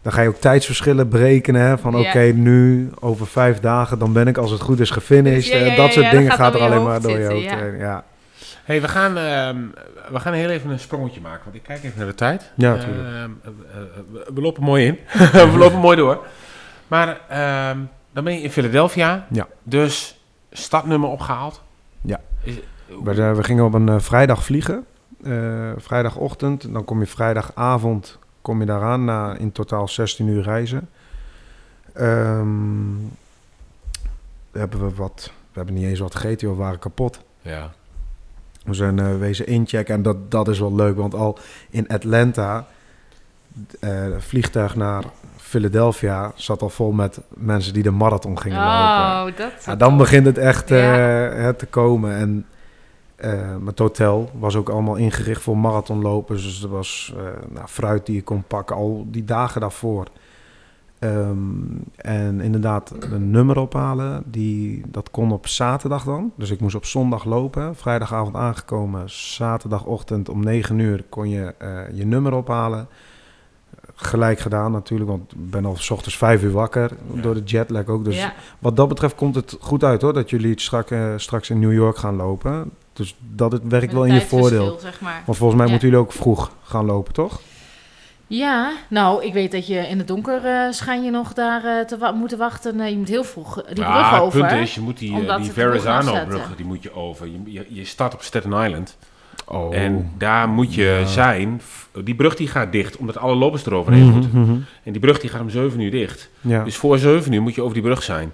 dan 0.05 0.13
ga 0.13 0.21
je 0.21 0.27
ook 0.27 0.35
tijdsverschillen 0.39 1.09
berekenen. 1.09 1.61
Hè, 1.61 1.77
van 1.77 1.97
Ja. 2.01 2.07
oké, 2.09 2.19
nu 2.19 2.89
over 2.99 3.27
vijf 3.27 3.59
dagen, 3.59 3.99
dan 3.99 4.13
ben 4.13 4.27
ik 4.27 4.37
als 4.37 4.51
het 4.51 4.61
goed 4.61 4.79
is 4.79 4.89
gefinished. 4.89 5.51
Ja, 5.51 5.57
ja, 5.57 5.63
En 5.65 5.69
ja, 5.71 5.75
dat 5.75 5.91
soort 5.93 6.05
ja, 6.05 6.11
dat 6.11 6.19
dingen 6.19 6.31
gaat 6.35 6.53
er 6.53 6.59
alleen 6.61 6.83
maar 6.83 7.01
door 7.01 7.17
je 7.19 7.25
hoofd 7.27 7.79
ja. 7.79 8.03
hey, 8.63 8.81
we 8.81 8.87
gaan, 8.87 9.17
ehm, 9.17 9.57
we 10.11 10.19
gaan 10.19 10.33
heel 10.33 10.49
even 10.49 10.69
een 10.69 10.79
sprongetje 10.79 11.21
maken, 11.21 11.41
want 11.43 11.55
ik 11.55 11.63
kijk 11.63 11.83
even 11.83 11.97
naar 11.97 12.07
de 12.07 12.15
tijd. 12.15 12.51
Ja, 12.55 12.75
Ehm, 12.75 12.83
tuurlijk. 12.85 13.07
eh, 13.07 13.23
eh, 13.23 13.29
we, 14.11 14.25
we 14.33 14.41
lopen 14.41 14.63
mooi 14.63 14.85
in. 14.85 14.99
we 15.51 15.57
lopen 15.57 15.79
mooi 15.79 15.97
door. 15.97 16.25
Maar 16.87 17.19
ehm, 17.29 17.77
dan 18.13 18.23
ben 18.23 18.33
je 18.33 18.41
in 18.41 18.51
Philadelphia. 18.51 19.25
Ja. 19.31 19.47
Dus 19.63 20.19
stadnummer 20.51 21.09
opgehaald. 21.09 21.61
Ja. 22.01 22.19
Is- 22.43 22.59
We, 23.03 23.33
we 23.33 23.43
gingen 23.43 23.65
op 23.65 23.73
een 23.73 24.01
vrijdag 24.01 24.43
vliegen. 24.43 24.85
Eh, 25.23 25.31
vrijdagochtend. 25.77 26.73
Dan 26.73 26.85
kom 26.85 26.99
je 26.99 27.05
vrijdagavond 27.07 28.19
kom 28.45 28.59
je 28.59 28.65
daaraan 28.65 29.05
na 29.05 29.35
in 29.37 29.51
totaal 29.51 29.87
16 29.87 30.27
uur 30.27 30.43
reizen. 30.43 30.89
Ehm, 31.93 32.93
hebben 34.51 34.79
we 34.79 34.95
wat... 34.95 35.31
We 35.51 35.61
hebben 35.61 35.73
niet 35.75 35.85
eens 35.85 35.99
wat 35.99 36.15
gegeten, 36.15 36.49
we 36.49 36.55
waren 36.55 36.79
kapot. 36.79 37.19
ja. 37.41 37.71
We 38.63 38.73
zijn 38.73 38.99
eh, 38.99 39.17
wezen 39.17 39.47
inchecken 39.47 39.95
en 39.95 40.01
dat, 40.01 40.31
dat 40.31 40.47
is 40.47 40.59
wel 40.59 40.75
leuk. 40.75 40.95
Want 40.95 41.13
al 41.13 41.37
in 41.69 41.87
Atlanta, 41.87 42.65
eh 43.79 44.07
vliegtuig 44.17 44.75
naar 44.75 45.03
Philadelphia... 45.37 46.31
zat 46.35 46.61
al 46.61 46.69
vol 46.69 46.91
met 46.91 47.19
mensen 47.29 47.73
die 47.73 47.83
de 47.83 47.91
marathon 47.91 48.39
gingen 48.39 48.57
lopen. 48.57 48.71
Oh, 48.71 49.25
dat 49.37 49.51
is 49.59 49.65
Ja, 49.65 49.75
dan 49.75 49.97
begint 49.97 50.25
het 50.25 50.37
echt 50.37 50.71
eh, 50.71 50.77
Ja. 50.79 51.41
het 51.41 51.59
te 51.59 51.65
komen. 51.65 52.15
En 52.15 52.45
eh 53.15 53.55
het 53.65 53.79
hotel 53.79 54.29
was 54.39 54.55
ook 54.55 54.69
allemaal 54.69 54.95
ingericht 54.95 55.41
voor 55.41 55.57
marathonlopers. 55.57 56.43
Dus 56.43 56.63
er 56.63 56.69
was 56.69 57.13
eh, 57.17 57.23
nou, 57.49 57.67
fruit 57.67 58.05
die 58.05 58.15
je 58.15 58.23
kon 58.23 58.43
pakken 58.47 58.75
al 58.75 59.05
die 59.09 59.23
dagen 59.23 59.61
daarvoor. 59.61 60.07
Ehm, 60.99 61.37
en 61.95 62.41
inderdaad, 62.41 62.93
een 62.99 63.31
nummer 63.31 63.57
ophalen, 63.57 64.23
die, 64.25 64.83
dat 64.87 65.11
kon 65.11 65.31
op 65.31 65.47
zaterdag 65.47 66.03
dan. 66.03 66.31
Dus 66.35 66.51
ik 66.51 66.59
moest 66.59 66.75
op 66.75 66.85
zondag 66.85 67.25
lopen. 67.25 67.75
Vrijdagavond 67.75 68.35
aangekomen. 68.35 69.09
Zaterdagochtend 69.09 70.29
om 70.29 70.43
9 70.43 70.79
uur 70.79 71.03
kon 71.09 71.29
je 71.29 71.53
eh, 71.57 71.79
je 71.93 72.05
nummer 72.05 72.33
ophalen. 72.33 72.87
Gelijk 73.95 74.39
gedaan 74.39 74.71
natuurlijk, 74.71 75.09
want 75.09 75.31
ik 75.31 75.49
ben 75.51 75.65
al 75.65 75.75
s 75.75 75.89
ochtends 75.89 76.17
5 76.17 76.43
uur 76.43 76.51
wakker. 76.51 76.91
Door 77.21 77.33
de 77.33 77.43
jetlag 77.43 77.87
ook. 77.87 78.05
Dus 78.05 78.17
ja. 78.17 78.33
wat 78.59 78.75
dat 78.75 78.87
betreft 78.87 79.15
komt 79.15 79.35
het 79.35 79.57
goed 79.59 79.83
uit 79.83 80.01
hoor, 80.01 80.13
dat 80.13 80.29
jullie 80.29 80.51
het 80.51 80.61
strak, 80.61 80.95
straks 81.17 81.49
in 81.49 81.59
New 81.59 81.73
York 81.73 81.97
gaan 81.97 82.15
lopen. 82.15 82.71
Dus 82.95 83.15
dat 83.35 83.51
het 83.51 83.61
werkt 83.67 83.93
wel 83.93 84.03
in 84.05 84.13
je 84.13 84.21
voordeel. 84.21 84.77
Zeg 84.81 85.01
maar. 85.01 85.21
Want 85.25 85.37
volgens 85.37 85.55
mij 85.57 85.65
Ja. 85.65 85.71
moeten 85.71 85.89
jullie 85.89 86.03
ook 86.05 86.11
vroeg 86.13 86.51
gaan 86.63 86.85
lopen, 86.85 87.13
toch? 87.13 87.39
Ja, 88.27 88.71
nou, 88.89 89.23
ik 89.25 89.33
weet 89.33 89.51
dat 89.51 89.67
je 89.67 89.75
in 89.87 89.97
het 89.97 90.07
donker 90.07 90.45
eh 90.45 90.71
schijn 90.71 91.03
je 91.03 91.11
nog 91.11 91.33
daar 91.33 91.63
eh, 91.65 91.85
te 91.85 91.97
wa- 91.97 92.11
moeten 92.11 92.37
wachten. 92.37 92.89
Je 92.89 92.97
moet 92.97 93.07
heel 93.07 93.23
vroeg 93.23 93.61
eh, 93.61 93.67
die 93.75 93.83
Ja, 93.83 93.91
brug 93.91 94.09
het 94.11 94.21
over. 94.21 94.39
punt 94.47 94.61
is, 94.61 94.75
je 94.75 94.81
moet 94.81 94.97
die, 94.97 95.15
die 95.19 95.29
het 95.29 95.51
Verrazano-brug, 95.53 96.55
die 96.55 96.65
moet 96.65 96.83
je 96.83 96.93
over. 96.95 97.27
Je, 97.27 97.39
je, 97.45 97.65
je 97.69 97.85
start 97.85 98.13
op 98.13 98.21
Staten 98.21 98.53
Island. 98.63 98.97
Oh. 99.47 99.75
En 99.75 100.11
daar 100.17 100.49
moet 100.49 100.73
je 100.73 101.01
zijn. 101.05 101.61
Die 102.03 102.15
brug 102.15 102.35
die 102.35 102.47
gaat 102.47 102.71
dicht, 102.71 102.97
omdat 102.97 103.17
alle 103.17 103.35
lopers 103.35 103.65
eroverheen 103.65 104.09
moeten. 104.11 104.29
Mhm, 104.33 104.51
En 104.83 104.91
die 104.91 105.01
brug 105.01 105.19
die 105.19 105.29
gaat 105.29 105.41
om 105.41 105.49
7 105.49 105.79
uur 105.79 105.91
dicht. 105.91 106.29
Ja. 106.41 106.63
Dus 106.63 106.75
voor 106.77 106.97
7 106.97 107.33
uur 107.33 107.41
moet 107.41 107.55
je 107.55 107.61
over 107.61 107.73
die 107.73 107.83
brug 107.83 108.03
zijn. 108.03 108.31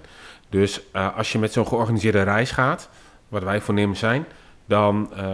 Dus 0.48 0.80
eh, 0.92 1.16
als 1.16 1.32
je 1.32 1.38
met 1.38 1.52
zo'n 1.52 1.66
georganiseerde 1.66 2.22
reis 2.22 2.50
gaat, 2.50 2.88
wat 3.28 3.42
wij 3.42 3.60
voornemens 3.60 3.98
zijn, 3.98 4.24
dan 4.66 5.08
eh, 5.16 5.24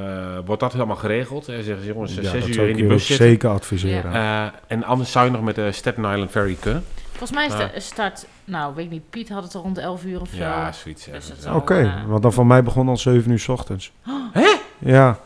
wordt 0.44 0.60
dat 0.60 0.72
helemaal 0.72 0.96
geregeld. 0.96 1.48
En 1.48 1.62
zeggen 1.64 1.84
ze, 1.84 1.92
jongens, 1.92 2.14
Ja, 2.14 2.22
zes 2.22 2.32
dat 2.32 2.46
uur 2.48 2.54
zou 2.54 2.68
in 2.68 2.76
die 2.76 2.86
bus 2.86 3.06
zitten. 3.06 3.26
zeker 3.26 3.48
adviseren. 3.50 4.12
Eh, 4.12 4.42
en 4.66 4.84
anders 4.84 5.12
zou 5.12 5.24
je 5.24 5.30
nog 5.30 5.42
met 5.42 5.54
de 5.54 5.72
Staten 5.72 6.04
Island 6.04 6.30
Ferry 6.30 6.56
kunnen. 6.60 6.84
Volgens 7.10 7.30
mij 7.38 7.46
is 7.46 7.52
Ja. 7.52 7.70
de 7.74 7.80
start, 7.80 8.26
nou 8.44 8.74
weet 8.74 8.84
ik 8.84 8.90
niet, 8.90 9.10
Piet 9.10 9.28
had 9.28 9.42
het 9.42 9.54
er 9.54 9.60
rond 9.60 9.78
11 9.78 10.04
uur 10.04 10.20
of 10.20 10.28
zo. 10.28 10.36
Ja, 10.36 10.72
zoiets. 10.72 11.04
ja. 11.04 11.12
Dus 11.12 11.32
Ja. 11.44 11.54
Oké, 11.54 11.74
eh, 11.80 12.04
want 12.06 12.22
dan 12.22 12.32
van 12.32 12.46
mij 12.46 12.62
begon 12.62 12.88
al 12.88 12.96
7 12.96 13.30
uur 13.30 13.38
's 13.38 13.48
ochtends. 13.48 13.92
Hè? 14.32 14.48
Ja, 14.78 15.18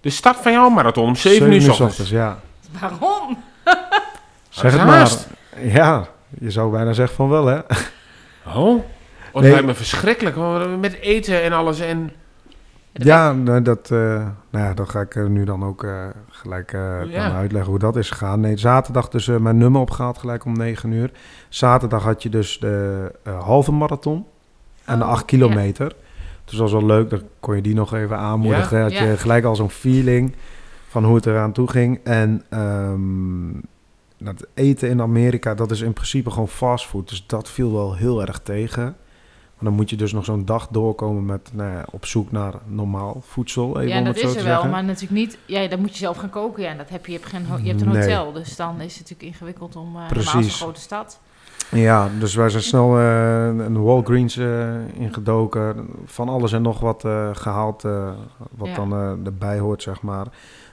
De 0.00 0.10
start 0.10 0.36
van 0.36 0.52
jouw 0.52 0.68
marathon 0.68 1.06
om 1.06 1.16
7 1.16 1.52
uur 1.52 1.60
's 1.60 1.80
ochtends. 1.80 2.10
ja. 2.10 2.38
Waarom? 2.80 3.42
Zeg 4.48 4.72
het 4.72 4.84
maar. 4.84 5.10
Ja, 5.62 6.06
je 6.40 6.50
zou 6.50 6.70
bijna 6.70 6.92
zeggen 6.92 7.16
van 7.16 7.28
wel, 7.28 7.46
hè? 7.46 7.58
Oh, 8.46 8.56
oh 8.56 8.82
dat 9.32 9.42
Nee. 9.42 9.50
lijkt 9.50 9.66
me 9.66 9.74
verschrikkelijk. 9.74 10.36
hoor. 10.36 10.68
Met 10.68 11.00
eten 11.00 11.42
en 11.42 11.52
alles. 11.52 11.80
En... 11.80 12.12
Ja, 12.92 13.32
nou, 13.32 13.62
dat, 13.62 13.90
eh, 13.90 13.98
nou 14.50 14.64
ja, 14.64 14.74
dan 14.74 14.88
ga 14.88 15.00
ik 15.00 15.28
nu 15.28 15.44
dan 15.44 15.64
ook 15.64 15.84
eh, 15.84 16.04
gelijk 16.28 16.70
Ja. 16.72 17.04
dan 17.06 17.36
uitleggen 17.36 17.70
hoe 17.70 17.78
dat 17.78 17.96
is 17.96 18.10
gegaan. 18.10 18.40
Nee, 18.40 18.56
zaterdag 18.56 19.08
dus 19.08 19.26
mijn 19.26 19.58
nummer 19.58 19.80
opgehaald 19.80 20.18
gelijk 20.18 20.44
om 20.44 20.52
9 20.56 20.92
uur. 20.92 21.10
Zaterdag 21.48 22.02
had 22.02 22.22
je 22.22 22.28
dus 22.28 22.58
de 22.58 23.12
halve 23.40 23.72
marathon 23.72 24.24
en 24.84 24.98
de 24.98 25.04
Oh, 25.04 25.10
8 25.10 25.24
kilometer. 25.24 25.88
Dus 26.44 26.58
dat 26.58 26.70
was 26.70 26.72
wel 26.72 26.86
leuk, 26.86 27.10
dan 27.10 27.22
kon 27.40 27.56
je 27.56 27.62
die 27.62 27.74
nog 27.74 27.94
even 27.94 28.16
aanmoedigen. 28.16 28.76
Ja? 28.78 28.82
Had 28.82 28.92
je 28.92 29.16
gelijk 29.16 29.44
al 29.44 29.56
zo'n 29.56 29.70
feeling 29.70 30.34
van 30.88 31.04
hoe 31.04 31.14
het 31.14 31.26
eraan 31.26 31.52
toe 31.52 31.70
ging. 31.70 32.00
En 32.04 32.42
ehm, 32.48 33.60
dat 34.18 34.46
eten 34.54 34.88
in 34.88 35.00
Amerika, 35.00 35.54
dat 35.54 35.70
is 35.70 35.80
in 35.80 35.92
principe 35.92 36.30
gewoon 36.30 36.48
fastfood. 36.48 37.08
Dus 37.08 37.24
dat 37.26 37.50
viel 37.50 37.72
wel 37.72 37.94
heel 37.94 38.20
erg 38.20 38.38
tegen. 38.38 38.96
Maar 39.60 39.68
dan 39.68 39.78
moet 39.78 39.90
je 39.90 39.96
dus 39.96 40.12
nog 40.12 40.24
zo'n 40.24 40.44
dag 40.44 40.68
doorkomen 40.68 41.24
met 41.26 41.50
nou 41.52 41.70
ja, 41.72 41.84
op 41.90 42.06
zoek 42.06 42.30
naar 42.32 42.54
normaal 42.66 43.22
voedsel. 43.26 43.76
Even 43.80 43.88
ja, 43.88 43.98
om 43.98 44.04
dat 44.04 44.14
het 44.14 44.22
zo 44.22 44.28
is 44.28 44.32
te 44.32 44.38
er 44.38 44.44
wel, 44.44 44.54
zeggen. 44.54 44.70
maar 44.70 44.84
natuurlijk 44.84 45.20
niet. 45.20 45.38
Ja, 45.46 45.66
dan 45.68 45.80
moet 45.80 45.92
je 45.92 45.98
zelf 45.98 46.16
gaan 46.16 46.30
koken. 46.30 46.62
Ja, 46.62 46.68
en 46.70 46.76
dat 46.76 46.88
heb 46.88 47.06
je. 47.06 47.12
Je 47.12 47.18
hebt, 47.18 47.30
geen, 47.30 47.46
je 47.62 47.68
hebt 47.68 47.80
een 47.80 47.88
Nee. 47.88 48.00
hotel, 48.02 48.32
dus 48.32 48.56
dan 48.56 48.80
is 48.80 48.98
het 48.98 49.00
natuurlijk 49.10 49.22
ingewikkeld 49.32 49.76
om. 49.76 49.96
Uh, 49.96 50.06
Precies. 50.06 50.24
Normaal 50.32 50.42
zo'n 50.42 50.52
grote 50.60 50.80
stad. 50.80 51.20
Ja, 51.70 52.08
dus 52.18 52.34
wij 52.34 52.48
zijn 52.48 52.62
snel 52.62 52.98
eh, 52.98 53.46
een 53.46 53.82
Walgreens 53.82 54.36
eh 54.36 54.74
ingedoken. 54.94 55.88
Van 56.04 56.28
alles 56.28 56.52
en 56.52 56.62
nog 56.62 56.80
wat 56.80 57.04
eh, 57.04 57.28
gehaald, 57.32 57.84
eh, 57.84 58.10
wat 58.50 58.68
Ja. 58.68 58.74
dan 58.74 58.92
eh, 58.92 59.26
erbij 59.26 59.58
hoort, 59.58 59.82
zeg 59.82 60.02
maar. 60.02 60.26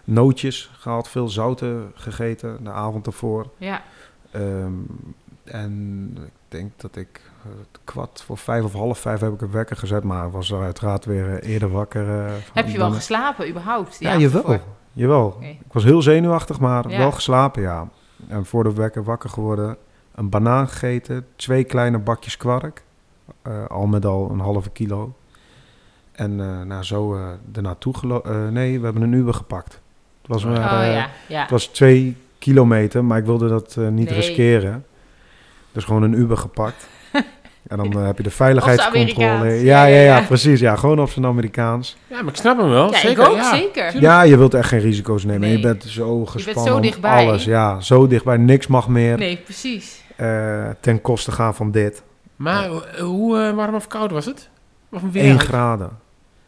Nootjes 0.04 0.72
gehaald, 0.80 1.08
veel 1.08 1.30
zouten 1.30 1.92
gegeten 1.96 2.64
de 2.64 2.72
avond 2.72 3.06
ervoor. 3.06 3.50
Ja. 3.58 3.82
Ehm, 4.32 4.72
en 5.44 6.12
ik 6.26 6.32
denk 6.48 6.72
dat 6.78 6.96
ik 6.96 7.22
eh, 7.37 7.37
kwart 7.84 8.22
voor 8.26 8.38
vijf 8.38 8.64
of 8.64 8.74
half 8.74 9.00
vijf 9.00 9.20
heb 9.20 9.34
ik 9.34 9.42
een 9.42 9.52
wekker 9.52 9.76
gezet. 9.78 10.04
Maar 10.04 10.32
was 10.32 10.52
er 10.52 10.62
uiteraard 10.62 11.06
weer 11.06 11.38
eh, 11.40 11.50
eerder 11.54 11.70
wakker. 11.70 12.26
eh, 12.26 12.32
Heb 12.54 12.68
je 12.68 12.78
wel 12.78 12.88
dan- 12.88 12.96
geslapen 12.96 13.50
überhaupt? 13.50 13.98
Ja, 14.00 14.18
jawel. 14.18 14.60
Jawel. 14.94 15.26
Oké. 15.26 15.46
Ik 15.46 15.72
was 15.72 15.84
heel 15.84 16.02
zenuwachtig, 16.02 16.60
maar 16.60 16.90
Ja. 16.90 16.98
wel 16.98 17.12
geslapen, 17.12 17.62
ja. 17.62 17.90
En 18.28 18.46
voor 18.46 18.64
de 18.64 18.74
wekker 18.74 19.04
wakker 19.04 19.30
geworden. 19.30 19.78
Een 20.16 20.30
banaan 20.30 20.68
gegeten, 20.68 21.26
twee 21.36 21.64
kleine 21.64 21.98
bakjes 21.98 22.38
kwark. 22.38 22.84
eh, 23.42 23.66
al 23.66 23.86
met 23.86 24.06
al 24.06 24.30
een 24.32 24.40
halve 24.40 24.70
kilo. 24.70 25.14
En 26.12 26.40
eh 26.40 26.62
nou, 26.62 26.84
zo 26.84 27.16
eh 27.16 27.28
ernaartoe 27.56 27.98
gelopen. 27.98 28.54
nee, 28.54 28.78
we 28.80 28.84
hebben 28.86 29.04
een 29.04 29.14
Uber 29.14 29.34
gepakt. 29.34 29.74
Het 30.22 30.28
was, 30.32 30.46
maar, 30.46 30.54
Oh 30.58 30.94
ja, 30.94 31.10
ja. 31.28 31.42
het 31.42 31.50
was 31.50 31.66
twee 31.68 32.16
kilometer, 32.40 33.06
maar 33.06 33.18
ik 33.18 33.26
wilde 33.26 33.48
dat 33.48 33.76
niet 33.76 34.10
Nee. 34.10 34.14
riskeren. 34.20 34.86
Dus 35.72 35.84
gewoon 35.84 36.04
een 36.04 36.14
Uber 36.14 36.38
gepakt. 36.38 36.88
En 37.68 37.78
dan 37.78 37.92
eh, 37.92 38.06
heb 38.06 38.18
je 38.18 38.24
de 38.24 38.30
veiligheidscontrole. 38.30 39.26
Ja, 39.28 39.44
Ja, 39.44 39.86
ja, 39.86 39.86
ja, 39.86 40.02
ja, 40.02 40.18
ja. 40.18 40.22
precies. 40.26 40.60
Ja, 40.60 40.76
gewoon 40.76 41.00
op 41.00 41.10
zijn 41.10 41.26
Amerikaans. 41.26 41.98
Ja, 42.08 42.22
maar 42.22 42.34
ik 42.34 42.40
snap 42.40 42.58
hem 42.58 42.70
wel. 42.70 42.92
Ja, 42.92 42.98
zeker. 42.98 43.24
ik 43.24 43.30
ook, 43.30 43.36
ja. 43.36 43.56
zeker. 43.56 44.02
Ja, 44.02 44.22
je 44.22 44.38
wilt 44.38 44.54
echt 44.54 44.68
geen 44.70 44.80
risico's 44.80 45.24
nemen. 45.24 45.42
Nee. 45.42 45.52
Je 45.58 45.60
bent 45.60 45.84
zo 45.84 46.26
gespannen 46.26 46.64
zo 46.66 46.76
om 46.76 46.82
dichtbij. 46.82 47.26
alles. 47.28 47.44
Ja, 47.46 47.80
zo 47.80 48.08
dichtbij. 48.08 48.38
Niks 48.38 48.68
mag 48.68 48.88
meer 48.88 49.18
Nee, 49.18 49.38
precies. 49.38 50.04
eh, 50.16 50.66
ten 50.80 51.02
koste 51.02 51.32
gaan 51.32 51.56
van 51.56 51.72
dit. 51.72 52.04
Maar 52.36 52.68
hoe- 52.68 52.84
hoe 53.02 53.40
eh, 53.42 53.54
warm 53.56 53.76
of 53.76 53.88
koud 53.88 54.12
was 54.12 54.26
het? 54.26 54.50
Of 54.92 55.02
een 55.02 55.12
weer? 55.12 55.24
1 55.24 55.40
graden. 55.40 55.90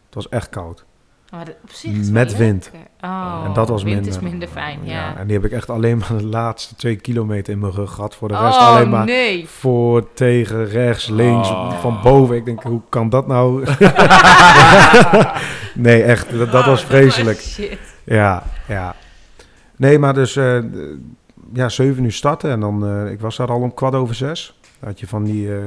Het 0.05 0.15
was 0.15 0.30
echt 0.30 0.49
koud. 0.49 0.86
Maar 1.32 1.46
dat- 1.46 1.56
op 1.64 1.70
zich 1.72 1.92
is 1.92 2.10
Met 2.10 2.38
wind. 2.38 2.72
Oh, 3.02 3.42
en 3.46 3.54
dat 3.54 3.70
was 3.70 3.84
wind 3.84 3.96
minder. 3.96 4.14
is 4.14 4.30
minder 4.30 4.48
fijn, 4.48 4.80
ja. 4.84 5.18
En 5.18 5.28
die 5.28 5.36
heb 5.36 5.46
ik 5.46 5.52
echt 5.52 5.70
alleen 5.70 5.98
maar 5.98 6.18
de 6.18 6.26
laatste 6.26 6.76
twee 6.76 6.96
kilometer 6.96 7.54
in 7.54 7.60
mijn 7.60 7.72
rug 7.74 7.92
gehad. 7.94 8.16
Voor 8.16 8.28
de 8.28 8.38
rest 8.38 8.58
Oh, 8.58 8.68
alleen 8.68 8.90
maar 8.90 9.06
nee. 9.06 9.48
voor, 9.48 10.14
tegen, 10.14 10.66
rechts, 10.66 11.08
links, 11.08 11.50
Oh. 11.50 11.80
van 11.80 12.00
boven. 12.04 12.36
Ik 12.36 12.46
denk, 12.46 12.64
hoe 12.64 12.82
kan 12.90 13.10
dat 13.10 13.28
nou? 13.28 13.64
nee, 15.76 16.04
echt. 16.04 16.38
Dat, 16.38 16.52
dat 16.52 16.66
was 16.66 16.84
vreselijk. 16.84 17.38
Oh, 17.38 17.44
shit. 17.44 17.78
Ja, 18.04 18.44
ja. 18.68 18.96
Nee, 19.76 20.00
maar 20.00 20.14
dus 20.14 20.36
eh, 20.36 20.60
ja, 21.54 21.70
7 21.70 22.04
uur 22.04 22.12
starten 22.12 22.52
en 22.52 22.60
dan, 22.60 22.86
eh, 22.88 23.12
ik 23.12 23.20
was 23.20 23.36
daar 23.38 23.48
al 23.52 23.62
om 23.62 23.74
kwart 23.74 23.94
over 23.96 24.16
zes. 24.16 24.60
Dan 24.80 24.90
had 24.90 25.00
je 25.00 25.08
van 25.08 25.24
die 25.24 25.54
eh 25.56 25.62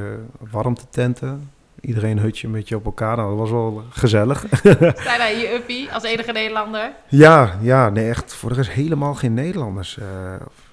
warmtetenten. 0.50 1.50
Iedereen 1.82 2.18
hutje 2.18 2.46
een 2.46 2.52
beetje 2.52 2.76
op 2.76 2.84
elkaar. 2.84 3.16
Nou, 3.16 3.28
dat 3.28 3.38
was 3.38 3.50
wel 3.50 3.82
gezellig. 3.90 4.44
Sta 5.00 5.18
daar 5.18 5.36
je 5.36 5.52
uppie 5.54 5.92
als 5.92 6.02
enige 6.02 6.32
Nederlander. 6.32 6.92
ja, 7.08 7.58
ja, 7.60 7.88
nee, 7.90 8.08
echt. 8.08 8.34
Voor 8.34 8.48
de 8.48 8.54
rest 8.54 8.70
helemaal 8.70 9.14
geen 9.14 9.34
Nederlanders. 9.34 9.98
eh, 9.98 10.06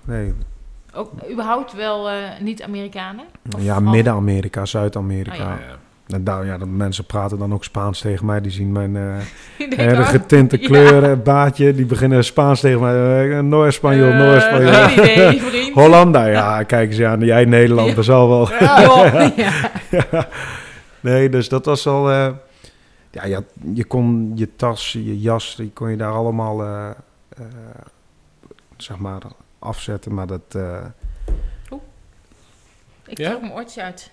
nee, 0.06 0.34
Ook 0.94 1.12
überhaupt 1.32 1.74
wel 1.74 2.10
eh, 2.10 2.16
niet-Amerikanen? 2.40 3.26
Of 3.56 3.64
ja, 3.64 3.80
Midden-Amerika, 3.80 4.66
Zuid-Amerika. 4.66 5.36
Oh, 5.36 5.60
ja. 5.68 5.78
En 6.08 6.24
daar, 6.24 6.46
ja, 6.46 6.58
de 6.58 6.66
mensen 6.66 7.06
praten 7.06 7.38
dan 7.38 7.54
ook 7.54 7.64
Spaans 7.64 8.00
tegen 8.02 8.26
mij. 8.26 8.42
Die 8.42 8.52
zien 8.52 8.72
mijn 8.72 8.94
de 9.58 9.76
oh, 9.78 10.08
getinte 10.08 10.58
ja. 10.62 10.68
kleuren, 10.68 11.24
baadje. 11.24 11.74
Die 11.74 11.86
beginnen 11.86 12.24
Spaans 12.24 12.60
tegen 12.60 12.80
mij. 12.82 13.26
Uh, 13.28 13.40
no 13.40 13.66
Espanol, 13.66 14.14
no 14.14 14.34
Espanol. 14.34 14.72
geen 14.72 15.00
idee, 15.04 15.42
vriend. 15.50 15.74
Hollanda, 15.74 16.26
ja, 16.26 16.64
kijk 16.64 16.90
eens 16.90 17.02
aan. 17.02 17.20
Jij 17.20 17.46
Nederland, 17.46 17.96
dat 17.96 18.06
zal 18.06 18.30
wel. 18.30 18.50
Ja. 18.60 19.32
Ja. 19.36 20.28
Nee, 21.02 21.30
dus 21.30 21.50
dat 21.50 21.66
was 21.66 21.88
al... 21.88 22.10
eh, 22.12 22.30
ja, 23.12 23.26
je, 23.26 23.34
had- 23.34 23.54
je 23.74 23.86
kon 23.86 24.32
je 24.36 24.56
tas, 24.56 24.94
je 24.94 25.20
jas, 25.20 25.56
die 25.56 25.72
kon 25.74 25.90
je 25.90 25.98
daar 25.98 26.12
allemaal, 26.14 26.64
eh, 26.64 26.90
eh, 27.30 27.44
zeg 28.78 28.98
maar, 28.98 29.22
afzetten. 29.60 30.14
Maar 30.14 30.28
dat... 30.28 30.42
eh, 30.56 30.86
Ik 33.08 33.18
Ja? 33.18 33.30
trok 33.30 33.42
mijn 33.42 33.54
oortje 33.54 33.84
uit. 33.84 34.12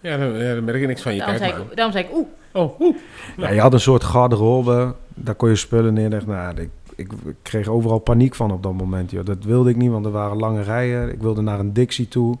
Ja, 0.00 0.16
dan, 0.16 0.32
ja, 0.32 0.54
dan 0.54 0.64
merk 0.64 0.80
ik 0.80 0.86
niks 0.86 1.02
van 1.02 1.12
je. 1.12 1.18
Daarom 1.18 1.36
Kijk 1.38 1.50
zei, 1.50 1.62
maar. 1.62 1.70
ik, 1.70 1.76
daarom 1.76 1.94
zei 1.94 2.04
ik 2.04 2.14
oeh. 2.14 2.26
Oh, 2.52 2.80
oeh. 2.80 2.96
ja, 3.36 3.50
je 3.50 3.60
had 3.60 3.72
een 3.72 3.80
soort 3.80 4.04
garderobe, 4.04 4.94
daar 5.08 5.34
kon 5.34 5.48
je 5.48 5.56
spullen 5.56 5.94
neerleggen. 5.94 6.30
Nou, 6.30 6.60
ik, 6.60 6.70
ik, 6.94 7.12
ik 7.24 7.36
kreeg 7.42 7.68
overal 7.68 7.98
paniek 7.98 8.34
van 8.34 8.50
op 8.52 8.62
dat 8.62 8.72
moment. 8.72 9.10
Joh. 9.10 9.24
Dat 9.24 9.44
wilde 9.44 9.70
ik 9.70 9.76
niet, 9.76 9.90
want 9.90 10.04
er 10.04 10.10
waren 10.10 10.36
lange 10.36 10.62
rijen. 10.62 11.12
Ik 11.12 11.20
wilde 11.20 11.40
naar 11.40 11.58
een 11.58 11.72
Dixie 11.72 12.08
toe, 12.08 12.36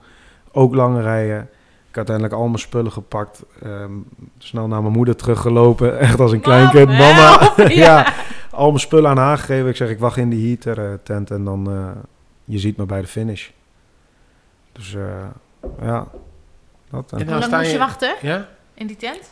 ook 0.52 0.74
lange 0.74 1.02
rijen. 1.02 1.48
Ik 1.94 2.00
had 2.00 2.08
uiteindelijk 2.10 2.34
al 2.42 2.46
mijn 2.48 2.68
spullen 2.68 2.92
gepakt, 2.92 3.42
ehm, 3.62 3.92
snel 4.38 4.66
naar 4.66 4.80
mijn 4.80 4.92
moeder 4.92 5.16
teruggelopen, 5.16 5.98
echt 6.08 6.20
als 6.20 6.32
een 6.32 6.40
klein 6.40 6.70
kind. 6.70 6.86
Mam, 6.88 6.96
Mama, 6.96 7.38
help, 7.38 7.56
ja. 7.68 7.68
ja. 8.04 8.12
al 8.50 8.66
mijn 8.68 8.80
spullen 8.80 9.10
aan 9.10 9.16
haar 9.18 9.38
gegeven. 9.38 9.68
Ik 9.68 9.76
zeg, 9.76 9.88
ik 9.88 9.98
wacht 9.98 10.16
in 10.16 10.28
die 10.28 10.46
heater 10.46 10.84
eh, 10.90 10.98
tent 11.02 11.30
en 11.30 11.44
dan, 11.44 11.70
eh, 11.70 12.00
je 12.44 12.58
ziet 12.58 12.76
me 12.76 12.86
bij 12.86 13.00
de 13.00 13.06
finish. 13.06 13.48
Dus 14.72 14.94
eh, 14.94 15.02
ja, 15.82 16.06
dat. 16.90 17.12
En 17.12 17.18
En 17.18 17.26
Hoe 17.28 17.38
lang 17.38 17.52
moest 17.52 17.66
je 17.66 17.72
je- 17.72 17.78
wachten 17.78 18.14
Ja? 18.22 18.48
in 18.74 18.86
die 18.86 18.96
tent? 18.96 19.30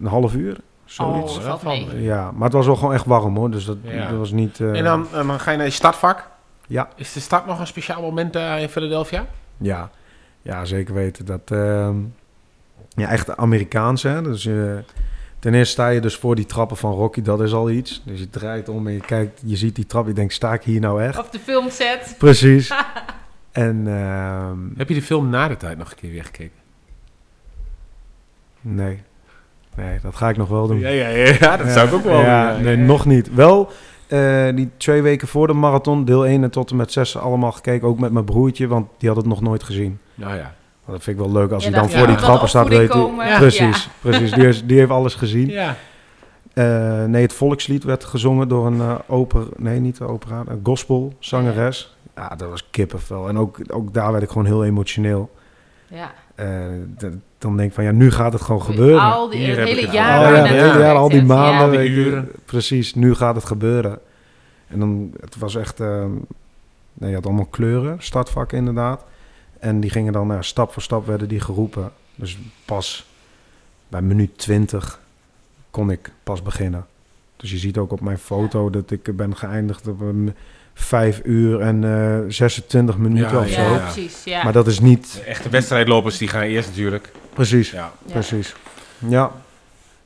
een 0.00 0.06
half 0.06 0.34
uur, 0.34 0.52
Oh, 0.54 0.58
zoiets. 0.84 1.34
dat 1.34 1.42
valt 1.44 1.62
wel 1.62 1.72
mee. 1.72 1.86
van- 1.86 2.00
Ja, 2.02 2.30
maar 2.32 2.44
het 2.44 2.52
was 2.52 2.66
wel 2.66 2.76
gewoon 2.76 2.94
echt 2.94 3.04
warm 3.06 3.36
hoor, 3.36 3.50
dus 3.50 3.64
dat, 3.64 3.76
Ja. 3.82 4.08
dat 4.08 4.18
was 4.18 4.30
niet... 4.30 4.60
eh, 4.60 4.78
En 4.78 4.84
dan, 4.84 5.06
dan 5.12 5.40
ga 5.40 5.50
je 5.50 5.56
naar 5.56 5.66
je 5.66 5.72
startvak. 5.72 6.28
Ja, 6.66 6.88
Is 6.96 7.12
de 7.12 7.20
start 7.20 7.46
nog 7.46 7.60
een 7.60 7.66
speciaal 7.66 8.00
moment 8.02 8.36
eh, 8.36 8.60
in 8.62 8.68
Philadelphia? 8.68 9.26
ja, 9.56 9.90
ja, 10.42 10.64
zeker 10.64 10.94
weten. 10.94 11.24
Dat, 11.24 11.50
ehm, 11.50 11.96
ja, 12.88 13.08
echt 13.08 13.36
Amerikaans 13.36 14.02
hè. 14.02 14.22
Dus 14.22 14.46
eh, 14.46 14.54
ten 15.38 15.54
eerste 15.54 15.72
sta 15.72 15.88
je 15.88 16.00
dus 16.00 16.16
voor 16.16 16.34
die 16.34 16.46
trappen 16.46 16.76
van 16.76 16.92
Rocky, 16.92 17.22
dat 17.22 17.40
is 17.40 17.52
al 17.52 17.70
iets. 17.70 18.02
Dus 18.04 18.18
je 18.18 18.30
draait 18.30 18.68
om 18.68 18.86
en 18.86 18.92
je 18.92 19.00
kijkt, 19.00 19.40
je 19.44 19.56
ziet 19.56 19.74
die 19.74 19.86
trap, 19.86 20.06
je 20.06 20.12
denkt, 20.12 20.32
sta 20.32 20.52
ik 20.52 20.62
hier 20.62 20.80
nou 20.80 21.02
echt? 21.02 21.18
Of 21.18 21.30
de 21.30 21.38
filmset. 21.38 22.14
Precies. 22.18 22.70
en 23.52 23.82
ehm, 23.86 24.58
Heb 24.76 24.88
je 24.88 24.94
de 24.94 25.02
film 25.02 25.28
na 25.28 25.48
de 25.48 25.56
tijd 25.56 25.78
nog 25.78 25.90
een 25.90 25.96
keer 25.96 26.10
weer 26.10 26.24
gekeken? 26.24 26.56
nee, 28.60 29.02
nee, 29.76 29.98
dat 30.02 30.16
ga 30.16 30.28
ik 30.28 30.36
nog 30.36 30.48
wel 30.48 30.66
doen. 30.66 30.78
Ja, 30.78 30.88
ja, 30.88 31.08
ja, 31.08 31.34
ja, 31.40 31.56
dat 31.56 31.68
zou 31.70 31.88
ik 31.88 31.94
ook 31.94 32.04
wel 32.04 32.20
Ja, 32.20 32.48
doen, 32.52 32.58
ja. 32.58 32.64
nee, 32.64 32.76
nog 32.76 33.04
niet. 33.06 33.34
Wel, 33.34 33.70
eh, 34.08 34.46
die 34.54 34.70
twee 34.76 35.02
weken 35.02 35.28
voor 35.28 35.46
de 35.46 35.52
marathon, 35.52 36.04
deel 36.04 36.26
1 36.26 36.42
en 36.42 36.50
tot 36.50 36.70
en 36.70 36.76
met 36.76 36.92
6 36.92 37.16
allemaal 37.18 37.52
gekeken. 37.52 37.88
Ook 37.88 37.98
met 37.98 38.12
mijn 38.12 38.24
broertje, 38.24 38.66
want 38.66 38.86
die 38.98 39.08
had 39.08 39.16
het 39.18 39.26
nog 39.26 39.40
nooit 39.40 39.62
gezien. 39.62 39.98
Nou 40.14 40.36
ja. 40.36 40.54
Dat 40.86 41.02
vind 41.02 41.18
ik 41.18 41.24
wel 41.24 41.32
leuk 41.32 41.50
als 41.52 41.64
Ja, 41.64 41.70
hij 41.70 41.80
dan 41.80 41.90
voor 41.90 42.06
die 42.06 42.16
trappen 42.16 42.48
staat. 42.48 42.68
Weet 42.68 42.92
hij. 42.92 43.38
Precies, 43.38 43.88
precies. 44.00 44.32
Die, 44.32 44.46
is- 44.48 44.66
die 44.66 44.78
heeft 44.78 44.90
alles 44.90 45.14
gezien. 45.14 45.48
Ja. 45.48 45.76
Eh, 46.54 47.04
nee, 47.04 47.22
het 47.22 47.32
volkslied 47.32 47.84
werd 47.84 48.04
gezongen 48.04 48.48
door 48.48 48.66
een 48.66 48.80
eh 48.80 48.94
oper, 49.06 49.46
nee, 49.56 49.80
niet 49.80 49.96
de 49.98 50.04
opera, 50.04 50.42
een 50.46 50.60
gospel 50.62 51.12
zangeres. 51.18 51.96
Ja, 52.16 52.28
dat 52.28 52.48
was 52.48 52.70
kippenvel. 52.70 53.28
En 53.28 53.38
ook, 53.38 53.58
ook 53.72 53.94
daar 53.94 54.10
werd 54.12 54.22
ik 54.24 54.28
gewoon 54.30 54.46
heel 54.46 54.64
emotioneel. 54.64 55.30
Ja. 55.86 56.12
Eh, 56.34 56.46
dat- 56.86 57.12
dan 57.38 57.56
denk 57.56 57.68
ik 57.68 57.74
van 57.74 57.84
ja, 57.84 57.90
nu 57.90 58.10
gaat 58.10 58.32
het 58.32 58.42
gewoon 58.42 58.62
gebeuren. 58.62 59.00
Al 59.00 59.28
die, 59.28 59.46
het 59.46 59.68
hele 59.68 59.90
jaar. 59.90 60.20
Waar 60.20 60.32
ja, 60.32 60.36
je 60.36 60.42
het 60.48 60.56
naar 60.56 60.68
hele 60.70 60.84
jaar, 60.84 60.94
al 60.96 61.08
die 61.08 61.22
maanden. 61.22 61.60
Al 61.60 61.70
die 61.70 61.90
uren. 61.90 62.30
Precies, 62.44 62.94
nu 62.94 63.14
gaat 63.14 63.34
het 63.34 63.44
gebeuren. 63.44 63.98
En 64.68 64.78
dan, 64.78 65.12
het 65.20 65.36
was 65.38 65.56
echt, 65.56 65.80
eh, 65.80 66.04
nee, 66.94 67.08
je 67.08 67.14
had 67.14 67.26
allemaal 67.26 67.44
kleuren, 67.50 67.96
startvakken 67.98 68.58
inderdaad. 68.58 69.04
En 69.58 69.80
die 69.80 69.90
gingen 69.90 70.12
dan, 70.12 70.26
nou, 70.26 70.42
stap 70.42 70.72
voor 70.72 70.82
stap 70.82 71.06
werden 71.06 71.28
die 71.28 71.40
geroepen. 71.40 71.92
Dus 72.14 72.38
pas 72.64 73.06
bij 73.88 74.02
minuut 74.02 74.38
20 74.38 75.00
kon 75.70 75.90
ik 75.90 76.12
pas 76.22 76.42
beginnen. 76.42 76.86
Dus 77.36 77.50
je 77.50 77.58
ziet 77.58 77.78
ook 77.78 77.92
op 77.92 78.00
mijn 78.00 78.18
foto 78.18 78.70
dat 78.70 78.90
ik 78.90 79.16
ben 79.16 79.36
geëindigd 79.36 79.86
op 79.88 80.00
een 80.00 80.34
5 80.74 81.20
uur 81.24 81.60
en 81.60 81.84
eh 81.84 82.18
26 82.28 82.96
minuten 82.96 83.30
Ja, 83.32 83.38
of 83.38 83.48
Ja, 83.48 83.54
zo. 83.68 83.72
ja. 83.74 83.78
precies. 83.78 84.24
Ja. 84.24 84.44
Maar 84.44 84.52
dat 84.52 84.66
is 84.66 84.80
niet 84.80 85.12
De 85.14 85.20
echte 85.20 85.48
wedstrijdlopers 85.48 86.18
die 86.18 86.28
gaan 86.28 86.42
eerst 86.42 86.68
natuurlijk. 86.68 87.10
Precies. 87.44 87.70
Ja. 87.70 87.92
Precies. 88.06 88.54
Ja, 88.98 89.30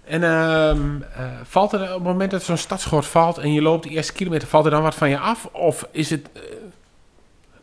En 0.05 0.23
ehm, 0.23 1.03
eh, 1.03 1.25
valt 1.45 1.73
er 1.73 1.83
op 1.83 1.95
het 1.95 2.03
moment 2.03 2.31
dat 2.31 2.43
zo'n 2.43 2.57
stadsschort 2.57 3.07
valt 3.07 3.39
en 3.39 3.53
je 3.53 3.63
loopt 3.63 3.83
de 3.83 3.91
eerste 3.91 4.13
kilometer, 4.13 4.49
valt 4.49 4.65
er 4.65 4.71
dan 4.71 4.83
wat 4.83 4.95
van 4.95 5.09
je 5.09 5.19
af? 5.19 5.49
Of 5.53 5.89
is 5.91 6.11
het... 6.11 6.29
eh, 6.33 6.43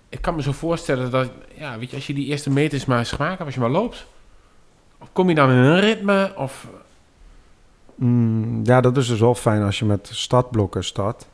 ik 0.09 0.21
kan 0.21 0.35
me 0.35 0.41
zo 0.41 0.51
voorstellen 0.51 1.11
dat, 1.11 1.29
ja, 1.57 1.77
weet 1.77 1.89
je, 1.89 1.95
als 1.95 2.07
je 2.07 2.13
die 2.13 2.25
eerste 2.27 2.49
meters 2.49 2.85
maar 2.85 2.97
eens 2.99 3.11
gemaakt 3.11 3.31
hebt, 3.37 3.45
als 3.45 3.53
je 3.53 3.59
maar 3.59 3.69
loopt, 3.69 4.05
of 5.01 5.07
kom 5.13 5.29
je 5.29 5.35
dan 5.35 5.49
in 5.49 5.55
een 5.57 5.79
ritme? 5.79 6.31
Of, 6.35 6.67
Mm, 7.95 8.65
ja, 8.65 8.81
dat 8.81 8.97
is 8.97 9.07
dus 9.07 9.19
wel 9.19 9.35
fijn 9.35 9.61
als 9.63 9.79
je 9.79 9.85
met 9.85 10.09
startblokken 10.11 10.83
start. 10.83 11.25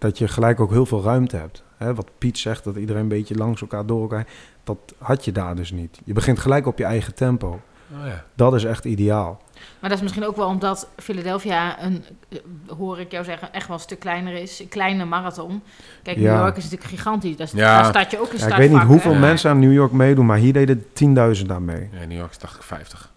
Dat 0.00 0.18
je 0.18 0.28
gelijk 0.28 0.60
ook 0.60 0.70
heel 0.70 0.86
veel 0.86 1.02
ruimte 1.02 1.36
hebt. 1.36 1.62
Hè, 1.76 1.94
wat 1.94 2.10
Piet 2.18 2.38
zegt, 2.38 2.64
dat 2.64 2.76
iedereen 2.76 3.02
een 3.02 3.08
beetje 3.08 3.34
langs 3.34 3.60
elkaar 3.60 3.86
door 3.86 4.00
elkaar. 4.00 4.26
Dat 4.64 4.78
had 4.98 5.24
je 5.24 5.32
daar 5.32 5.54
dus 5.56 5.70
niet. 5.70 6.00
Je 6.04 6.12
begint 6.12 6.38
gelijk 6.38 6.66
op 6.66 6.78
je 6.78 6.84
eigen 6.84 7.14
tempo. 7.14 7.60
oh 8.00 8.06
ja. 8.06 8.24
Dat 8.34 8.54
is 8.54 8.64
echt 8.64 8.84
ideaal. 8.84 9.42
Maar 9.80 9.88
dat 9.90 9.98
is 9.98 10.02
misschien 10.04 10.26
ook 10.26 10.36
wel 10.36 10.46
omdat 10.48 10.88
Philadelphia 10.96 11.82
een, 11.82 12.04
eh, 12.28 12.38
hoor 12.78 13.00
ik 13.00 13.10
jou 13.10 13.24
zeggen, 13.24 13.52
echt 13.52 13.66
wel 13.66 13.76
een 13.76 13.82
stuk 13.82 13.98
kleiner 13.98 14.34
is. 14.34 14.60
Een 14.60 14.68
kleine 14.68 15.04
marathon. 15.04 15.62
Kijk, 16.02 16.16
Ja. 16.16 16.32
New 16.34 16.42
York 16.42 16.56
is 16.56 16.62
natuurlijk 16.62 16.90
gigantisch. 16.90 17.36
Daar, 17.36 17.48
Ja. 17.54 17.76
daar 17.82 17.84
staat 17.84 18.10
je 18.10 18.20
ook 18.20 18.32
in 18.32 18.38
Ja, 18.38 18.46
ik 18.46 18.54
weet 18.54 18.70
niet 18.70 18.80
hoeveel 18.82 19.12
Ja. 19.12 19.18
mensen 19.18 19.50
aan 19.50 19.58
New 19.58 19.72
York 19.72 19.92
meedoen, 19.92 20.26
maar 20.26 20.36
hier 20.38 20.52
deden 20.52 20.84
10.000 20.92 21.50
aan 21.52 21.64
mee. 21.64 21.88
ja, 21.92 22.04
New 22.06 22.18
York 22.18 22.30
is 22.30 22.36
80, 22.36 22.64
50. 22.64 23.12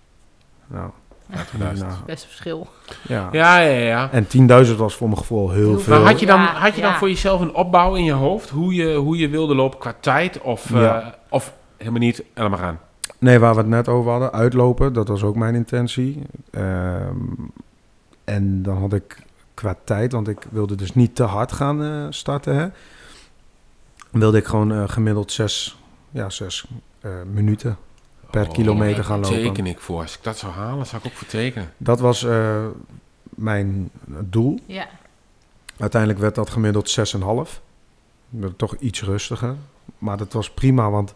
Nou, 0.67 0.89
50.000. 1.35 1.57
nou, 1.57 1.73
Best 2.05 2.23
een 2.23 2.29
verschil. 2.29 2.67
ja. 3.01 3.29
Ja, 3.31 3.59
ja, 3.59 3.79
ja. 3.79 4.09
En 4.11 4.27
10.000 4.67 4.75
was 4.75 4.95
voor 4.95 5.07
mijn 5.07 5.19
gevoel 5.19 5.49
heel 5.51 5.79
veel. 5.79 5.93
Maar 5.99 6.11
had 6.11 6.19
je 6.19 6.25
dan, 6.25 6.39
Ja, 6.41 6.53
had 6.53 6.75
je 6.75 6.81
dan 6.81 6.93
voor 6.93 7.09
jezelf 7.09 7.41
een 7.41 7.55
opbouw 7.55 7.95
in 7.95 8.03
je 8.03 8.11
hoofd? 8.11 8.49
Hoe 8.49 8.73
je, 8.73 8.95
hoe 8.95 9.17
je 9.17 9.29
wilde 9.29 9.55
lopen 9.55 9.79
qua 9.79 9.95
tijd? 9.99 10.41
Of, 10.41 10.73
eh, 10.73 11.07
of 11.29 11.53
helemaal 11.77 11.99
niet, 11.99 12.23
helemaal 12.33 12.59
gaan? 12.59 12.79
Nee, 13.19 13.39
waar 13.39 13.53
we 13.53 13.59
het 13.59 13.69
net 13.69 13.87
over 13.87 14.11
hadden, 14.11 14.31
uitlopen, 14.33 14.93
dat 14.93 15.07
was 15.07 15.23
ook 15.23 15.35
mijn 15.35 15.55
intentie. 15.55 16.21
Ehm, 16.51 17.15
en 18.23 18.63
dan 18.63 18.77
had 18.77 18.93
ik 18.93 19.17
qua 19.53 19.75
tijd, 19.83 20.11
want 20.11 20.27
ik 20.27 20.39
wilde 20.51 20.75
dus 20.75 20.93
niet 20.93 21.15
te 21.15 21.23
hard 21.23 21.51
gaan 21.51 21.83
eh, 21.83 22.05
starten, 22.09 22.55
hè, 22.55 22.67
wilde 24.11 24.37
ik 24.37 24.45
gewoon 24.45 24.71
eh, 24.71 24.83
gemiddeld 24.87 25.31
zes, 25.31 25.77
ja, 26.11 26.29
zes 26.29 26.65
eh, 27.01 27.11
minuten 27.33 27.77
per 28.33 28.47
Oh, 28.47 28.53
kilometer 28.53 29.03
gaan 29.03 29.19
lopen. 29.19 29.41
Teken 29.43 29.65
ik 29.65 29.79
voor. 29.79 30.01
Als 30.01 30.17
ik 30.17 30.23
dat 30.23 30.37
zou 30.37 30.51
halen, 30.53 30.85
zou 30.85 31.01
ik 31.01 31.07
ook 31.11 31.17
voor 31.17 31.27
tekenen. 31.27 31.73
Dat 31.77 31.99
was 31.99 32.23
eh, 32.23 32.65
mijn 33.29 33.89
doel. 34.23 34.59
Ja. 34.65 34.87
Uiteindelijk 35.77 36.21
werd 36.21 36.35
dat 36.35 36.49
gemiddeld 36.49 36.97
6,5. 37.15 37.61
werd 38.29 38.57
toch 38.57 38.75
iets 38.75 39.03
rustiger. 39.03 39.55
Maar 39.97 40.17
dat 40.17 40.33
was 40.33 40.49
prima, 40.51 40.89
want 40.89 41.13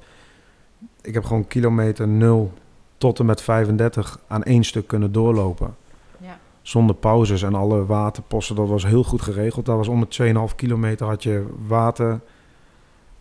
ik 1.01 1.13
heb 1.13 1.24
gewoon 1.26 1.47
kilometer 1.47 2.07
0 2.07 2.53
tot 2.97 3.20
en 3.20 3.26
met 3.26 3.41
35 3.41 4.20
aan 4.28 4.43
één 4.43 4.63
stuk 4.63 4.88
kunnen 4.88 5.11
doorlopen. 5.11 5.76
Ja. 6.20 6.39
Zonder 6.61 6.95
pauzes 6.95 7.41
en 7.43 7.55
alle 7.55 7.86
waterposten, 7.86 8.55
dat 8.55 8.68
was 8.68 8.86
heel 8.86 9.03
goed 9.03 9.22
geregeld. 9.22 9.65
Dat 9.65 9.78
was 9.78 9.88
om 9.88 9.99
de 9.99 10.07
2,5 10.49 10.55
kilometer 10.55 11.07
had 11.07 11.24
je 11.24 11.45
water, 11.68 12.20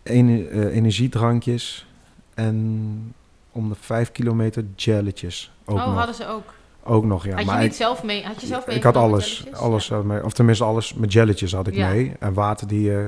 en- 0.03 0.51
eh, 0.51 0.77
energiedrankjes 0.77 1.87
en 2.35 3.15
om 3.57 3.69
de 3.69 3.75
5 3.81 4.13
kilometer 4.13 4.65
jelletjes. 4.77 5.53
Ook 5.65 5.79
oh, 5.79 5.87
nog. 5.87 5.95
hadden 5.97 6.15
ze 6.15 6.29
ook. 6.29 6.55
Ook 6.83 7.05
nog, 7.05 7.25
ja. 7.25 7.31
had 7.31 7.41
je 7.41 7.47
maar 7.47 7.61
niet 7.61 7.71
ik, 7.71 7.77
zelf 7.77 8.03
mee? 8.03 8.25
Had 8.25 8.41
je 8.41 8.47
zelf 8.47 8.67
mee? 8.67 8.77
ik 8.77 8.83
had 8.83 8.97
alles, 8.97 9.47
alles 9.53 9.85
zelf 9.85 10.05
mee. 10.05 10.25
Of 10.25 10.33
tenminste 10.33 10.65
alles, 10.65 10.95
met 10.95 11.13
jelletjes 11.13 11.53
had 11.53 11.67
ik 11.67 11.75
Ja. 11.75 11.89
mee. 11.89 12.13
En 12.19 12.33
water 12.35 12.69
die 12.69 12.97
eh, 12.97 13.07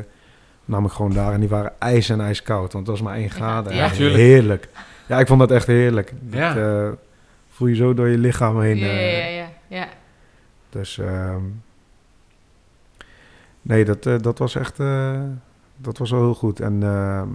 nam 0.65 0.85
ik 0.85 0.91
gewoon 0.91 1.13
daar. 1.13 1.33
En 1.33 1.41
die 1.41 1.49
waren 1.49 1.73
ijs 1.79 2.09
en 2.09 2.21
ijskoud, 2.21 2.73
want 2.73 2.87
het 2.87 2.97
was 2.97 3.07
maar 3.07 3.17
één 3.17 3.31
graden. 3.31 3.75
Ja, 3.75 3.89
heerlijk. 3.89 4.69
Ja, 5.09 5.19
ik 5.19 5.27
vond 5.27 5.41
dat 5.41 5.51
echt 5.51 5.67
heerlijk. 5.67 6.13
Ja. 6.31 6.55
Dat, 6.55 6.63
eh, 6.63 6.99
voel 7.49 7.69
je 7.69 7.75
zo 7.75 7.95
door 7.95 8.09
je 8.09 8.19
lichaam 8.19 8.61
heen. 8.61 8.77
Ja, 8.77 8.87
eh. 8.87 9.37
ja, 9.37 9.43
ja, 9.43 9.49
ja. 9.69 9.89
Dus 10.71 10.99
ehm, 10.99 11.43
nee, 13.63 13.85
dat, 13.85 14.07
eh, 14.07 14.15
dat 14.21 14.39
was 14.39 14.55
echt, 14.55 14.81
eh, 14.81 15.21
dat 15.77 15.99
was 15.99 16.11
wel 16.11 16.21
heel 16.21 16.35
goed. 16.35 16.61
En 16.61 16.83
ehm, 16.83 17.29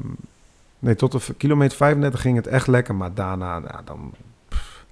nee, 0.84 0.96
tot 0.96 1.12
de 1.28 1.34
kilometer 1.34 1.78
35 1.78 2.22
ging 2.22 2.36
het 2.36 2.48
echt 2.48 2.68
lekker, 2.68 2.96
maar 2.96 3.14
daarna, 3.14 3.60
dan, 3.86 4.14
pff. 4.48 4.86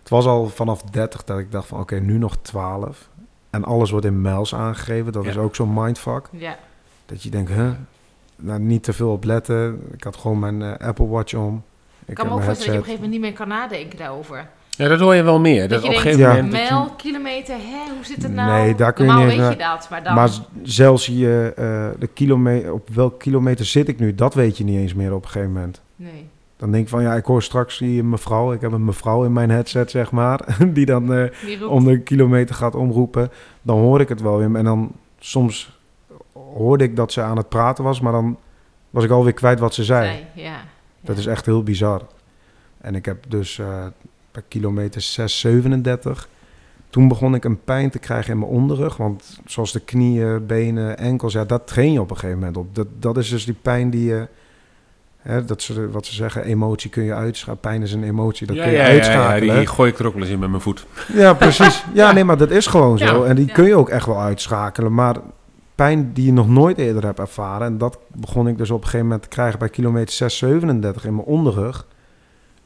het 0.00 0.08
was 0.08 0.26
al 0.26 0.48
vanaf 0.48 0.82
30 0.82 1.24
dat 1.24 1.38
ik 1.38 1.52
dacht 1.52 1.66
van, 1.68 1.80
oké, 1.80 1.98
nu 2.00 2.18
nog 2.18 2.36
12. 2.42 3.08
En 3.50 3.64
alles 3.64 3.90
wordt 3.90 4.06
in 4.06 4.20
mijls 4.20 4.54
aangegeven. 4.54 5.12
Dat 5.12 5.24
Ja. 5.24 5.30
is 5.30 5.36
ook 5.36 5.54
zo'n 5.54 5.74
mindfuck. 5.74 6.28
ja. 6.32 6.56
Dat 7.06 7.22
je 7.22 7.30
denkt, 7.30 7.50
huh? 7.50 7.70
Nou, 8.36 8.60
niet 8.60 8.82
te 8.82 8.92
veel 8.92 9.12
op 9.12 9.24
letten. 9.24 9.82
Ik 9.92 10.04
had 10.04 10.16
gewoon 10.16 10.38
mijn 10.38 10.62
eh, 10.62 10.86
Apple 10.88 11.06
Watch 11.06 11.34
om. 11.34 11.62
Ik 12.04 12.14
kan 12.14 12.26
me 12.26 12.32
ook 12.32 12.42
voorstellen 12.42 12.56
dat 12.56 12.64
je 12.64 12.70
op 12.70 12.76
een 12.78 12.84
gegeven 12.84 12.94
moment 13.04 13.10
niet 13.10 13.20
meer 13.20 13.32
kan 13.32 13.48
nadenken 13.48 13.98
daarover. 13.98 14.48
Ja, 14.78 14.88
dat 14.88 15.00
hoor 15.00 15.14
je 15.14 15.22
wel 15.22 15.40
meer. 15.40 15.60
Dat, 15.60 15.70
Dat 15.70 15.82
je 15.82 15.88
op 15.88 15.94
een 15.94 16.00
gegeven 16.00 16.20
Ja. 16.22 16.28
moment... 16.34 16.52
je- 16.52 16.58
Mijl, 16.58 16.90
kilometer, 16.96 17.54
hè, 17.54 17.94
hoe 17.94 18.04
zit 18.04 18.22
het 18.22 18.32
nou? 18.32 18.50
Nee, 18.50 18.74
daar 18.74 18.92
kun 18.92 19.04
je 19.04 19.10
Normaal 19.10 19.28
niet 19.30 19.38
weet 19.40 19.50
je 19.52 19.58
dat, 19.58 19.86
maar 19.90 20.02
dan... 20.02 20.14
Maar 20.14 20.30
zelfs 20.62 21.06
je, 21.06 21.52
eh, 21.56 22.00
de 22.00 22.06
kilometer, 22.06 22.72
op 22.72 22.88
welk 22.88 23.18
kilometer 23.18 23.64
zit 23.64 23.88
ik 23.88 23.98
nu, 23.98 24.14
dat 24.14 24.34
weet 24.34 24.58
je 24.58 24.64
niet 24.64 24.78
eens 24.78 24.94
meer 24.94 25.14
op 25.14 25.22
een 25.24 25.30
gegeven 25.30 25.52
moment. 25.52 25.80
nee. 25.96 26.28
Dan 26.56 26.70
denk 26.72 26.82
ik 26.84 26.88
van 26.90 27.02
ja, 27.02 27.14
ik 27.14 27.24
hoor 27.24 27.42
straks 27.42 27.78
die 27.78 28.02
mevrouw, 28.02 28.52
ik 28.52 28.60
heb 28.60 28.72
een 28.72 28.84
mevrouw 28.84 29.24
in 29.24 29.32
mijn 29.32 29.50
headset 29.50 29.90
zeg 29.90 30.10
maar, 30.10 30.40
die 30.74 30.86
dan 30.86 31.14
eh, 31.14 31.30
Die 31.44 31.68
om 31.68 31.84
de 31.84 32.00
kilometer 32.00 32.54
gaat 32.54 32.74
omroepen. 32.74 33.30
Dan 33.62 33.78
hoor 33.78 34.00
ik 34.00 34.08
het 34.08 34.20
wel 34.20 34.36
weer. 34.38 34.54
En 34.54 34.64
dan 34.64 34.92
soms 35.18 35.78
hoorde 36.32 36.84
ik 36.84 36.96
dat 36.96 37.12
ze 37.12 37.20
aan 37.22 37.36
het 37.36 37.48
praten 37.48 37.84
was, 37.84 38.00
maar 38.00 38.12
dan 38.12 38.38
was 38.90 39.04
ik 39.04 39.10
alweer 39.10 39.32
kwijt 39.32 39.58
wat 39.58 39.74
ze 39.74 39.84
zei. 39.84 40.08
Nee, 40.10 40.44
ja. 40.44 40.56
Dat 41.00 41.14
ja. 41.14 41.20
is 41.20 41.26
echt 41.26 41.46
heel 41.46 41.62
bizar. 41.62 42.02
En 42.80 42.94
ik 42.94 43.04
heb 43.04 43.24
dus 43.28 43.58
eh 43.58 43.86
bij 44.38 44.46
kilometer 44.48 45.00
6, 45.00 45.40
37. 45.40 46.28
Toen 46.90 47.08
begon 47.08 47.34
ik 47.34 47.44
een 47.44 47.64
pijn 47.64 47.90
te 47.90 47.98
krijgen 47.98 48.32
in 48.32 48.38
mijn 48.38 48.50
onderrug. 48.50 48.96
Want 48.96 49.40
zoals 49.46 49.72
de 49.72 49.80
knieën, 49.80 50.46
benen, 50.46 50.98
enkels, 50.98 51.32
ja, 51.32 51.44
dat 51.44 51.66
train 51.66 51.92
je 51.92 52.00
op 52.00 52.10
een 52.10 52.16
gegeven 52.16 52.38
moment 52.38 52.56
op. 52.56 52.74
Dat, 52.74 52.86
dat 52.98 53.16
is 53.16 53.28
dus 53.28 53.44
die 53.44 53.56
pijn 53.62 53.90
die 53.90 54.04
je. 54.04 54.28
Hè, 55.18 55.44
dat 55.44 55.62
ze, 55.62 55.90
wat 55.90 56.06
ze 56.06 56.14
zeggen, 56.14 56.44
emotie 56.44 56.90
kun 56.90 57.02
je 57.02 57.14
uitschakelen. 57.14 57.60
Pijn 57.60 57.82
is 57.82 57.92
een 57.92 58.02
emotie, 58.04 58.46
dat 58.46 58.56
ja, 58.56 58.62
kun 58.62 58.72
je 58.72 58.78
ja, 58.78 58.82
ja, 58.84 58.90
ja, 58.90 58.94
uitschakelen. 58.94 59.56
die 59.56 59.66
gooi 59.66 59.90
ik 59.90 59.98
er 59.98 60.06
ook 60.06 60.12
wel 60.12 60.22
eens 60.22 60.30
in 60.30 60.38
met 60.38 60.50
mijn 60.50 60.62
voet. 60.62 60.86
Ja, 61.12 61.34
precies. 61.34 61.84
Ja, 61.94 62.12
nee, 62.12 62.24
maar 62.24 62.36
dat 62.36 62.50
is 62.50 62.66
gewoon 62.66 62.98
zo. 62.98 63.22
Ja. 63.22 63.28
En 63.28 63.36
die 63.36 63.46
Ja. 63.46 63.52
kun 63.52 63.64
je 63.64 63.76
ook 63.76 63.88
echt 63.88 64.06
wel 64.06 64.20
uitschakelen. 64.20 64.94
Maar 64.94 65.16
pijn 65.74 66.12
die 66.12 66.24
je 66.24 66.32
nog 66.32 66.48
nooit 66.48 66.78
eerder 66.78 67.04
hebt 67.04 67.18
ervaren... 67.18 67.66
en 67.66 67.78
dat 67.78 67.98
begon 68.14 68.48
ik 68.48 68.58
dus 68.58 68.70
op 68.70 68.76
een 68.78 68.84
gegeven 68.84 69.06
moment 69.06 69.22
te 69.22 69.28
krijgen... 69.28 69.58
bij 69.58 69.68
kilometer 69.68 70.14
6, 70.14 70.36
37 70.38 71.04
in 71.04 71.14
mijn 71.14 71.26
onderrug. 71.26 71.86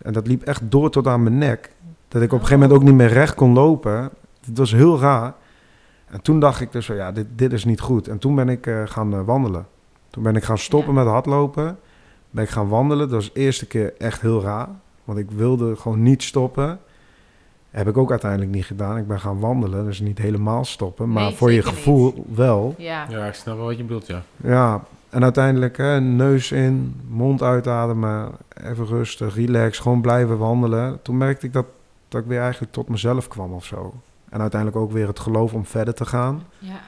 En 0.02 0.12
dat 0.12 0.26
liep 0.26 0.42
echt 0.42 0.60
door 0.64 0.90
tot 0.90 1.06
aan 1.06 1.22
mijn 1.22 1.38
nek. 1.38 1.72
Dat 2.08 2.22
ik 2.22 2.32
op 2.32 2.40
een 2.40 2.46
gegeven 2.46 2.60
moment 2.60 2.78
ook 2.78 2.84
niet 2.86 2.94
meer 2.94 3.12
recht 3.12 3.34
kon 3.34 3.52
lopen. 3.52 4.10
Het 4.46 4.58
was 4.58 4.72
heel 4.72 5.00
raar. 5.00 5.34
En 6.06 6.22
toen 6.22 6.40
dacht 6.40 6.60
ik 6.60 6.72
dus 6.72 6.86
van, 6.86 6.96
ja, 6.96 7.12
dit, 7.12 7.26
dit 7.36 7.52
is 7.52 7.64
niet 7.64 7.80
goed. 7.80 8.08
En 8.08 8.18
toen 8.18 8.34
ben 8.34 8.48
ik 8.48 8.66
eh, 8.66 8.82
gaan 8.84 9.14
eh, 9.14 9.24
wandelen. 9.24 9.66
Toen 10.10 10.22
ben 10.22 10.36
ik 10.36 10.44
gaan 10.44 10.58
stoppen 10.58 10.94
met 10.94 11.06
hardlopen. 11.06 11.78
Ben 12.30 12.44
ik 12.44 12.50
gaan 12.50 12.68
wandelen. 12.68 13.08
Dat 13.08 13.16
was 13.16 13.32
de 13.32 13.40
eerste 13.40 13.66
keer 13.66 13.94
echt 13.98 14.20
heel 14.20 14.42
raar. 14.42 14.68
Want 15.04 15.18
ik 15.18 15.30
wilde 15.30 15.76
gewoon 15.76 16.02
niet 16.02 16.22
stoppen. 16.22 16.80
Heb 17.70 17.88
ik 17.88 17.96
ook 17.96 18.10
uiteindelijk 18.10 18.50
niet 18.50 18.64
gedaan. 18.64 18.96
Ik 18.96 19.06
ben 19.06 19.20
gaan 19.20 19.40
wandelen, 19.40 19.84
dus 19.84 20.00
niet 20.00 20.18
helemaal 20.18 20.64
stoppen. 20.64 21.12
Maar 21.12 21.22
Nee, 21.22 21.34
voor 21.34 21.52
je 21.52 21.62
gevoel 21.62 22.26
wel. 22.34 22.74
Ja. 22.78 23.06
Ja, 23.08 23.26
ik 23.26 23.34
snap 23.34 23.56
wel 23.56 23.66
wat 23.66 23.76
je 23.76 23.82
bedoelt, 23.82 24.06
ja. 24.06 24.22
Ja, 24.36 24.84
en 25.12 25.22
uiteindelijk 25.22 25.76
hè, 25.76 26.00
neus 26.00 26.52
in, 26.52 27.00
mond 27.08 27.42
uitademen, 27.42 28.32
even 28.62 28.86
rustig, 28.86 29.34
relax, 29.34 29.78
gewoon 29.78 30.00
blijven 30.00 30.38
wandelen. 30.38 31.02
Toen 31.02 31.16
merkte 31.16 31.46
ik 31.46 31.52
dat, 31.52 31.66
dat 32.08 32.20
ik 32.20 32.26
weer 32.26 32.40
eigenlijk 32.40 32.72
tot 32.72 32.88
mezelf 32.88 33.28
kwam 33.28 33.52
of 33.52 33.64
zo. 33.64 33.94
En 34.28 34.40
uiteindelijk 34.40 34.80
ook 34.80 34.92
weer 34.92 35.06
het 35.06 35.18
geloof 35.18 35.54
om 35.54 35.66
verder 35.66 35.94
te 35.94 36.04
gaan. 36.04 36.42
ja. 36.58 36.80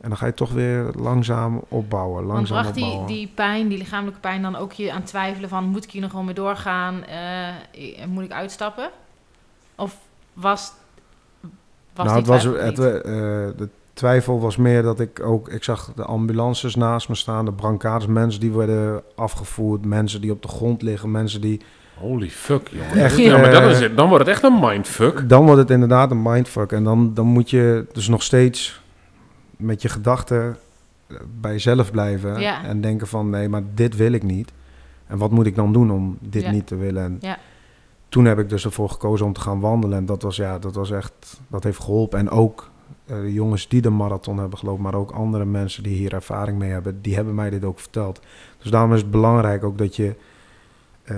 En 0.00 0.08
dan 0.08 0.18
ga 0.18 0.26
je 0.26 0.34
toch 0.34 0.52
weer 0.52 0.90
langzaam 0.96 1.62
opbouwen, 1.68 2.14
Want 2.14 2.26
langzaam 2.26 2.60
bracht 2.60 2.74
die, 2.74 2.84
opbouwen. 2.84 3.12
die 3.12 3.32
pijn, 3.34 3.68
die 3.68 3.78
lichamelijke 3.78 4.20
pijn, 4.20 4.42
dan 4.42 4.56
ook 4.56 4.72
je 4.72 4.92
aan 4.92 5.02
twijfelen 5.02 5.48
van... 5.48 5.64
moet 5.64 5.84
ik 5.84 5.90
hier 5.90 6.00
nog 6.00 6.10
gewoon 6.10 6.24
mee 6.24 6.34
doorgaan? 6.34 7.04
Eh, 7.04 8.06
moet 8.06 8.24
ik 8.24 8.32
uitstappen? 8.32 8.90
Of 9.76 9.96
was, 10.32 10.72
was 11.94 12.06
nou, 12.06 12.18
het 12.18 12.26
was, 12.26 12.44
het, 12.44 12.78
eh, 12.78 13.04
de 13.56 13.68
twijfel 13.98 14.40
was 14.40 14.56
meer 14.56 14.82
dat 14.82 15.00
ik 15.00 15.20
ook... 15.22 15.48
Ik 15.48 15.64
zag 15.64 15.92
de 15.96 16.04
ambulances 16.04 16.74
naast 16.74 17.08
me 17.08 17.14
staan, 17.14 17.44
de 17.44 17.52
brancarders. 17.52 18.06
Mensen 18.12 18.40
die 18.40 18.50
worden 18.52 19.02
afgevoerd, 19.14 19.84
mensen 19.84 20.20
die 20.20 20.30
op 20.32 20.42
de 20.42 20.48
grond 20.48 20.82
liggen, 20.82 21.10
mensen 21.10 21.40
die 21.40 21.60
Holy 21.94 22.30
fuck, 22.30 22.68
jongen. 22.68 22.90
Echt, 23.04 23.16
ja, 23.16 23.38
maar 23.38 23.50
dan, 23.50 23.62
eh, 23.62 23.70
is 23.70 23.80
het, 23.80 23.96
dan 23.96 24.08
wordt 24.08 24.24
het 24.26 24.34
echt 24.34 24.42
een 24.44 24.58
mindfuck. 24.60 25.28
Dan 25.28 25.44
wordt 25.44 25.60
het 25.60 25.70
inderdaad 25.70 26.10
een 26.10 26.22
mindfuck. 26.22 26.72
En 26.72 26.84
dan, 26.84 27.14
dan 27.14 27.26
moet 27.26 27.50
je 27.50 27.86
dus 27.92 28.08
nog 28.08 28.22
steeds 28.22 28.80
met 29.56 29.82
je 29.82 29.88
gedachten 29.88 30.56
eh, 31.06 31.16
bij 31.40 31.52
jezelf 31.52 31.90
blijven. 31.90 32.40
Ja. 32.40 32.64
En 32.64 32.80
denken 32.80 33.06
van, 33.06 33.30
nee, 33.30 33.48
maar 33.48 33.62
dit 33.74 33.96
wil 33.96 34.12
ik 34.12 34.22
niet. 34.22 34.52
En 35.06 35.18
wat 35.18 35.30
moet 35.30 35.46
ik 35.46 35.54
dan 35.54 35.72
doen 35.72 35.90
om 35.90 36.18
dit 36.20 36.42
Ja. 36.42 36.50
niet 36.50 36.66
te 36.66 36.76
willen? 36.76 37.02
En 37.04 37.16
Ja. 37.20 37.38
toen 38.08 38.24
heb 38.24 38.38
ik 38.38 38.48
dus 38.48 38.64
ervoor 38.64 38.90
gekozen 38.90 39.26
om 39.26 39.32
te 39.32 39.40
gaan 39.40 39.60
wandelen. 39.60 39.98
En 39.98 40.06
dat 40.06 40.22
was, 40.22 40.36
ja, 40.36 40.58
dat 40.58 40.74
was 40.74 40.90
echt, 40.90 41.40
dat 41.48 41.64
heeft 41.64 41.80
geholpen. 41.80 42.18
En 42.18 42.30
ook 42.30 42.70
eh, 43.08 43.34
jongens 43.34 43.68
die 43.68 43.80
de 43.80 43.90
marathon 43.90 44.38
hebben 44.38 44.58
gelopen, 44.58 44.82
maar 44.82 44.94
ook 44.94 45.10
andere 45.10 45.44
mensen 45.44 45.82
die 45.82 45.96
hier 45.96 46.14
ervaring 46.14 46.58
mee 46.58 46.70
hebben, 46.70 46.98
die 47.02 47.14
hebben 47.14 47.34
mij 47.34 47.50
dit 47.50 47.64
ook 47.64 47.80
verteld. 47.80 48.20
Dus 48.62 48.70
daarom 48.70 48.92
is 48.94 49.00
het 49.00 49.10
belangrijk 49.10 49.64
ook 49.64 49.78
dat 49.78 49.96
je 49.96 50.14
ehm, 51.04 51.16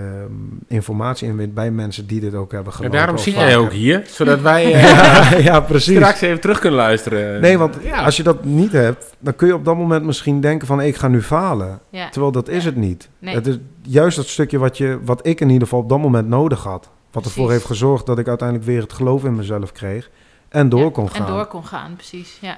informatie 0.66 1.28
inwint 1.28 1.54
bij 1.54 1.70
mensen 1.70 2.06
die 2.06 2.20
dit 2.20 2.34
ook 2.34 2.52
hebben 2.52 2.72
En 2.72 2.76
gelopen. 2.78 2.98
daarom 2.98 3.16
of 3.16 3.22
zit 3.22 3.34
jij 3.34 3.56
ook 3.56 3.72
hier, 3.72 4.02
zodat 4.06 4.40
wij 4.40 4.64
eh, 4.72 4.82
ja, 4.82 5.36
ja, 5.36 5.60
precies. 5.60 5.96
straks 5.96 6.20
even 6.20 6.40
terug 6.40 6.58
kunnen 6.58 6.78
luisteren. 6.78 7.40
Nee, 7.40 7.58
want 7.58 7.76
ja. 7.82 8.04
als 8.04 8.16
je 8.16 8.22
dat 8.22 8.44
niet 8.44 8.72
hebt, 8.72 9.14
dan 9.18 9.36
kun 9.36 9.46
je 9.46 9.54
op 9.54 9.64
dat 9.64 9.76
moment 9.76 10.04
misschien 10.04 10.40
denken 10.40 10.66
van 10.66 10.80
ik 10.80 10.96
ga 10.96 11.08
nu 11.08 11.22
falen. 11.22 11.80
Ja. 11.90 12.08
Terwijl 12.08 12.32
dat 12.32 12.48
is 12.48 12.64
het 12.64 12.76
niet. 12.76 13.08
Nee. 13.18 13.34
Het 13.34 13.46
is 13.46 13.58
juist 13.82 14.16
dat 14.16 14.26
stukje 14.26 14.58
wat, 14.58 14.78
je, 14.78 14.98
wat 15.04 15.26
ik 15.26 15.40
in 15.40 15.48
ieder 15.48 15.62
geval 15.68 15.82
op 15.82 15.88
dat 15.88 15.98
moment 16.00 16.28
nodig 16.28 16.62
had. 16.62 16.90
Wat 17.10 17.24
ervoor 17.24 17.44
Precies. 17.44 17.52
heeft 17.52 17.64
gezorgd 17.80 18.06
dat 18.06 18.18
ik 18.18 18.28
uiteindelijk 18.28 18.68
weer 18.68 18.80
het 18.80 18.92
geloof 18.92 19.24
in 19.24 19.36
mezelf 19.36 19.72
kreeg. 19.72 20.10
En 20.50 20.68
door 20.68 20.84
Ja, 20.84 20.90
kon 20.90 21.10
gaan. 21.10 21.26
En 21.26 21.32
door 21.32 21.46
kon 21.46 21.64
gaan, 21.66 21.94
precies. 21.96 22.38
Ja. 22.40 22.56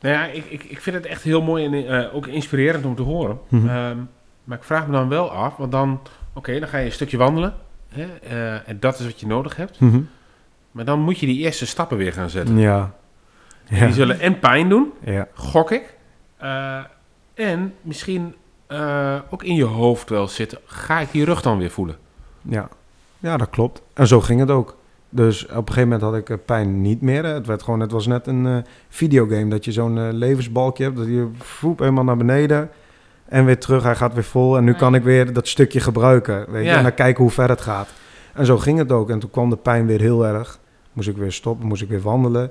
Nou 0.00 0.14
ja, 0.14 0.24
ik, 0.24 0.44
ik, 0.44 0.64
ik 0.64 0.80
vind 0.80 0.96
het 0.96 1.06
echt 1.06 1.22
heel 1.22 1.42
mooi 1.42 1.64
en 1.64 1.86
eh, 2.04 2.14
ook 2.14 2.26
inspirerend 2.26 2.84
om 2.84 2.94
te 2.94 3.02
horen. 3.02 3.38
Mhm. 3.48 3.68
Ehm, 3.68 3.96
maar 4.44 4.56
ik 4.58 4.64
vraag 4.64 4.86
me 4.86 4.92
dan 4.92 5.08
wel 5.08 5.30
af, 5.30 5.56
want 5.56 5.72
dan, 5.72 6.00
oké, 6.32 6.58
dan 6.58 6.68
ga 6.68 6.78
je 6.78 6.84
een 6.84 6.92
stukje 6.92 7.16
wandelen. 7.16 7.54
Hè, 7.88 8.06
eh, 8.18 8.68
en 8.68 8.80
dat 8.80 8.98
is 8.98 9.04
wat 9.04 9.20
je 9.20 9.26
nodig 9.26 9.56
hebt. 9.56 9.80
Mhm. 9.80 10.00
Maar 10.70 10.84
dan 10.84 11.00
moet 11.00 11.18
je 11.18 11.26
die 11.26 11.38
eerste 11.38 11.66
stappen 11.66 11.96
weer 11.96 12.12
gaan 12.12 12.30
zetten. 12.30 12.58
Ja. 12.58 12.94
Die 13.68 13.92
zullen 13.92 14.20
en 14.20 14.38
pijn 14.38 14.68
doen, 14.68 14.92
Ja. 15.04 15.28
gok 15.34 15.70
ik. 15.70 15.94
Eh, 16.36 16.80
en 17.34 17.74
misschien 17.82 18.34
eh, 18.66 19.16
ook 19.30 19.42
in 19.42 19.54
je 19.54 19.64
hoofd 19.64 20.08
wel 20.08 20.28
zitten, 20.28 20.58
ga 20.64 20.98
ik 21.00 21.10
die 21.10 21.24
rug 21.24 21.42
dan 21.42 21.58
weer 21.58 21.70
voelen? 21.70 21.96
Ja. 22.42 22.68
ja, 23.18 23.36
dat 23.36 23.50
klopt. 23.50 23.82
En 23.94 24.06
zo 24.06 24.20
ging 24.20 24.40
het 24.40 24.50
ook. 24.50 24.76
Dus 25.10 25.44
op 25.44 25.50
een 25.50 25.56
gegeven 25.56 25.82
moment 25.82 26.02
had 26.02 26.14
ik 26.14 26.30
eh, 26.30 26.36
pijn 26.44 26.82
niet 26.82 27.00
meer. 27.00 27.24
Het, 27.24 27.46
werd 27.46 27.62
gewoon, 27.62 27.80
het 27.80 27.90
was 27.90 28.06
net 28.06 28.26
een 28.26 28.46
eh, 28.46 28.56
videogame. 28.88 29.48
Dat 29.48 29.64
je 29.64 29.72
zo'n 29.72 29.98
eh, 29.98 30.08
levensbalkje 30.10 30.84
hebt. 30.84 30.96
Dat 30.96 31.06
je 31.06 31.28
voep 31.38 31.78
helemaal 31.78 32.04
naar 32.04 32.16
beneden. 32.16 32.70
En 33.28 33.44
weer 33.44 33.58
terug. 33.58 33.82
Hij 33.82 33.94
gaat 33.94 34.14
weer 34.14 34.24
vol. 34.24 34.56
En 34.56 34.64
nu 34.64 34.74
kan 34.74 34.94
ik 34.94 35.02
weer 35.02 35.32
dat 35.32 35.48
stukje 35.48 35.80
gebruiken. 35.80 36.50
Weet 36.50 36.64
je? 36.64 36.70
Ja. 36.70 36.76
En 36.76 36.82
dan 36.82 36.94
kijken 36.94 37.22
hoe 37.22 37.32
ver 37.32 37.48
het 37.48 37.60
gaat. 37.60 37.88
En 38.34 38.46
zo 38.46 38.58
ging 38.58 38.78
het 38.78 38.92
ook. 38.92 39.10
En 39.10 39.18
toen 39.18 39.30
kwam 39.30 39.50
de 39.50 39.56
pijn 39.56 39.86
weer 39.86 40.00
heel 40.00 40.26
erg. 40.26 40.58
Moest 40.92 41.08
ik 41.08 41.16
weer 41.16 41.32
stoppen. 41.32 41.66
Moest 41.66 41.82
ik 41.82 41.88
weer 41.88 42.00
wandelen. 42.00 42.50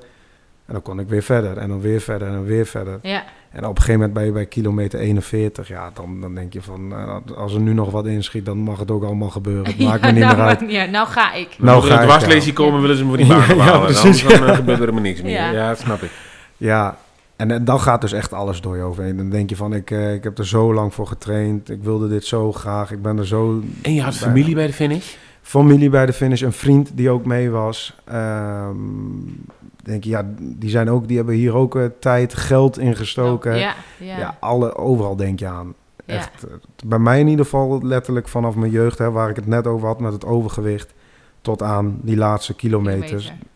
En 0.66 0.74
dan 0.74 0.82
kon 0.82 1.00
ik 1.00 1.10
weer 1.10 1.24
verder. 1.24 1.58
En 1.58 1.70
dan 1.70 1.82
weer 1.82 2.02
verder. 2.02 2.28
En 2.28 2.34
dan 2.34 2.46
weer 2.46 2.66
verder. 2.66 3.00
Ja. 3.02 3.24
En 3.52 3.64
op 3.64 3.70
een 3.70 3.76
gegeven 3.82 3.94
moment 3.94 4.14
ben 4.14 4.26
je 4.26 4.32
bij 4.32 4.46
kilometer 4.46 5.00
41. 5.00 5.68
Ja, 5.68 5.92
dan, 5.94 6.22
dan 6.22 6.36
denk 6.36 6.54
je 6.54 6.62
van... 6.62 6.92
eh, 6.94 7.16
als 7.38 7.54
er 7.54 7.60
nu 7.60 7.74
nog 7.74 7.92
wat 7.92 8.06
inschiet, 8.06 8.46
dan 8.46 8.58
mag 8.58 8.80
het 8.80 8.92
ook 8.92 9.04
allemaal 9.04 9.30
gebeuren. 9.30 9.66
Het 9.66 9.80
maakt 9.88 10.02
me 10.02 10.12
niet 10.12 10.20
nou, 10.24 10.36
meer 10.36 10.46
uit. 10.46 10.62
niet 10.62 10.76
uit. 10.78 10.92
Nou 10.92 11.08
ga 11.08 11.34
ik. 11.34 11.48
Nou 11.60 11.82
er 11.86 11.92
ga 11.92 12.00
ik, 12.02 12.08
dwarslesie 12.08 12.48
ja. 12.52 12.58
komen, 12.58 12.82
willen 12.82 12.98
ze 12.98 13.04
me 13.04 13.08
voor 13.10 13.18
die 13.18 13.28
baan 13.34 13.38
Ja, 13.48 13.54
ja, 13.56 13.62
halen. 13.62 13.82
precies. 13.86 14.24
Anders 14.24 14.40
dan, 14.40 14.48
eh, 14.50 14.56
gebeurt 14.56 14.78
er 14.78 14.84
helemaal 14.86 15.02
niks 15.02 15.22
meer. 15.22 15.32
Ja. 15.32 15.52
Ja. 15.52 15.68
dat 15.68 15.80
snap 15.80 16.02
ik. 16.02 16.12
Ja, 16.58 16.98
en, 17.36 17.52
eh, 17.52 17.60
dan 17.62 17.80
gaat 17.80 18.02
dus 18.02 18.12
echt 18.14 18.34
alles 18.34 18.62
door 18.62 18.76
je 18.78 18.84
overheen. 18.84 19.18
Dan 19.18 19.30
denk 19.30 19.50
je 19.50 19.56
van, 19.56 19.74
ik, 19.74 19.92
eh, 19.92 20.14
ik 20.14 20.24
heb 20.24 20.38
er 20.38 20.48
zo 20.48 20.74
lang 20.74 20.94
voor 20.94 21.08
getraind. 21.08 21.70
Ik 21.70 21.84
wilde 21.84 22.08
dit 22.10 22.26
zo 22.26 22.52
graag. 22.54 22.92
Ik 22.92 23.02
ben 23.02 23.18
er 23.18 23.28
zo... 23.28 23.62
En 23.82 23.94
je 23.94 24.02
had 24.02 24.20
bij- 24.20 24.28
familie 24.28 24.56
bij 24.56 24.68
de 24.68 24.74
finish? 24.74 25.14
Familie 25.42 25.90
bij 25.90 26.06
de 26.06 26.14
finish. 26.14 26.42
Een 26.42 26.54
vriend 26.54 26.92
die 26.94 27.10
ook 27.10 27.26
mee 27.26 27.50
was. 27.50 27.96
Ehm, 28.06 28.76
denk 29.88 30.04
je, 30.04 30.10
ja, 30.10 30.26
die 30.40 30.70
zijn 30.70 30.90
ook... 30.90 31.08
Die 31.08 31.18
hebben 31.18 31.36
hier 31.36 31.56
ook 31.56 31.76
eh, 31.76 31.86
tijd, 32.00 32.34
geld 32.34 32.78
ingestoken. 32.80 33.58
Ja, 33.58 33.76
ja. 34.00 34.18
ja, 34.18 34.38
alle, 34.40 34.76
overal 34.76 35.16
denk 35.16 35.40
je 35.40 35.48
aan. 35.48 35.74
Echt, 36.06 36.44
eh, 36.44 36.54
bij 36.86 37.00
mij 37.00 37.20
in 37.20 37.28
ieder 37.28 37.46
geval 37.46 37.86
letterlijk 37.86 38.28
vanaf 38.28 38.56
mijn 38.56 38.72
jeugd, 38.72 38.98
hè, 38.98 39.12
waar 39.12 39.30
ik 39.30 39.36
het 39.36 39.48
net 39.48 39.68
over 39.68 39.88
had 39.88 40.00
met 40.00 40.14
het 40.14 40.26
overgewicht, 40.26 40.94
tot 41.42 41.64
aan 41.64 42.00
die 42.02 42.18
laatste 42.18 42.54
kilometers. 42.54 43.24
Kilometer. 43.24 43.48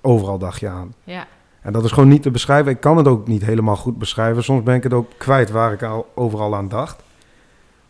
Overal 0.00 0.38
dacht 0.38 0.60
je 0.60 0.68
aan. 0.68 0.94
Ja. 1.04 1.26
En 1.60 1.72
dat 1.72 1.84
is 1.84 1.92
gewoon 1.92 2.08
niet 2.08 2.22
te 2.22 2.30
beschrijven. 2.30 2.72
Ik 2.72 2.80
kan 2.80 2.96
het 2.96 3.08
ook 3.08 3.26
niet 3.26 3.44
helemaal 3.44 3.76
goed 3.76 3.98
beschrijven. 3.98 4.44
Soms 4.44 4.62
ben 4.62 4.74
ik 4.74 4.82
het 4.82 4.92
ook 4.92 5.10
kwijt 5.16 5.50
waar 5.50 5.72
ik 5.72 5.82
al 5.82 6.10
overal 6.14 6.54
aan 6.54 6.68
dacht. 6.68 7.02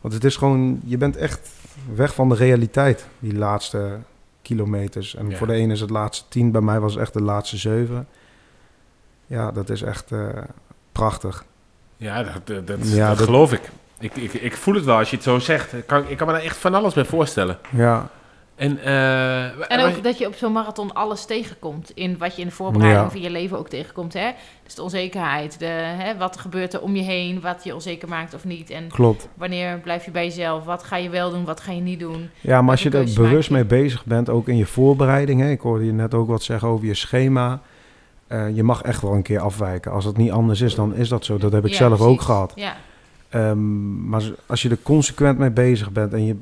Want 0.00 0.14
het 0.14 0.24
is 0.24 0.36
gewoon, 0.36 0.80
je 0.84 0.96
bent 0.96 1.16
echt 1.16 1.50
weg 1.94 2.14
van 2.14 2.28
de 2.28 2.34
realiteit, 2.34 3.06
die 3.18 3.36
laatste 3.36 3.98
kilometers. 4.42 5.14
En 5.14 5.30
Ja. 5.30 5.36
voor 5.36 5.46
de 5.46 5.52
ene 5.52 5.72
is 5.72 5.80
het 5.80 5.90
laatste 5.90 6.24
tien, 6.28 6.50
bij 6.50 6.60
mij 6.60 6.80
was 6.80 6.92
het 6.92 7.02
echt 7.02 7.12
de 7.12 7.22
laatste 7.22 7.56
zeven. 7.56 8.08
Ja, 9.26 9.50
dat 9.52 9.70
is 9.70 9.82
echt 9.82 10.12
eh, 10.12 10.28
prachtig. 10.92 11.44
Ja, 11.96 12.22
dat, 12.22 12.46
dat, 12.46 12.66
dat, 12.66 12.78
Ja, 12.92 13.08
dat 13.08 13.16
dat- 13.18 13.26
geloof 13.26 13.52
ik. 13.52 13.70
Ik, 13.98 14.16
ik. 14.16 14.32
ik 14.32 14.56
voel 14.56 14.74
het 14.74 14.84
wel 14.84 14.96
als 14.98 15.10
je 15.10 15.16
het 15.16 15.24
zo 15.24 15.38
zegt. 15.38 15.72
Ik 15.72 15.86
kan, 15.86 16.08
ik 16.08 16.16
kan 16.16 16.26
me 16.26 16.32
daar 16.32 16.42
echt 16.42 16.56
van 16.56 16.74
alles 16.74 16.94
bij 16.94 17.04
voorstellen. 17.04 17.58
Ja, 17.70 18.08
En, 18.60 18.78
eh, 18.84 19.70
En 19.72 19.80
ook 19.80 20.02
dat 20.02 20.18
je 20.18 20.26
op 20.26 20.34
zo'n 20.34 20.52
marathon 20.52 20.92
alles 20.94 21.24
tegenkomt. 21.24 21.90
In 21.94 22.18
wat 22.18 22.34
je 22.36 22.40
in 22.42 22.48
de 22.48 22.54
voorbereiding 22.54 23.10
Ja. 23.10 23.16
in 23.16 23.22
je 23.22 23.30
leven 23.30 23.58
ook 23.58 23.68
tegenkomt. 23.68 24.12
Hè? 24.12 24.30
Dus 24.64 24.74
de 24.74 24.82
onzekerheid. 24.82 25.58
De, 25.58 25.66
hè, 25.66 26.16
wat 26.16 26.36
gebeurt 26.38 26.74
er 26.74 26.80
om 26.80 26.96
je 26.96 27.02
heen. 27.02 27.40
Wat 27.40 27.64
je 27.64 27.74
onzeker 27.74 28.08
maakt 28.08 28.34
of 28.34 28.44
niet. 28.44 28.70
En 28.70 28.88
klopt. 28.88 29.28
wanneer 29.34 29.78
blijf 29.78 30.04
je 30.04 30.10
bij 30.10 30.24
jezelf. 30.24 30.64
Wat 30.64 30.82
ga 30.82 30.96
je 30.96 31.08
wel 31.08 31.30
doen. 31.30 31.44
Wat 31.44 31.60
ga 31.60 31.72
je 31.72 31.80
niet 31.80 32.00
doen. 32.00 32.30
Ja, 32.40 32.62
maar 32.62 32.70
als 32.70 32.82
je 32.82 32.90
er 32.90 33.08
bewust 33.14 33.50
mee 33.50 33.64
bezig 33.64 34.04
bent, 34.04 34.28
ook 34.28 34.48
in 34.48 34.56
je 34.56 34.66
voorbereiding. 34.66 35.40
Hè? 35.40 35.50
Ik 35.50 35.60
hoorde 35.60 35.84
je 35.84 35.92
net 35.92 36.14
ook 36.14 36.28
wat 36.28 36.42
zeggen 36.42 36.68
over 36.68 36.86
je 36.86 36.94
schema. 36.94 37.60
Eh, 38.26 38.56
je 38.56 38.62
mag 38.62 38.82
echt 38.82 39.02
wel 39.02 39.12
een 39.14 39.22
keer 39.22 39.40
afwijken. 39.40 39.92
Als 39.92 40.04
het 40.04 40.16
niet 40.16 40.30
anders 40.30 40.60
is, 40.60 40.74
dan 40.74 40.94
is 40.94 41.08
dat 41.08 41.24
zo. 41.24 41.38
Dat 41.38 41.52
heb 41.52 41.64
ik 41.64 41.70
Ja, 41.70 41.76
zelf 41.76 42.00
ook 42.00 42.20
gehad. 42.20 42.52
Ja. 42.54 42.76
Ehm, 43.28 44.08
maar 44.08 44.22
als 44.46 44.62
je 44.62 44.68
er 44.68 44.78
consequent 44.82 45.38
mee 45.38 45.50
bezig 45.50 45.90
bent 45.90 46.12
en 46.12 46.24
je, 46.24 46.36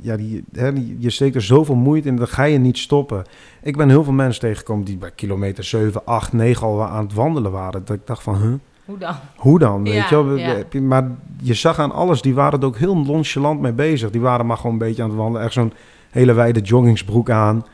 ja, 0.00 0.16
die, 0.16 0.44
hè, 0.52 0.72
die- 0.72 0.96
je 0.98 1.10
steekt 1.10 1.34
er 1.34 1.42
zoveel 1.42 1.74
moeite 1.74 2.08
in, 2.08 2.16
dan 2.16 2.28
ga 2.28 2.42
je 2.44 2.58
niet 2.58 2.78
stoppen. 2.78 3.24
Ik 3.62 3.76
ben 3.76 3.88
heel 3.88 4.04
veel 4.04 4.12
mensen 4.12 4.40
tegengekomen 4.40 4.84
die 4.84 4.96
bij 4.96 5.10
kilometer 5.14 5.64
7, 5.64 6.06
8, 6.06 6.32
9 6.32 6.66
al 6.66 6.82
aan 6.82 7.04
het 7.04 7.14
wandelen 7.14 7.52
waren. 7.52 7.82
Dat 7.84 7.96
ik 7.96 8.06
dacht 8.06 8.22
van, 8.22 8.36
huh? 8.42 8.52
Hoe 8.84 8.98
dan? 8.98 9.14
Hoe 9.36 9.58
dan? 9.58 9.82
Weet 9.84 9.92
Ja, 9.94 10.06
je 10.10 10.24
wel? 10.24 10.36
ja. 10.36 10.80
Maar 10.82 11.10
je 11.42 11.54
zag 11.54 11.78
aan 11.78 11.92
alles, 11.92 12.22
die 12.22 12.34
waren 12.34 12.60
er 12.60 12.66
ook 12.66 12.76
heel 12.76 12.96
nonchalant 12.96 13.60
mee 13.60 13.72
bezig. 13.72 14.10
Die 14.10 14.20
waren 14.20 14.46
maar 14.46 14.56
gewoon 14.56 14.72
een 14.72 14.78
beetje 14.78 15.02
aan 15.02 15.08
het 15.08 15.18
wandelen. 15.18 15.42
Echt 15.42 15.52
zo'n 15.52 15.72
hele 16.10 16.32
wijde 16.32 16.60
joggingsbroek 16.60 17.30
aan. 17.30 17.66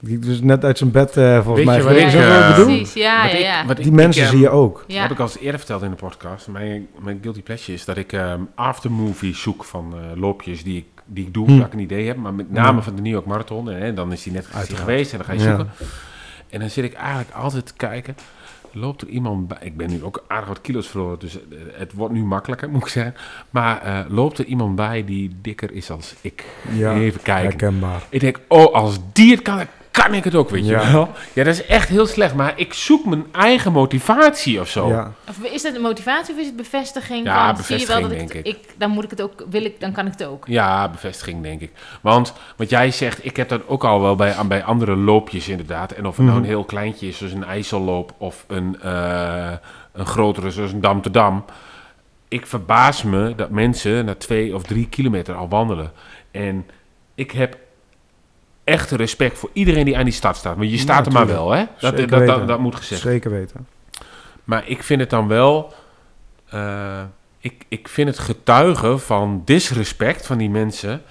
Die 0.00 0.18
dus 0.18 0.40
net 0.40 0.64
uit 0.64 0.78
zijn 0.78 0.90
bed, 0.90 1.16
eh, 1.16 1.34
volgens 1.34 1.54
Weet 1.56 1.64
mij. 1.64 1.94
Weet 1.94 2.12
je 2.12 2.18
wat 2.18 2.26
eh, 2.26 2.58
ik? 2.58 2.64
Precies, 2.64 2.92
ja, 2.92 3.22
wat 3.22 3.30
ja, 3.32 3.36
ik- 3.36 3.42
ja. 3.44 3.66
wat 3.66 3.76
Die 3.76 3.86
ik- 3.86 3.92
mensen 3.92 4.22
ik, 4.22 4.28
zie 4.28 4.38
je 4.38 4.46
ehm, 4.46 4.54
ook. 4.56 4.84
Ja. 4.86 5.02
Heb 5.02 5.10
ik 5.10 5.18
al 5.18 5.24
eens 5.24 5.38
eerder 5.38 5.58
verteld 5.58 5.82
in 5.82 5.90
de 5.90 5.96
podcast. 5.96 6.48
Mijn, 6.48 6.86
mijn 7.02 7.18
guilty 7.22 7.42
pleasure 7.42 7.72
is 7.72 7.84
dat 7.84 7.96
ik 7.96 8.12
ehm 8.12 8.40
aftermovie 8.54 9.34
zoek 9.34 9.64
van 9.64 9.92
eh, 9.94 10.20
loopjes 10.20 10.62
die 10.64 10.76
ik, 10.76 10.97
die 11.08 11.26
ik 11.26 11.34
doe, 11.34 11.46
Hm. 11.46 11.56
dat 11.58 11.66
ik 11.66 11.72
een 11.72 11.78
idee 11.78 12.06
heb. 12.06 12.16
Maar 12.16 12.34
met 12.34 12.50
name 12.52 12.82
van 12.82 12.94
de 12.96 13.02
New 13.02 13.12
York 13.12 13.26
Marathon. 13.26 13.70
En, 13.70 13.94
dan 13.94 14.12
is 14.12 14.22
die 14.22 14.32
net 14.32 14.46
geweest 14.52 15.12
en 15.12 15.18
dan 15.18 15.26
ga 15.26 15.32
je 15.32 15.38
zoeken. 15.40 15.70
En 16.50 16.60
dan 16.60 16.70
zit 16.70 16.84
ik 16.84 16.92
eigenlijk 16.92 17.30
altijd 17.30 17.66
te 17.66 17.72
kijken. 17.76 18.16
Loopt 18.72 19.02
er 19.02 19.08
iemand 19.08 19.48
bij? 19.48 19.58
Ik 19.60 19.76
ben 19.76 19.90
nu 19.90 20.02
ook 20.04 20.24
aardig 20.28 20.48
wat 20.48 20.60
kilo's 20.60 20.88
verloren, 20.88 21.18
dus 21.18 21.34
eh, 21.34 21.58
het 21.72 21.92
wordt 21.92 22.14
nu 22.14 22.24
makkelijker, 22.24 22.70
moet 22.70 22.82
ik 22.82 22.88
zeggen. 22.88 23.14
Maar 23.50 23.82
eh, 23.82 24.00
loopt 24.08 24.38
er 24.38 24.44
iemand 24.44 24.74
bij 24.76 25.04
die 25.04 25.36
dikker 25.42 25.72
is 25.72 25.90
als 25.90 26.14
ik? 26.20 26.44
Ja, 26.72 26.94
Even 26.94 27.22
kijken. 27.22 27.48
herkenbaar. 27.48 28.02
Ik 28.08 28.20
denk, 28.20 28.40
oh, 28.48 28.74
als 28.74 28.98
die 29.12 29.30
het 29.30 29.42
kan, 29.42 29.60
kan 30.02 30.14
ik 30.14 30.24
het 30.24 30.34
ook, 30.34 30.50
weet 30.50 30.64
je 30.66 30.70
Ja. 30.70 30.92
wel. 30.92 31.08
Ja, 31.32 31.44
dat 31.44 31.54
is 31.54 31.66
echt 31.66 31.88
heel 31.88 32.06
slecht. 32.06 32.34
Maar 32.34 32.52
ik 32.56 32.74
zoek 32.74 33.04
mijn 33.04 33.24
eigen 33.32 33.72
motivatie 33.72 34.60
of 34.60 34.68
zo. 34.68 34.88
Ja. 34.88 35.12
Of 35.28 35.38
is 35.42 35.62
het 35.62 35.74
een 35.74 35.80
motivatie 35.82 36.34
of 36.34 36.40
is 36.40 36.46
het 36.46 36.56
bevestiging? 36.56 37.26
Ja, 37.26 37.54
van, 37.54 37.64
zie 37.64 37.78
je 37.78 37.86
wel 37.86 38.00
dat 38.00 38.08
bevestiging, 38.08 38.44
ik, 38.46 38.54
denk 38.54 38.62
ik. 38.68 38.74
Dan 38.78 38.90
moet 38.90 39.04
ik 39.04 39.10
het 39.10 39.22
ook, 39.22 39.44
wil 39.50 39.64
ik, 39.64 39.80
dan 39.80 39.92
kan 39.92 40.06
ik 40.06 40.12
het 40.12 40.24
ook. 40.24 40.44
Ja, 40.46 40.88
bevestiging 40.88 41.42
denk 41.42 41.60
ik. 41.60 41.70
Want 42.00 42.32
wat 42.56 42.70
jij 42.70 42.90
zegt, 42.90 43.24
ik 43.24 43.36
heb 43.36 43.48
dat 43.48 43.60
ook 43.68 43.84
al 43.84 44.00
wel 44.00 44.14
bij, 44.16 44.34
aan- 44.34 44.48
bij 44.48 44.64
andere 44.64 44.96
loopjes 44.96 45.48
inderdaad. 45.48 45.92
En 45.92 46.06
of 46.06 46.16
het 46.16 46.24
nou 46.26 46.36
Mhm. 46.38 46.44
een 46.44 46.50
heel 46.50 46.64
kleintje 46.64 47.08
is, 47.08 47.16
zoals 47.18 47.32
een 47.32 47.44
IJsselloop, 47.44 48.12
of 48.18 48.44
een, 48.48 48.80
eh, 48.82 49.52
een 49.92 50.06
grotere, 50.06 50.50
zoals 50.50 50.72
een 50.72 50.80
Dam 50.80 51.02
te 51.02 51.10
Dam. 51.10 51.44
Ik 52.28 52.46
verbaas 52.46 53.02
me 53.02 53.34
dat 53.34 53.50
mensen 53.50 54.04
na 54.04 54.14
twee 54.14 54.54
of 54.54 54.62
drie 54.62 54.88
kilometer 54.88 55.34
al 55.34 55.48
wandelen. 55.48 55.92
En 56.30 56.66
ik 57.14 57.30
heb 57.30 57.56
echt 58.68 58.90
respect 58.90 59.38
voor 59.38 59.50
iedereen 59.52 59.84
die 59.84 59.96
aan 59.98 60.04
die 60.04 60.12
start 60.12 60.36
staat. 60.36 60.56
Want 60.56 60.70
je 60.70 60.78
staat 60.78 61.06
er 61.06 61.12
maar 61.12 61.26
wel, 61.26 61.50
hè? 61.50 61.64
Dat, 61.80 62.08
dat, 62.08 62.48
dat, 62.48 62.58
moet 62.58 62.76
gezegd. 62.76 63.00
Zeker 63.00 63.30
weten. 63.30 63.66
Maar 64.44 64.62
ik 64.66 64.82
vind 64.82 65.00
het 65.00 65.10
dan 65.10 65.28
wel. 65.28 65.72
eh, 66.50 67.00
ik, 67.40 67.64
ik 67.68 67.88
vind 67.88 68.08
het 68.08 68.18
getuigen 68.18 69.00
van 69.00 69.42
disrespect 69.44 70.26
van 70.26 70.38
die 70.38 70.50
mensen. 70.50 71.02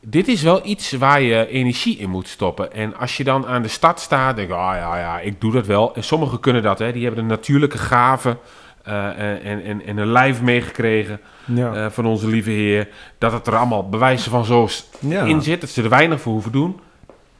Dit 0.00 0.28
is 0.28 0.42
wel 0.42 0.60
iets 0.66 0.92
waar 0.92 1.20
je 1.20 1.46
energie 1.48 1.98
in 1.98 2.10
moet 2.10 2.28
stoppen. 2.28 2.72
En 2.72 2.96
als 2.96 3.16
je 3.16 3.24
dan 3.24 3.46
aan 3.46 3.62
de 3.62 3.68
stad 3.68 4.00
staat, 4.00 4.36
denk 4.36 4.48
ik, 4.48 4.54
ah 4.54 4.74
ja, 4.74 4.98
ja, 4.98 5.20
ik 5.20 5.40
doe 5.40 5.52
dat 5.52 5.66
wel. 5.66 5.94
En 5.94 6.04
sommigen 6.04 6.40
kunnen 6.40 6.62
dat, 6.62 6.78
hè. 6.78 6.92
Die 6.92 7.04
hebben 7.04 7.20
een 7.22 7.26
natuurlijke 7.30 7.78
gave. 7.78 8.36
eh, 8.82 9.06
en, 9.50 9.62
en, 9.64 9.82
en 9.86 9.96
een 9.96 10.12
lijf 10.12 10.42
meegekregen 10.42 11.20
Ja. 11.44 11.74
eh, 11.74 11.90
van 11.90 12.06
onze 12.06 12.26
lieve 12.28 12.50
Heer. 12.50 12.88
Dat 13.18 13.32
het 13.32 13.46
er 13.46 13.56
allemaal 13.56 13.88
bewijzen 13.88 14.30
van 14.30 14.44
zo 14.44 14.68
Ja. 14.98 15.22
in 15.22 15.42
zit. 15.42 15.60
Dat 15.60 15.70
ze 15.70 15.82
er 15.82 15.88
weinig 15.88 16.20
voor 16.20 16.32
hoeven 16.32 16.52
doen. 16.52 16.80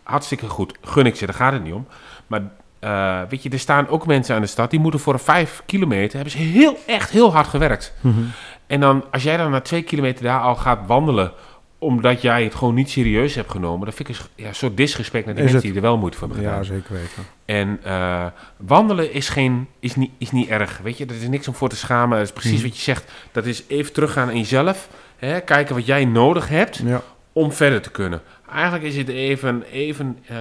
Hartstikke 0.06 0.48
goed. 0.48 0.74
Gun 0.82 1.06
ik 1.06 1.16
ze, 1.16 1.26
daar 1.26 1.34
gaat 1.34 1.52
het 1.52 1.62
niet 1.64 1.72
om. 1.72 1.86
Maar 2.26 2.42
eh, 2.78 3.20
weet 3.28 3.42
je, 3.42 3.50
er 3.50 3.58
staan 3.58 3.88
ook 3.88 4.06
mensen 4.06 4.34
aan 4.34 4.40
de 4.40 4.46
stad 4.46 4.70
die 4.70 4.80
moeten 4.80 5.00
voor 5.00 5.12
een 5.12 5.18
vijf 5.18 5.62
kilometer. 5.66 6.14
hebben 6.14 6.30
ze 6.32 6.38
heel, 6.38 6.78
echt 6.86 7.10
heel 7.10 7.32
hard 7.32 7.46
gewerkt. 7.46 7.92
Mhm. 8.00 8.20
En 8.66 8.80
dan, 8.80 9.04
als 9.10 9.22
jij 9.22 9.36
dan 9.36 9.50
na 9.50 9.60
twee 9.60 9.82
kilometer 9.82 10.24
daar 10.24 10.40
al 10.40 10.54
gaat 10.56 10.78
wandelen. 10.86 11.32
omdat 11.78 12.22
jij 12.22 12.44
het 12.44 12.54
gewoon 12.54 12.74
niet 12.74 12.90
serieus 12.90 13.34
hebt 13.34 13.50
genomen. 13.50 13.84
dan 13.86 13.94
vind 13.94 14.08
ik 14.08 14.16
een 14.18 14.44
ja, 14.44 14.52
soort 14.52 14.76
disrespect 14.76 15.26
naar 15.26 15.36
Is 15.36 15.42
mensen 15.42 15.60
die 15.60 15.74
er 15.74 15.80
wel 15.80 15.96
moeite 15.98 16.18
van 16.18 16.28
hebben 16.30 16.46
gedaan. 16.46 16.62
Ja, 16.62 16.68
zeker 16.68 16.92
weten. 16.92 17.22
En 17.44 17.78
eh, 17.82 18.26
wandelen 18.56 19.12
is, 19.12 19.28
geen, 19.28 19.68
is, 19.80 19.94
niet, 19.96 20.10
is 20.18 20.30
niet 20.30 20.48
erg. 20.48 20.78
Weet 20.82 20.98
je, 20.98 21.06
er 21.06 21.14
is 21.14 21.28
niks 21.28 21.48
om 21.48 21.54
voor 21.54 21.68
te 21.68 21.76
schamen. 21.76 22.18
Dat 22.18 22.26
is 22.26 22.32
precies 22.32 22.52
Mhm. 22.58 22.62
wat 22.68 22.76
je 22.76 22.82
zegt. 22.82 23.12
Dat 23.32 23.46
is 23.46 23.64
even 23.68 23.92
teruggaan 23.92 24.30
in 24.30 24.36
jezelf. 24.38 24.88
Hè, 25.16 25.40
kijken 25.40 25.74
wat 25.74 25.86
jij 25.86 26.04
nodig 26.04 26.48
hebt 26.48 26.76
Ja. 26.84 27.02
Om 27.36 27.52
verder 27.52 27.80
te 27.80 27.90
kunnen. 27.90 28.20
Eigenlijk 28.50 28.84
is 28.84 28.96
het 28.96 29.08
even, 29.08 29.62
even 29.62 30.18
eh, 30.26 30.36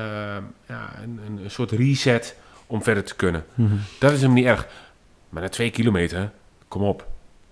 ja, 0.67 0.93
een, 1.03 1.19
een, 1.27 1.51
soort 1.51 1.71
reset 1.71 2.35
om 2.67 2.83
verder 2.83 3.03
te 3.03 3.15
kunnen. 3.15 3.45
Mhm. 3.53 3.75
Dat 3.99 4.11
is 4.11 4.21
hem 4.21 4.33
niet 4.33 4.45
erg. 4.45 4.67
Maar 5.29 5.41
na 5.41 5.49
twee 5.49 5.69
kilometer, 5.69 6.31
kom 6.67 6.81
op. 6.81 7.07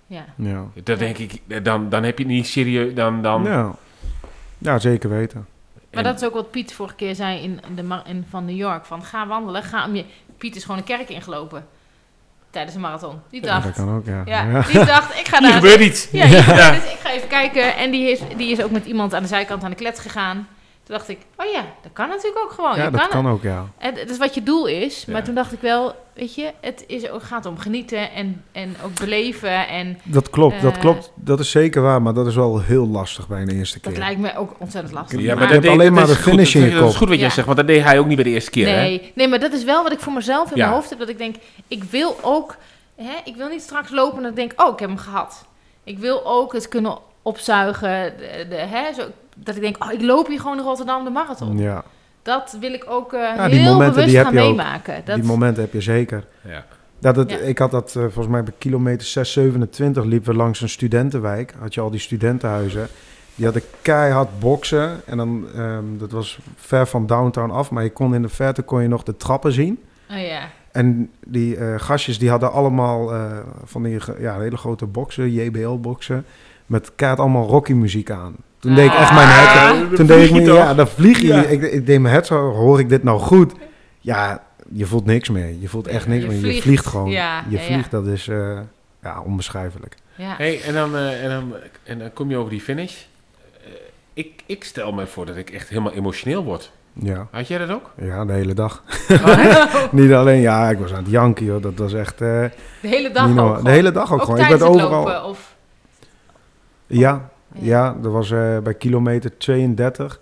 Ja. 0.07 0.26
Ja. 0.36 0.65
Dat 0.84 0.99
denk 0.99 1.18
ik, 1.18 1.41
dan, 1.64 1.90
dan 1.90 2.03
heb 2.03 2.18
je 2.18 2.24
het 2.24 2.34
niet 2.34 2.48
serieus. 2.48 2.94
Dan, 2.94 3.22
dan, 3.22 3.44
Ja. 3.44 3.76
ja, 4.57 4.80
zeker 4.80 5.10
weten. 5.10 5.48
Maar 5.91 6.03
dat 6.03 6.15
is 6.15 6.28
ook 6.28 6.34
wat 6.34 6.52
Piet 6.52 6.74
vorige 6.74 6.95
keer 6.95 7.15
zei 7.15 7.41
in 7.41 7.60
de 7.76 8.02
in, 8.06 8.26
van 8.30 8.45
New 8.45 8.57
York. 8.57 8.86
Van 8.86 9.03
ga 9.03 9.28
wandelen, 9.28 9.64
ga 9.64 9.86
om 9.86 9.95
je... 9.95 10.06
Piet 10.38 10.56
is 10.56 10.64
gewoon 10.64 10.78
een 10.78 10.86
kerk 10.86 11.10
ingelopen. 11.10 11.65
Tijdens 12.54 12.76
een 12.76 12.82
marathon. 12.82 13.22
Die 13.30 13.42
Ja, 13.44 13.48
dacht... 13.54 13.64
dat 13.64 13.74
kan 13.74 13.96
ook, 13.96 14.06
ja. 14.06 14.22
Ja, 14.26 14.44
Ja. 14.44 14.62
die 14.62 14.86
dacht, 14.86 15.20
ik 15.20 15.28
ga 15.28 15.40
daar... 15.42 15.52
gebeurt 15.52 15.80
iets. 15.80 16.08
Ja, 16.12 16.26
Ja. 16.26 16.76
iets. 16.76 16.86
ik 16.92 17.00
ga 17.04 17.12
even 17.12 17.28
kijken. 17.28 17.76
En 17.76 17.92
die 17.92 18.12
is, 18.12 18.20
die 18.38 18.52
is 18.52 18.62
ook 18.64 18.72
met 18.72 18.86
iemand 18.86 19.14
aan 19.14 19.22
de 19.22 19.28
zijkant 19.28 19.64
aan 19.64 19.70
de 19.70 19.76
klets 19.76 20.00
gegaan. 20.00 20.48
Toen 20.84 20.96
dacht 20.96 21.10
ik, 21.10 21.18
oh 21.38 21.52
ja, 21.52 21.62
dat 21.82 21.92
kan 21.94 22.08
natuurlijk 22.10 22.44
ook 22.44 22.52
gewoon. 22.52 22.76
Ja, 22.76 22.84
Je 22.84 22.92
dat 22.92 23.08
kan 23.08 23.28
ook, 23.30 23.44
ja. 23.44 23.66
Het, 23.78 24.00
het 24.00 24.10
is 24.10 24.18
wat 24.18 24.34
je 24.36 24.44
doel 24.44 24.66
is. 24.68 25.06
Maar 25.06 25.16
Ja. 25.16 25.22
toen 25.22 25.36
dacht 25.36 25.52
ik 25.54 25.60
wel, 25.62 25.96
weet 26.14 26.36
je, 26.36 26.52
het 26.62 26.84
is 26.88 27.10
ook, 27.10 27.24
gaat 27.24 27.46
om 27.46 27.58
genieten 27.58 28.12
en, 28.12 28.44
en 28.52 28.76
ook 28.86 29.00
beleven. 29.00 29.68
En 29.68 30.00
Dat 30.04 30.30
klopt, 30.30 30.62
dat 30.62 30.74
Eh, 30.74 30.80
klopt. 30.80 31.12
Dat 31.16 31.40
is 31.40 31.52
zeker 31.52 31.82
waar, 31.82 32.02
maar 32.02 32.14
dat 32.14 32.28
is 32.28 32.36
wel 32.36 32.62
heel 32.62 32.88
lastig 32.88 33.28
bij 33.28 33.42
een 33.42 33.50
eerste 33.50 33.80
keer. 33.80 33.92
dat 33.92 34.00
lijkt 34.02 34.20
me 34.20 34.38
ook 34.38 34.56
ontzettend 34.58 34.94
lastig. 34.94 35.20
Ja, 35.20 35.26
maar 35.26 35.34
Je 35.34 35.40
dat 35.42 35.50
hebt 35.50 35.62
deed- 35.64 35.72
alleen 35.72 35.86
dat 35.94 35.96
maar 35.96 36.08
de 36.08 36.22
goed. 36.22 36.32
finish 36.32 36.56
in 36.56 36.62
je 36.62 36.72
Dat 36.80 36.90
is 36.90 36.96
goed 36.96 37.08
wat 37.10 37.18
jij 37.18 37.28
Ja. 37.28 37.34
zegt, 37.34 37.46
want 37.46 37.58
dat 37.58 37.68
deed 37.68 37.84
hij 37.84 38.00
ook 38.00 38.06
niet 38.06 38.16
bij 38.16 38.26
de 38.26 38.30
eerste 38.32 38.52
keer. 38.52 38.68
Hè? 38.68 38.76
Nee, 38.82 39.12
nee, 39.16 39.28
maar 39.28 39.40
dat 39.40 39.54
is 39.54 39.64
wel 39.64 39.84
wat 39.84 39.92
ik 39.92 40.00
voor 40.00 40.14
mezelf 40.14 40.52
in 40.52 40.58
Ja. 40.58 40.64
mijn 40.64 40.76
hoofd 40.78 40.90
heb. 40.90 41.00
Dat 41.00 41.10
ik 41.10 41.18
denk, 41.18 41.36
ik 41.68 41.84
wil 41.84 42.18
ook, 42.22 42.56
hè, 42.96 43.14
ik 43.24 43.36
wil 43.36 43.48
niet 43.50 43.62
straks 43.62 43.90
lopen 43.92 44.18
en 44.18 44.22
dat 44.24 44.32
ik 44.32 44.38
denk, 44.38 44.62
oh, 44.62 44.74
ik 44.74 44.80
heb 44.80 44.90
hem 44.90 44.98
gehad. 44.98 45.46
Ik 45.84 45.98
wil 46.00 46.26
ook 46.26 46.54
het 46.54 46.68
kunnen 46.68 46.98
opzuigen. 47.22 48.14
De, 48.18 48.46
de, 48.50 48.56
hè, 48.56 48.94
zo, 48.94 49.02
dat 49.36 49.56
ik 49.56 49.62
denk, 49.62 49.84
oh, 49.84 49.92
ik 49.92 50.02
loop 50.02 50.28
hier 50.28 50.40
gewoon 50.40 50.58
in 50.58 50.64
Rotterdam 50.64 51.04
de 51.04 51.10
marathon. 51.10 51.58
Ja, 51.58 51.84
Dat 52.22 52.58
wil 52.60 52.74
ik 52.74 52.86
ook 52.88 53.14
eh, 53.14 53.20
Ja, 53.20 53.48
die 53.50 53.60
heel 53.60 53.72
momenten, 53.72 53.96
bewust 54.06 54.16
gaan 54.16 54.26
ook. 54.28 54.34
meemaken. 54.34 55.02
Dat, 55.06 55.16
die 55.16 55.24
momenten 55.24 55.64
heb 55.64 55.74
je 55.74 55.82
zeker. 55.82 56.26
Ja. 56.48 56.66
Dat 57.00 57.16
het, 57.16 57.30
Ja. 57.32 57.38
Ik 57.38 57.58
had 57.58 57.72
dat 57.72 57.88
eh, 57.96 58.02
volgens 58.02 58.28
mij 58.28 58.44
bij 58.44 58.54
kilometer 58.58 59.08
627 59.08 60.04
liepen 60.04 60.32
we 60.32 60.38
langs 60.38 60.62
een 60.62 60.70
studentenwijk. 60.70 61.54
Had 61.60 61.74
je 61.74 61.82
al 61.82 61.90
die 61.90 62.00
studentenhuizen. 62.00 62.88
Die 63.36 63.46
hadden 63.46 63.64
keihard 63.82 64.40
boksen. 64.40 65.02
En 65.06 65.18
dan, 65.18 65.46
ehm, 65.56 65.84
dat 65.98 66.12
was 66.12 66.40
ver 66.56 66.88
van 66.88 67.06
downtown 67.08 67.52
af. 67.52 67.72
Maar 67.72 67.84
je 67.84 67.92
kon 67.92 68.16
in 68.16 68.22
de 68.22 68.30
verte 68.30 68.62
kon 68.62 68.82
je 68.82 68.88
nog 68.88 69.04
de 69.04 69.18
trappen 69.18 69.52
zien. 69.52 69.80
oh 70.12 70.18
ja. 70.18 70.42
En 70.72 71.12
die 71.26 71.56
eh, 71.58 71.80
gastjes 71.80 72.20
die 72.20 72.30
hadden 72.30 72.52
allemaal 72.52 73.14
eh, 73.14 73.38
van 73.64 73.84
die 73.84 74.00
ja, 74.20 74.40
hele 74.40 74.58
grote 74.58 74.86
boksen, 74.86 75.32
JBL-boksen. 75.32 76.26
Met 76.74 76.91
keihard 76.95 77.22
allemaal 77.22 77.48
Rocky 77.48 77.74
muziek 77.74 78.12
aan. 78.12 78.36
Toen 78.60 78.76
deed 78.76 78.86
ik 78.86 78.94
echt 78.94 79.14
mijn 79.14 79.28
Ah, 79.28 79.54
head. 79.54 79.95
Toen 79.95 80.06
deed 80.06 80.30
ik 80.30 80.34
me, 80.36 80.41
ja, 80.54 80.74
dan 80.74 80.88
vlieg 80.88 81.20
je. 81.20 81.28
Ja. 81.28 81.41
Ik, 81.44 81.62
ik 81.62 81.86
deed 81.86 82.00
mijn 82.00 82.14
head 82.14 82.26
zo, 82.28 82.52
hoor 82.52 82.80
ik 82.80 82.90
dit 82.90 83.04
nou 83.04 83.20
goed? 83.20 83.54
Ja, 84.00 84.44
je 84.72 84.86
voelt 84.86 85.06
niks 85.06 85.30
meer. 85.30 85.56
Je 85.60 85.68
voelt 85.68 85.88
echt 85.88 86.08
niks 86.08 86.24
Je 86.24 86.30
meer. 86.30 86.54
Je 86.54 86.62
vliegt. 86.62 86.86
gewoon. 86.86 87.10
Ja, 87.10 87.44
je 87.50 87.56
ja, 87.56 87.62
ja. 87.64 87.66
vliegt, 87.74 87.91
dat 87.91 88.06
is 88.08 88.28
eh, 88.28 88.60
ja, 89.04 89.22
onbeschrijfelijk. 89.22 89.95
ja. 90.16 90.34
Hey, 90.38 90.62
en, 90.62 90.74
dan, 90.74 90.95
eh, 90.95 91.24
en, 91.24 91.30
dan, 91.30 91.54
en 91.84 92.00
dan 92.00 92.14
kom 92.14 92.30
je 92.30 92.38
over 92.38 92.50
die 92.50 92.62
finish. 92.62 92.94
Eh, 93.64 93.70
ik, 94.14 94.44
ik 94.45 94.64
stel 94.64 94.91
me 94.91 95.08
voor 95.08 95.26
dat 95.26 95.36
ik 95.36 95.50
echt 95.50 95.70
helemaal 95.70 95.94
emotioneel 95.94 96.44
word. 96.44 96.72
Ja, 96.94 97.28
Had 97.32 97.48
jij 97.48 97.58
dat 97.58 97.70
ook? 97.70 97.91
ja 98.02 98.26
de 98.26 98.34
hele 98.34 98.54
dag. 98.54 98.84
Oh, 99.12 99.66
Niet 99.91 100.12
alleen, 100.12 100.41
ja, 100.41 100.70
ik 100.70 100.78
was 100.78 100.91
aan 100.94 101.04
het 101.04 101.12
janken, 101.12 101.45
joh. 101.45 101.62
Dat 101.62 101.74
was 101.76 101.94
echt... 101.94 102.22
eh, 102.22 102.44
De 102.82 102.88
hele 102.88 103.12
dag 103.12 103.38
ook. 103.38 103.64
De 103.64 103.70
hele 103.72 103.91
dag 103.91 104.12
ook, 104.14 104.20
Ook 104.20 104.26
gewoon. 104.26 104.40
Ik 104.40 104.48
werd 104.48 104.62
overal... 104.62 104.90
lopen? 104.90 105.24
Of, 105.26 105.53
Ja, 106.99 107.30
ja, 107.53 107.95
dat 108.02 108.11
was 108.11 108.32
eh, 108.32 108.57
bij 108.57 108.74
kilometer 108.74 109.38
32. 109.38 110.20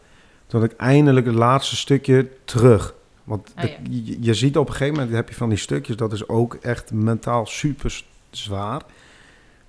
Toen 0.47 0.61
had 0.61 0.71
ik 0.71 0.77
eindelijk 0.77 1.25
het 1.25 1.35
laatste 1.35 1.75
stukje 1.75 2.27
terug. 2.45 2.93
Want 3.23 3.51
Ah, 3.55 3.61
de- 3.63 3.69
ja. 3.69 3.77
je, 3.89 4.17
je 4.19 4.33
ziet 4.33 4.57
op 4.57 4.67
een 4.67 4.73
gegeven 4.73 4.93
moment 4.99 5.15
heb 5.15 5.29
je 5.29 5.35
van 5.35 5.49
die 5.49 5.57
stukjes, 5.57 5.95
dat 5.95 6.13
is 6.13 6.27
ook 6.27 6.53
echt 6.61 6.93
mentaal 6.93 7.45
super 7.45 8.03
zwaar. 8.29 8.81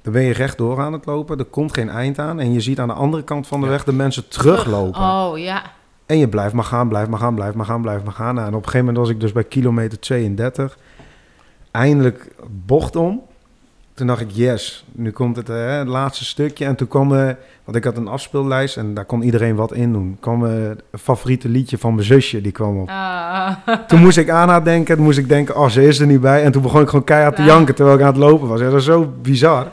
Dan 0.03 0.13
ben 0.13 0.23
je 0.23 0.33
rechtdoor 0.33 0.81
aan 0.81 0.93
het 0.93 1.07
lopen, 1.07 1.39
er 1.39 1.45
komt 1.45 1.75
geen 1.75 1.89
eind 1.89 2.19
aan. 2.19 2.41
En 2.41 2.53
je 2.53 2.61
ziet 2.61 2.81
aan 2.81 2.89
de 2.89 2.95
andere 2.95 3.23
kant 3.25 3.47
van 3.47 3.61
de 3.61 3.67
Ja. 3.67 3.73
weg 3.73 3.85
de 3.85 3.93
mensen 3.93 4.29
teruglopen. 4.29 5.01
Oh 5.01 5.33
ja. 5.39 5.63
En 6.07 6.19
je 6.19 6.29
blijft 6.29 6.55
maar 6.55 6.65
gaan, 6.65 6.89
blijft 6.89 7.11
maar 7.11 7.19
gaan, 7.19 7.35
blijft 7.35 7.55
maar 7.57 7.67
gaan, 7.67 7.83
blijft 7.83 8.05
maar 8.05 8.13
gaan. 8.13 8.35
Nou, 8.35 8.47
en 8.47 8.55
op 8.55 8.59
een 8.59 8.65
gegeven 8.71 8.87
moment 8.87 9.05
was 9.07 9.15
ik 9.15 9.21
dus 9.21 9.33
bij 9.33 9.45
kilometer 9.45 9.99
32. 10.01 10.79
Eindelijk 11.71 12.35
bocht 12.51 12.97
om. 12.97 13.23
Toen 13.95 14.07
dacht 14.07 14.21
ik, 14.21 14.31
yes, 14.31 14.85
nu 14.93 15.11
komt 15.11 15.37
het, 15.37 15.49
eh, 15.49 15.79
het 15.79 15.89
laatste 15.89 16.25
stukje. 16.25 16.65
En 16.65 16.75
toen 16.77 16.89
kwam, 16.89 17.15
eh 17.15 17.31
want 17.65 17.77
ik 17.77 17.85
had 17.85 17.97
een 17.97 18.09
afspeellijst 18.09 18.77
en 18.77 18.95
daar 18.95 19.05
kon 19.05 19.23
iedereen 19.23 19.55
wat 19.55 19.73
in 19.73 19.93
doen. 19.93 20.17
kwam 20.21 20.47
eh, 20.47 20.65
een 20.91 20.99
favoriete 20.99 21.49
liedje 21.49 21.79
van 21.79 21.95
mijn 21.95 22.07
zusje, 22.07 22.41
die 22.41 22.53
kwam 22.53 22.81
op. 22.81 22.89
Ah. 22.89 23.51
Toen 23.87 24.01
moest 24.01 24.17
ik 24.19 24.31
aan 24.31 24.49
haar 24.49 24.65
denken, 24.65 24.97
toen 24.97 25.05
moest 25.05 25.19
ik 25.19 25.29
denken, 25.29 25.57
oh, 25.57 25.69
ze 25.69 25.87
is 25.87 25.99
er 25.99 26.07
niet 26.07 26.21
bij. 26.21 26.43
En 26.43 26.53
toen 26.53 26.63
begon 26.63 26.81
ik 26.83 26.89
gewoon 26.89 27.05
keihard 27.05 27.37
te 27.37 27.43
Ja. 27.43 27.49
janken 27.49 27.75
terwijl 27.75 27.97
ik 27.97 28.03
aan 28.03 28.09
het 28.13 28.17
lopen 28.17 28.49
was. 28.49 28.61
Ja, 28.61 28.71
dat 28.71 28.79
is 28.79 28.85
zo 28.85 29.13
bizar. 29.23 29.67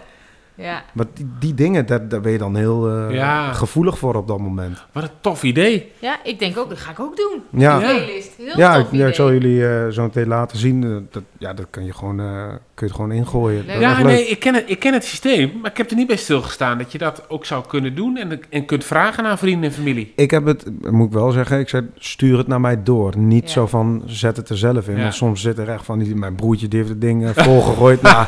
Ja. 0.60 0.84
Maar 0.94 1.06
die, 1.14 1.28
die 1.40 1.54
dingen, 1.54 1.86
daar, 1.86 2.08
daar 2.08 2.22
ben 2.22 2.32
je 2.32 2.38
dan 2.38 2.56
heel 2.56 2.90
eh, 2.90 3.16
Ja. 3.16 3.54
gevoelig 3.54 3.98
voor 3.98 4.16
op 4.16 4.28
dat 4.28 4.40
moment. 4.40 4.86
Wat 4.92 5.04
een 5.04 5.10
tof 5.22 5.44
idee. 5.44 5.92
ja, 6.00 6.18
ik 6.24 6.40
denk 6.40 6.58
ook, 6.58 6.70
dat 6.70 6.78
ga 6.78 6.92
ik 6.92 7.00
ook 7.00 7.18
doen. 7.18 7.42
Ja. 7.62 7.80
Heel 7.80 7.88
Ja, 7.90 7.98
tof 7.98 8.52
ik, 8.52 8.58
ja, 8.58 8.76
ik 8.76 8.92
idee. 8.92 9.14
zal 9.14 9.32
jullie 9.32 9.68
eh, 9.68 9.88
zo 9.90 10.02
meteen 10.04 10.28
laten 10.28 10.58
zien. 10.58 10.84
Eh, 10.84 10.90
dat, 11.12 11.24
ja, 11.38 11.54
dat 11.54 11.66
kan 11.70 11.86
je 11.86 11.94
gewoon, 11.94 12.20
eh, 12.20 12.26
kun 12.48 12.58
je 12.74 12.86
het 12.86 12.92
gewoon 12.92 13.12
ingooien. 13.12 13.66
Leuk. 13.66 13.80
Ja, 13.80 14.04
nee, 14.04 14.28
ik 14.28 14.40
ken, 14.40 14.54
het, 14.54 14.64
ik 14.68 14.80
ken 14.80 14.94
het 14.94 15.04
systeem, 15.06 15.52
maar 15.62 15.72
ik 15.72 15.78
heb 15.78 15.90
er 15.90 15.96
niet 15.96 16.08
bij 16.08 16.16
stilgestaan 16.16 16.78
dat 16.78 16.92
je 16.92 16.98
dat 16.98 17.24
ook 17.28 17.46
zou 17.46 17.64
kunnen 17.68 17.96
doen 17.96 18.18
en, 18.18 18.40
en 18.50 18.66
kunt 18.66 18.84
vragen 18.86 19.26
aan 19.26 19.38
vrienden 19.38 19.70
en 19.70 19.76
familie. 19.76 20.14
Ik 20.16 20.32
heb 20.32 20.46
het, 20.46 20.66
moet 20.92 21.08
ik 21.08 21.14
wel 21.14 21.32
zeggen, 21.32 21.60
ik 21.60 21.70
zei 21.70 21.88
stuur 21.98 22.38
het 22.38 22.48
naar 22.48 22.62
mij 22.62 22.84
door. 22.84 23.18
Niet 23.18 23.46
Ja. 23.46 23.50
zo 23.52 23.68
van 23.68 24.04
zet 24.06 24.38
het 24.38 24.50
er 24.50 24.58
zelf 24.58 24.88
in. 24.88 24.96
Ja. 24.96 25.02
Want 25.02 25.14
soms 25.14 25.42
zit 25.42 25.58
er 25.58 25.70
echt 25.70 25.86
van, 25.86 26.00
die, 26.00 26.16
mijn 26.16 26.36
broertje 26.36 26.68
die 26.68 26.80
heeft 26.80 26.92
het 26.92 27.02
ding 27.02 27.30
volgegooid. 27.36 28.02
nou, 28.12 28.26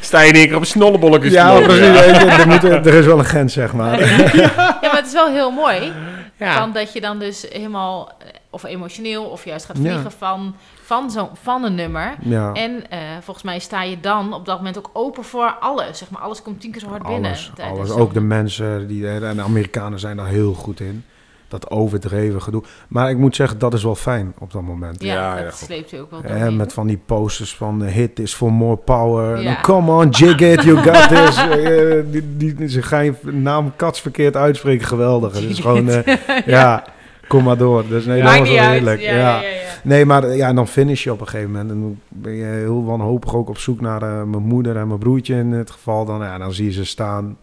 Sta 0.00 0.20
je 0.20 0.28
in 0.28 0.34
één 0.34 0.46
keer 0.46 0.54
op 0.54 0.60
een 0.60 0.66
snollebolletje 0.66 1.28
te 1.28 1.34
ja. 1.34 1.58
Precies. 1.78 2.06
weet 2.06 2.16
je, 2.20 2.26
Er, 2.26 2.46
moet, 2.48 2.64
er 2.86 2.94
is 2.94 3.06
wel 3.06 3.18
een 3.18 3.24
grens, 3.24 3.52
zeg 3.52 3.72
maar. 3.72 4.00
Ja, 4.36 4.78
maar 4.82 4.96
het 4.96 5.06
is 5.06 5.12
wel 5.12 5.28
heel 5.30 5.50
mooi. 5.50 5.92
Ja. 6.36 6.58
Van 6.58 6.72
dat 6.72 6.92
je 6.92 7.00
dan 7.00 7.18
dus 7.18 7.46
helemaal, 7.50 8.08
eh, 8.18 8.26
of 8.50 8.64
emotioneel, 8.64 9.24
of 9.24 9.44
juist 9.44 9.66
gaat 9.66 9.76
Ja. 9.76 9.82
vliegen 9.82 10.12
van, 10.18 10.56
van, 10.82 11.10
zo, 11.10 11.30
van 11.42 11.64
een 11.64 11.74
nummer. 11.74 12.14
Ja, 12.20 12.52
En 12.52 12.90
eh, 12.90 12.98
volgens 13.22 13.44
mij 13.44 13.58
sta 13.58 13.82
je 13.82 14.00
dan 14.00 14.32
op 14.34 14.46
dat 14.46 14.56
moment 14.56 14.78
ook 14.78 14.90
open 14.92 15.24
voor 15.24 15.56
alles. 15.60 15.98
Zeg 15.98 16.10
maar, 16.10 16.20
alles 16.22 16.42
komt 16.42 16.60
tien 16.60 16.70
keer 16.70 16.80
zo 16.80 16.88
hard 16.88 17.02
binnen. 17.02 17.36
alles. 17.60 17.88
zo'n- 17.90 18.00
Ook 18.00 18.14
de 18.14 18.20
mensen, 18.20 18.86
die, 18.86 19.08
en 19.08 19.36
de 19.36 19.42
Amerikanen 19.42 19.98
zijn 20.00 20.16
daar 20.16 20.26
heel 20.26 20.54
goed 20.54 20.80
in. 20.80 21.04
Dat 21.52 21.70
overdreven 21.70 22.42
gedoe. 22.42 22.62
Maar 22.88 23.10
ik 23.10 23.16
moet 23.16 23.36
zeggen, 23.36 23.58
dat 23.58 23.74
is 23.74 23.82
wel 23.82 23.94
fijn 23.94 24.32
op 24.38 24.52
dat 24.52 24.62
moment. 24.62 25.02
Ja, 25.02 25.14
Ja, 25.14 25.34
dat 25.42 25.58
ja, 25.60 25.66
sleept 25.66 25.90
je 25.90 26.00
ook 26.00 26.10
wel 26.10 26.22
doorheen. 26.22 26.56
met 26.56 26.72
van 26.72 26.86
die 26.86 27.00
posters 27.06 27.54
van 27.56 27.84
eh, 27.84 27.92
hit 27.92 28.18
is 28.18 28.34
for 28.34 28.52
more 28.52 28.76
power. 28.76 29.34
En 29.34 29.42
Ja. 29.42 29.52
dan, 29.52 29.62
come 29.62 29.92
on, 29.92 30.08
jig 30.08 30.40
it, 30.40 30.62
you 30.62 30.76
got 30.76 31.08
this. 31.08 31.36
Eh, 31.62 31.98
die, 32.10 32.36
die, 32.56 32.68
ze 32.68 32.82
gaan 32.82 33.04
je 33.04 33.14
naam 33.22 33.72
Kats 33.76 34.00
verkeerd 34.00 34.36
uitspreken, 34.36 34.86
geweldig. 34.86 35.32
Het 35.34 35.42
is 35.42 35.58
gewoon, 35.58 35.88
eh, 35.88 36.16
ja. 36.46 36.84
kom 37.28 37.44
maar 37.44 37.56
door. 37.56 37.84
Dus 37.88 38.04
nee, 38.04 38.22
dat 38.22 38.38
was 38.38 38.48
niet 38.48 38.58
wel 38.58 38.68
heerlijk. 38.68 39.00
Ja, 39.00 39.12
Ja, 39.12 39.18
ja, 39.18 39.40
ja, 39.40 39.48
ja. 39.48 39.60
Nee, 39.82 40.04
maar 40.06 40.36
ja, 40.36 40.48
en 40.48 40.54
dan 40.54 40.68
finish 40.68 41.04
je 41.04 41.12
op 41.12 41.20
een 41.20 41.28
gegeven 41.28 41.50
moment. 41.50 41.70
En 41.70 41.80
dan 41.80 41.98
ben 42.08 42.32
je 42.32 42.44
heel 42.44 42.84
wanhopig 42.84 43.34
ook 43.34 43.48
op 43.48 43.58
zoek 43.58 43.80
naar 43.80 44.02
eh, 44.02 44.22
mijn 44.22 44.42
moeder 44.42 44.76
en 44.76 44.86
mijn 44.86 44.98
broertje 44.98 45.34
in 45.34 45.52
het 45.52 45.70
geval. 45.70 46.04
Dan, 46.04 46.20
ja, 46.20 46.38
dan 46.38 46.52
zie 46.52 46.64
je 46.64 46.72
ze 46.72 46.84
staan. 46.84 47.36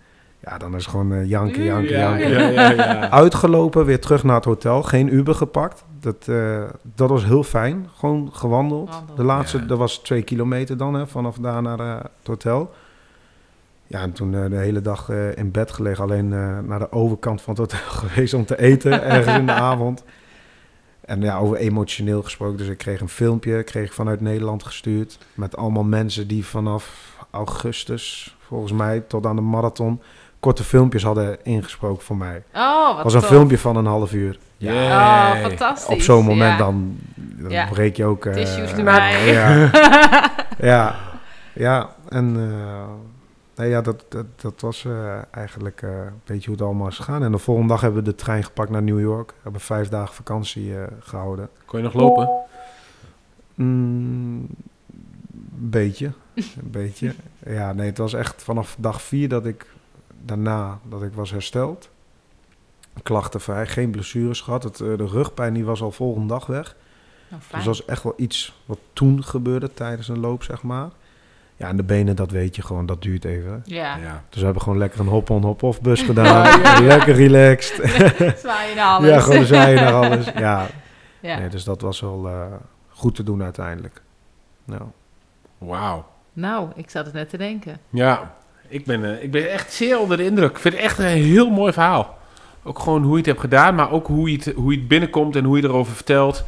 Ja, 0.50 0.58
dan 0.58 0.76
is 0.76 0.82
het 0.82 0.92
gewoon 0.92 1.14
eh, 1.14 1.30
janken, 1.30 1.64
janken, 1.64 1.92
Ja, 1.98 2.00
janken. 2.20 2.30
ja, 2.30 2.50
ja, 2.50 2.72
ja. 2.72 3.12
Uitgelopen, 3.24 3.86
weer 3.86 4.00
terug 4.02 4.24
naar 4.24 4.36
het 4.36 4.46
hotel. 4.46 4.84
Geen 4.84 5.14
Uber 5.14 5.36
gepakt. 5.36 5.84
Dat, 6.00 6.28
eh, 6.28 6.64
dat 6.96 7.10
was 7.10 7.26
heel 7.26 7.44
fijn. 7.44 7.88
Gewoon 7.96 8.30
gewandeld. 8.34 9.04
De 9.16 9.24
laatste, 9.24 9.58
Ja. 9.58 9.66
dat 9.66 9.78
was 9.78 9.98
twee 9.98 10.22
kilometer 10.22 10.78
dan, 10.78 10.94
hè, 10.94 11.08
vanaf 11.08 11.38
daar 11.38 11.62
naar 11.62 11.80
eh, 11.80 11.96
het 11.98 12.28
hotel. 12.28 12.72
Ja, 13.88 14.02
en 14.02 14.12
toen 14.12 14.36
eh, 14.36 14.50
de 14.50 14.56
hele 14.56 14.82
dag 14.82 15.10
eh, 15.10 15.38
in 15.38 15.52
bed 15.52 15.72
gelegen. 15.72 16.04
Alleen 16.04 16.34
eh, 16.34 16.60
naar 16.60 16.80
de 16.80 16.92
overkant 16.92 17.42
van 17.42 17.54
het 17.56 17.72
hotel 17.72 17.90
geweest 18.08 18.34
om 18.34 18.46
te 18.46 18.60
eten, 18.60 19.04
ergens 19.12 19.38
in 19.38 19.46
de 19.46 19.52
avond. 19.52 20.04
En 21.02 21.22
ja, 21.22 21.38
over 21.38 21.58
emotioneel 21.58 22.24
gesproken. 22.24 22.58
Dus 22.58 22.68
ik 22.68 22.78
kreeg 22.78 23.02
een 23.02 23.10
filmpje, 23.10 23.64
kreeg 23.64 23.86
ik 23.86 23.94
vanuit 23.94 24.22
Nederland 24.22 24.64
gestuurd. 24.64 25.18
Met 25.34 25.58
allemaal 25.58 25.84
mensen 25.84 26.28
die 26.28 26.46
vanaf 26.46 27.16
augustus, 27.32 28.38
volgens 28.40 28.72
mij, 28.72 29.00
tot 29.00 29.26
aan 29.26 29.36
de 29.36 29.42
marathon... 29.42 30.02
korte 30.40 30.64
filmpjes 30.64 31.04
hadden 31.04 31.44
ingesproken 31.44 32.04
voor 32.04 32.18
mij. 32.18 32.44
Oh, 32.54 32.86
wat 32.88 32.96
Het 32.96 33.04
was 33.04 33.14
een 33.14 33.20
tof. 33.20 33.30
filmpje 33.30 33.58
van 33.58 33.76
een 33.76 33.86
half 33.86 34.14
uur. 34.14 34.40
Oh, 34.62 35.36
fantastisch. 35.42 35.96
Op 35.96 36.02
zo'n 36.02 36.26
moment 36.26 36.52
Ja. 36.52 36.58
dan, 36.58 36.98
dan 37.16 37.52
Ja. 37.52 37.68
breek 37.68 37.96
je 37.96 38.06
ook... 38.06 38.26
eh, 38.26 38.34
Tissues 38.34 38.72
erbij. 38.72 39.26
Ja, 39.34 39.70
ja, 40.60 40.96
ja. 41.54 41.90
En 42.10 42.36
eh, 42.36 42.84
nee, 43.56 43.70
ja, 43.70 43.82
dat, 43.82 44.06
dat, 44.10 44.26
dat 44.36 44.62
was 44.62 44.86
eh, 44.86 45.18
eigenlijk 45.32 45.82
eh, 45.82 45.90
een 45.90 46.22
beetje 46.26 46.46
hoe 46.46 46.56
het 46.56 46.66
allemaal 46.66 46.88
is 46.88 46.96
gegaan. 46.96 47.24
En 47.24 47.32
de 47.32 47.38
volgende 47.38 47.70
dag 47.70 47.82
hebben 47.82 48.04
we 48.04 48.10
de 48.10 48.16
trein 48.16 48.44
gepakt 48.44 48.70
naar 48.70 48.84
New 48.84 49.00
York. 49.00 49.30
We 49.30 49.36
hebben 49.44 49.62
vijf 49.62 49.90
dagen 49.90 50.16
vakantie 50.16 50.78
eh, 50.78 50.84
gehouden. 51.00 51.50
Kon 51.66 51.80
je 51.80 51.86
nog 51.86 51.94
lopen? 51.94 52.30
Mm, 53.56 54.48
beetje, 55.56 56.12
een 56.36 56.72
beetje. 56.72 57.14
Ja, 57.46 57.74
nee, 57.74 57.88
het 57.88 57.98
was 57.98 58.14
echt 58.14 58.44
vanaf 58.44 58.76
dag 58.80 59.02
vier 59.02 59.30
dat 59.30 59.46
ik 59.46 59.66
daarna 60.26 60.80
dat 60.84 61.04
ik 61.04 61.14
was 61.14 61.32
hersteld. 61.32 61.90
Klachtenvrij, 63.04 63.68
geen 63.68 63.92
blessures 63.92 64.42
gehad. 64.42 64.64
Het, 64.64 64.80
eh, 64.80 64.98
de 64.98 65.08
rugpijn 65.08 65.54
die 65.54 65.66
was 65.66 65.82
al 65.82 65.92
volgende 65.92 66.28
dag 66.28 66.46
weg. 66.46 66.76
Nou, 67.30 67.42
Dus 67.42 67.52
dat 67.52 67.64
was 67.66 67.86
echt 67.86 68.04
wel 68.04 68.14
iets 68.18 68.62
wat 68.66 68.80
toen 68.94 69.24
gebeurde 69.24 69.74
tijdens 69.74 70.08
een 70.08 70.20
loop, 70.20 70.44
zeg 70.44 70.64
maar. 70.64 70.90
Ja, 71.56 71.68
en 71.68 71.78
de 71.78 71.84
benen, 71.84 72.16
dat 72.16 72.32
weet 72.32 72.56
je 72.56 72.62
gewoon, 72.62 72.86
dat 72.86 73.02
duurt 73.02 73.26
even. 73.26 73.62
Ja. 73.66 74.24
Dus 74.30 74.40
we 74.40 74.44
hebben 74.46 74.62
gewoon 74.64 74.78
lekker 74.78 75.00
een 75.00 75.08
hop-on, 75.08 75.44
hop-off 75.44 75.82
bus 75.82 76.02
gedaan. 76.12 76.62
Lekker 76.84 77.16
relaxed. 77.16 77.76
Zwaaien 78.40 78.76
naar 78.76 78.86
alles. 78.86 79.10
Ja, 79.10 79.20
gewoon 79.20 79.46
zwaaien 79.46 79.84
naar 79.84 79.94
alles. 79.94 80.26
Ja. 80.36 80.68
Ja. 81.20 81.40
Nee, 81.40 81.50
dus 81.50 81.64
dat 81.64 81.82
was 81.82 82.00
wel 82.00 82.28
eh, 82.28 82.46
goed 82.90 83.16
te 83.16 83.24
doen 83.24 83.44
uiteindelijk. 83.44 84.02
Nou. 84.66 84.82
Wauw. 85.58 86.06
Nou, 86.34 86.70
ik 86.76 86.90
zat 86.90 87.06
het 87.06 87.14
net 87.14 87.30
te 87.30 87.38
denken. 87.38 87.78
Ja, 87.90 88.36
ik 88.70 88.86
ben, 88.86 89.06
eh, 89.18 89.24
ik 89.24 89.32
ben 89.32 89.52
echt 89.52 89.74
zeer 89.74 90.00
onder 90.00 90.18
de 90.18 90.26
indruk. 90.26 90.50
Ik 90.52 90.60
vind 90.60 90.74
het 90.74 90.84
echt 90.84 91.00
een 91.00 91.06
heel 91.06 91.50
mooi 91.50 91.74
verhaal. 91.74 92.18
Ook 92.64 92.80
gewoon 92.80 93.02
hoe 93.02 93.12
je 93.12 93.18
het 93.18 93.26
hebt 93.26 93.40
gedaan, 93.40 93.76
maar 93.76 93.92
ook 93.92 94.08
hoe 94.08 94.32
je 94.32 94.36
het, 94.38 94.54
hoe 94.56 94.72
je 94.74 94.78
het 94.80 94.88
binnenkomt 94.88 95.36
en 95.36 95.44
hoe 95.44 95.58
je 95.58 95.64
erover 95.64 95.94
vertelt. 95.94 96.44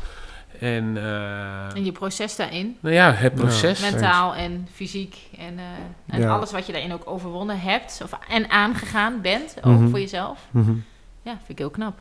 En, 0.60 0.98
eh, 0.98 1.76
En 1.76 1.86
je 1.86 1.92
proces 1.92 2.36
daarin. 2.36 2.78
nou 2.80 2.96
ja, 2.96 3.12
het 3.12 3.36
proces. 3.36 3.92
Mentaal 3.92 4.36
en 4.36 4.68
fysiek. 4.74 5.18
En, 5.38 5.58
eh, 5.58 6.16
en 6.16 6.22
Ja. 6.22 6.30
alles 6.36 6.52
wat 6.52 6.66
je 6.66 6.72
daarin 6.72 6.94
ook 6.94 7.02
overwonnen 7.06 7.60
hebt. 7.60 8.02
Of, 8.04 8.12
en 8.30 8.50
aangegaan 8.50 9.22
bent. 9.22 9.56
Ook 9.64 9.74
Mhm. 9.74 9.90
voor 9.90 10.00
jezelf. 10.00 10.40
Mhm. 10.52 10.72
Ja, 11.22 11.32
vind 11.32 11.50
ik 11.50 11.58
heel 11.58 11.70
knap. 11.70 11.94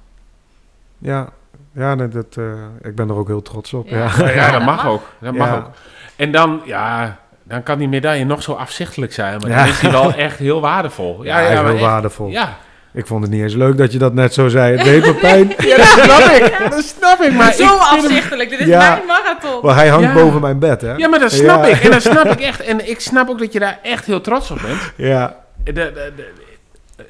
Ja, 0.99 1.29
ja 1.75 1.95
nee, 1.95 2.09
dat, 2.09 2.37
eh, 2.37 2.53
ik 2.83 2.95
ben 2.95 3.09
er 3.09 3.15
ook 3.15 3.29
heel 3.29 3.43
trots 3.43 3.73
op. 3.75 3.89
Ja. 3.89 3.99
Ja, 3.99 4.11
Ja, 4.19 4.31
ja, 4.31 4.51
dat 4.51 4.65
mag 4.65 4.87
ook. 4.87 5.13
Dat 5.21 5.35
mag 5.35 5.57
ook. 5.57 5.71
En 6.17 6.33
dan, 6.33 6.61
ja, 6.65 7.19
dan 7.51 7.63
kan 7.63 7.79
die 7.79 7.89
medaille 7.89 8.25
nog 8.25 8.43
zo 8.43 8.53
afzichtelijk 8.53 9.13
zijn, 9.13 9.39
maar 9.41 9.51
Ja. 9.51 9.57
dan 9.57 9.69
is 9.69 9.81
die 9.81 9.91
wel 9.91 10.15
echt 10.15 10.39
heel 10.39 10.61
waardevol. 10.61 11.25
Ja, 11.25 11.39
heel 11.39 11.65
echt- 11.67 11.81
waardevol. 11.81 12.29
Ja. 12.29 12.57
Ik 12.93 13.07
vond 13.07 13.23
het 13.23 13.33
niet 13.33 13.43
eens 13.43 13.55
leuk 13.55 13.77
dat 13.77 13.93
je 13.93 13.99
dat 13.99 14.15
net 14.15 14.35
zo 14.35 14.49
zei. 14.49 14.77
Het 14.77 14.85
deed 14.85 15.05
me 15.07 15.15
pijn. 15.15 15.49
ja, 15.69 15.77
dat 15.77 15.87
snap 15.87 16.31
ik. 16.31 16.71
Dat 16.71 16.85
snap 16.85 17.21
ik. 17.21 17.33
Maar 17.33 17.53
Zo 17.53 17.63
ik 17.63 17.69
vind 17.69 17.91
hem- 17.91 17.99
afzichtelijk. 17.99 18.51
Dit 18.51 18.61
is 18.61 18.67
Ja. 18.67 18.79
mijn 18.95 19.07
marathon. 19.07 19.61
Maar 19.63 19.75
hij 19.75 19.89
hangt 19.89 20.07
Ja. 20.07 20.13
boven 20.13 20.41
mijn 20.41 20.59
bed, 20.59 20.81
hè? 20.81 20.95
Ja, 20.95 21.09
maar 21.09 21.19
dat 21.19 21.33
snap 21.33 21.65
Ja. 21.65 21.71
ik. 21.71 21.83
En 21.85 21.91
dat 21.91 22.03
snap 22.03 22.25
ik 22.27 22.41
echt. 22.51 22.61
En 22.61 22.91
ik 22.91 23.01
snap 23.01 23.29
ook 23.29 23.39
dat 23.39 23.53
je 23.53 23.59
daar 23.59 23.79
echt 23.83 24.07
heel 24.07 24.21
trots 24.21 24.51
op 24.51 24.59
bent. 24.63 24.93
Ja. 24.97 25.37
De- 25.65 25.73
de- 25.73 25.93
de- 26.17 27.05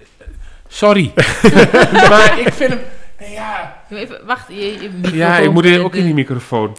sorry. 0.69 1.13
maar 2.11 2.35
ik 2.39 2.53
vind 2.53 2.71
hem... 2.71 2.81
Ja, 3.33 3.77
Even, 3.91 4.21
wacht, 4.27 4.45
je, 4.49 4.73
je 4.83 4.89
microfoon- 4.95 5.19
ja 5.19 5.37
ik 5.37 5.51
moet 5.51 5.79
ook 5.79 5.95
in 5.95 6.05
die 6.05 6.15
microfoon. 6.15 6.77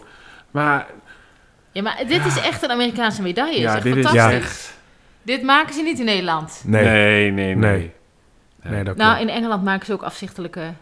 Maar 0.50 0.86
Ja, 1.72 1.82
maar 1.82 2.02
dit 2.06 2.26
is 2.26 2.40
echt 2.40 2.62
een 2.62 2.70
Amerikaanse 2.70 3.22
medaille. 3.22 3.60
ja, 3.60 3.68
is 3.68 3.74
echt 3.74 3.82
dit 3.82 3.96
is 3.96 4.04
fantastisch. 4.06 4.38
echt... 4.38 4.80
Dit 5.22 5.42
maken 5.42 5.74
ze 5.74 5.82
niet 5.82 5.98
in 5.98 6.04
Nederland. 6.04 6.62
Nee. 6.66 6.84
Nee, 6.84 7.30
nee, 7.30 7.54
nee. 7.54 7.54
Nee. 7.76 7.92
Nee, 8.72 8.84
dat 8.84 8.96
Nou, 8.96 9.14
klopt. 9.16 9.30
in 9.30 9.36
Engeland 9.36 9.64
maken 9.64 9.86
ze 9.86 9.92
ook 9.92 10.02
afzichtelijke... 10.02 10.72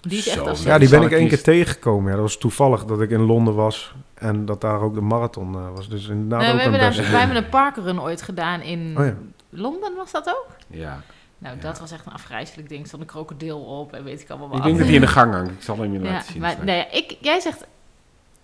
Die 0.00 0.18
is 0.18 0.26
echt 0.28 0.38
afzichtelijk. 0.38 0.64
Ja, 0.72 0.78
die 0.78 0.88
ben 0.88 1.02
ik 1.02 1.10
ik 1.12 1.18
één 1.18 1.28
keer 1.28 1.42
tegengekomen. 1.42 2.06
Ja, 2.08 2.12
dat 2.12 2.20
was 2.22 2.36
toevallig 2.38 2.84
dat 2.84 3.00
ik 3.00 3.10
in 3.10 3.20
Londen 3.20 3.54
was 3.54 3.94
en 4.14 4.44
dat 4.44 4.60
daar 4.60 4.80
ook 4.80 4.94
de 4.94 5.00
marathon 5.00 5.54
eh, 5.54 5.60
was. 5.74 5.88
Dus 5.88 6.08
inderdaad 6.08 6.40
Nee, 6.40 6.48
ook 6.50 6.56
we, 6.56 6.64
een 6.64 6.70
hebben 6.72 6.94
daar, 6.96 7.10
wij 7.10 7.18
hebben 7.20 7.36
een 7.36 7.48
parkrun 7.48 8.00
ooit 8.00 8.22
gedaan 8.22 8.60
in 8.60 8.94
Oh 8.98 9.04
ja. 9.04 9.14
Londen, 9.50 9.94
was 9.96 10.10
dat 10.10 10.28
ook? 10.28 10.46
Ja. 10.66 11.00
Nou, 11.38 11.58
dat 11.60 11.78
was 11.78 11.90
echt 11.92 12.06
een 12.06 12.12
afgrijzelijk 12.12 12.68
ding. 12.68 12.80
Er 12.80 12.86
stond 12.86 13.02
een 13.02 13.08
krokodil 13.08 13.60
op 13.60 13.92
en 13.92 14.04
weet 14.04 14.20
ik 14.20 14.28
allemaal 14.30 14.46
Ik 14.48 14.52
wat. 14.54 14.62
denk 14.62 14.76
dat 14.76 14.86
hij 14.86 14.94
in 14.94 15.00
de 15.00 15.06
gang 15.06 15.32
hangt. 15.32 15.50
Ik 15.50 15.62
zal 15.62 15.78
hem 15.78 15.92
je 15.92 15.98
Ja, 16.00 16.10
laten 16.10 16.32
zien. 16.32 16.40
maar 16.40 16.56
nee, 16.64 16.86
ik, 16.90 17.16
jij 17.20 17.40
zegt 17.40 17.66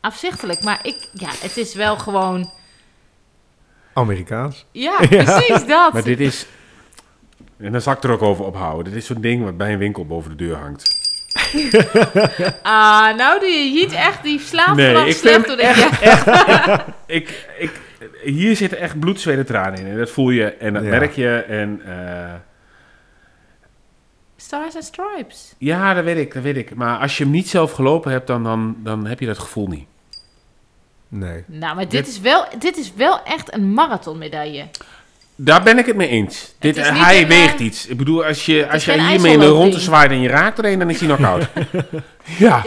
afzichtelijk, 0.05 0.63
maar 0.63 0.79
ik, 0.83 0.97
ja, 1.13 1.29
het 1.41 1.57
is 1.57 1.75
wel 1.75 1.97
gewoon, 1.97 2.51
Amerikaans. 3.93 4.67
ja, 4.73 4.97
precies 5.09 5.67
dat. 5.67 5.93
Maar 5.93 6.03
dit 6.03 6.21
is... 6.21 6.47
En 7.57 7.73
dan 7.73 7.81
zal 7.81 7.93
ik 7.93 8.03
er 8.03 8.11
ook 8.11 8.23
over 8.23 8.45
ophouden. 8.45 8.85
Dit 8.93 8.95
is 9.03 9.07
zo'n 9.07 9.21
ding 9.21 9.45
wat 9.45 9.57
bij 9.57 9.73
een 9.73 9.79
winkel 9.79 10.07
boven 10.07 10.31
de 10.31 10.37
deur 10.45 10.57
hangt. 10.57 11.03
Ah, 12.63 13.17
nou, 13.17 13.41
die 13.41 13.73
jiet 13.73 13.93
echt, 13.93 14.23
die 14.23 14.41
slaapt 14.41 14.77
Nee, 14.77 14.95
vanaf 14.95 15.11
slecht 15.13 15.47
door 15.47 15.57
de 15.57 15.63
echt, 15.67 16.85
ik, 17.07 17.49
ik, 17.59 17.81
hier 18.25 18.57
zitten 18.57 18.79
echt 18.79 18.99
bloed, 18.99 19.21
zweet 19.21 19.39
en 19.39 19.47
tranen 19.47 19.79
in. 19.79 19.87
En 19.87 19.99
dat 19.99 20.11
voel 20.11 20.31
je 20.31 20.45
en 20.45 20.73
dat 20.75 20.83
Ja. 20.83 20.89
merk 20.91 21.13
je. 21.13 21.35
En 21.37 21.81
eh, 21.87 22.35
Stars 24.37 24.75
and 24.75 24.85
Stripes. 24.85 25.55
ja, 25.59 25.95
dat 25.95 26.05
weet 26.05 26.17
ik, 26.17 26.35
dat 26.35 26.43
weet 26.43 26.57
ik. 26.57 26.75
Maar 26.75 26.99
als 26.99 27.19
je 27.19 27.25
hem 27.25 27.33
niet 27.33 27.49
zelf 27.49 27.73
gelopen 27.73 28.11
hebt, 28.13 28.27
dan, 28.27 28.43
dan, 28.45 28.77
dan 28.79 29.07
heb 29.07 29.21
je 29.21 29.27
dat 29.27 29.39
gevoel 29.39 29.67
niet. 29.69 29.87
Nee. 31.15 31.45
Nou, 31.47 31.75
maar 31.75 31.89
dit 31.89 32.09
is 32.09 32.21
wel, 32.21 32.45
dit 32.59 32.77
is 32.77 32.93
wel 32.97 33.23
echt 33.23 33.55
een 33.55 33.73
marathonmedaille. 33.73 34.65
Daar 35.37 35.63
ben 35.63 35.79
ik 35.79 35.87
het 35.87 35.97
mee 35.97 36.09
eens. 36.09 36.55
Dit, 36.59 36.77
hij 36.89 37.23
een, 37.23 37.29
weegt 37.29 37.59
eh, 37.61 37.67
iets. 37.67 37.87
Ik 37.87 37.97
bedoel, 37.97 38.25
als 38.25 38.47
je, 38.47 38.71
als 38.71 38.85
je 38.85 38.91
hiermee 38.93 39.13
in 39.15 39.21
de 39.21 39.29
ijsselloopding. 39.29 39.53
ronde 39.63 39.81
zwaait 39.81 40.11
en 40.11 40.21
je 40.21 40.29
raakt 40.29 40.59
er 40.59 40.65
een, 40.65 40.79
dan 40.79 40.91
is 40.91 41.01
hij 41.01 41.09
knock-out. 41.09 41.47
ja. 42.39 42.63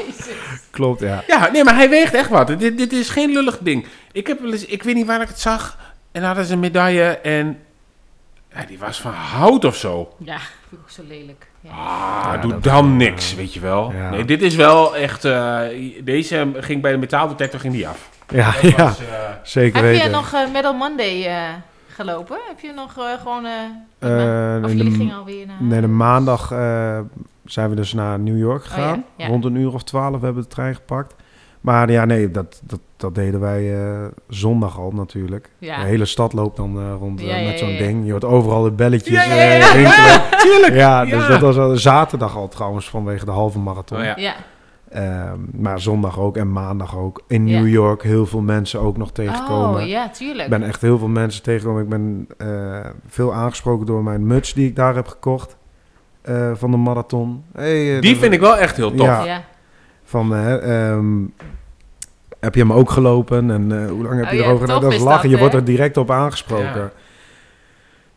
Klopt, 0.72 1.00
ja. 1.02 1.24
ja, 1.28 1.50
nee, 1.52 1.64
maar 1.64 1.76
hij 1.76 1.90
weegt 1.90 2.14
echt 2.14 2.30
wat. 2.30 2.48
Dit, 2.48 2.78
dit 2.78 2.94
is 2.94 3.10
geen 3.10 3.32
lullig 3.32 3.58
ding. 3.62 3.86
Ik, 4.12 4.28
heb 4.28 4.40
wel 4.42 4.52
eens, 4.52 4.66
ik 4.66 4.84
weet 4.84 4.96
niet 4.96 5.06
waar 5.06 5.22
ik 5.22 5.28
het 5.28 5.40
zag. 5.40 5.78
En 6.12 6.24
hadden 6.24 6.46
ze 6.46 6.54
een 6.54 6.60
medaille 6.60 7.04
en 7.18 7.60
ja, 8.56 8.64
die 8.68 8.80
was 8.80 9.02
van 9.02 9.14
hout 9.14 9.66
of 9.66 9.76
zo. 9.76 10.14
Ja, 10.24 10.38
vind 10.38 10.72
ik 10.72 10.78
ook 10.82 10.90
zo 10.90 11.02
lelijk. 11.08 11.48
Ja. 11.62 11.70
Ah, 11.70 12.30
Ja, 12.34 12.38
doe 12.38 12.60
dan 12.60 12.98
niks, 12.98 13.34
weet 13.36 13.54
je 13.54 13.60
wel. 13.60 13.92
ja. 13.92 14.10
Nee, 14.10 14.26
dit 14.26 14.42
is 14.42 14.56
wel 14.56 14.96
echt... 14.96 15.26
eh, 15.26 15.62
deze 16.04 16.52
ging 16.56 16.82
bij 16.82 16.92
de 16.92 16.98
metaaldetector 16.98 17.60
ging 17.60 17.74
die 17.74 17.88
af. 17.88 18.10
Ja, 18.28 18.52
Dat 18.52 18.62
ja. 18.78 18.84
was, 18.84 19.00
eh, 19.00 19.06
Zeker 19.44 19.76
Heb 19.82 19.92
weten. 19.92 20.06
je 20.10 20.16
nog 20.16 20.34
eh, 20.34 20.52
Medal 20.54 20.74
Monday 20.74 21.26
eh, 21.26 21.42
gelopen? 21.88 22.38
Heb 22.48 22.60
je 22.60 22.72
nog 22.76 22.98
eh, 22.98 23.04
gewoon... 23.22 23.46
eh 23.46 23.52
Eh, 24.58 24.64
of 24.64 24.72
jullie 24.74 24.96
gingen 24.96 25.18
alweer 25.18 25.46
naar... 25.48 25.56
Nee, 25.64 25.82
de 25.82 25.88
maandag 25.88 26.52
eh, 26.52 27.00
zijn 27.46 27.70
we 27.70 27.76
dus 27.76 27.94
naar 27.94 28.20
New 28.20 28.38
York 28.38 28.64
gegaan. 28.66 28.92
Oh 28.98 29.04
ja, 29.18 29.26
ja. 29.26 29.28
Rond 29.32 29.46
een 29.46 29.56
uur 29.56 29.74
of 29.74 29.84
twaalf 29.84 30.12
hebben 30.22 30.34
we 30.36 30.42
de 30.42 30.48
trein 30.56 30.76
gepakt. 30.76 31.16
Maar 31.62 31.92
ja, 31.92 32.06
nee, 32.06 32.32
dat, 32.32 32.62
dat, 32.64 32.80
dat 32.98 33.16
deden 33.16 33.40
wij 33.40 33.76
eh, 33.86 34.06
zondag 34.30 34.80
al 34.80 34.92
natuurlijk. 34.92 35.50
Ja. 35.58 35.80
De 35.80 35.86
hele 35.86 36.06
stad 36.06 36.34
loopt 36.34 36.58
dan 36.58 36.80
eh, 36.80 36.94
rond 37.00 37.26
met 37.26 37.60
zo'n 37.60 37.70
ja. 37.70 37.78
ding. 37.78 38.06
Je 38.06 38.12
hoort 38.12 38.24
overal 38.26 38.64
de 38.64 38.72
belletjes 38.72 39.26
Ja, 39.26 39.34
ja, 39.34 39.44
ja, 39.44 39.52
eh, 39.52 39.60
ja. 39.60 39.72
rinkelen. 39.72 40.40
tuurlijk. 40.40 40.74
Ja, 40.76 41.06
dus 41.06 41.28
dat 41.28 41.42
was 41.42 41.58
al 41.58 41.76
zaterdag 41.76 42.36
al 42.36 42.48
trouwens 42.48 42.90
vanwege 42.90 43.26
de 43.26 43.32
halve 43.32 43.60
marathon. 43.60 43.98
Oh 43.98 44.04
ja. 44.16 44.36
Ehm, 44.98 45.40
maar 45.52 45.80
zondag 45.82 46.20
ook 46.20 46.38
en 46.38 46.52
maandag 46.52 46.98
ook. 46.98 47.24
In. 47.28 47.44
New 47.44 47.68
York 47.68 48.04
heel 48.04 48.26
veel 48.26 48.42
mensen 48.42 48.80
ook 48.80 48.98
nog 48.98 49.12
tegengekomen. 49.12 49.82
Oh, 49.82 49.88
ja, 49.88 50.10
tuurlijk. 50.10 50.44
Ik 50.44 50.50
ben 50.50 50.64
echt 50.64 50.82
heel 50.82 50.98
veel 50.98 51.08
mensen 51.08 51.44
tegengekomen. 51.44 51.84
Ik 51.84 51.90
ben 51.90 52.28
eh, 52.38 52.90
veel 53.08 53.34
aangesproken 53.34 53.86
door 53.86 54.04
mijn 54.04 54.28
muts 54.28 54.54
die 54.54 54.68
ik 54.68 54.76
daar 54.76 54.96
heb 54.96 55.08
gekocht. 55.08 55.56
eh, 56.22 56.52
van 56.54 56.72
de 56.72 56.78
marathon. 56.78 57.44
Hey, 57.54 57.96
eh, 57.96 58.02
Die 58.02 58.16
vind 58.16 58.34
ik 58.34 58.40
wel 58.40 58.58
echt 58.58 58.78
heel 58.78 58.92
tof. 58.96 59.06
Ja. 59.08 59.24
Ja. 59.24 59.44
Van, 60.04 60.36
eh, 60.36 60.90
ehm, 60.92 61.16
heb 62.40 62.54
je 62.56 62.62
hem 62.62 62.74
ook 62.74 62.90
gelopen? 62.90 63.52
En 63.52 63.82
eh, 63.82 63.90
hoe 63.90 64.04
lang 64.04 64.16
heb 64.16 64.26
Oh 64.26 64.32
je 64.32 64.38
ja, 64.38 64.44
erover? 64.44 64.68
Nou, 64.68 64.82
dat 64.82 64.94
is 64.94 65.00
lachen. 65.02 65.22
dat, 65.22 65.32
je 65.32 65.38
wordt 65.38 65.54
er 65.54 65.64
direct 65.64 65.98
op 65.98 66.12
aangesproken. 66.12 66.82
Ja. 66.82 66.92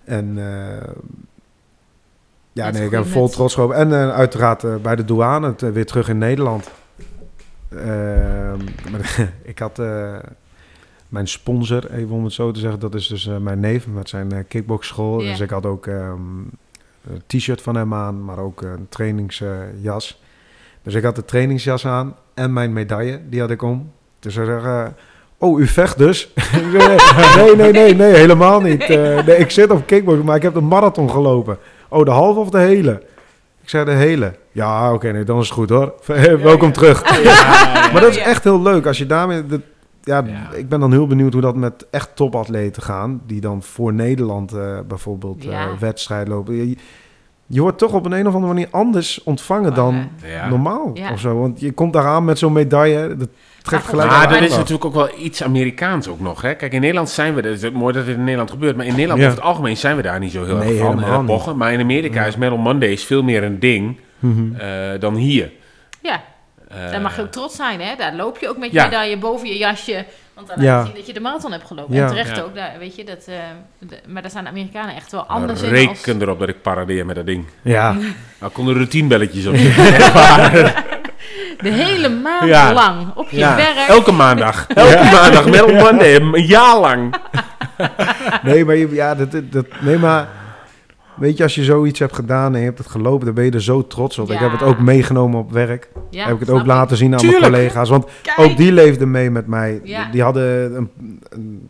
En 0.05 0.35
eh, 0.39 0.89
ja, 2.53 2.71
nee, 2.71 2.81
een 2.81 2.87
ik 2.87 2.93
heb 2.93 3.07
vol 3.07 3.29
trots 3.29 3.55
gelopen. 3.55 3.77
En 3.77 3.93
eh, 3.93 4.11
uiteraard 4.11 4.65
eh, 4.65 4.75
bij 4.77 4.97
de 4.97 5.05
douane, 5.05 5.47
het, 5.47 5.63
eh, 5.63 5.71
weer 5.71 5.87
terug 5.87 6.09
in 6.09 6.19
Nederland. 6.19 6.71
Ehm, 7.69 8.61
ik 9.43 9.59
had 9.59 9.83
mijn 11.09 11.29
sponsor, 11.29 11.91
even 11.91 12.11
om 12.11 12.25
het 12.25 12.33
zo 12.33 12.51
te 12.51 12.61
zeggen, 12.61 12.81
dat 12.81 12.95
is 12.95 13.07
dus 13.07 13.31
mijn 13.41 13.61
neef 13.61 13.87
met 13.87 14.09
zijn 14.09 14.45
kickboxschool. 14.49 15.19
Dus 15.19 15.41
ik 15.41 15.51
had 15.51 15.67
ook 15.67 15.87
ehm, 15.87 16.39
een 17.07 17.23
t-shirt 17.27 17.63
van 17.63 17.75
hem 17.75 17.95
aan, 17.95 18.25
maar 18.25 18.39
ook 18.39 18.63
een 18.63 18.87
trainingsjas. 18.89 20.21
dus 20.83 20.95
ik 20.95 21.03
had 21.03 21.17
de 21.17 21.25
trainingsjas 21.25 21.87
aan 21.87 22.15
en 22.35 22.53
mijn 22.53 22.73
medaille, 22.73 23.21
die 23.29 23.41
had 23.41 23.51
ik 23.51 23.63
om. 23.63 23.91
Dus 24.19 24.35
hij 24.35 24.45
zei, 24.45 24.65
eh, 24.65 24.87
oh, 25.39 25.61
u 25.61 25.67
vecht 25.67 25.99
dus? 25.99 26.33
Nee, 27.37 27.57
nee, 27.57 27.73
nee, 27.73 27.95
nee, 27.95 28.15
helemaal 28.15 28.61
niet. 28.61 28.89
Nee, 28.89 29.37
ik 29.37 29.51
zit 29.51 29.71
op 29.71 29.87
kickbox, 29.87 30.23
maar 30.23 30.37
ik 30.37 30.43
heb 30.43 30.55
de 30.55 30.61
marathon 30.61 31.11
gelopen. 31.11 31.59
Oh, 31.91 32.05
de 32.05 32.11
halve 32.11 32.41
of 32.41 32.51
de 32.51 32.59
hele? 32.59 33.03
Ik 33.63 33.69
zei 33.69 33.85
de 33.85 33.91
hele. 33.91 34.35
Ja, 34.53 34.93
oké, 34.93 35.13
nee, 35.13 35.25
dan 35.25 35.39
is 35.39 35.45
het 35.45 35.55
goed 35.55 35.71
hoor. 35.71 35.95
Welkom 36.43 36.73
terug. 36.73 37.03
maar 37.93 38.01
dat 38.01 38.11
is 38.11 38.17
echt 38.19 38.45
heel 38.45 38.63
leuk. 38.63 38.87
Als 38.87 38.99
je 38.99 39.07
daarmee... 39.07 39.47
dat- 39.47 39.61
ja, 40.03 40.23
Ja. 40.27 40.57
ik 40.57 40.69
ben 40.69 40.81
dan 40.81 40.93
heel 40.93 41.07
benieuwd 41.07 41.33
hoe 41.33 41.43
dat 41.43 41.57
met 41.57 41.87
echt 41.91 42.11
topatleten 42.17 42.83
gaan. 42.83 43.23
Die 43.27 43.41
dan 43.41 43.63
voor 43.63 43.93
Nederland 43.93 44.53
eh, 44.53 44.79
bijvoorbeeld 44.89 45.47
eh 45.47 45.65
wedstrijd 45.79 46.29
lopen. 46.29 46.55
Je, 46.55 46.77
je 47.47 47.61
wordt 47.61 47.79
toch 47.79 47.93
op 47.93 48.05
een, 48.05 48.13
een 48.13 48.27
of 48.27 48.35
andere 48.35 48.53
manier 48.53 48.69
anders 48.71 49.23
ontvangen 49.23 49.75
dan 49.75 50.09
Ja. 50.25 50.49
normaal. 50.49 50.91
Ja. 50.95 51.13
Of 51.13 51.21
zo. 51.21 51.39
Want 51.41 51.61
je 51.61 51.73
komt 51.73 51.93
daar 51.93 52.07
aan 52.07 52.25
met 52.25 52.39
zo'n 52.39 52.53
medaille. 52.53 53.17
Dat 53.17 53.29
Maar 53.71 53.81
gelijk 53.81 54.09
Maar 54.11 54.17
aan 54.19 54.23
er 54.25 54.31
is 54.31 54.37
aandacht. 54.37 54.57
natuurlijk 54.57 54.85
ook 54.85 54.95
wel 54.95 55.09
iets 55.19 55.43
Amerikaans 55.43 56.09
ook 56.09 56.21
nog. 56.21 56.43
Hè? 56.43 56.55
Kijk, 56.55 56.73
in 56.73 56.81
Nederland 56.81 57.11
zijn 57.11 57.35
we... 57.35 57.49
Het 57.49 57.63
is 57.63 57.71
mooi 57.71 57.93
dat 57.95 58.07
het 58.07 58.15
in 58.17 58.21
Nederland 58.23 58.51
gebeurt. 58.51 58.77
Maar 58.77 58.87
in 58.87 58.93
Nederland 58.95 59.21
Ja. 59.21 59.27
over 59.27 59.39
het 59.39 59.47
algemeen 59.49 59.77
zijn 59.77 59.97
we 59.97 60.03
daar 60.03 60.19
niet 60.19 60.33
zo 60.33 60.45
heel 60.45 60.57
Nee, 60.57 60.69
erg 60.69 60.79
van. 60.79 61.03
helemaal 61.03 61.39
niet. 61.47 61.57
Maar 61.57 61.73
in 61.73 61.81
Amerika 61.81 62.25
is 62.25 62.37
Metal 62.37 62.59
Mondays 62.59 63.05
veel 63.05 63.23
meer 63.23 63.43
een 63.43 63.59
ding 63.59 63.99
Mhm. 64.19 64.55
eh, 64.61 64.69
dan 65.01 65.15
hier. 65.15 65.51
Ja, 66.03 66.23
Eh, 66.69 66.91
daar 66.91 67.01
mag 67.01 67.17
je 67.17 67.23
ook 67.23 67.31
trots 67.31 67.57
zijn, 67.57 67.81
hè? 67.81 67.95
Daar 67.97 68.15
loop 68.15 68.39
je 68.39 68.49
ook 68.49 68.57
met 68.59 68.71
je 68.71 68.77
Ja. 68.77 68.85
medaille 68.85 69.19
boven 69.19 69.49
je 69.49 69.57
jasje. 69.59 70.05
Want 70.35 70.49
dan 70.49 70.57
Ja. 70.61 70.73
laat 70.75 70.81
je 70.81 70.87
zien 70.87 70.97
dat 70.97 71.07
je 71.07 71.13
de 71.13 71.21
marathon 71.21 71.53
hebt 71.53 71.67
gelopen. 71.67 71.95
Ja. 71.95 72.03
En 72.03 72.09
terecht 72.09 72.37
Ja. 72.37 72.43
ook, 72.43 72.55
daar, 72.55 72.73
weet 72.79 72.97
je. 72.97 73.05
Dat, 73.05 73.25
eh, 73.29 73.35
de- 73.79 74.01
maar 74.09 74.23
daar 74.23 74.31
staan 74.31 74.45
de 74.45 74.51
Amerikanen 74.51 74.95
echt 74.95 75.13
wel 75.13 75.23
anders 75.25 75.63
in. 75.63 75.69
Als, 75.69 75.79
Reken 75.79 76.21
erop 76.23 76.39
dat 76.39 76.49
ik 76.49 76.63
paradeer 76.63 77.07
met 77.07 77.17
dat 77.17 77.27
ding. 77.27 77.45
Ja, 77.63 77.97
Nou, 78.41 78.53
kon 78.53 78.69
er 78.69 78.75
routinebelletjes 78.75 79.47
op. 79.47 79.55
de 81.61 81.69
hele 81.71 82.09
maand 82.09 82.49
Ja. 82.49 82.73
lang 82.73 83.07
op 83.15 83.29
je 83.29 83.37
ja, 83.37 83.57
werk. 83.57 83.89
elke 83.89 84.13
maandag. 84.13 84.67
Elke 84.69 85.11
maandag, 85.13 85.45
Metal 85.45 85.75
Monday, 85.75 86.15
een 86.17 86.47
jaar 86.47 86.79
lang. 86.79 87.15
nee, 88.43 88.65
maar, 88.65 88.77
je, 88.77 88.89
ja, 88.95 89.15
dat, 89.15 89.29
dat, 89.51 89.67
nee, 89.81 89.99
maar 89.99 90.29
weet 91.17 91.37
je, 91.37 91.43
als 91.43 91.55
je 91.55 91.65
zoiets 91.65 91.99
hebt 91.99 92.15
gedaan 92.15 92.53
en 92.55 92.59
je 92.59 92.65
hebt 92.67 92.79
het 92.79 92.87
gelopen, 92.87 93.25
dan 93.27 93.35
ben 93.35 93.45
je 93.45 93.51
er 93.51 93.63
zo 93.63 93.87
trots 93.87 94.19
op. 94.19 94.31
Ik 94.31 94.35
Ja. 94.39 94.43
heb 94.43 94.53
het 94.53 94.63
ook 94.63 94.79
meegenomen 94.79 95.39
op 95.41 95.53
werk. 95.53 95.89
Ja, 96.11 96.25
heb 96.25 96.35
ik 96.35 96.41
het 96.41 96.51
ook 96.51 96.67
laten 96.67 96.97
zien 96.97 97.13
aan 97.13 97.19
Tuurlijk. 97.19 97.41
mijn 97.41 97.53
collega's. 97.53 97.89
Want 97.89 98.07
Kijk. 98.23 98.39
ook 98.39 98.57
die 98.57 98.73
leefden 98.73 99.11
mee 99.11 99.31
met 99.31 99.47
mij. 99.47 99.81
Ja. 99.85 100.09
Die 100.11 100.23
hadden 100.23 100.77
een, 100.77 100.91
een, 101.31 101.69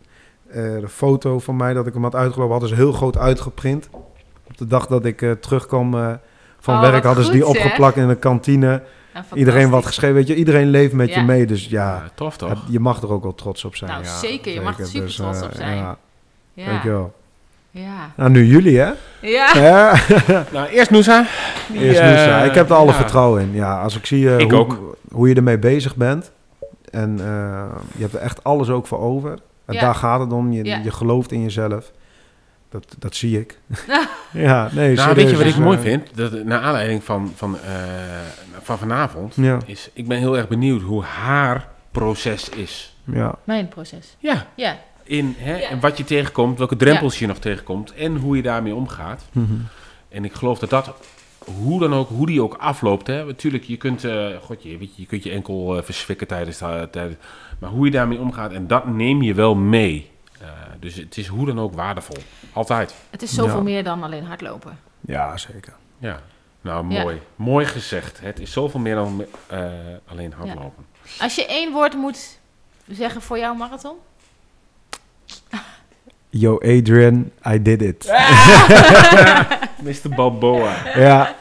eh, 0.51 0.73
een 0.73 0.89
foto 0.89 1.39
van 1.39 1.55
mij 1.55 1.73
dat 1.73 1.87
ik 1.87 1.93
hem 1.93 2.03
had 2.03 2.15
uitgelopen. 2.15 2.51
Hadden 2.51 2.69
ze 2.69 2.75
heel 2.75 2.91
groot 2.91 3.17
uitgeprint. 3.17 3.89
Op 4.47 4.57
de 4.57 4.67
dag 4.67 4.87
dat 4.87 5.05
ik 5.05 5.21
eh, 5.21 5.31
terugkwam 5.31 5.93
eh, 5.93 6.07
van 6.59 6.75
Oh, 6.75 6.81
werk 6.81 7.03
hadden 7.03 7.25
ze 7.25 7.31
die 7.31 7.45
opgeplakt 7.45 7.95
in 7.97 8.07
de 8.07 8.15
kantine. 8.15 8.81
Iedereen 9.33 9.69
wat 9.69 9.85
geschreven. 9.85 10.15
Weet 10.15 10.27
je, 10.27 10.35
iedereen 10.35 10.67
leeft 10.69 10.93
met 10.93 11.09
Ja. 11.09 11.19
je 11.19 11.25
mee. 11.25 11.45
Dus 11.45 11.65
ja, 11.65 11.85
Ja, 11.95 12.09
tof 12.15 12.37
toch? 12.37 12.63
je 12.69 12.79
mag 12.79 13.01
er 13.01 13.11
ook 13.11 13.23
wel 13.23 13.35
trots 13.35 13.65
op 13.65 13.75
zijn. 13.75 13.91
Nou, 13.91 14.03
ja, 14.03 14.17
zeker. 14.17 14.53
Je 14.53 14.61
mag 14.61 14.79
er 14.79 14.85
super 14.85 15.13
trots 15.15 15.39
eh, 15.39 15.45
op 15.45 15.51
zijn. 15.55 15.77
Ja, 15.77 15.97
Ja. 16.53 16.65
dankjewel. 16.65 17.13
Ja. 17.71 18.11
Nou, 18.15 18.29
nu 18.29 18.45
jullie 18.45 18.79
hè? 18.79 18.91
Ja. 19.21 19.49
Ja. 19.55 19.95
Nou, 20.53 20.67
eerst 20.67 20.91
Noosa. 20.91 21.25
Eerst 21.73 21.99
eh, 21.99 22.09
Noosa. 22.09 22.43
Ik 22.43 22.53
heb 22.55 22.69
er 22.69 22.75
alle 22.75 22.91
ja. 22.91 22.97
vertrouwen 22.97 23.41
in. 23.41 23.53
Ja, 23.53 23.81
als 23.81 23.97
ik 23.97 24.05
zie 24.05 24.29
eh, 24.29 24.39
Ik 24.39 24.51
hoe, 24.51 24.59
ook. 24.59 24.97
hoe 25.11 25.29
je 25.29 25.35
ermee 25.35 25.59
bezig 25.59 25.95
bent. 25.95 26.31
En 26.91 27.19
eh, 27.19 27.63
je 27.95 28.01
hebt 28.01 28.13
er 28.13 28.19
echt 28.19 28.43
alles 28.43 28.69
ook 28.69 28.87
voor 28.87 28.99
over. 28.99 29.39
En 29.65 29.77
daar 29.79 29.95
gaat 29.95 30.19
het 30.19 30.33
om. 30.33 30.51
Je, 30.51 30.63
Ja. 30.63 30.77
je 30.83 30.91
gelooft 30.91 31.31
in 31.31 31.41
jezelf. 31.41 31.91
Dat, 32.71 32.95
dat 32.99 33.15
zie 33.15 33.39
ik. 33.39 33.59
ja, 34.33 34.69
nee, 34.73 34.95
Nou, 34.95 35.15
weet 35.15 35.29
je 35.29 35.37
wat 35.37 35.45
ik 35.45 35.57
mooi 35.57 35.77
vind? 35.77 36.15
Dat, 36.15 36.43
naar 36.43 36.59
aanleiding 36.61 37.03
van, 37.03 37.31
van, 37.35 37.55
eh, 37.59 37.71
van 38.61 38.77
vanavond, 38.77 39.35
Ja. 39.35 39.57
is 39.65 39.89
ik 39.93 40.07
ben 40.07 40.17
heel 40.17 40.37
erg 40.37 40.47
benieuwd 40.47 40.81
hoe 40.81 41.03
haar 41.03 41.67
proces 41.91 42.49
is. 42.49 42.95
Ja. 43.03 43.35
Mijn 43.43 43.67
proces. 43.67 44.15
Ja. 44.19 44.47
Ja. 44.55 44.77
In, 45.03 45.35
hè, 45.37 45.55
Ja. 45.57 45.69
En 45.69 45.79
wat 45.79 45.97
je 45.97 46.03
tegenkomt, 46.03 46.57
welke 46.57 46.75
drempels 46.75 47.19
je 47.19 47.27
nog 47.27 47.37
tegenkomt 47.37 47.93
en 47.93 48.15
hoe 48.17 48.35
je 48.35 48.41
daarmee 48.41 48.75
omgaat. 48.75 49.23
Mhm. 49.31 49.53
En 50.09 50.25
ik 50.25 50.33
geloof 50.33 50.59
dat 50.59 50.69
dat, 50.69 50.93
hoe 51.37 51.79
dan 51.79 51.93
ook, 51.93 52.09
hoe 52.09 52.25
die 52.25 52.41
ook 52.43 52.53
afloopt. 52.59 53.07
Hè. 53.07 53.25
Natuurlijk, 53.25 53.63
je 53.63 53.77
kunt, 53.77 54.03
eh 54.03 54.25
god, 54.41 54.63
je, 54.63 54.77
weet 54.77 54.95
je, 54.95 55.01
je 55.01 55.07
kunt 55.07 55.23
je 55.23 55.31
enkel 55.31 55.77
eh, 55.77 55.83
verswikken 55.83 56.27
tijdens, 56.27 56.57
de- 56.57 56.87
tijdens... 56.91 57.15
Maar 57.59 57.69
hoe 57.69 57.85
je 57.85 57.91
daarmee 57.91 58.19
omgaat, 58.19 58.51
en 58.51 58.67
dat 58.67 58.87
neem 58.87 59.21
je 59.21 59.33
wel 59.33 59.55
mee. 59.55 60.10
Dus 60.81 60.95
het 60.95 61.17
is 61.17 61.27
hoe 61.27 61.45
dan 61.45 61.59
ook 61.59 61.73
waardevol. 61.73 62.15
Altijd. 62.53 62.93
Het 63.09 63.21
is 63.21 63.33
zoveel 63.33 63.57
Ja. 63.57 63.63
meer 63.63 63.83
dan 63.83 64.03
alleen 64.03 64.23
hardlopen. 64.25 64.79
ja, 64.99 65.37
zeker. 65.37 65.73
Ja. 65.97 66.19
Nou, 66.61 66.89
Ja. 66.89 67.01
mooi. 67.01 67.21
Mooi 67.35 67.65
gezegd. 67.65 68.19
Het 68.21 68.39
is 68.39 68.51
zoveel 68.51 68.79
meer 68.79 68.95
dan 68.95 69.25
eh, 69.47 69.59
alleen 70.07 70.33
hardlopen. 70.33 70.85
Als 71.19 71.35
je 71.35 71.45
één 71.45 71.71
woord 71.71 71.93
moet 71.93 72.39
zeggen 72.87 73.21
voor 73.21 73.37
jouw 73.37 73.53
marathon? 73.53 73.95
Yo, 76.29 76.57
Adrian, 76.57 77.31
I 77.47 77.61
did 77.61 77.81
it. 77.81 78.05
Mr. 79.85 80.09
Balboa. 80.15 80.73
ja, 80.95 81.35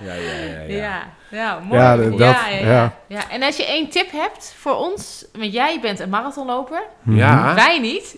Ja, 0.00 0.14
ja, 0.14 0.14
ja. 0.14 0.60
ja. 0.60 0.66
Ja, 0.68 1.02
ja 1.30 1.58
mooi. 1.58 1.80
Ja, 1.80 1.96
dat- 1.96 2.18
ja, 2.18 2.48
ja, 2.48 2.56
ja. 2.58 2.66
ja. 2.66 2.92
Ja, 3.06 3.30
En 3.30 3.42
als 3.42 3.56
je 3.56 3.66
één 3.66 3.90
tip 3.90 4.10
hebt 4.12 4.54
voor 4.58 4.74
ons, 4.76 5.24
want 5.32 5.52
jij 5.52 5.78
bent 5.80 5.98
een 5.98 6.08
marathonloper, 6.08 6.82
Ja, 7.02 7.54
wij 7.54 7.78
niet. 7.78 8.16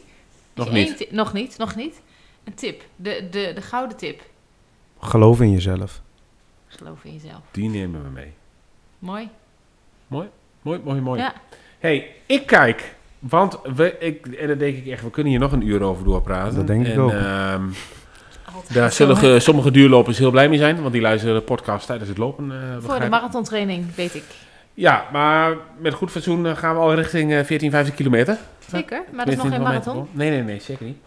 Nog 0.55 0.71
niet. 0.73 1.07
nog 1.11 1.33
niet, 1.33 1.59
nog 1.59 1.75
niet. 1.77 2.01
Een 2.45 2.55
tip, 2.55 2.83
de, 2.97 3.27
de, 3.31 3.53
de 3.55 3.63
gouden 3.63 3.97
tip. 3.97 4.23
geloof 5.01 5.41
in 5.41 5.51
jezelf. 5.51 6.01
Geloof 6.69 7.05
in 7.05 7.13
jezelf. 7.13 7.41
Die 7.51 7.69
nemen 7.69 8.03
we 8.03 8.09
mee. 8.11 8.33
Mooi. 8.99 9.29
Mooi, 10.07 10.29
mooi, 10.63 10.81
mooi, 10.85 11.01
mooi. 11.01 11.21
Ja. 11.21 11.33
hey, 11.79 12.11
ik 12.27 12.47
kijk. 12.47 12.95
Want 13.19 13.59
we, 13.75 13.97
ik, 13.99 14.27
en 14.27 14.49
dat 14.49 14.59
denk 14.59 14.77
ik 14.77 14.87
echt, 14.87 15.03
we 15.03 15.11
kunnen 15.11 15.33
hier 15.33 15.41
nog 15.41 15.53
een 15.53 15.67
uur 15.67 15.83
over 15.83 16.05
doorpraten. 16.05 16.55
Dat 16.55 16.67
denk 16.67 16.87
ik 16.87 16.93
en, 16.93 16.99
ook. 17.01 17.11
ehm, 17.13 17.63
daar 18.73 18.93
zullen 18.93 19.17
ge- 19.17 19.41
sommige 19.41 19.71
duurlopers 19.71 20.19
heel 20.19 20.31
blij 20.31 20.49
mee 20.49 20.59
zijn, 20.59 20.81
want 20.81 20.93
die 20.93 21.03
luisteren 21.03 21.35
de 21.35 21.41
podcast 21.43 21.87
tijdens 21.87 22.09
het 22.09 22.19
lopen. 22.19 22.53
eh, 22.53 22.77
Voor 22.81 23.01
de 23.01 23.09
marathontraining, 23.09 23.95
weet 23.95 24.15
ik. 24.15 24.25
Ja, 24.75 25.09
maar 25.13 25.57
met 25.79 25.95
goed 25.95 26.11
fatsoen 26.11 26.47
eh, 26.47 26.57
gaan 26.57 26.75
we 26.75 26.81
al 26.81 26.95
richting 26.95 27.33
eh, 27.33 27.45
14, 27.45 27.71
15 27.71 27.95
kilometer. 27.95 28.39
Zeker, 28.75 29.05
maar 29.13 29.25
dat 29.25 29.35
is 29.35 29.43
nog 29.43 29.53
geen 29.53 29.63
marathon. 29.63 30.09
Nee, 30.11 30.31
nee, 30.31 30.43
nee, 30.43 30.61
zeker 30.61 30.87
niet. 30.87 30.99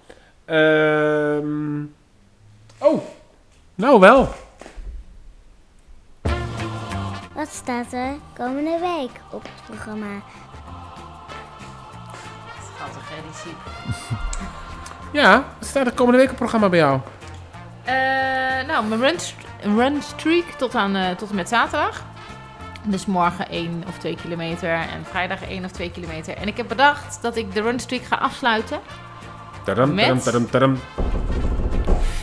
Ehm, 0.45 1.83
oh, 2.77 3.01
nou 3.75 3.99
wel. 3.99 4.29
Wat 7.33 7.49
staat 7.49 7.93
er 7.93 8.13
komende 8.37 8.79
week 8.79 9.21
op 9.31 9.43
het 9.43 9.65
programma? 9.65 10.21
Schattig, 12.75 13.09
hè, 13.09 13.21
die 13.21 13.33
Siep. 13.33 13.57
Ja, 15.11 15.43
wat 15.59 15.67
staat 15.67 15.85
er 15.85 15.93
komende 15.93 16.17
week 16.17 16.25
op 16.31 16.39
het 16.39 16.39
programma 16.39 16.69
bij 16.69 16.79
jou? 16.79 16.99
Eh, 17.83 18.67
nou, 18.67 18.85
mijn 18.85 19.01
run, 19.01 19.17
run 19.77 20.01
streak 20.01 20.45
tot, 20.57 20.75
aan, 20.75 20.95
eh, 20.95 21.15
tot 21.15 21.29
en 21.29 21.35
met 21.35 21.49
zaterdag. 21.49 22.05
Dus 22.89 23.05
morgen 23.05 23.49
1 23.49 23.83
of 23.87 23.97
2 23.97 24.15
kilometer 24.21 24.69
en 24.69 25.05
vrijdag 25.09 25.41
1 25.49 25.65
of 25.65 25.71
2 25.71 25.91
kilometer. 25.91 26.37
En 26.37 26.47
ik 26.47 26.57
heb 26.57 26.67
bedacht 26.67 27.17
dat 27.21 27.35
ik 27.35 27.53
de 27.53 27.61
run 27.61 27.79
streak 27.79 28.03
ga 28.03 28.15
afsluiten. 28.15 28.79
Tadam, 29.63 29.93
Met? 29.93 30.05
tadam, 30.05 30.19
tadam, 30.49 30.49
tadam. 30.49 30.79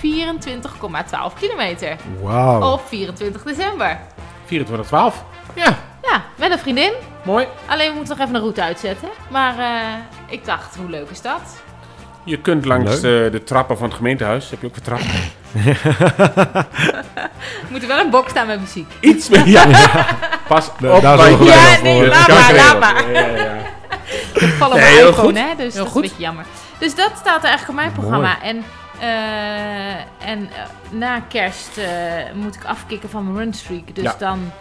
24,12 0.03 1.39
kilometer. 1.39 1.97
Wauw. 2.23 2.73
Op 2.73 2.81
24 2.89 3.43
december. 3.43 3.99
24, 4.45 4.87
12. 4.87 5.25
Ja, 5.55 5.77
Ja, 6.03 6.23
met 6.37 6.51
een 6.51 6.59
vriendin. 6.59 6.93
mooi. 7.25 7.47
Alleen 7.67 7.89
we 7.91 7.97
moeten 7.97 8.17
nog 8.17 8.23
even 8.27 8.35
een 8.35 8.41
route 8.41 8.63
uitzetten. 8.63 9.09
Maar 9.31 9.59
eh, 9.59 9.93
ik 10.27 10.45
dacht, 10.45 10.77
hoe 10.77 10.91
leuk 10.91 11.11
is 11.11 11.21
dat? 11.21 11.63
Je 12.25 12.41
kunt 12.41 12.65
langs 12.65 13.01
de, 13.01 13.29
de 13.33 13.43
trappen 13.45 13.77
van 13.77 13.87
het 13.87 13.97
gemeentehuis, 13.97 14.51
heb 14.51 14.61
je 14.61 14.67
ook 14.67 14.75
vertrapt. 14.75 15.05
Er 15.05 15.11
moet 17.71 17.83
er 17.83 17.89
wel 17.89 17.99
een 18.01 18.11
box 18.11 18.31
staan 18.31 18.47
met 18.47 18.61
muziek. 18.61 18.91
Iets 19.01 19.29
meer. 19.29 19.49
Ja. 19.49 19.67
Pas 20.49 20.69
op. 20.69 20.79
daar 20.81 21.19
zorgen 21.19 21.45
Ja, 21.45 21.81
nee, 21.83 22.07
laat 22.09 22.29
maar, 22.29 22.55
laat 22.55 22.81
maar. 22.81 23.13
Ja, 23.13 23.21
ja. 23.27 23.55
Ik 24.35 24.55
val 24.59 24.69
op 24.69 24.75
Nee, 24.75 24.83
mijn 24.83 24.95
heel 24.97 25.09
iPhone, 25.09 25.27
goed. 25.29 25.39
hè, 25.39 25.65
dus 25.65 25.75
Heel 25.75 25.83
dat 25.85 25.93
goed. 25.93 26.05
is 26.05 26.11
een 26.11 26.17
beetje 26.17 26.23
jammer. 26.23 26.45
Dus 26.79 26.95
dat 26.95 27.11
staat 27.17 27.43
er 27.43 27.49
eigenlijk 27.49 27.69
op 27.69 27.75
mijn 27.75 27.93
programma. 27.93 28.43
En, 28.43 28.65
eh, 29.01 30.29
en 30.31 30.51
eh, 30.53 30.61
na 30.91 31.21
kerst 31.21 31.79
eh, 31.79 31.87
moet 32.35 32.55
ik 32.55 32.65
afkicken 32.65 33.11
van 33.11 33.25
mijn 33.25 33.37
runstreak. 33.37 33.95
Dus 33.95 34.05
Ja. 34.05 34.15
dan 34.19 34.53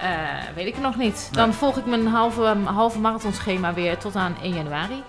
eh, 0.00 0.08
weet 0.54 0.66
ik 0.66 0.74
het 0.74 0.82
nog 0.82 0.96
niet. 0.96 1.28
Dan 1.32 1.54
volg 1.54 1.76
ik 1.76 1.86
mijn 1.86 2.06
halve, 2.06 2.56
halve 2.64 2.98
marathonschema 2.98 3.74
weer 3.74 3.98
tot 3.98 4.16
aan 4.16 4.36
1 4.42 4.54
januari. 4.54 5.02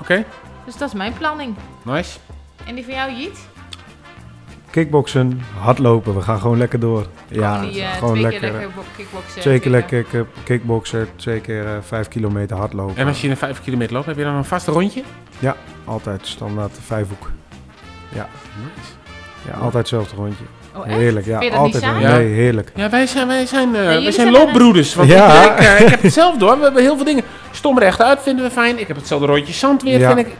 Oké, 0.00 0.24
Dus 0.64 0.76
dat 0.76 0.88
is 0.88 0.94
mijn 0.94 1.12
planning. 1.12 1.54
nice. 1.82 2.18
En 2.66 2.74
die 2.74 2.84
van 2.84 2.94
jou, 2.94 3.12
Jiet? 3.12 3.38
Kickboksen, 4.74 5.40
hardlopen, 5.60 6.14
we 6.14 6.20
gaan 6.20 6.40
gewoon 6.40 6.58
lekker 6.58 6.80
door. 6.80 7.06
Ja, 7.28 7.60
die, 7.60 7.80
eh, 7.82 7.92
gewoon 7.92 8.10
twee 8.10 8.22
lekker. 8.22 8.40
keer 8.40 8.50
lekker 8.52 8.70
bo- 8.76 8.82
kickboksen. 8.96 9.40
Twee 9.40 9.58
keer 9.60 9.70
twee 9.70 9.72
lekker 9.80 10.02
kick- 10.04 10.44
kickboksen, 10.44 11.08
twee 11.16 11.40
keer 11.40 11.64
eh, 11.64 11.70
vijf 11.86 12.08
kilometer 12.08 12.56
hardlopen. 12.56 12.96
En 12.96 13.06
als 13.06 13.20
je 13.20 13.28
een 13.28 13.36
5 13.36 13.62
kilometer 13.62 13.94
loopt, 13.94 14.06
heb 14.06 14.16
je 14.16 14.24
dan 14.24 14.34
een 14.34 14.44
vast 14.44 14.66
rondje? 14.66 15.02
Ja, 15.38 15.56
altijd 15.84 16.26
standaard 16.26 16.72
vijfhoek. 16.86 17.30
Ja, 18.08 18.28
Nice. 18.56 18.90
ja 19.46 19.52
altijd 19.54 19.72
hetzelfde 19.74 20.16
rondje. 20.16 20.44
Oh, 20.76 20.86
echt? 20.86 20.96
Heerlijk, 20.96 21.26
ja, 21.26 21.38
Vind 21.38 21.52
je 21.52 21.58
dat 21.58 21.66
niet 21.66 21.74
altijd. 21.74 21.92
saai? 22.02 22.18
Nee, 22.24 22.32
heerlijk. 22.34 22.72
Ja, 22.74 22.90
wij 22.90 23.06
zijn, 23.06 23.26
wij 23.26 23.46
zijn, 23.46 23.68
uh, 23.68 23.74
wij 23.74 24.00
zijn 24.00 24.12
zijn 24.12 24.30
loopbroeders. 24.30 24.94
Want 24.94 25.08
Ja. 25.10 25.52
ik, 25.52 25.58
eh, 25.58 25.80
ik 25.80 25.88
heb 25.88 26.02
het 26.02 26.12
zelf 26.12 26.36
door. 26.36 26.56
We 26.58 26.62
hebben 26.64 26.82
heel 26.82 26.96
veel 26.96 27.04
dingen. 27.04 27.24
Stom 27.50 27.78
rechtuit 27.78 28.22
vinden 28.22 28.44
we 28.44 28.50
fijn. 28.50 28.78
Ik 28.78 28.86
heb 28.88 28.96
hetzelfde 28.96 29.26
rondje 29.26 29.52
zand 29.52 29.82
weer. 29.82 29.98
Ja. 29.98 30.14
Vind 30.14 30.26
ik 30.26 30.34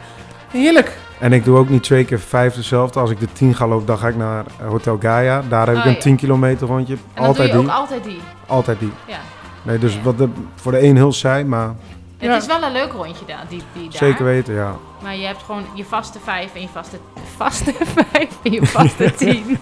heerlijk. 0.51 0.91
En 1.19 1.33
ik 1.33 1.43
doe 1.43 1.57
ook 1.57 1.69
niet 1.69 1.83
twee 1.83 2.05
keer 2.05 2.19
vijf 2.19 2.53
dezelfde. 2.53 2.99
Als 2.99 3.09
ik 3.09 3.19
de 3.19 3.27
10 3.33 3.55
ga 3.55 3.67
lopen, 3.67 3.85
dan 3.85 3.97
ga 3.97 4.07
ik 4.07 4.15
naar 4.15 4.45
Hotel 4.63 4.97
Gaia. 5.01 5.41
Daar 5.49 5.67
heb 5.67 5.75
ik 5.75 5.81
Oh, 5.81 5.87
een 5.87 5.93
ja. 5.93 5.99
10 5.99 6.15
kilometer 6.15 6.67
rondje. 6.67 6.93
En 6.93 6.99
dan 7.13 7.25
altijd 7.25 7.51
doe 7.51 7.61
je 7.61 7.63
die. 7.67 7.71
ook 7.73 7.79
altijd 7.79 8.03
die. 8.03 8.19
Altijd 8.45 8.79
die. 8.79 8.91
Ja. 9.07 9.17
Nee, 9.61 9.77
dus 9.77 10.01
wat 10.01 10.17
de, 10.17 10.29
voor 10.55 10.71
de 10.71 10.83
een 10.83 10.95
heel 10.95 11.13
saai, 11.13 11.43
maar 11.43 11.73
Het 12.17 12.41
is 12.41 12.47
wel 12.47 12.63
een 12.63 12.71
leuk 12.71 12.91
rondje 12.91 13.25
daar, 13.27 13.43
die, 13.49 13.61
die 13.73 13.83
daar. 13.89 13.97
zeker 13.97 14.25
weten, 14.25 14.53
ja. 14.53 14.75
Maar 15.03 15.15
je 15.15 15.25
hebt 15.25 15.43
gewoon 15.43 15.63
je 15.73 15.85
vaste 15.85 16.19
vijf 16.23 16.53
en 16.55 16.61
je 16.61 16.67
vaste, 16.73 16.97
vaste 17.37 17.73
vijf 18.11 18.29
en 18.43 18.51
je 18.51 18.65
vaste 18.65 19.13
tien. 19.17 19.57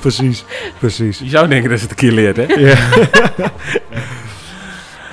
precies, 0.00 0.44
precies. 0.78 1.18
Je 1.18 1.28
zou 1.28 1.48
denken 1.48 1.70
dat 1.70 1.78
ze 1.78 1.84
het 1.84 1.92
een 1.92 2.08
keer 2.08 2.12
leert, 2.12 2.36
hè? 2.36 2.42
Ja. 2.66 2.76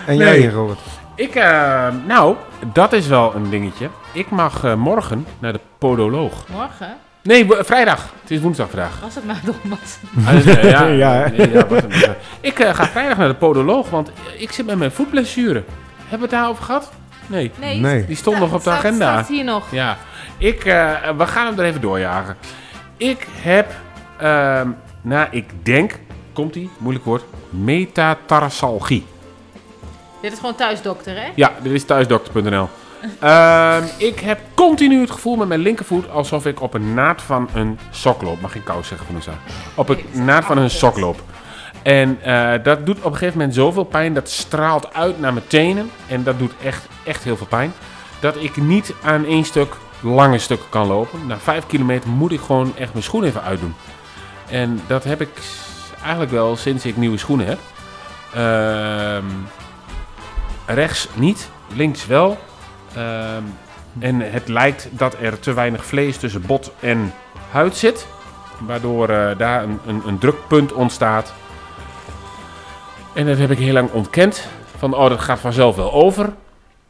en 0.06 0.18
jij, 0.18 0.38
Nee. 0.40 0.52
Robert? 0.52 0.80
Ik, 1.16 1.36
eh, 1.36 1.88
nou, 2.08 2.36
dat 2.74 2.94
is 2.94 3.08
wel 3.08 3.36
een 3.36 3.50
dingetje. 3.50 3.90
Ik 4.14 4.30
mag 4.30 4.64
eh, 4.64 4.74
morgen 4.76 5.26
naar 5.40 5.54
de 5.54 5.60
podoloog. 5.78 6.48
Morgen 6.48 6.96
Nee, 7.24 7.48
vrijdag. 7.50 8.14
Het 8.22 8.32
is 8.32 8.40
woensdag 8.40 8.70
vandaag. 8.70 9.00
was 9.02 9.16
het 9.16 9.26
maar. 9.26 9.40
Ah, 10.28 10.32
dus, 10.32 10.46
eh, 10.46 10.70
ja, 10.72 10.86
Ja, 11.04 11.30
nee, 11.30 11.52
ja, 11.52 11.68
was 11.68 11.82
het, 11.82 12.10
ik 12.42 12.60
eh, 12.60 12.74
ga 12.76 12.86
vrijdag 12.88 13.18
naar 13.18 13.28
de 13.28 13.36
podoloog, 13.36 13.90
want 13.90 14.12
ik 14.38 14.52
zit 14.52 14.66
met 14.66 14.78
mijn 14.78 14.92
voetblessure. 14.92 15.64
Hebben 15.98 16.18
we 16.18 16.22
het 16.22 16.30
daarover 16.30 16.64
gehad? 16.64 16.92
Nee. 17.28 17.52
Nee, 17.60 17.80
Nee. 17.80 18.06
Die 18.06 18.16
stond 18.16 18.40
nog 18.40 18.48
op 18.50 18.56
de 18.56 18.62
staat- 18.62 18.78
agenda. 18.78 19.12
staat 19.14 19.28
hier 19.28 19.44
nog. 19.44 19.72
Ja, 19.72 19.98
ik, 20.38 20.66
eh, 20.66 20.92
we 21.18 21.28
gaan 21.28 21.46
hem 21.46 21.60
er 21.60 21.66
even 21.66 21.82
doorjagen. 21.82 22.38
Ik 22.98 23.28
heb, 23.42 23.72
ehm 24.18 24.68
nou, 25.02 25.28
ik 25.32 25.66
denk, 25.66 26.00
komt 26.34 26.56
ie, 26.56 26.70
moeilijk 26.78 27.06
woord, 27.06 27.24
metatarsalgie. 27.50 29.06
Dit 30.22 30.32
is 30.32 30.40
gewoon 30.40 30.56
thuisdokter, 30.56 31.16
hè? 31.16 31.28
Ja, 31.36 31.52
dit 31.62 31.72
is 31.74 31.84
thuisdokter.nl. 31.86 32.70
Ehm, 33.20 33.84
ik 33.98 34.20
heb 34.20 34.40
continu 34.54 35.00
het 35.00 35.12
gevoel 35.12 35.36
met 35.36 35.48
mijn 35.48 35.60
linkervoet 35.60 36.10
alsof 36.10 36.46
ik 36.46 36.62
op 36.62 36.74
een 36.74 36.94
naad 36.94 37.22
van 37.22 37.50
een 37.54 37.80
sok 37.90 38.22
loop. 38.22 38.42
Mag 38.42 38.52
geen 38.52 38.64
kous 38.64 38.88
zeggen 38.88 39.08
van 39.08 39.16
Oesa. 39.16 39.34
Op 39.76 39.88
Nee, 39.88 40.06
een 40.14 40.26
naad 40.26 40.46
van 40.46 40.58
een 40.58 40.70
sok 40.70 40.98
loop. 40.98 41.22
En 41.82 42.22
eh, 42.22 42.64
dat 42.64 42.86
doet 42.86 42.98
op 42.98 43.06
een 43.06 43.18
gegeven 43.18 43.38
moment 43.38 43.56
zoveel 43.56 43.84
pijn. 43.84 44.14
Dat 44.14 44.30
straalt 44.30 44.94
uit 44.94 45.20
naar 45.20 45.34
mijn 45.34 45.48
tenen. 45.48 45.92
En 46.08 46.24
dat 46.24 46.40
doet 46.40 46.54
echt, 46.64 46.88
echt 47.04 47.24
heel 47.24 47.38
veel 47.38 47.48
pijn. 47.48 47.74
Dat 48.20 48.36
ik 48.36 48.58
niet 48.58 48.94
aan 49.04 49.26
één 49.26 49.46
stuk 49.46 49.76
lange 50.00 50.38
stukken 50.38 50.70
kan 50.70 50.88
lopen. 50.88 51.28
Na 51.28 51.38
vijf 51.38 51.66
kilometer 51.66 52.10
moet 52.10 52.32
ik 52.32 52.40
gewoon 52.40 52.74
echt 52.78 52.92
mijn 52.92 53.04
schoen 53.04 53.24
even 53.24 53.44
uitdoen. 53.44 53.76
En 54.50 54.82
dat 54.88 55.04
heb 55.04 55.22
ik 55.22 55.30
eigenlijk 56.02 56.32
wel 56.32 56.56
sinds 56.56 56.86
ik 56.86 56.98
nieuwe 56.98 57.18
schoenen 57.18 57.46
heb. 57.48 57.60
Ehm, 58.34 59.26
rechts 60.66 61.08
niet, 61.14 61.50
links 61.76 62.06
wel. 62.06 62.38
Ehm, 62.96 63.44
en 64.00 64.20
het 64.20 64.48
lijkt 64.48 64.88
dat 64.92 65.16
er 65.22 65.40
te 65.40 65.54
weinig 65.54 65.86
vlees 65.86 66.18
tussen 66.18 66.46
bot 66.46 66.72
en 66.80 67.14
huid 67.52 67.76
zit. 67.76 68.08
Waardoor 68.60 69.10
eh, 69.10 69.38
daar 69.38 69.64
een, 69.64 69.80
een, 69.86 70.02
een 70.06 70.18
drukpunt 70.18 70.74
ontstaat. 70.74 71.34
En 73.14 73.26
dat 73.26 73.38
heb 73.38 73.52
ik 73.52 73.58
heel 73.58 73.74
lang 73.74 73.92
ontkend. 73.92 74.48
Van, 74.78 74.94
oh, 74.94 75.10
dat 75.10 75.20
gaat 75.20 75.40
vanzelf 75.40 75.76
wel 75.76 75.94
over. 75.94 76.34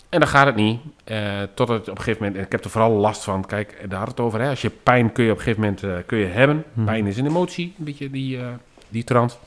En 0.09 0.19
dan 0.19 0.27
gaat 0.27 0.45
het 0.45 0.55
niet. 0.55 0.79
Eh 1.03 1.41
totdat 1.53 1.79
op 1.79 1.87
een 1.87 1.97
gegeven 1.97 2.23
moment, 2.23 2.39
en 2.39 2.45
ik 2.45 2.51
heb 2.51 2.63
er 2.63 2.69
vooral 2.69 2.91
last 2.91 3.23
van. 3.23 3.45
Kijk, 3.45 3.89
daar 3.89 3.99
had 3.99 4.07
het 4.07 4.19
over. 4.19 4.41
Hè? 4.41 4.49
Als 4.49 4.61
je 4.61 4.69
pijn 4.69 5.11
kun 5.11 5.23
je 5.23 5.31
op 5.31 5.37
een 5.37 5.43
gegeven 5.43 5.63
moment 5.63 5.83
eh, 5.83 5.91
kun 6.05 6.17
je 6.17 6.25
hebben. 6.25 6.63
Mhm. 6.73 6.85
Pijn 6.85 7.07
is 7.07 7.17
een 7.17 7.25
emotie, 7.25 7.73
een 7.77 7.85
beetje 7.85 8.09
die, 8.09 8.39
die 8.89 9.03
trant. 9.03 9.39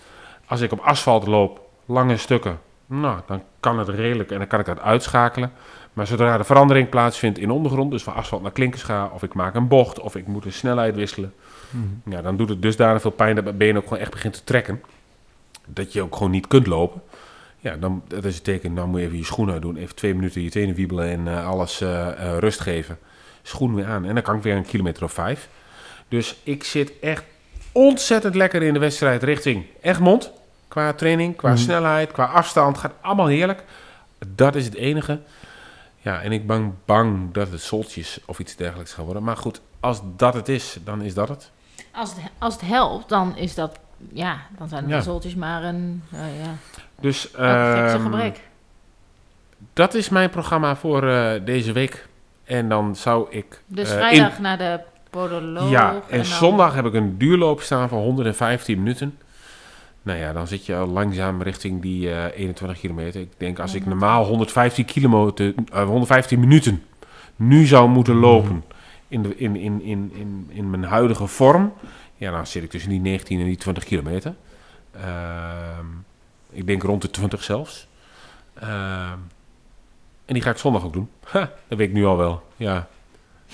Als 0.46 0.60
ik 0.60 0.72
op 0.72 0.80
asfalt 0.80 1.26
loop, 1.26 1.60
lange 1.86 2.16
stukken, 2.16 2.58
nou, 2.86 3.20
dan 3.26 3.42
kan 3.60 3.78
het 3.78 3.88
redelijk 3.88 4.30
en 4.30 4.38
dan 4.38 4.46
kan 4.46 4.60
ik 4.60 4.66
dat 4.66 4.80
uitschakelen. 4.80 5.52
Maar 5.96 6.06
zodra 6.06 6.38
de 6.38 6.44
verandering 6.44 6.88
plaatsvindt 6.88 7.38
in 7.38 7.50
ondergrond, 7.50 7.90
dus 7.90 8.02
van 8.02 8.14
asfalt 8.14 8.42
naar 8.42 8.52
klinkers 8.52 8.82
ga, 8.82 9.10
of 9.14 9.22
ik 9.22 9.34
maak 9.34 9.54
een 9.54 9.68
bocht, 9.68 10.00
of 10.00 10.16
ik 10.16 10.26
moet 10.26 10.44
een 10.44 10.52
snelheid 10.52 10.94
wisselen, 10.94 11.34
Mhm. 11.70 12.10
ja, 12.14 12.22
dan 12.22 12.36
doet 12.36 12.48
het 12.48 12.62
dusdanig 12.62 13.00
veel 13.00 13.10
pijn 13.10 13.34
dat 13.34 13.44
mijn 13.44 13.56
been 13.56 13.76
ook 13.76 13.82
gewoon 13.82 13.98
echt 13.98 14.10
begint 14.10 14.34
te 14.34 14.44
trekken. 14.44 14.82
Dat 15.66 15.92
je 15.92 16.02
ook 16.02 16.16
gewoon 16.16 16.30
niet 16.30 16.46
kunt 16.46 16.66
lopen. 16.66 17.02
Ja, 17.58 17.76
dan, 17.76 18.02
dat 18.08 18.24
is 18.24 18.34
het 18.34 18.44
teken, 18.44 18.74
dan 18.74 18.88
moet 18.88 19.00
je 19.00 19.06
even 19.06 19.18
je 19.18 19.24
schoenen 19.24 19.54
uitdoen, 19.54 19.76
even 19.76 19.94
twee 19.94 20.14
minuten 20.14 20.42
je 20.42 20.50
tenen 20.50 20.74
wiebelen 20.74 21.08
en 21.08 21.28
eh, 21.28 21.46
alles 21.48 21.80
eh, 21.80 22.08
eh, 22.08 22.38
rust 22.38 22.60
geven. 22.60 22.98
Schoen 23.42 23.74
weer 23.74 23.86
aan 23.86 24.04
en 24.04 24.14
dan 24.14 24.22
kan 24.22 24.36
ik 24.36 24.42
weer 24.42 24.56
een 24.56 24.66
kilometer 24.66 25.04
of 25.04 25.12
vijf. 25.12 25.48
Dus 26.08 26.36
ik 26.42 26.64
zit 26.64 26.92
echt 27.00 27.24
ontzettend 27.72 28.34
lekker 28.34 28.62
in 28.62 28.72
de 28.72 28.78
wedstrijd 28.78 29.22
richting 29.22 29.64
Egmond. 29.80 30.30
Qua 30.68 30.92
training, 30.92 31.36
qua 31.36 31.48
Mhm. 31.48 31.58
snelheid, 31.58 32.12
qua 32.12 32.24
afstand. 32.24 32.78
Gaat 32.78 32.92
allemaal 33.00 33.26
heerlijk. 33.26 33.62
Dat 34.34 34.54
is 34.54 34.64
het 34.64 34.74
enige. 34.74 35.20
Ja, 36.06 36.22
en 36.22 36.32
ik 36.32 36.46
ben 36.46 36.78
bang 36.84 37.32
dat 37.32 37.50
het 37.50 37.60
soltjes 37.60 38.20
of 38.26 38.38
iets 38.38 38.56
dergelijks 38.56 38.92
gaan 38.92 39.04
worden. 39.04 39.22
Maar 39.22 39.36
goed, 39.36 39.60
als 39.80 40.00
dat 40.16 40.34
het 40.34 40.48
is, 40.48 40.78
dan 40.84 41.02
is 41.02 41.14
dat 41.14 41.28
het. 41.28 41.50
Als 41.92 42.10
het, 42.14 42.20
als 42.38 42.54
het 42.54 42.62
helpt, 42.62 43.08
dan 43.08 43.36
is 43.36 43.54
dat... 43.54 43.78
Ja, 44.12 44.38
dan 44.58 44.68
zijn 44.68 44.86
de 44.86 44.90
Ja. 45.22 45.36
maar 45.36 45.64
een... 45.64 46.02
eh, 46.12 46.18
ja, 46.44 46.54
Dus 47.00 47.30
ehm, 47.30 48.02
gebrek. 48.02 48.40
dat 49.72 49.94
is 49.94 50.08
mijn 50.08 50.30
programma 50.30 50.76
voor 50.76 51.08
eh, 51.08 51.44
deze 51.44 51.72
week. 51.72 52.08
En 52.44 52.68
dan 52.68 52.96
zou 52.96 53.26
ik... 53.30 53.62
Dus 53.66 53.90
eh, 53.90 53.96
vrijdag 53.96 54.36
in- 54.36 54.42
naar 54.42 54.58
de 54.58 54.80
podoloog. 55.10 55.70
Ja, 55.70 55.94
en, 56.08 56.16
dan- 56.16 56.24
zondag 56.24 56.74
heb 56.74 56.84
ik 56.84 56.94
een 56.94 57.18
duurloop 57.18 57.60
staan 57.60 57.88
van 57.88 57.98
115 57.98 58.78
minuten. 58.78 59.18
Nou 60.06 60.18
ja, 60.18 60.32
dan 60.32 60.46
zit 60.46 60.66
je 60.66 60.76
al 60.76 60.86
langzaam 60.86 61.42
richting 61.42 61.82
die 61.82 62.10
eh, 62.12 62.38
21 62.38 62.78
kilometer. 62.78 63.20
Ik 63.20 63.32
denk 63.36 63.58
als 63.58 63.74
ik 63.74 63.86
normaal 63.86 64.24
115, 64.24 64.84
kilometer, 64.84 65.54
eh, 65.72 65.84
115 65.84 66.40
minuten 66.40 66.84
nu 67.36 67.64
zou 67.64 67.88
moeten 67.88 68.14
lopen 68.14 68.64
in, 69.08 69.22
de, 69.22 69.36
in, 69.36 69.56
in, 69.56 69.82
in, 69.82 70.12
in, 70.14 70.46
in 70.48 70.70
mijn 70.70 70.84
huidige 70.84 71.26
vorm, 71.26 71.72
ja, 72.16 72.30
dan 72.30 72.46
zit 72.46 72.62
ik 72.62 72.70
tussen 72.70 72.90
die 72.90 73.00
19 73.00 73.40
en 73.40 73.44
die 73.46 73.56
20 73.56 73.84
kilometer. 73.84 74.34
Ehm, 74.90 75.86
ik 76.50 76.66
denk 76.66 76.82
rond 76.82 77.02
de 77.02 77.10
20 77.10 77.42
zelfs. 77.42 77.86
Ehm, 78.54 79.18
en 80.24 80.34
die 80.34 80.42
ga 80.42 80.50
ik 80.50 80.56
zondag 80.56 80.84
ook 80.84 80.92
doen. 80.92 81.08
Ha, 81.32 81.50
dat 81.68 81.78
weet 81.78 81.88
ik 81.88 81.94
nu 81.94 82.04
al 82.04 82.16
wel. 82.16 82.42
Ja. 82.56 82.88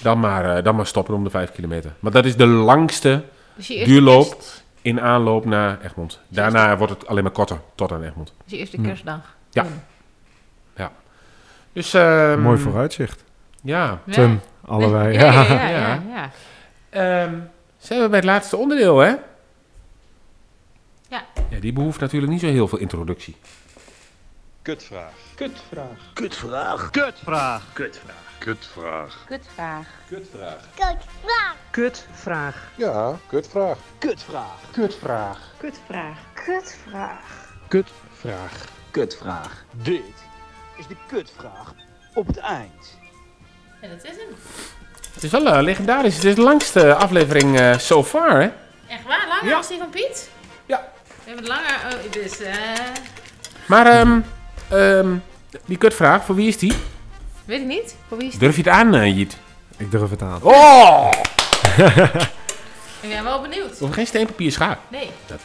Dan 0.02 0.20
maar, 0.20 0.56
eh, 0.56 0.64
dan 0.64 0.76
maar 0.76 0.86
stoppen 0.86 1.14
om 1.14 1.24
de 1.24 1.30
5 1.30 1.52
kilometer. 1.52 1.94
Maar 2.00 2.12
dat 2.12 2.24
is 2.24 2.36
de 2.36 2.46
langste 2.46 3.24
Dus 3.54 3.66
je 3.66 3.74
eerste 3.74 3.90
duurloop 3.92 4.30
kerst- 4.30 4.61
in 4.82 5.00
aanloop 5.00 5.44
naar 5.44 5.80
Egmond. 5.80 6.20
Daarna 6.28 6.76
wordt 6.76 6.92
het 6.92 7.06
alleen 7.06 7.22
maar 7.22 7.32
korter, 7.32 7.60
tot 7.74 7.92
aan 7.92 8.02
Egmond. 8.02 8.32
dus 8.44 8.52
je 8.52 8.59
eerste 8.59 8.76
Hm. 8.76 8.82
kerstdag. 8.82 9.36
Ja. 9.50 9.62
Doen. 9.62 9.80
Dus, 11.72 11.94
ehm, 11.94 12.40
Mooi 12.40 12.59
vooruitzicht. 12.59 13.24
Ja. 13.62 14.00
Ja. 14.04 14.12
Ten, 14.12 14.42
allebei. 14.64 15.12
Ja, 15.18 15.32
ja, 15.32 15.42
Ja. 15.42 15.52
ja. 15.54 15.68
ja, 15.68 15.78
Ja. 15.78 16.02
ja. 16.14 16.30
Ehm, 17.24 17.34
zijn 17.78 18.00
we 18.00 18.09
bij 18.09 18.16
het 18.18 18.26
laatste 18.28 18.56
onderdeel, 18.56 18.98
hè? 18.98 19.09
Ja. 21.09 21.24
Ja, 21.50 21.59
die 21.60 21.72
behoeft 21.72 22.00
natuurlijk 22.00 22.32
niet 22.32 22.40
zo 22.40 22.46
heel 22.46 22.68
veel 22.68 22.78
introductie. 22.78 23.36
Kutvraag. 24.62 25.12
Kutvraag. 25.34 25.86
Kutvraag. 26.12 26.90
Kutvraag. 26.90 27.72
Kutvraag. 27.72 28.22
Kutvraag. 28.43 29.24
Kutvraag. 29.27 29.86
Kutvraag. 30.09 30.60
Kijk, 30.74 30.98
Kutvraag. 31.70 32.56
Ja, 32.74 33.19
kutvraag. 33.27 33.78
Kutvraag. 33.98 34.59
Kutvraag. 34.73 35.39
Kutvraag. 35.59 36.16
Kutvraag. 36.44 37.20
Kutvraag. 37.69 38.52
Kutvraag. 38.90 39.64
Dit 39.70 40.02
is 40.77 40.86
de 40.86 40.97
kutvraag 41.06 41.74
op 42.14 42.27
het 42.27 42.36
eind. 42.36 42.98
En 43.81 43.90
dat 43.90 44.05
is 44.05 44.10
hem. 44.10 44.35
Het 45.14 45.23
is 45.23 45.31
wel 45.31 45.47
eh, 45.47 45.62
legendarisch. 45.62 46.14
Het 46.14 46.24
is 46.24 46.35
de 46.35 46.43
langste 46.43 46.94
aflevering 46.94 47.59
eh 47.59 47.78
so 47.78 48.05
far, 48.05 48.40
hè? 48.40 48.51
Echt 48.89 49.05
waar? 49.06 49.27
Langer 49.28 49.47
Ja. 49.47 49.56
als 49.56 49.69
die 49.69 49.78
van 49.78 49.90
Piet? 49.90 50.31
Ja. 50.66 50.89
We 51.05 51.31
hebben 51.31 51.44
het 51.44 51.52
langer... 51.52 51.97
Oh, 52.05 52.12
dus... 52.12 52.40
eh 52.40 52.55
Maar, 53.66 53.86
ehm, 53.86 54.20
ehm, 54.69 55.16
die 55.64 55.78
kutvraag, 55.78 56.24
voor 56.24 56.35
wie 56.35 56.48
is 56.48 56.59
die? 56.59 56.77
Weet 57.52 57.60
ik 57.60 57.66
niet. 57.66 57.96
Voor 58.08 58.18
wie 58.18 58.26
is 58.26 58.32
het? 58.32 58.42
Durf 58.42 58.56
je 58.56 58.62
het 58.62 58.70
aan, 58.70 58.94
eh, 58.94 59.16
Jiet? 59.16 59.38
Ik 59.76 59.90
durf 59.90 60.10
het 60.10 60.22
aan. 60.22 60.42
Oh! 60.42 61.10
Ik 63.00 63.08
ben 63.08 63.24
wel 63.24 63.40
benieuwd. 63.40 63.78
Hoeven 63.78 63.92
geen 63.92 64.06
steen, 64.06 64.26
papier, 64.26 64.52
schaar. 64.52 64.78
Nee, 64.88 65.10
er 65.26 65.38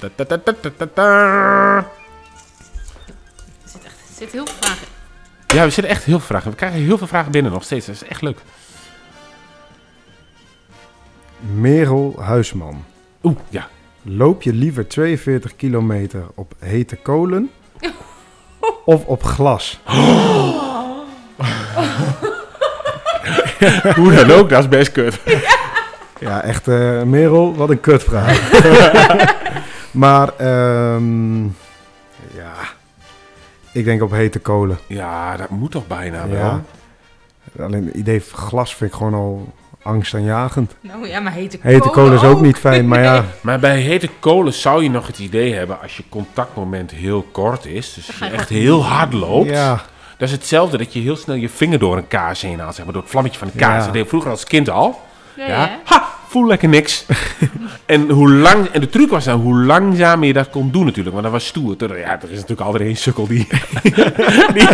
zit 3.65 3.84
echt 3.84 3.93
er 3.93 4.15
zitten 4.15 4.38
heel 4.38 4.45
veel 4.45 4.55
vragen. 4.59 4.88
Ja, 5.47 5.63
we 5.63 5.69
zitten 5.69 5.93
echt 5.93 6.03
heel 6.03 6.17
veel 6.17 6.27
vragen. 6.27 6.51
We 6.51 6.57
krijgen 6.57 6.79
heel 6.79 6.97
veel 6.97 7.07
vragen 7.07 7.31
binnen 7.31 7.51
nog 7.51 7.63
steeds. 7.63 7.85
Dat 7.85 7.95
is 7.95 8.03
echt 8.03 8.21
leuk. 8.21 8.38
Merel 11.39 12.15
Huisman. 12.19 12.85
Oeh, 13.23 13.38
ja. 13.49 13.67
Loop 14.01 14.41
je 14.41 14.53
liever 14.53 14.88
42 14.88 15.55
kilometer 15.55 16.25
op 16.35 16.53
hete 16.59 16.95
kolen 16.95 17.51
of 18.85 19.05
op 19.05 19.23
glas? 19.23 19.79
Hoe 23.95 24.14
dan 24.14 24.31
ook, 24.31 24.49
dat 24.49 24.59
is 24.59 24.68
best 24.68 24.91
kut. 24.91 25.19
Ja, 26.19 26.41
echt, 26.41 26.68
eh, 26.68 27.01
Merel, 27.01 27.55
wat 27.55 27.69
een 27.69 27.80
kutvraag. 27.80 28.49
maar, 29.91 30.30
ehm, 30.38 31.43
ja, 32.34 32.53
ik 33.72 33.85
denk 33.85 34.01
op 34.01 34.11
hete 34.11 34.39
kolen. 34.39 34.77
Ja, 34.88 35.38
dat 35.38 35.49
moet 35.49 35.72
toch 35.72 35.88
bijna 35.88 36.27
wel? 36.27 36.61
Alleen 37.59 37.85
het 37.85 37.95
idee 37.95 38.23
van 38.23 38.39
glas 38.39 38.76
vind 38.76 38.91
ik 38.91 38.97
gewoon 38.97 39.14
al, 39.14 39.53
angstaanjagend. 39.81 40.76
Nou 40.81 41.07
ja, 41.07 41.19
maar 41.19 41.31
hete 41.34 41.57
Hete 41.61 41.89
kolen 41.89 42.14
is 42.14 42.23
ook 42.23 42.35
ook. 42.35 42.41
niet 42.41 42.57
fijn, 42.57 42.88
maar 42.88 43.03
ja. 43.03 43.23
Maar 43.41 43.59
bij 43.59 43.80
hete 43.80 44.09
kolen 44.19 44.53
zou 44.53 44.84
je 44.84 44.89
nog 44.89 45.07
het 45.07 45.19
idee 45.19 45.53
hebben 45.53 45.81
als 45.81 45.97
je 45.97 46.03
contactmoment 46.09 46.91
heel 46.91 47.22
kort 47.31 47.65
is. 47.65 47.93
Dus 47.93 48.18
je 48.19 48.26
echt 48.26 48.49
heel 48.49 48.85
hard 48.85 49.14
loopt. 49.14 49.49
Ja. 49.49 49.81
Dat 50.18 50.27
is 50.27 50.34
hetzelfde 50.35 50.77
dat 50.77 50.94
je 50.94 50.99
heel 50.99 51.15
snel 51.15 51.35
je 51.35 51.49
vinger 51.49 51.80
door 51.80 51.98
een 51.98 52.07
kaars 52.07 52.41
heen 52.41 52.60
haalt. 52.60 52.76
Zeg 52.76 52.84
maar 52.85 52.94
door 52.94 53.02
het 53.02 53.11
vlammetje 53.11 53.39
van 53.39 53.49
de 53.53 53.60
kaars. 53.60 53.77
Ja. 53.77 53.84
Dat 53.84 53.94
deed 53.94 54.03
ik 54.03 54.10
vroeger 54.10 54.31
als 54.31 54.44
kind 54.44 54.69
al. 54.69 55.02
Ja, 55.35 55.45
Ja. 55.48 55.56
ja. 55.56 55.80
Ha, 55.84 56.10
voel 56.27 56.48
lekker 56.48 56.69
niks. 56.69 57.06
en, 57.85 58.10
hoe 58.10 58.30
lang, 58.31 58.68
en 58.72 58.81
de 58.81 58.89
truc 58.89 59.10
was 59.10 59.23
dan 59.26 59.39
hoe 59.39 59.56
langzamer 59.64 60.27
je 60.27 60.34
dat 60.34 60.49
kon 60.49 60.72
doen 60.72 60.85
natuurlijk. 60.85 61.11
Want 61.11 61.23
dat 61.23 61.34
was 61.34 61.45
stoer. 61.45 61.76
Ja, 61.98 62.11
er 62.22 62.23
is 62.23 62.31
natuurlijk 62.39 62.61
altijd 62.61 62.84
één 62.84 62.95
sukkel 62.95 63.27
die, 63.27 63.48
die, 64.53 64.68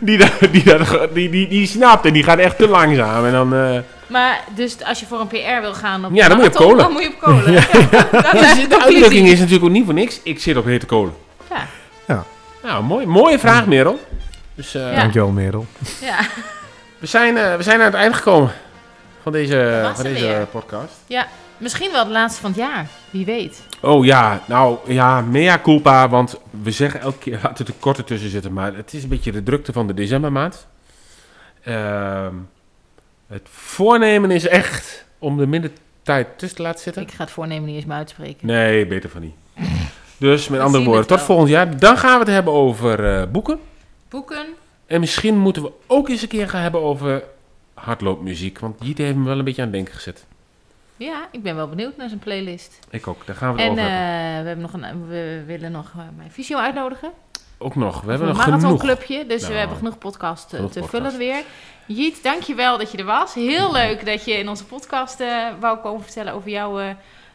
die, 0.00 0.18
dat- 0.18 0.32
die, 0.52 0.64
dat- 0.64 1.08
die, 1.14 1.30
die, 1.30 1.48
die 1.48 1.66
snapt 1.66 2.06
en 2.06 2.12
die 2.12 2.22
gaat 2.22 2.38
echt 2.38 2.58
te 2.58 2.68
langzaam. 2.68 3.24
En 3.26 3.32
dan... 3.32 3.54
eh, 3.54 3.78
Maar 4.06 4.40
dus 4.54 4.76
als 4.84 5.00
je 5.00 5.06
voor 5.06 5.20
een 5.20 5.26
PR 5.26 5.60
wil 5.60 5.74
gaan 5.74 6.04
op 6.04 6.10
Ja, 6.14 6.28
dan 6.28 6.36
moet 6.36 6.46
je 6.52 6.58
op 6.58 6.58
marathon, 6.58 6.66
kolen. 6.66 6.84
Dan 6.84 6.92
moet 6.92 7.02
je 7.02 7.08
op 7.08 7.20
kolen. 7.20 7.52
Dat 8.22 8.32
Dus 8.32 8.58
is 8.58 8.68
de 8.68 8.82
uitdrukking 8.82 9.26
is 9.28 9.38
natuurlijk 9.38 9.64
ook 9.64 9.70
niet 9.70 9.84
voor 9.84 9.94
niks. 9.94 10.20
Ik 10.22 10.40
zit 10.40 10.56
op 10.56 10.64
hete 10.64 10.86
kolen. 10.86 11.12
Ja. 11.50 11.66
Ja. 12.08 12.24
Nou, 12.62 12.84
mooi, 12.84 13.06
mooie 13.06 13.38
vraag, 13.38 13.66
Merel. 13.66 14.00
Dus, 14.62 14.74
eh, 14.74 14.92
Ja. 14.92 15.00
Dankjewel, 15.00 15.30
Merel. 15.30 15.66
Ja. 16.00 16.18
we, 17.00 17.06
zijn, 17.06 17.36
eh, 17.36 17.56
we 17.56 17.62
zijn 17.62 17.78
aan 17.78 17.84
het 17.86 17.94
eind 17.94 18.14
gekomen 18.14 18.52
van 19.22 19.32
deze, 19.32 19.90
van 19.94 20.04
deze 20.04 20.26
weer. 20.26 20.46
podcast. 20.46 20.92
ja, 21.06 21.26
misschien 21.56 21.92
wel 21.92 22.04
de 22.04 22.10
laatste 22.10 22.40
van 22.40 22.50
het 22.50 22.58
jaar. 22.58 22.86
Wie 23.10 23.24
weet. 23.24 23.62
Oh 23.80 24.04
ja, 24.04 24.40
nou 24.46 24.78
ja, 24.86 25.20
mea 25.20 25.58
culpa, 25.62 26.08
want 26.08 26.40
we 26.62 26.70
zeggen 26.70 27.00
elke 27.00 27.18
keer 27.18 27.38
laten 27.42 27.66
er 27.66 27.72
korte 27.80 28.04
tussen 28.04 28.30
zitten, 28.30 28.52
maar 28.52 28.74
het 28.76 28.92
is 28.92 29.02
een 29.02 29.08
beetje 29.08 29.32
de 29.32 29.42
drukte 29.42 29.72
van 29.72 29.86
de 29.86 29.94
decembermaand. 29.94 30.66
Ehm, 31.62 32.34
het 33.26 33.48
voornemen 33.50 34.30
is 34.30 34.46
echt 34.48 35.04
om 35.18 35.40
er 35.40 35.48
minder 35.48 35.70
tijd 36.02 36.26
tussen 36.38 36.56
te 36.56 36.62
laten 36.62 36.80
zitten. 36.80 37.02
Ik 37.02 37.10
ga 37.12 37.22
het 37.22 37.32
voornemen 37.32 37.64
niet 37.66 37.76
eens 37.76 37.84
meer 37.84 37.96
uitspreken. 37.96 38.46
Nee, 38.46 38.86
beter 38.86 39.10
van 39.10 39.20
niet. 39.20 39.34
Dus 40.18 40.48
met 40.48 40.58
We 40.58 40.64
andere 40.64 40.84
woorden, 40.84 41.06
tot 41.06 41.16
wel. 41.16 41.26
volgend 41.26 41.48
jaar. 41.48 41.78
Dan 41.78 41.98
gaan 41.98 42.12
we 42.12 42.18
het 42.24 42.34
hebben 42.34 42.52
over 42.52 43.18
eh, 43.18 43.26
boeken. 43.30 43.58
Boeken. 44.12 44.46
En 44.86 45.00
misschien 45.00 45.38
moeten 45.38 45.62
we 45.62 45.72
ook 45.86 46.08
eens 46.08 46.22
een 46.22 46.28
keer 46.28 46.48
gaan 46.48 46.62
hebben 46.62 46.80
over 46.82 47.22
hardloopmuziek. 47.74 48.58
Want 48.58 48.76
Jiet 48.80 48.98
heeft 48.98 49.16
me 49.16 49.24
wel 49.24 49.38
een 49.38 49.44
beetje 49.44 49.62
aan 49.62 49.68
het 49.68 49.76
denken 49.76 49.94
gezet. 49.94 50.24
Ja, 50.96 51.28
ik 51.30 51.42
ben 51.42 51.56
wel 51.56 51.68
benieuwd 51.68 51.96
naar 51.96 52.08
zijn 52.08 52.20
playlist. 52.20 52.78
Ik 52.90 53.06
ook, 53.06 53.26
daar 53.26 53.36
gaan 53.36 53.54
we 53.54 53.62
het 53.62 53.70
En 53.70 53.78
over 53.78 53.92
eh, 53.92 53.98
hebben. 53.98 54.42
we, 54.42 54.46
hebben 54.48 54.60
nog 54.60 54.72
een, 54.72 55.08
we 55.08 55.42
willen 55.46 55.72
nog 55.72 55.90
eh, 55.96 56.02
mijn 56.16 56.30
visio 56.30 56.58
uitnodigen. 56.58 57.10
Ook 57.58 57.74
nog, 57.74 58.00
we 58.00 58.10
hebben 58.10 58.28
een 58.28 58.34
nog 58.34 58.42
genoeg. 58.44 58.60
marathonclubje. 58.60 59.26
Dus 59.26 59.40
Nou, 59.40 59.52
we 59.52 59.58
hebben 59.58 59.76
genoeg 59.76 59.98
podcast 59.98 60.44
eh, 60.52 60.56
genoeg 60.58 60.72
te 60.72 60.80
podcast. 60.80 61.02
vullen 61.04 61.18
weer. 61.18 61.42
Jiet, 61.86 62.22
dankjewel 62.22 62.78
dat 62.78 62.92
je 62.92 62.98
er 62.98 63.04
was. 63.04 63.34
Heel 63.34 63.72
leuk 63.72 64.06
dat 64.06 64.24
je 64.24 64.32
in 64.32 64.48
onze 64.48 64.64
podcast 64.64 65.20
eh, 65.20 65.46
wou 65.60 65.78
komen 65.78 66.02
vertellen 66.02 66.32
over 66.32 66.50
jouw 66.50 66.80
eh 66.80 66.90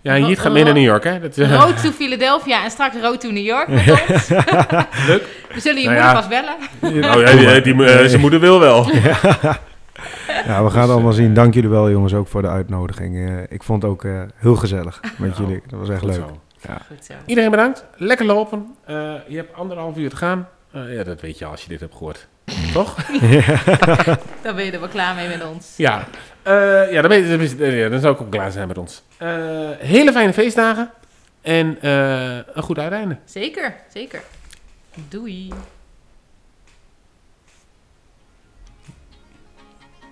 Ja, 0.07 0.15
en 0.15 0.27
Jiet 0.27 0.39
gaat 0.39 0.51
mee 0.51 0.63
naar 0.63 0.73
New 0.73 0.83
York, 0.83 1.03
hè? 1.03 1.19
Dat, 1.19 1.37
eh, 1.37 1.53
Road 1.53 1.81
to 1.81 1.91
Philadelphia 1.91 2.63
en 2.63 2.71
straks 2.71 2.95
Road 3.01 3.21
to 3.21 3.29
New 3.31 3.45
York 3.45 3.67
met 3.67 3.89
ons. 3.89 4.29
Leuk. 5.07 5.23
We 5.53 5.59
zullen 5.59 5.81
je 5.81 5.87
Nou 5.89 5.95
moeder 5.95 5.95
ja. 5.95 6.13
vast 6.13 6.29
bellen. 6.29 6.55
Oh 7.15 7.21
ja, 7.21 7.59
die, 7.59 7.73
die, 7.75 7.85
eh, 7.85 8.07
zijn 8.07 8.21
moeder 8.21 8.39
wil 8.39 8.59
wel. 8.59 8.85
Ja, 10.45 10.63
we 10.63 10.69
gaan 10.69 10.81
het 10.81 10.91
allemaal 10.91 11.11
zien. 11.13 11.33
Dank 11.33 11.53
jullie 11.53 11.69
wel, 11.69 11.89
jongens, 11.91 12.13
ook 12.13 12.27
voor 12.27 12.41
de 12.41 12.47
uitnodiging. 12.47 13.15
Eh, 13.15 13.43
ik 13.49 13.63
vond 13.63 13.81
het 13.81 13.91
ook 13.91 14.03
eh, 14.03 14.21
heel 14.35 14.55
gezellig 14.55 15.01
met 15.17 15.37
jullie. 15.37 15.61
Dat 15.67 15.79
was 15.79 15.89
echt 15.89 15.99
Goed 15.99 16.09
leuk. 16.09 16.17
zo. 16.19 16.41
Ja. 16.67 16.81
Goed 16.87 17.05
zo. 17.05 17.13
Iedereen 17.25 17.51
bedankt. 17.51 17.85
Lekker 17.95 18.25
lopen. 18.25 18.65
Eh, 18.85 19.13
je 19.27 19.35
hebt 19.35 19.53
anderhalf 19.53 19.97
uur 19.97 20.09
te 20.09 20.15
gaan. 20.15 20.47
Eh, 20.71 20.95
ja, 20.95 21.03
dat 21.03 21.21
weet 21.21 21.37
je 21.37 21.45
al 21.45 21.51
als 21.51 21.61
je 21.61 21.69
dit 21.69 21.79
hebt 21.79 21.93
gehoord. 21.95 22.27
Toch? 22.73 22.95
Dan 24.43 24.55
ben 24.55 24.65
je 24.65 24.71
er 24.71 24.79
wel 24.79 24.89
klaar 24.89 25.15
mee 25.15 25.27
met 25.27 25.43
ons. 25.43 25.73
Ja. 25.77 26.07
Eh, 26.43 26.91
ja, 26.91 27.01
dan, 27.01 27.09
ben 27.09 27.27
je, 27.27 27.55
eh, 27.59 27.79
ja, 27.79 27.89
dan 27.89 27.99
zou 27.99 28.13
ik 28.13 28.21
ook 28.21 28.31
klaar 28.31 28.51
zijn 28.51 28.67
met 28.67 28.77
ons. 28.77 29.03
Eh, 29.17 29.29
hele 29.79 30.11
fijne 30.11 30.33
feestdagen. 30.33 30.91
En 31.41 31.77
een 32.57 32.63
goed 32.63 32.79
uiteinde. 32.79 33.17
Zeker, 33.25 33.75
zeker. 33.93 34.21
Doei. 34.93 35.53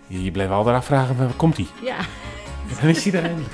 Je 0.07 0.31
blijft 0.31 0.51
altijd 0.51 0.75
afvragen, 0.75 1.17
waar 1.17 1.27
komt 1.35 1.57
hij? 1.57 1.67
Ja. 1.83 1.97
Dan 2.81 2.89
is 2.89 3.03
hij 3.03 3.13
er 3.13 3.23
eindelijk. 3.23 3.53